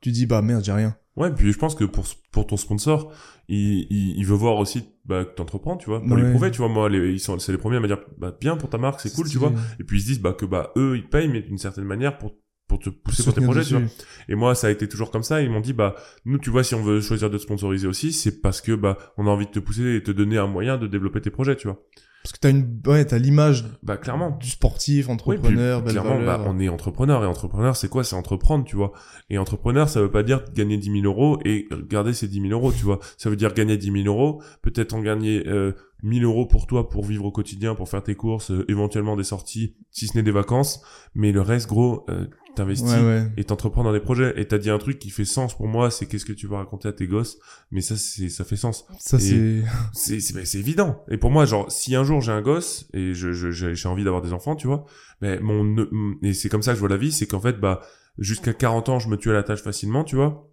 [0.01, 0.97] Tu dis, bah merde, j'ai rien.
[1.17, 3.13] Ouais, puis je pense que pour, pour ton sponsor,
[3.49, 6.23] il, il, il veut voir aussi bah, que t'entreprends, tu vois, pour Ouais.
[6.23, 8.35] lui prouver, tu vois, moi, les, ils sont, c'est les premiers à me dire, bah,
[8.41, 9.53] bien pour ta marque, c'est cool, tu vois.
[9.81, 12.17] Et puis ils se disent, bah, que bah, eux, ils payent, mais d'une certaine manière
[12.19, 12.33] pour,
[12.69, 13.83] pour te pousser pour tes projets, tu vois.
[13.83, 13.95] dessus.
[14.29, 15.41] Et moi, ça a été toujours comme ça.
[15.43, 15.97] Ils m'ont dit, bah,
[16.27, 18.99] nous, tu vois, si on veut choisir de te sponsoriser aussi, c'est parce que, bah,
[19.17, 21.57] on a envie de te pousser et te donner un moyen de développer tes projets,
[21.57, 21.83] tu vois.
[22.25, 24.33] Parce que t'as une, ouais, t'as l'image Bah, clairement.
[24.39, 26.39] du sportif, Oui, puis, entrepreneur, clairement, valeur.
[26.41, 28.05] bah, on est entrepreneur et entrepreneur, c'est quoi?
[28.05, 28.93] C'est entreprendre, tu vois.
[29.31, 32.53] Et entrepreneur, ça veut pas dire gagner 10 000 euros et garder ces 10 000
[32.53, 32.99] euros, tu vois.
[33.17, 35.73] Ça veut dire gagner 10 000 euros, peut-être en gagner euh,
[36.03, 39.25] 1000 euros pour toi, pour vivre au quotidien, pour faire tes courses, euh, éventuellement des
[39.25, 40.83] sorties, si ce n'est des vacances.
[41.15, 42.27] Mais le reste, gros, euh,
[42.59, 43.33] t'investis Ouais, ouais.
[43.37, 44.35] et t'entreprends dans des projets.
[44.41, 46.59] Et t'as dit un truc qui fait sens pour moi, c'est qu'est-ce que tu vas
[46.59, 47.39] raconter à tes gosses.
[47.71, 49.63] Mais ça, c'est ça fait sens Ça, c'est,
[49.93, 52.89] c'est c'est ben, c'est évident et pour moi genre si un jour j'ai un gosse
[52.93, 54.85] et je je- j'ai envie d'avoir des enfants tu vois
[55.21, 55.87] mais mon ne-
[56.23, 57.81] et c'est comme ça que je vois la vie c'est qu'en fait bah
[58.19, 60.51] jusqu'à 40 ans je me tue à la tâche facilement tu vois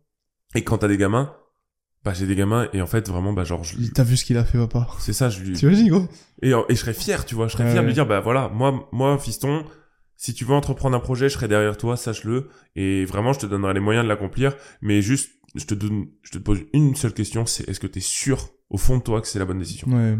[0.55, 1.33] et quand t'as des gamins
[2.03, 4.37] bah j'ai des gamins et en fait vraiment bah genre je- t'as vu ce qu'il
[4.37, 4.87] a fait, papa.
[4.99, 6.07] c'est ça je lui Tu imagines, gros?
[6.41, 8.19] et, et je serais fier tu vois je serais Ouais, fier de lui dire bah
[8.19, 9.63] voilà moi moi fiston
[10.17, 13.45] si tu veux entreprendre un projet je serai derrière toi sache-le et vraiment je te
[13.45, 17.13] donnerai les moyens de l'accomplir mais juste je te donne je te pose une seule
[17.13, 19.87] question c'est est-ce que t'es sûr au fond de toi que c'est la bonne décision?
[19.89, 20.17] Ouais.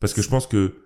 [0.00, 0.82] parce que je pense que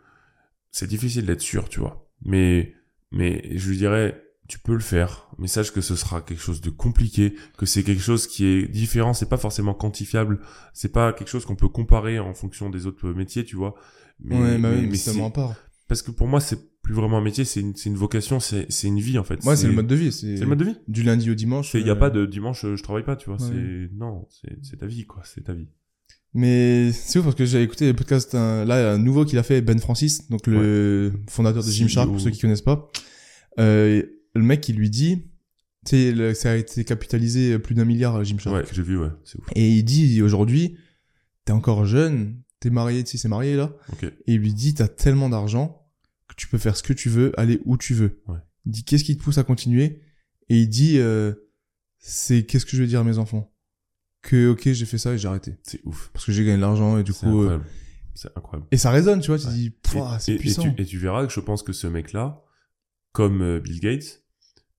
[0.70, 2.06] c'est difficile d'être sûr, tu vois.
[2.22, 2.74] Mais,
[3.10, 6.60] mais je lui dirais, tu peux le faire, mais sache que ce sera quelque chose
[6.60, 10.38] de compliqué, que c'est quelque chose qui est différent, c'est pas forcément quantifiable,
[10.74, 13.74] c'est pas quelque chose qu'on peut comparer en fonction des autres métiers, tu vois.
[14.20, 15.54] Mais, ouais, bah mais- oui, mais mais c'est- à part.
[15.88, 19.18] Parce que pour moi, c'est plus vraiment un métier, c'est une, vocation, c'est, une vie,
[19.18, 19.44] en fait.
[19.44, 20.12] Ouais, c'est le mode de vie.
[20.12, 20.76] C'est le mode de vie.
[20.88, 21.74] du lundi au dimanche.
[21.74, 23.40] Il y a euh, pas de dimanche, euh, je travaille pas, tu vois.
[23.40, 23.52] Ouais.
[23.52, 24.26] C'est, non,
[24.62, 25.68] c'est, ta vie, quoi, c'est ta vie.
[26.34, 29.42] Mais c'est ouf parce que j'ai écouté le podcast, un- là, un nouveau qu'il a
[29.42, 31.70] fait, Ben Francis, donc le fondateur de.
[31.70, 32.90] Gymshark, pour ceux qui connaissent pas.
[33.58, 34.02] Euh,
[34.34, 35.24] le mec, il lui dit,
[35.86, 38.54] tu sais, ça a été capitalisé plus d'un milliard, Gymshark.
[38.54, 39.46] Ouais, j'ai vu, ouais, c'est ouf.
[39.54, 40.76] Et il dit, aujourd'hui,
[41.44, 43.72] t'es encore jeune, t'es marié, tu sais, c'est marié, là.
[44.02, 45.86] Et il lui dit, t'as tellement d'argent
[46.28, 48.20] que tu peux faire ce que tu veux, aller où tu veux.
[48.26, 48.38] Ouais.
[48.64, 50.00] Il dit qu'est-ce qui te pousse à continuer?
[50.48, 51.32] Et il dit euh,
[51.98, 53.52] c'est qu'est-ce que je vais dire à mes enfants?
[54.22, 56.10] Que ok j'ai fait ça et j'ai arrêté C'est ouf.
[56.12, 57.60] parce que j'ai gagné de l'argent et du coup euh.
[58.14, 58.66] C'est incroyable.
[58.72, 59.52] et ça résonne tu vois tu Ouais.
[59.52, 59.72] dis
[60.18, 60.62] c'est et, et puissant.
[60.62, 62.42] tu, et tu verras que je pense que ce mec-là,
[63.12, 64.24] comme euh, Bill Gates,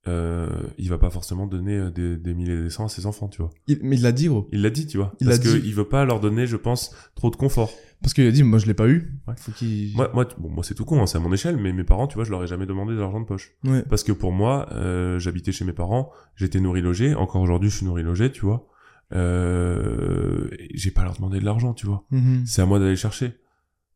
[0.08, 0.48] euh,
[0.78, 3.42] il va pas forcément donner euh, des, des milliers des cents à ses enfants, tu
[3.42, 3.50] vois.
[3.68, 5.14] Il- mais il l'a dit gros Il l'a dit, tu vois.
[5.20, 5.68] Il parce l'a que dit.
[5.68, 7.72] il veut pas leur donner, je pense, trop de confort.
[8.02, 9.14] parce qu'il a dit moi je l'ai pas eu.
[9.28, 9.34] Ouais.
[9.38, 11.74] Faut qu'il Moi, moi, bon, moi c'est tout con, hein, c'est à mon échelle, mais
[11.74, 13.54] mes parents, tu vois, je leur ai jamais demandé de l'argent de poche.
[13.66, 13.84] ouais.
[13.90, 17.78] Parce que pour moi, euh, j'habitais chez mes parents, j'étais nourri logé, encore aujourd'hui je
[17.78, 18.68] suis nourri logé, tu vois.
[19.14, 22.04] Euh, j'ai pas à leur demander de l'argent, tu vois.
[22.12, 22.44] Mhm.
[22.46, 23.34] C'est à moi d'aller chercher.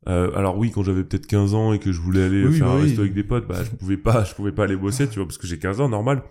[0.07, 2.67] Euh, alors oui, quand j'avais peut-être 15 ans et que je voulais aller Oui, faire
[2.67, 2.87] bah un oui.
[2.87, 5.25] resto avec des potes, bah je pouvais pas, je pouvais pas aller bosser, tu vois,
[5.27, 6.23] parce que j'ai 15 ans, normal.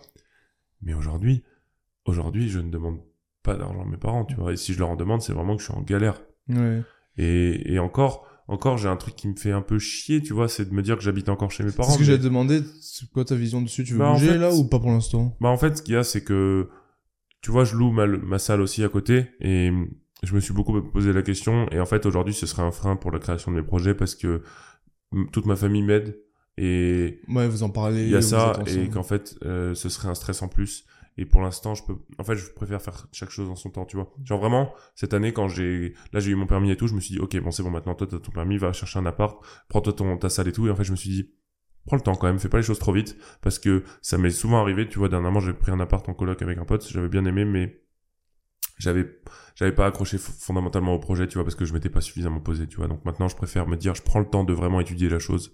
[0.82, 1.44] Mais aujourd'hui,
[2.04, 2.98] aujourd'hui, je ne demande
[3.42, 4.52] pas d'argent à mes parents, tu vois.
[4.52, 6.20] Et si je leur en demande, c'est vraiment que je suis en galère.
[6.48, 6.82] Ouais.
[7.16, 10.48] Et, et encore, encore, j'ai un truc qui me fait un peu chier, tu vois,
[10.48, 11.90] c'est de me dire que j'habite encore chez mes parents.
[11.90, 14.14] C'est ce que mais- te demander c'est quoi ta vision dessus tu veux Bah, en
[14.14, 15.36] bouger fait, là ou pas pour l'instant?
[15.40, 16.68] Bah en fait, ce qu'il y a, c'est que
[17.40, 19.70] tu vois, je loue ma, ma salle aussi à côté et
[20.22, 22.96] je me suis beaucoup posé la question et en fait aujourd'hui, ce serait un frein
[22.96, 24.42] pour la création de mes projets parce que
[25.32, 26.18] toute ma famille m'aide
[26.56, 28.04] et Ouais vous en parlez.
[28.04, 30.84] il y a ça et qu'en fait, euh, ce serait un stress en plus.
[31.16, 33.84] Et pour l'instant, je peux, en fait, je préfère faire chaque chose en son temps,
[33.84, 34.10] tu vois.
[34.24, 37.00] Genre vraiment, cette année, quand j'ai, là, j'ai eu mon permis et tout, je me
[37.00, 39.38] suis dit, ok, bon, c'est bon, maintenant, toi, t'as ton permis, va chercher un appart,
[39.68, 40.66] prends-toi ton, ta salle et tout.
[40.66, 41.30] Et en fait, je me suis dit,
[41.84, 44.30] prends le temps quand même, fais pas les choses trop vite, parce que ça m'est
[44.30, 47.08] souvent arrivé, tu vois, dernièrement, j'ai pris un appart en coloc avec un pote, j'avais
[47.08, 47.82] bien aimé, mais
[48.80, 49.06] j'avais,
[49.54, 52.66] j'avais pas accroché fondamentalement au projet, tu vois, parce que je m'étais pas suffisamment posé,
[52.66, 52.88] tu vois.
[52.88, 55.52] Donc maintenant, je préfère me dire, je prends le temps de vraiment étudier la chose,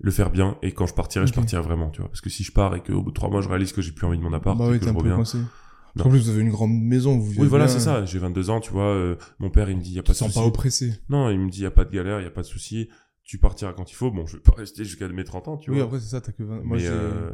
[0.00, 1.36] le faire bien, et quand je partirai, je Ok.
[1.36, 2.08] partirai vraiment, tu vois.
[2.10, 3.92] Parce que si je pars et qu'au bout de trois mois, je réalise que j'ai
[3.92, 5.22] plus envie de mon appart, Bah et oui que je reviens.
[5.98, 8.04] En plus vous avez une grande maison vous vivez Oui, voilà, c'est ça.
[8.04, 8.88] J'ai 22 ans, tu vois.
[8.88, 10.34] euh, mon père, il me dit, y a Tu pas de souci.
[10.34, 10.92] pas oppressé.
[11.08, 12.90] Non, il me dit, y a pas de galère, y a pas de souci.
[13.24, 14.10] Tu partiras quand il faut.
[14.10, 15.86] Bon, je vais pas rester jusqu'à mes 30 ans, tu Oui vois.
[15.86, 16.62] après c'est ça t'as que 20.
[16.64, 17.30] Moi j'ai euh,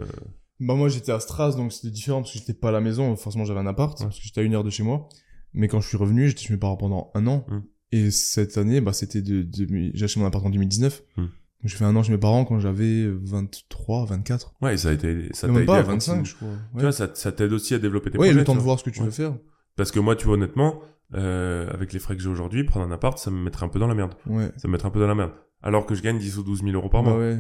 [0.67, 3.15] Bah moi j'étais à Stras donc c'était différent parce que j'étais pas à la maison,
[3.17, 4.07] forcément j'avais un appart Ouais.
[4.07, 5.09] parce que j'étais à une heure de chez moi.
[5.55, 7.45] Mais quand je suis revenu, j'étais chez mes parents pendant un an.
[7.49, 7.59] Mm.
[7.93, 11.03] Et cette année, bah c'était de, de- j'ai acheté mon appart en 2019.
[11.17, 11.21] Mm.
[11.23, 11.31] Donc
[11.65, 14.55] j'ai fait un an chez mes parents quand j'avais 23, 24.
[14.63, 16.25] ouais, ça a été, ça t'a aidé pas, à 25 continuer.
[16.25, 16.49] je crois.
[16.49, 18.39] Tu Ouais, vois, ça, ça t'aide aussi à développer tes ouais projets.
[18.39, 19.07] le temps tu de voir ce que tu Ouais.
[19.07, 19.37] veux faire.
[19.77, 20.81] Parce que moi, tu vois, honnêtement,
[21.15, 23.79] euh, avec les frais que j'ai aujourd'hui, prendre un appart, ça me mettrait un peu
[23.79, 24.15] dans la merde.
[24.27, 24.51] Ouais.
[24.57, 25.33] Ça me mettrait un peu dans la merde.
[25.63, 27.19] Alors que je gagne 10 ou 12 000 euros par Bah mois.
[27.21, 27.39] ouais.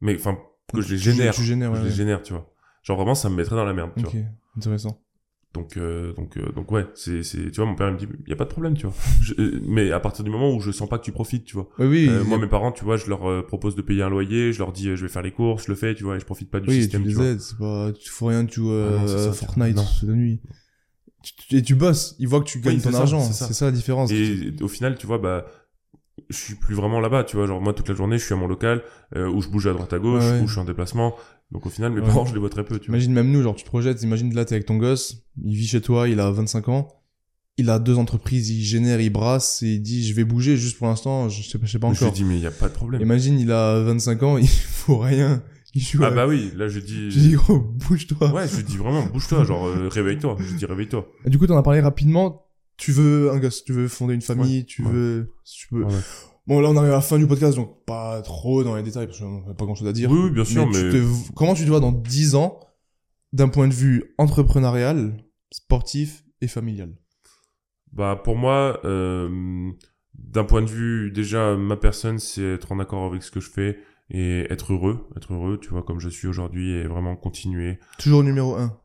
[0.00, 0.38] Mais, enfin,
[0.72, 1.34] que je les Tu- génère.
[1.34, 1.82] Tu génères, que ouais.
[1.82, 2.52] je les génère, tu vois.
[2.82, 4.22] Genre vraiment, ça me mettrait dans la merde, tu Ok, vois.
[4.56, 5.00] intéressant.
[5.54, 8.06] Donc, euh, donc, euh, donc ouais, c'est, c'est, tu vois, mon père il me dit,
[8.26, 8.94] y a pas de problème, tu vois.
[9.20, 11.54] Je- euh, mais à partir du moment où je sens pas que tu profites, tu
[11.56, 11.68] vois.
[11.78, 14.02] Ouais, oui, Euh, il- moi, mes parents, tu vois, je leur euh, propose de payer
[14.02, 16.16] un loyer, je leur dis, je vais faire les courses, je le fais, tu vois,
[16.16, 17.26] et je profite pas du oui, système, tu tu les vois.
[17.32, 19.44] aides, c'est pas, tu fous rien, tu joues Ah euh, ça, tu.
[19.44, 20.40] Fortnite toute la nuit.
[21.22, 23.46] Tu- tu- Et tu bosses, ils voient que tu gagnes ton ça, argent, c'est ça.
[23.46, 24.10] c'est ça la différence.
[24.10, 25.44] Et au final, tu vois, bah,
[26.30, 27.46] je suis plus vraiment là-bas, tu vois.
[27.46, 28.82] Genre, moi, toute la journée, je suis à mon local,
[29.16, 30.40] euh, où je bouge à droite à gauche, Ouais, ouais.
[30.40, 31.14] où je suis en déplacement.
[31.50, 32.06] Donc, au final, mes Ouais.
[32.06, 32.96] parents, je les vois très peu, tu vois.
[32.96, 35.66] Imagine même nous, genre tu te projettes, imagine là t'es avec ton gosse, il vit
[35.66, 36.88] chez toi, il a 25 ans,
[37.58, 40.78] il a deux entreprises, il génère, il brasse, et il dit je vais bouger juste
[40.78, 42.14] pour l'instant, je sais pas, je sais pas Je lui encore.
[42.14, 43.02] dis, mais y a pas de problème.
[43.02, 45.42] Imagine il a 25 ans, il faut rien,
[45.74, 47.10] il joue Ah bah oui, là, je dis...
[47.10, 48.32] Je dis gros, bouge-toi.
[48.32, 50.36] Ouais, je dis vraiment, bouge-toi, genre, euh, réveille-toi.
[50.40, 51.06] Je dis, réveille-toi.
[51.26, 52.41] Et Du coup t'en as parlé rapidement,
[52.76, 54.90] tu veux un gosse, tu veux fonder une famille, tu ouais.
[54.90, 55.34] veux...
[55.44, 55.84] Tu peux...
[55.84, 56.00] Ouais.
[56.46, 59.06] Bon là on arrive à la fin du podcast, donc pas trop dans les détails,
[59.06, 60.10] parce qu'on n'a pas grand chose à dire.
[60.10, 62.58] Oui, oui, bien sûr, mais- te- Comment tu te vois dans 10 ans,
[63.32, 65.16] d'un point de vue entrepreneurial,
[65.52, 66.96] sportif et familial?
[67.92, 69.70] Bah pour moi, euh,
[70.14, 73.48] d'un point de vue déjà ma personne, c'est être en accord avec ce que je
[73.50, 73.78] fais
[74.10, 77.78] et être heureux, être heureux, tu vois, comme je suis aujourd'hui et vraiment continuer.
[77.98, 78.76] Toujours numéro 1,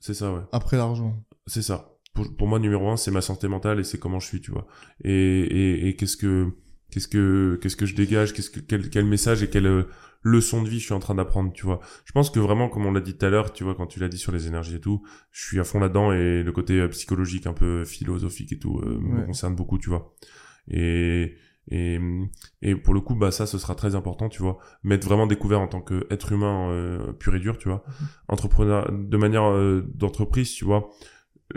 [0.00, 0.40] C'est ça, ouais.
[0.52, 1.22] après l'argent.
[1.46, 1.93] C'est ça.
[2.14, 4.50] Pour, pour moi, numéro un, c'est ma santé mentale et c'est comment je suis, tu
[4.52, 4.66] vois.
[5.02, 6.48] Et, et, et qu'est-ce que
[6.90, 9.82] qu'est-ce que qu'est-ce que je dégage, qu'est-ce que quel, quel message et quelle euh,
[10.22, 11.80] leçon de vie je suis en train d'apprendre, tu vois.
[12.04, 13.98] Je pense que vraiment, comme on l'a dit tout à l'heure, tu vois, quand tu
[14.00, 16.80] l'as dit sur les énergies et tout, je suis à fond là-dedans et le côté
[16.80, 19.26] euh, psychologique, un peu philosophique et tout, euh, me Ouais.
[19.26, 20.14] concerne beaucoup, tu vois.
[20.68, 21.34] Et
[21.70, 21.98] et,
[22.60, 24.58] et pour le coup, bah ça, ce sera très important, tu vois.
[24.82, 27.82] M'être vraiment découvert en tant qu'être humain euh, pur et dur, tu vois.
[28.28, 30.90] Entrepreneur, de manière euh, d'entreprise, tu vois.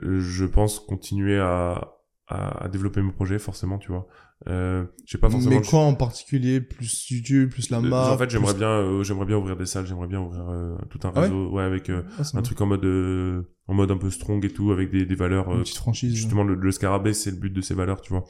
[0.03, 1.93] Je pense continuer à,
[2.27, 4.07] à, à développer mes projets, forcément, tu vois.
[4.47, 5.55] Euh, j'ai pas forcément.
[5.55, 6.61] Mais quoi en particulier?
[6.61, 9.57] Plus YouTube, plus la Euh, marque en fait, j'aimerais plus- bien, euh, j'aimerais bien ouvrir
[9.57, 11.25] des salles, j'aimerais bien ouvrir euh, tout un Ah ouais?
[11.25, 12.41] réseau, ouais, avec euh, Ah, un bon.
[12.43, 15.49] truc en mode, euh, en mode un peu strong et tout, avec des, des valeurs.
[15.51, 16.13] Une euh, petite franchise.
[16.13, 18.25] justement, le, le scarabée, c'est le but de ces valeurs, tu vois.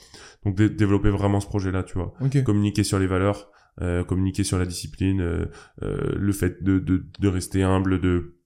[0.45, 2.41] Donc, dé- développer vraiment ce projet-là, tu vois Ok.
[2.43, 3.49] communiquer sur les valeurs,
[3.81, 5.47] euh, communiquer sur la discipline,
[5.81, 8.36] le fait de, de, de rester humble, de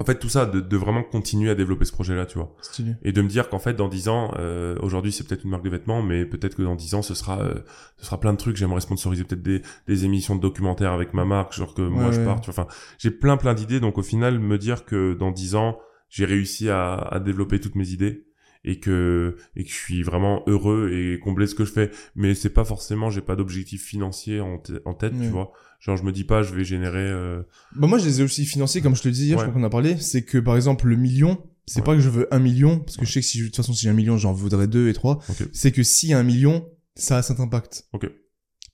[0.00, 2.54] en fait tout ça de, de vraiment continuer à développer ce projet là tu vois.
[2.62, 2.94] Stylé.
[3.02, 5.64] et de me dire qu'en fait dans 10 ans euh, aujourd'hui c'est peut-être une marque
[5.64, 7.54] de vêtements mais peut-être que dans 10 ans ce sera euh,
[7.96, 8.56] ce sera plein de trucs.
[8.56, 12.12] J'aimerais sponsoriser peut-être des, des émissions de documentaires avec ma marque genre que moi Ouais,
[12.12, 12.64] je pars tu vois.
[12.64, 13.80] Enfin j'ai plein plein d'idées.
[13.80, 17.74] Donc au final me dire que dans 10 ans j'ai réussi à, à développer toutes
[17.74, 18.27] mes idées
[18.64, 21.90] et que et que je suis vraiment heureux et comblé de ce que je fais
[22.16, 26.12] mais c'est pas forcément j'ai pas d'objectif financier en, tête tu vois genre je me
[26.12, 27.42] dis pas je vais générer euh,
[27.76, 29.44] Bah moi, je les ai aussi financés, comme je te le disais hier, Ouais.
[29.44, 29.96] je crois qu'on a parlé.
[29.98, 31.84] C'est que, par exemple, le million, c'est Ouais.
[31.86, 33.72] pas que je veux un million, parce que je sais que si, de toute façon,
[33.72, 35.20] si j'ai un million, j'en voudrais deux et trois.
[35.52, 35.82] C'est que
[36.12, 37.84] a un million, ça a cet impact.
[37.92, 38.10] Ok.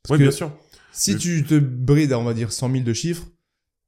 [0.02, 0.50] Parce que bien sûr
[0.92, 3.26] si Mais- tu te brides à, on va dire, 100 000 de chiffres,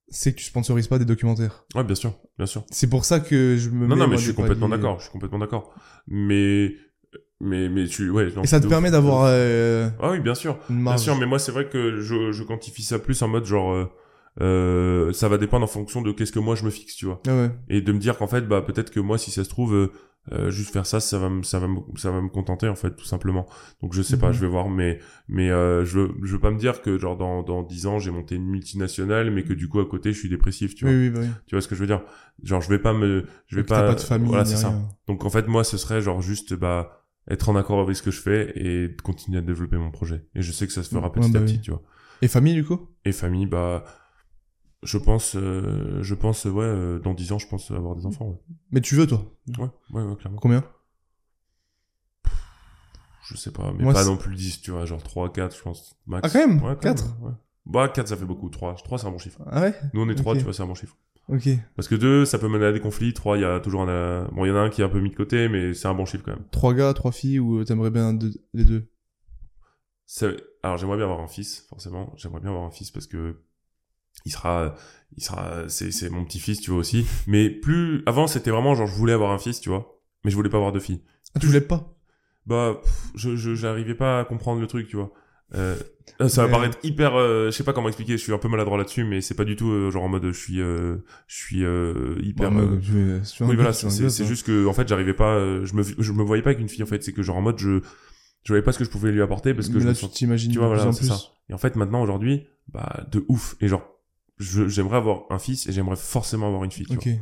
[0.09, 1.65] c'est que tu sponsorises pas des documentaires.
[1.75, 4.07] ouais bien sûr bien sûr C'est pour ça que je me Non, mets, non, mais
[4.09, 4.99] moi, je suis complètement d'accord.
[4.99, 5.75] Je suis complètement d'accord.
[6.07, 6.75] Mais,
[7.41, 8.29] mais, mais tu, ouais.
[8.35, 10.59] non, Et ça te permet d'avoir euh, Ah oui, bien sûr.
[10.71, 13.45] une Bien sûr, mais moi, c'est vrai que je, je quantifie ça plus en mode
[13.47, 13.87] genre, euh,
[14.41, 17.21] euh, ça va dépendre en fonction de qu'est-ce que moi je me fixe, tu vois.
[17.27, 17.51] Ah ouais.
[17.69, 19.91] Et de me dire qu'en fait, bah, peut-être que moi, si ça se trouve,
[20.33, 22.75] euh, juste faire ça, ça va me, ça va me, ça va me contenter, en
[22.75, 23.47] fait, tout simplement.
[23.83, 24.33] Donc, je sais pas, Mhm.
[24.33, 24.99] je vais voir, mais,
[25.29, 27.99] mais, euh, je veux, je veux pas me dire que, genre, dans, dans 10 ans,
[27.99, 30.93] j'ai monté une multinationale, mais que du coup, à côté, je suis dépressif, tu vois.
[30.95, 31.29] Oui, oui, bah oui.
[31.47, 32.03] Tu vois ce que je veux dire?
[32.43, 34.75] Genre, je vais pas me, je vais Donc, pas, pas de famille, voilà, c'est ça.
[35.07, 38.11] Donc en fait moi ce serait genre juste bah être en accord avec ce que
[38.11, 40.27] je fais et continuer à développer mon projet.
[40.35, 41.61] Et je sais que ça se fera Ouais, petit bah à petit, oui.
[41.63, 41.83] tu vois.
[42.23, 42.89] Et famille, du coup?
[43.05, 43.85] Et famille bah
[44.87, 48.29] je pense euh, je pense ouais euh, dans 10 ans je pense avoir des enfants
[48.31, 48.39] ouais.
[48.71, 49.23] Mais tu veux, toi?
[49.59, 50.39] Ouais, ouais, ouais clairement.
[50.39, 50.65] Combien?
[53.29, 55.57] Je sais pas mais Moi, pas c'est- non plus 10, tu vois, genre 3 4
[55.57, 56.29] je pense max.
[56.29, 56.63] Ah, quand même?
[56.63, 57.05] Ouais, quand Quatre?
[57.17, 57.33] même, ouais.
[57.67, 59.41] Bah 4 ça fait beaucoup, 3 3 c'est un bon chiffre.
[59.47, 59.75] Ah ouais?
[59.93, 60.39] Nous on est 3, Ok.
[60.39, 60.97] tu vois, c'est un bon chiffre.
[61.29, 61.49] Ok.
[61.75, 63.89] Parce que 2 ça peut mener à des conflits, 3 il y a toujours un
[63.89, 65.75] euh, bon il y en a un qui est un peu mis de côté mais
[65.75, 66.45] c'est un bon chiffre quand même.
[66.53, 68.89] Trois gars, trois filles, ou t'aimerais bien deux- les deux?
[70.05, 72.13] C'est- Alors j'aimerais bien avoir un fils, forcément.
[72.17, 73.41] J'aimerais bien avoir un fils parce que
[74.27, 74.75] il sera,
[75.17, 77.07] il sera, c'est c'est mon petit fils, tu vois aussi.
[77.27, 80.37] Mais plus avant c'était vraiment genre je voulais avoir un fils, tu vois, mais je
[80.37, 81.01] voulais pas avoir de fille.
[81.35, 81.97] Ah, tu voulais pas?
[82.45, 85.13] Bah pff, je je j'arrivais pas à comprendre le truc, tu vois.
[85.55, 85.77] Euh,
[86.21, 88.13] euh, ça va paraître hyper, euh, je sais pas comment expliquer.
[88.19, 90.27] Je suis un peu maladroit là-dessus, mais c'est pas du tout euh, genre en mode
[90.27, 90.97] je suis, euh,
[91.29, 92.51] je suis euh, hyper.
[92.81, 96.23] Je suis oui voilà, c'est juste que en fait j'arrivais pas, je me je me
[96.25, 97.03] voyais pas avec une fille en fait.
[97.03, 97.81] C'est que genre en mode je
[98.43, 99.97] je voyais pas ce que je pouvais lui apporter parce que Mais je là, me
[99.97, 101.19] tu t'imagines tu vois, voilà, en c'est ça.
[101.49, 103.57] Et en fait, maintenant, aujourd'hui, bah, de ouf.
[103.61, 103.83] Et genre,
[104.39, 107.07] j'aimerais avoir un fils et j'aimerais forcément avoir une fille, tu Ok.
[107.09, 107.17] vois.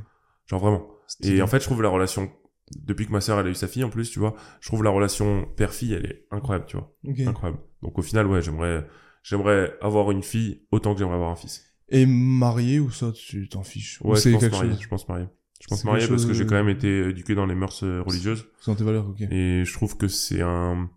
[0.47, 0.89] Genre vraiment.
[1.23, 2.31] Et en fait, je trouve la relation,
[2.77, 4.83] depuis que ma sœur, elle a eu sa fille, en plus, tu vois, je trouve
[4.83, 6.95] la relation père-fille, elle est incroyable, tu vois.
[7.07, 7.21] Ok.
[7.21, 7.61] Incroyable.
[7.83, 8.87] Donc, au final, ouais, j'aimerais,
[9.23, 11.63] j'aimerais avoir une fille autant que j'aimerais avoir un fils.
[11.91, 14.71] Et marié ou ça, tu t'en fiches Ou Ouais, je c'est pense marié.
[14.73, 15.27] chose Je pense marié.
[15.61, 18.47] Je pense marié parce que j'ai quand même été éduqué dans les mœurs euh, religieuses.
[18.61, 19.21] C'est dans tes valeurs, ok.
[19.31, 20.91] Et je trouve que c'est un,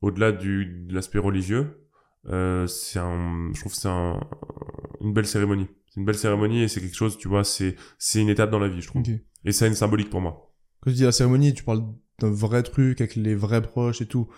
[0.00, 1.81] au-delà du, de l'aspect religieux,
[2.28, 4.20] euh, c'est un, je trouve c'est un,
[5.00, 5.66] une belle cérémonie.
[5.88, 8.58] C'est une belle cérémonie et c'est quelque chose, tu vois, c'est, c'est une étape dans
[8.58, 9.02] la vie, je trouve.
[9.44, 10.52] Et ça a une symbolique pour moi.
[10.80, 11.82] Quand tu dis la cérémonie, tu parles
[12.18, 14.28] d'un vrai truc avec les vrais proches et tout.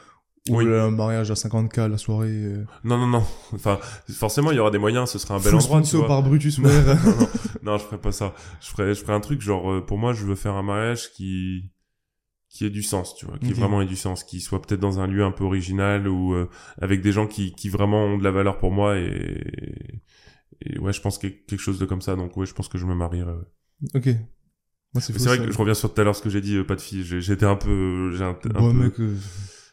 [0.51, 0.67] Ou Oui.
[0.67, 2.29] un mariage à 50k la soirée.
[2.29, 2.65] Euh...
[2.83, 3.25] Non, non, non.
[3.55, 3.79] Enfin,
[4.11, 6.07] forcément, il y aura des moyens, ce sera un bel endroit, tu vois.
[6.07, 7.29] par Brutus non, non, non,
[7.63, 8.35] non, je ferai pas ça.
[8.61, 11.13] Je ferai, je ferai un truc genre, euh, pour moi, je veux faire un mariage
[11.13, 11.71] qui,
[12.55, 13.57] qui ait du sens, tu vois, qui Ok.
[13.59, 16.49] vraiment ait du sens, qui soit peut-être dans un lieu un peu original ou euh,
[16.81, 20.01] avec des gens qui, qui vraiment ont de la valeur pour moi et,
[20.63, 22.15] et ouais, je pense que quelque chose de comme ça.
[22.17, 23.33] Donc ouais, je pense que je me marierai.
[23.33, 23.89] ouais.
[23.97, 24.09] ok.
[25.01, 25.45] C'est vrai ça.
[25.47, 27.03] que je reviens sur tout à l'heure ce que j'ai dit, euh, pas de fille.
[27.05, 29.17] J'ai- J'étais un peu, j'ai un, peu- mec, euh,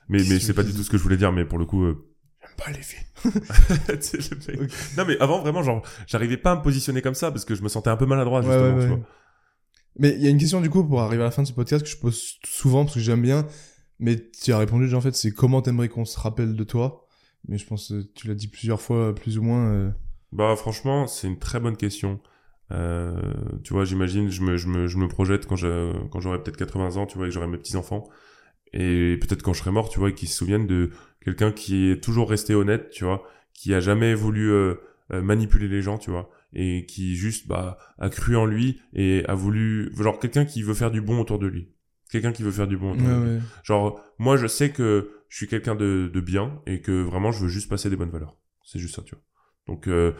[0.09, 1.31] mais mais c'est pas du tout ce que je voulais dire.
[1.31, 2.09] Mais pour le coup, euh,
[2.41, 3.05] j'aime pas les filles.
[3.23, 4.61] le mec.
[4.63, 4.97] Ok.
[4.97, 7.61] non mais avant vraiment genre, j'arrivais pas à me positionner comme ça parce que je
[7.61, 8.79] me sentais un peu maladroit justement.
[8.81, 8.99] tu vois.
[9.99, 11.53] Mais il y a une question du coup pour arriver à la fin de ce
[11.53, 13.45] podcast que je pose souvent parce que j'aime bien.
[13.99, 17.07] Mais tu as répondu déjà en fait, c'est comment t'aimerais qu'on se rappelle de toi?
[17.47, 19.71] Mais je pense que tu l'as dit plusieurs fois, plus ou moins.
[19.71, 19.91] euh,
[20.31, 22.19] Bah franchement, c'est une très bonne question.
[22.71, 26.41] Euh, tu vois, j'imagine, je me, je me, je me projette quand je, quand j'aurai
[26.41, 28.07] peut-être 80 ans, tu vois, et que j'aurai mes petits enfants,
[28.73, 30.91] et peut-être quand je serai mort, tu vois, et qu'ils se souviennent de
[31.23, 33.23] quelqu'un qui est toujours resté honnête, tu vois,
[33.53, 34.75] qui a jamais voulu euh,
[35.13, 39.23] euh, manipuler les gens, tu vois, et qui juste bah a cru en lui et
[39.27, 41.69] a voulu, genre quelqu'un qui veut faire du bon autour de lui,
[42.09, 43.29] quelqu'un qui veut faire du bon autour Ouais, de lui.
[43.35, 43.39] ouais.
[43.63, 47.43] Genre, moi, je sais que je suis quelqu'un de, de bien et que vraiment, je
[47.43, 48.37] veux juste passer des bonnes valeurs.
[48.63, 49.23] C'est juste ça, tu vois.
[49.67, 50.13] Donc, euh,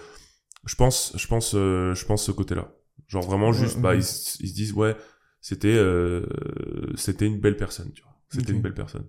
[0.65, 2.73] je pense, je pense, euh, je pense ce côté-là.
[3.07, 4.95] Genre vraiment juste, bah, ils, se disent, ouais,
[5.41, 6.25] c'était, euh,
[6.95, 8.15] c'était une belle personne, tu vois.
[8.29, 9.05] C'était une belle personne.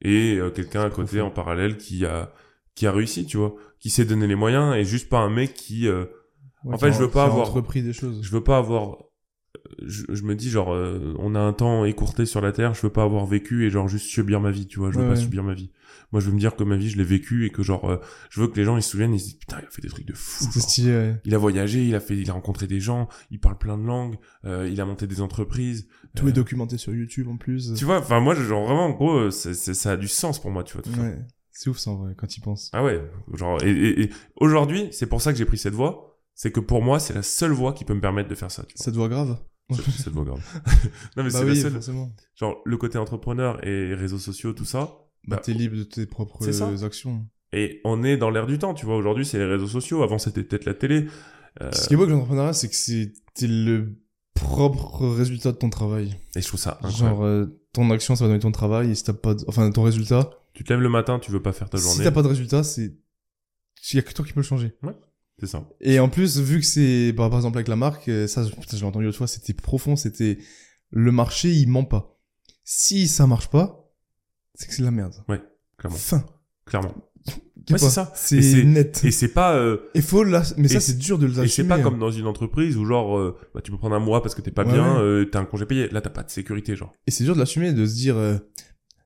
[0.00, 2.32] Et euh, quelqu'un à côté en parallèle qui a,
[2.74, 5.54] qui a réussi, tu vois, qui s'est donné les moyens et juste pas un mec
[5.54, 6.04] qui, euh,
[6.64, 8.22] Ouais, En fait, je veux pas avoir- entrepris des choses.
[8.22, 8.98] je veux pas avoir
[9.84, 12.82] je, je me dis genre euh, on a un temps écourté sur la terre je
[12.82, 15.08] veux pas avoir vécu et genre juste subir ma vie tu vois je veux Ouais,
[15.10, 15.20] pas ouais.
[15.20, 15.70] subir ma vie
[16.12, 17.96] moi je veux me dire que ma vie je l'ai vécue et que genre euh,
[18.30, 19.82] je veux que les gens ils se souviennent ils se disent putain il a fait
[19.82, 21.20] des trucs de fou stylé, ouais.
[21.24, 23.84] il a voyagé il a fait il a rencontré des gens il parle plein de
[23.84, 27.74] langues euh, il a monté des entreprises Tout Euh, est documenté sur YouTube en plus.
[27.74, 30.40] tu vois enfin moi genre vraiment en gros euh, c'est- c'est- ça a du sens
[30.40, 30.90] pour moi tu vois tout.
[31.52, 32.70] C'est ouf ça en vrai, quand tu penses.
[32.72, 33.00] ah ouais
[33.34, 36.60] genre et, et, et aujourd'hui c'est pour ça que j'ai pris cette voie c'est que
[36.60, 38.84] pour moi c'est la seule voie qui peut me permettre de faire ça tu vois.
[38.84, 39.38] Ça te voit grave
[39.70, 40.40] cette voie grave
[41.16, 42.10] non mais Bah c'est oui, la seule forcément.
[42.34, 44.80] genre le côté entrepreneur et réseaux sociaux tout ça
[45.26, 47.26] Bah, Bah, t'es libre de tes propres actions.
[47.52, 50.18] et on est dans l'air du temps tu vois aujourd'hui c'est les réseaux sociaux avant
[50.18, 51.06] c'était peut-être la télé
[51.60, 53.98] Euh, Ce qui est beau avec l'entrepreneuriat, c'est que c'est le
[54.34, 56.16] propre résultat de ton travail.
[56.34, 58.94] et je trouve ça incroyable Genre, euh, ton action, ça va donner ton travail, et
[58.94, 59.44] si t'as pas de...
[59.48, 62.04] Enfin, ton résultat, tu te lèves le matin tu veux pas faire ta si journée
[62.04, 62.94] t'as pas de résultat, c'est...
[63.92, 64.76] Il y a que toi qui peux le changer.
[65.40, 68.28] c'est ça Et en plus, vu que c'est, bah, par exemple, avec la marque, euh,
[68.28, 70.38] ça, putain, je l'ai entendu l'autre fois, c'était profond, c'était,
[70.90, 72.16] le marché, il ment pas.
[72.64, 73.90] Si ça marche pas,
[74.54, 75.14] c'est que c'est de la merde.
[75.78, 76.24] clairement Fin.
[76.64, 76.94] clairement
[77.70, 78.12] Ouais, c'est ça.
[78.16, 79.00] C'est Et c'est- net.
[79.04, 81.64] et c'est pas euh, Et faut là, mais ça, c'est dur de le Et c'est
[81.68, 84.34] pas comme dans une entreprise où genre euh, bah, tu peux prendre un mois parce
[84.34, 85.00] que t'es pas Ouais, bien, ouais.
[85.00, 85.88] euh, t'as un congé payé.
[85.90, 86.92] Là t'as pas de sécurité genre.
[87.06, 88.36] Et c'est dur de l'assumer, de se dire, euh,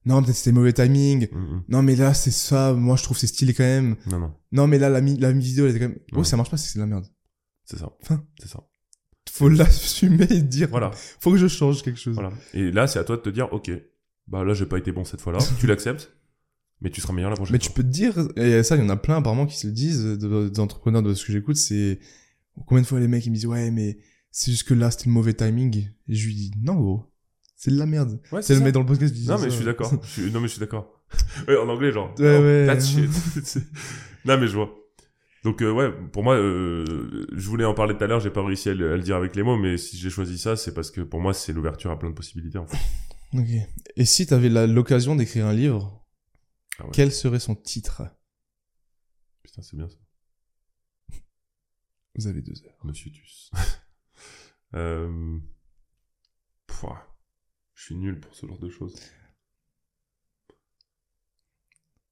[0.07, 1.29] non, peut-être c'était mauvais timing.
[1.31, 1.63] Mm, mm.
[1.69, 2.73] Non, mais là, c'est ça.
[2.73, 3.97] Moi, je trouve c'est stylé quand même.
[4.11, 5.99] Non non, Non, mais là, la, mi- la vidéo, elle était quand même.
[6.13, 7.05] Ouais, ça marche pas, c'est de la merde.
[7.65, 7.91] c'est ça.
[8.05, 8.25] Fin.
[8.41, 8.61] C'est ça.
[9.31, 10.69] Faut l'assumer et dire.
[10.71, 12.15] Voilà, Faut que je change quelque chose.
[12.15, 12.31] voilà.
[12.55, 13.71] Et là c'est à toi de te dire ok,
[14.29, 15.41] bah là j'ai pas été bon cette fois-là.
[15.61, 16.11] tu l'acceptes,
[16.81, 18.85] mais tu seras meilleur la prochaine Mais tu peux te dire, et ça, il y
[18.85, 21.99] en a plein apparemment qui se le disent, de- d'entrepreneurs de ce que j'écoute, c'est
[22.67, 23.99] combien de fois les mecs ils me disent ouais mais
[24.31, 25.89] c'est juste que là c'était le mauvais timing.
[26.09, 27.05] Et je lui dis non gros,
[27.57, 28.21] c'est de la merde.
[28.33, 29.93] Ouais, C'est le mec dans le podcast qui Non mais je suis d'accord.
[30.05, 30.93] Suis- Non mais je suis d'accord.
[31.49, 32.15] ouais, en anglais genre.
[32.19, 32.67] Ouais, oh, ouais.
[32.67, 33.11] That's shit.
[33.45, 33.63] C'est-
[34.25, 34.71] non mais je vois.
[35.45, 38.45] Donc euh, ouais, pour moi, euh, je voulais en parler tout à l'heure, j'ai pas
[38.45, 40.75] réussi à le, à le dire avec les mots, mais si j'ai choisi ça, c'est
[40.75, 42.79] parce que pour moi c'est l'ouverture à plein de possibilités en fait.
[43.33, 43.47] Ok.
[43.97, 46.05] Et si t'avais l'occasion d'écrire un livre,
[46.79, 46.91] Ah ouais.
[46.93, 48.03] quel serait son titre?
[49.43, 49.97] Putain c'est bien ça.
[52.17, 52.79] Vous avez deux heures.
[52.85, 53.51] Monsieur Tus.
[54.75, 55.39] euh...
[56.67, 57.07] pouah,
[57.75, 58.95] Je suis nul pour ce genre de choses.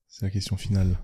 [0.06, 0.96] C'est la question finale.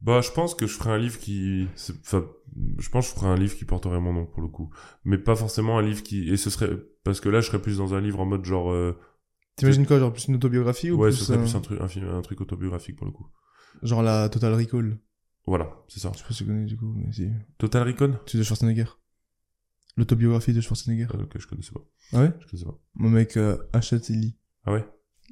[0.00, 1.66] Bah, je pense que je ferai un livre qui,
[2.02, 2.30] enfin,
[2.78, 4.70] je pense que je ferai un livre qui porterait mon nom pour le coup,
[5.04, 6.68] mais pas forcément un livre qui, et ce serait
[7.04, 8.98] parce que là, je serais plus dans un livre en mode genre, euh...
[9.56, 11.88] T'imagines quoi, genre plus une autobiographie ou ouais, plus, ce serait plus un truc, un,
[11.88, 13.26] film- un truc autobiographique pour le coup.
[13.82, 14.98] genre la Total Recall
[15.46, 16.10] Voilà, c'est ça.
[16.14, 17.28] Je sais pas si tu connais du coup, mais si.
[17.58, 18.86] Total Recon C'est de Schwarzenegger.
[19.96, 21.06] L'autobiographie de Schwarzenegger.
[21.14, 21.80] euh, Ok, je connaissais pas.
[22.12, 22.32] Ah ouais?
[22.40, 22.78] Je connaissais pas.
[22.94, 24.36] Mon mec euh, achète et lit.
[24.64, 24.84] Ah ouais?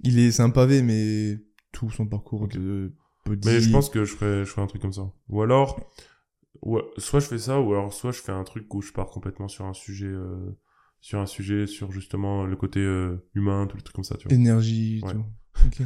[0.04, 1.40] Il est, c'est un pavé, mais
[1.72, 2.52] tout son parcours Ok.
[2.56, 2.94] de
[3.24, 3.48] petit.
[3.48, 5.10] Mais je pense que je ferais, je ferais un truc comme ça.
[5.28, 5.90] Ou alors,
[6.62, 9.06] ouais, soit je fais ça, ou alors soit je fais un truc où je pars
[9.10, 10.50] complètement sur un sujet, euh,
[11.02, 14.28] sur un sujet, sur justement le côté euh, humain, tous les trucs comme ça, tu
[14.28, 14.34] vois.
[14.34, 15.12] énergie, Ouais.
[15.12, 15.24] tout.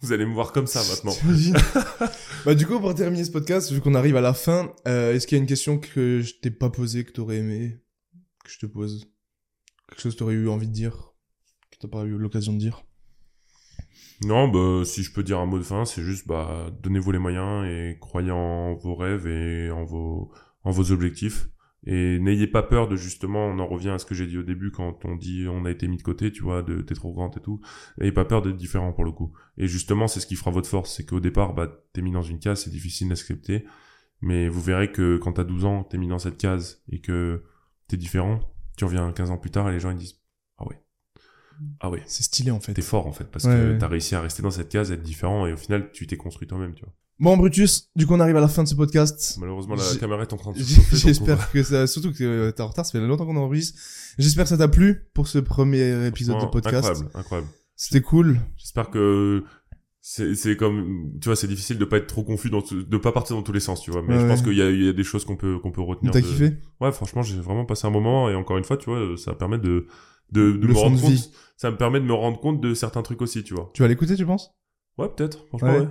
[0.00, 1.12] Vous allez me voir comme ça maintenant.
[2.44, 5.26] Bah du coup, pour terminer ce podcast, vu qu'on arrive à la fin, euh, est-ce
[5.26, 7.80] qu'il y a une question que je t'ai pas posée, que t'aurais aimé
[8.44, 9.10] que je te pose?
[9.88, 11.14] Quelque chose que t'aurais eu envie de dire,
[11.70, 12.84] que t'as pas eu l'occasion de dire?
[14.24, 17.18] Non, bah, si je peux dire un mot de fin, c'est juste, bah, donnez-vous les
[17.18, 20.30] moyens et croyez en vos rêves et en vos,
[20.62, 21.48] en vos objectifs.
[21.86, 24.42] Et n'ayez pas peur de justement, on en revient à ce que j'ai dit au
[24.42, 27.12] début quand on dit on a été mis de côté, tu vois, de t'es trop
[27.12, 27.60] grande et tout.
[27.98, 29.32] N'ayez pas peur d'être différent pour le coup.
[29.58, 32.22] Et justement, c'est ce qui fera votre force, c'est qu'au départ, bah, t'es mis dans
[32.22, 33.64] une case, c'est difficile d'accepter.
[34.22, 37.44] Mais vous verrez que quand t'as 12 ans, t'es mis dans cette case et que
[37.88, 38.40] t'es différent,
[38.78, 40.20] tu reviens 15 ans plus tard et les gens ils disent,
[40.58, 40.80] ah ouais.
[41.80, 42.72] Ah ouais C'est stylé en fait.
[42.74, 43.78] t'es fort en fait parce Ouais, que ouais.
[43.78, 46.48] t'as réussi à rester dans cette case, être différent et au final tu t'es construit
[46.48, 46.94] toi-même, tu vois.
[47.20, 49.36] Bon Brutus, du coup on arrive à la fin de ce podcast.
[49.40, 52.60] Malheureusement la caméra est en train de se J'espère que ça, surtout que euh, t'es
[52.62, 53.78] en retard, ça fait longtemps qu'on enregistre.
[54.18, 56.76] J'espère que ça t'a plu pour ce premier épisode de podcast.
[56.88, 57.48] Incroyable, incroyable.
[57.76, 58.40] C'était cool.
[58.56, 59.44] J'espère que
[60.00, 63.36] c'est comme tu vois c'est difficile de pas être trop confus dans de pas partir
[63.36, 64.88] dans tous les sens tu vois mais Ouais, je pense qu'il y a, il y
[64.88, 66.52] a des choses qu'on peut qu'on peut retenir T'as de- kiffé?
[66.78, 69.56] Ouais franchement j'ai vraiment passé un moment et encore une fois tu vois ça permet
[69.56, 69.86] de
[70.30, 71.30] de, de me rendre de compte vie.
[71.56, 73.88] ça me permet de me rendre compte de certains trucs aussi tu vois Tu vas
[73.88, 74.50] l'écouter, tu penses?
[74.98, 75.78] Ouais peut-être franchement Ouais.
[75.80, 75.88] ouais.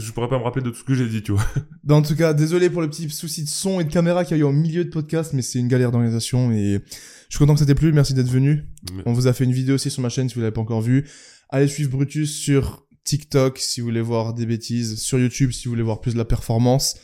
[0.00, 1.44] Je pourrais pas me rappeler de tout ce que j'ai dit tu vois
[1.84, 4.36] Bah, en tout cas, désolé pour le petit souci de son et de caméra qu'il
[4.36, 6.80] y a eu au milieu de podcast, mais c'est une galère d'organisation et
[7.28, 7.92] je suis content que ça t'ait plu.
[7.92, 8.64] Merci d'être venu.
[8.94, 10.60] Mais- On vous a fait une vidéo aussi sur ma chaîne si vous l'avez pas
[10.60, 11.06] encore vue.
[11.48, 15.70] Allez suivre Brutus sur TikTok si vous voulez voir des bêtises, sur YouTube si vous
[15.72, 16.96] voulez voir plus de la performance,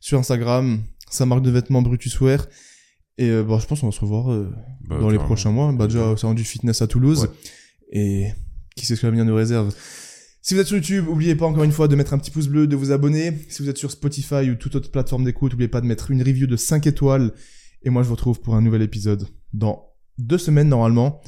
[0.00, 2.46] sur Instagram, sa marque de vêtements Brutus Wear.
[3.16, 4.52] Et euh, bah, je pense qu'on va se revoir euh,
[4.88, 5.72] bah, dans les prochains mois.
[5.72, 7.20] Bah, déjà, c'est rendu fitness à Toulouse.
[7.22, 7.28] Ouais.
[7.92, 8.26] Et
[8.76, 9.72] qui sait ce que l'avenir nous réserve.
[10.46, 12.48] Si vous êtes sur YouTube, n'oubliez pas encore une fois de mettre un petit pouce
[12.48, 13.32] bleu, de vous abonner.
[13.48, 16.20] Si vous êtes sur Spotify ou toute autre plateforme d'écoute, n'oubliez pas de mettre une
[16.22, 17.32] review de 5 étoiles.
[17.80, 19.88] Et moi, je vous retrouve pour un nouvel épisode dans
[20.18, 21.22] deux semaines normalement.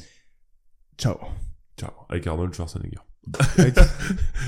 [0.99, 1.15] Ciao.
[1.79, 1.89] Ciao.
[2.09, 2.99] Avec Arnold Schwarzenegger.
[3.57, 3.75] Avec-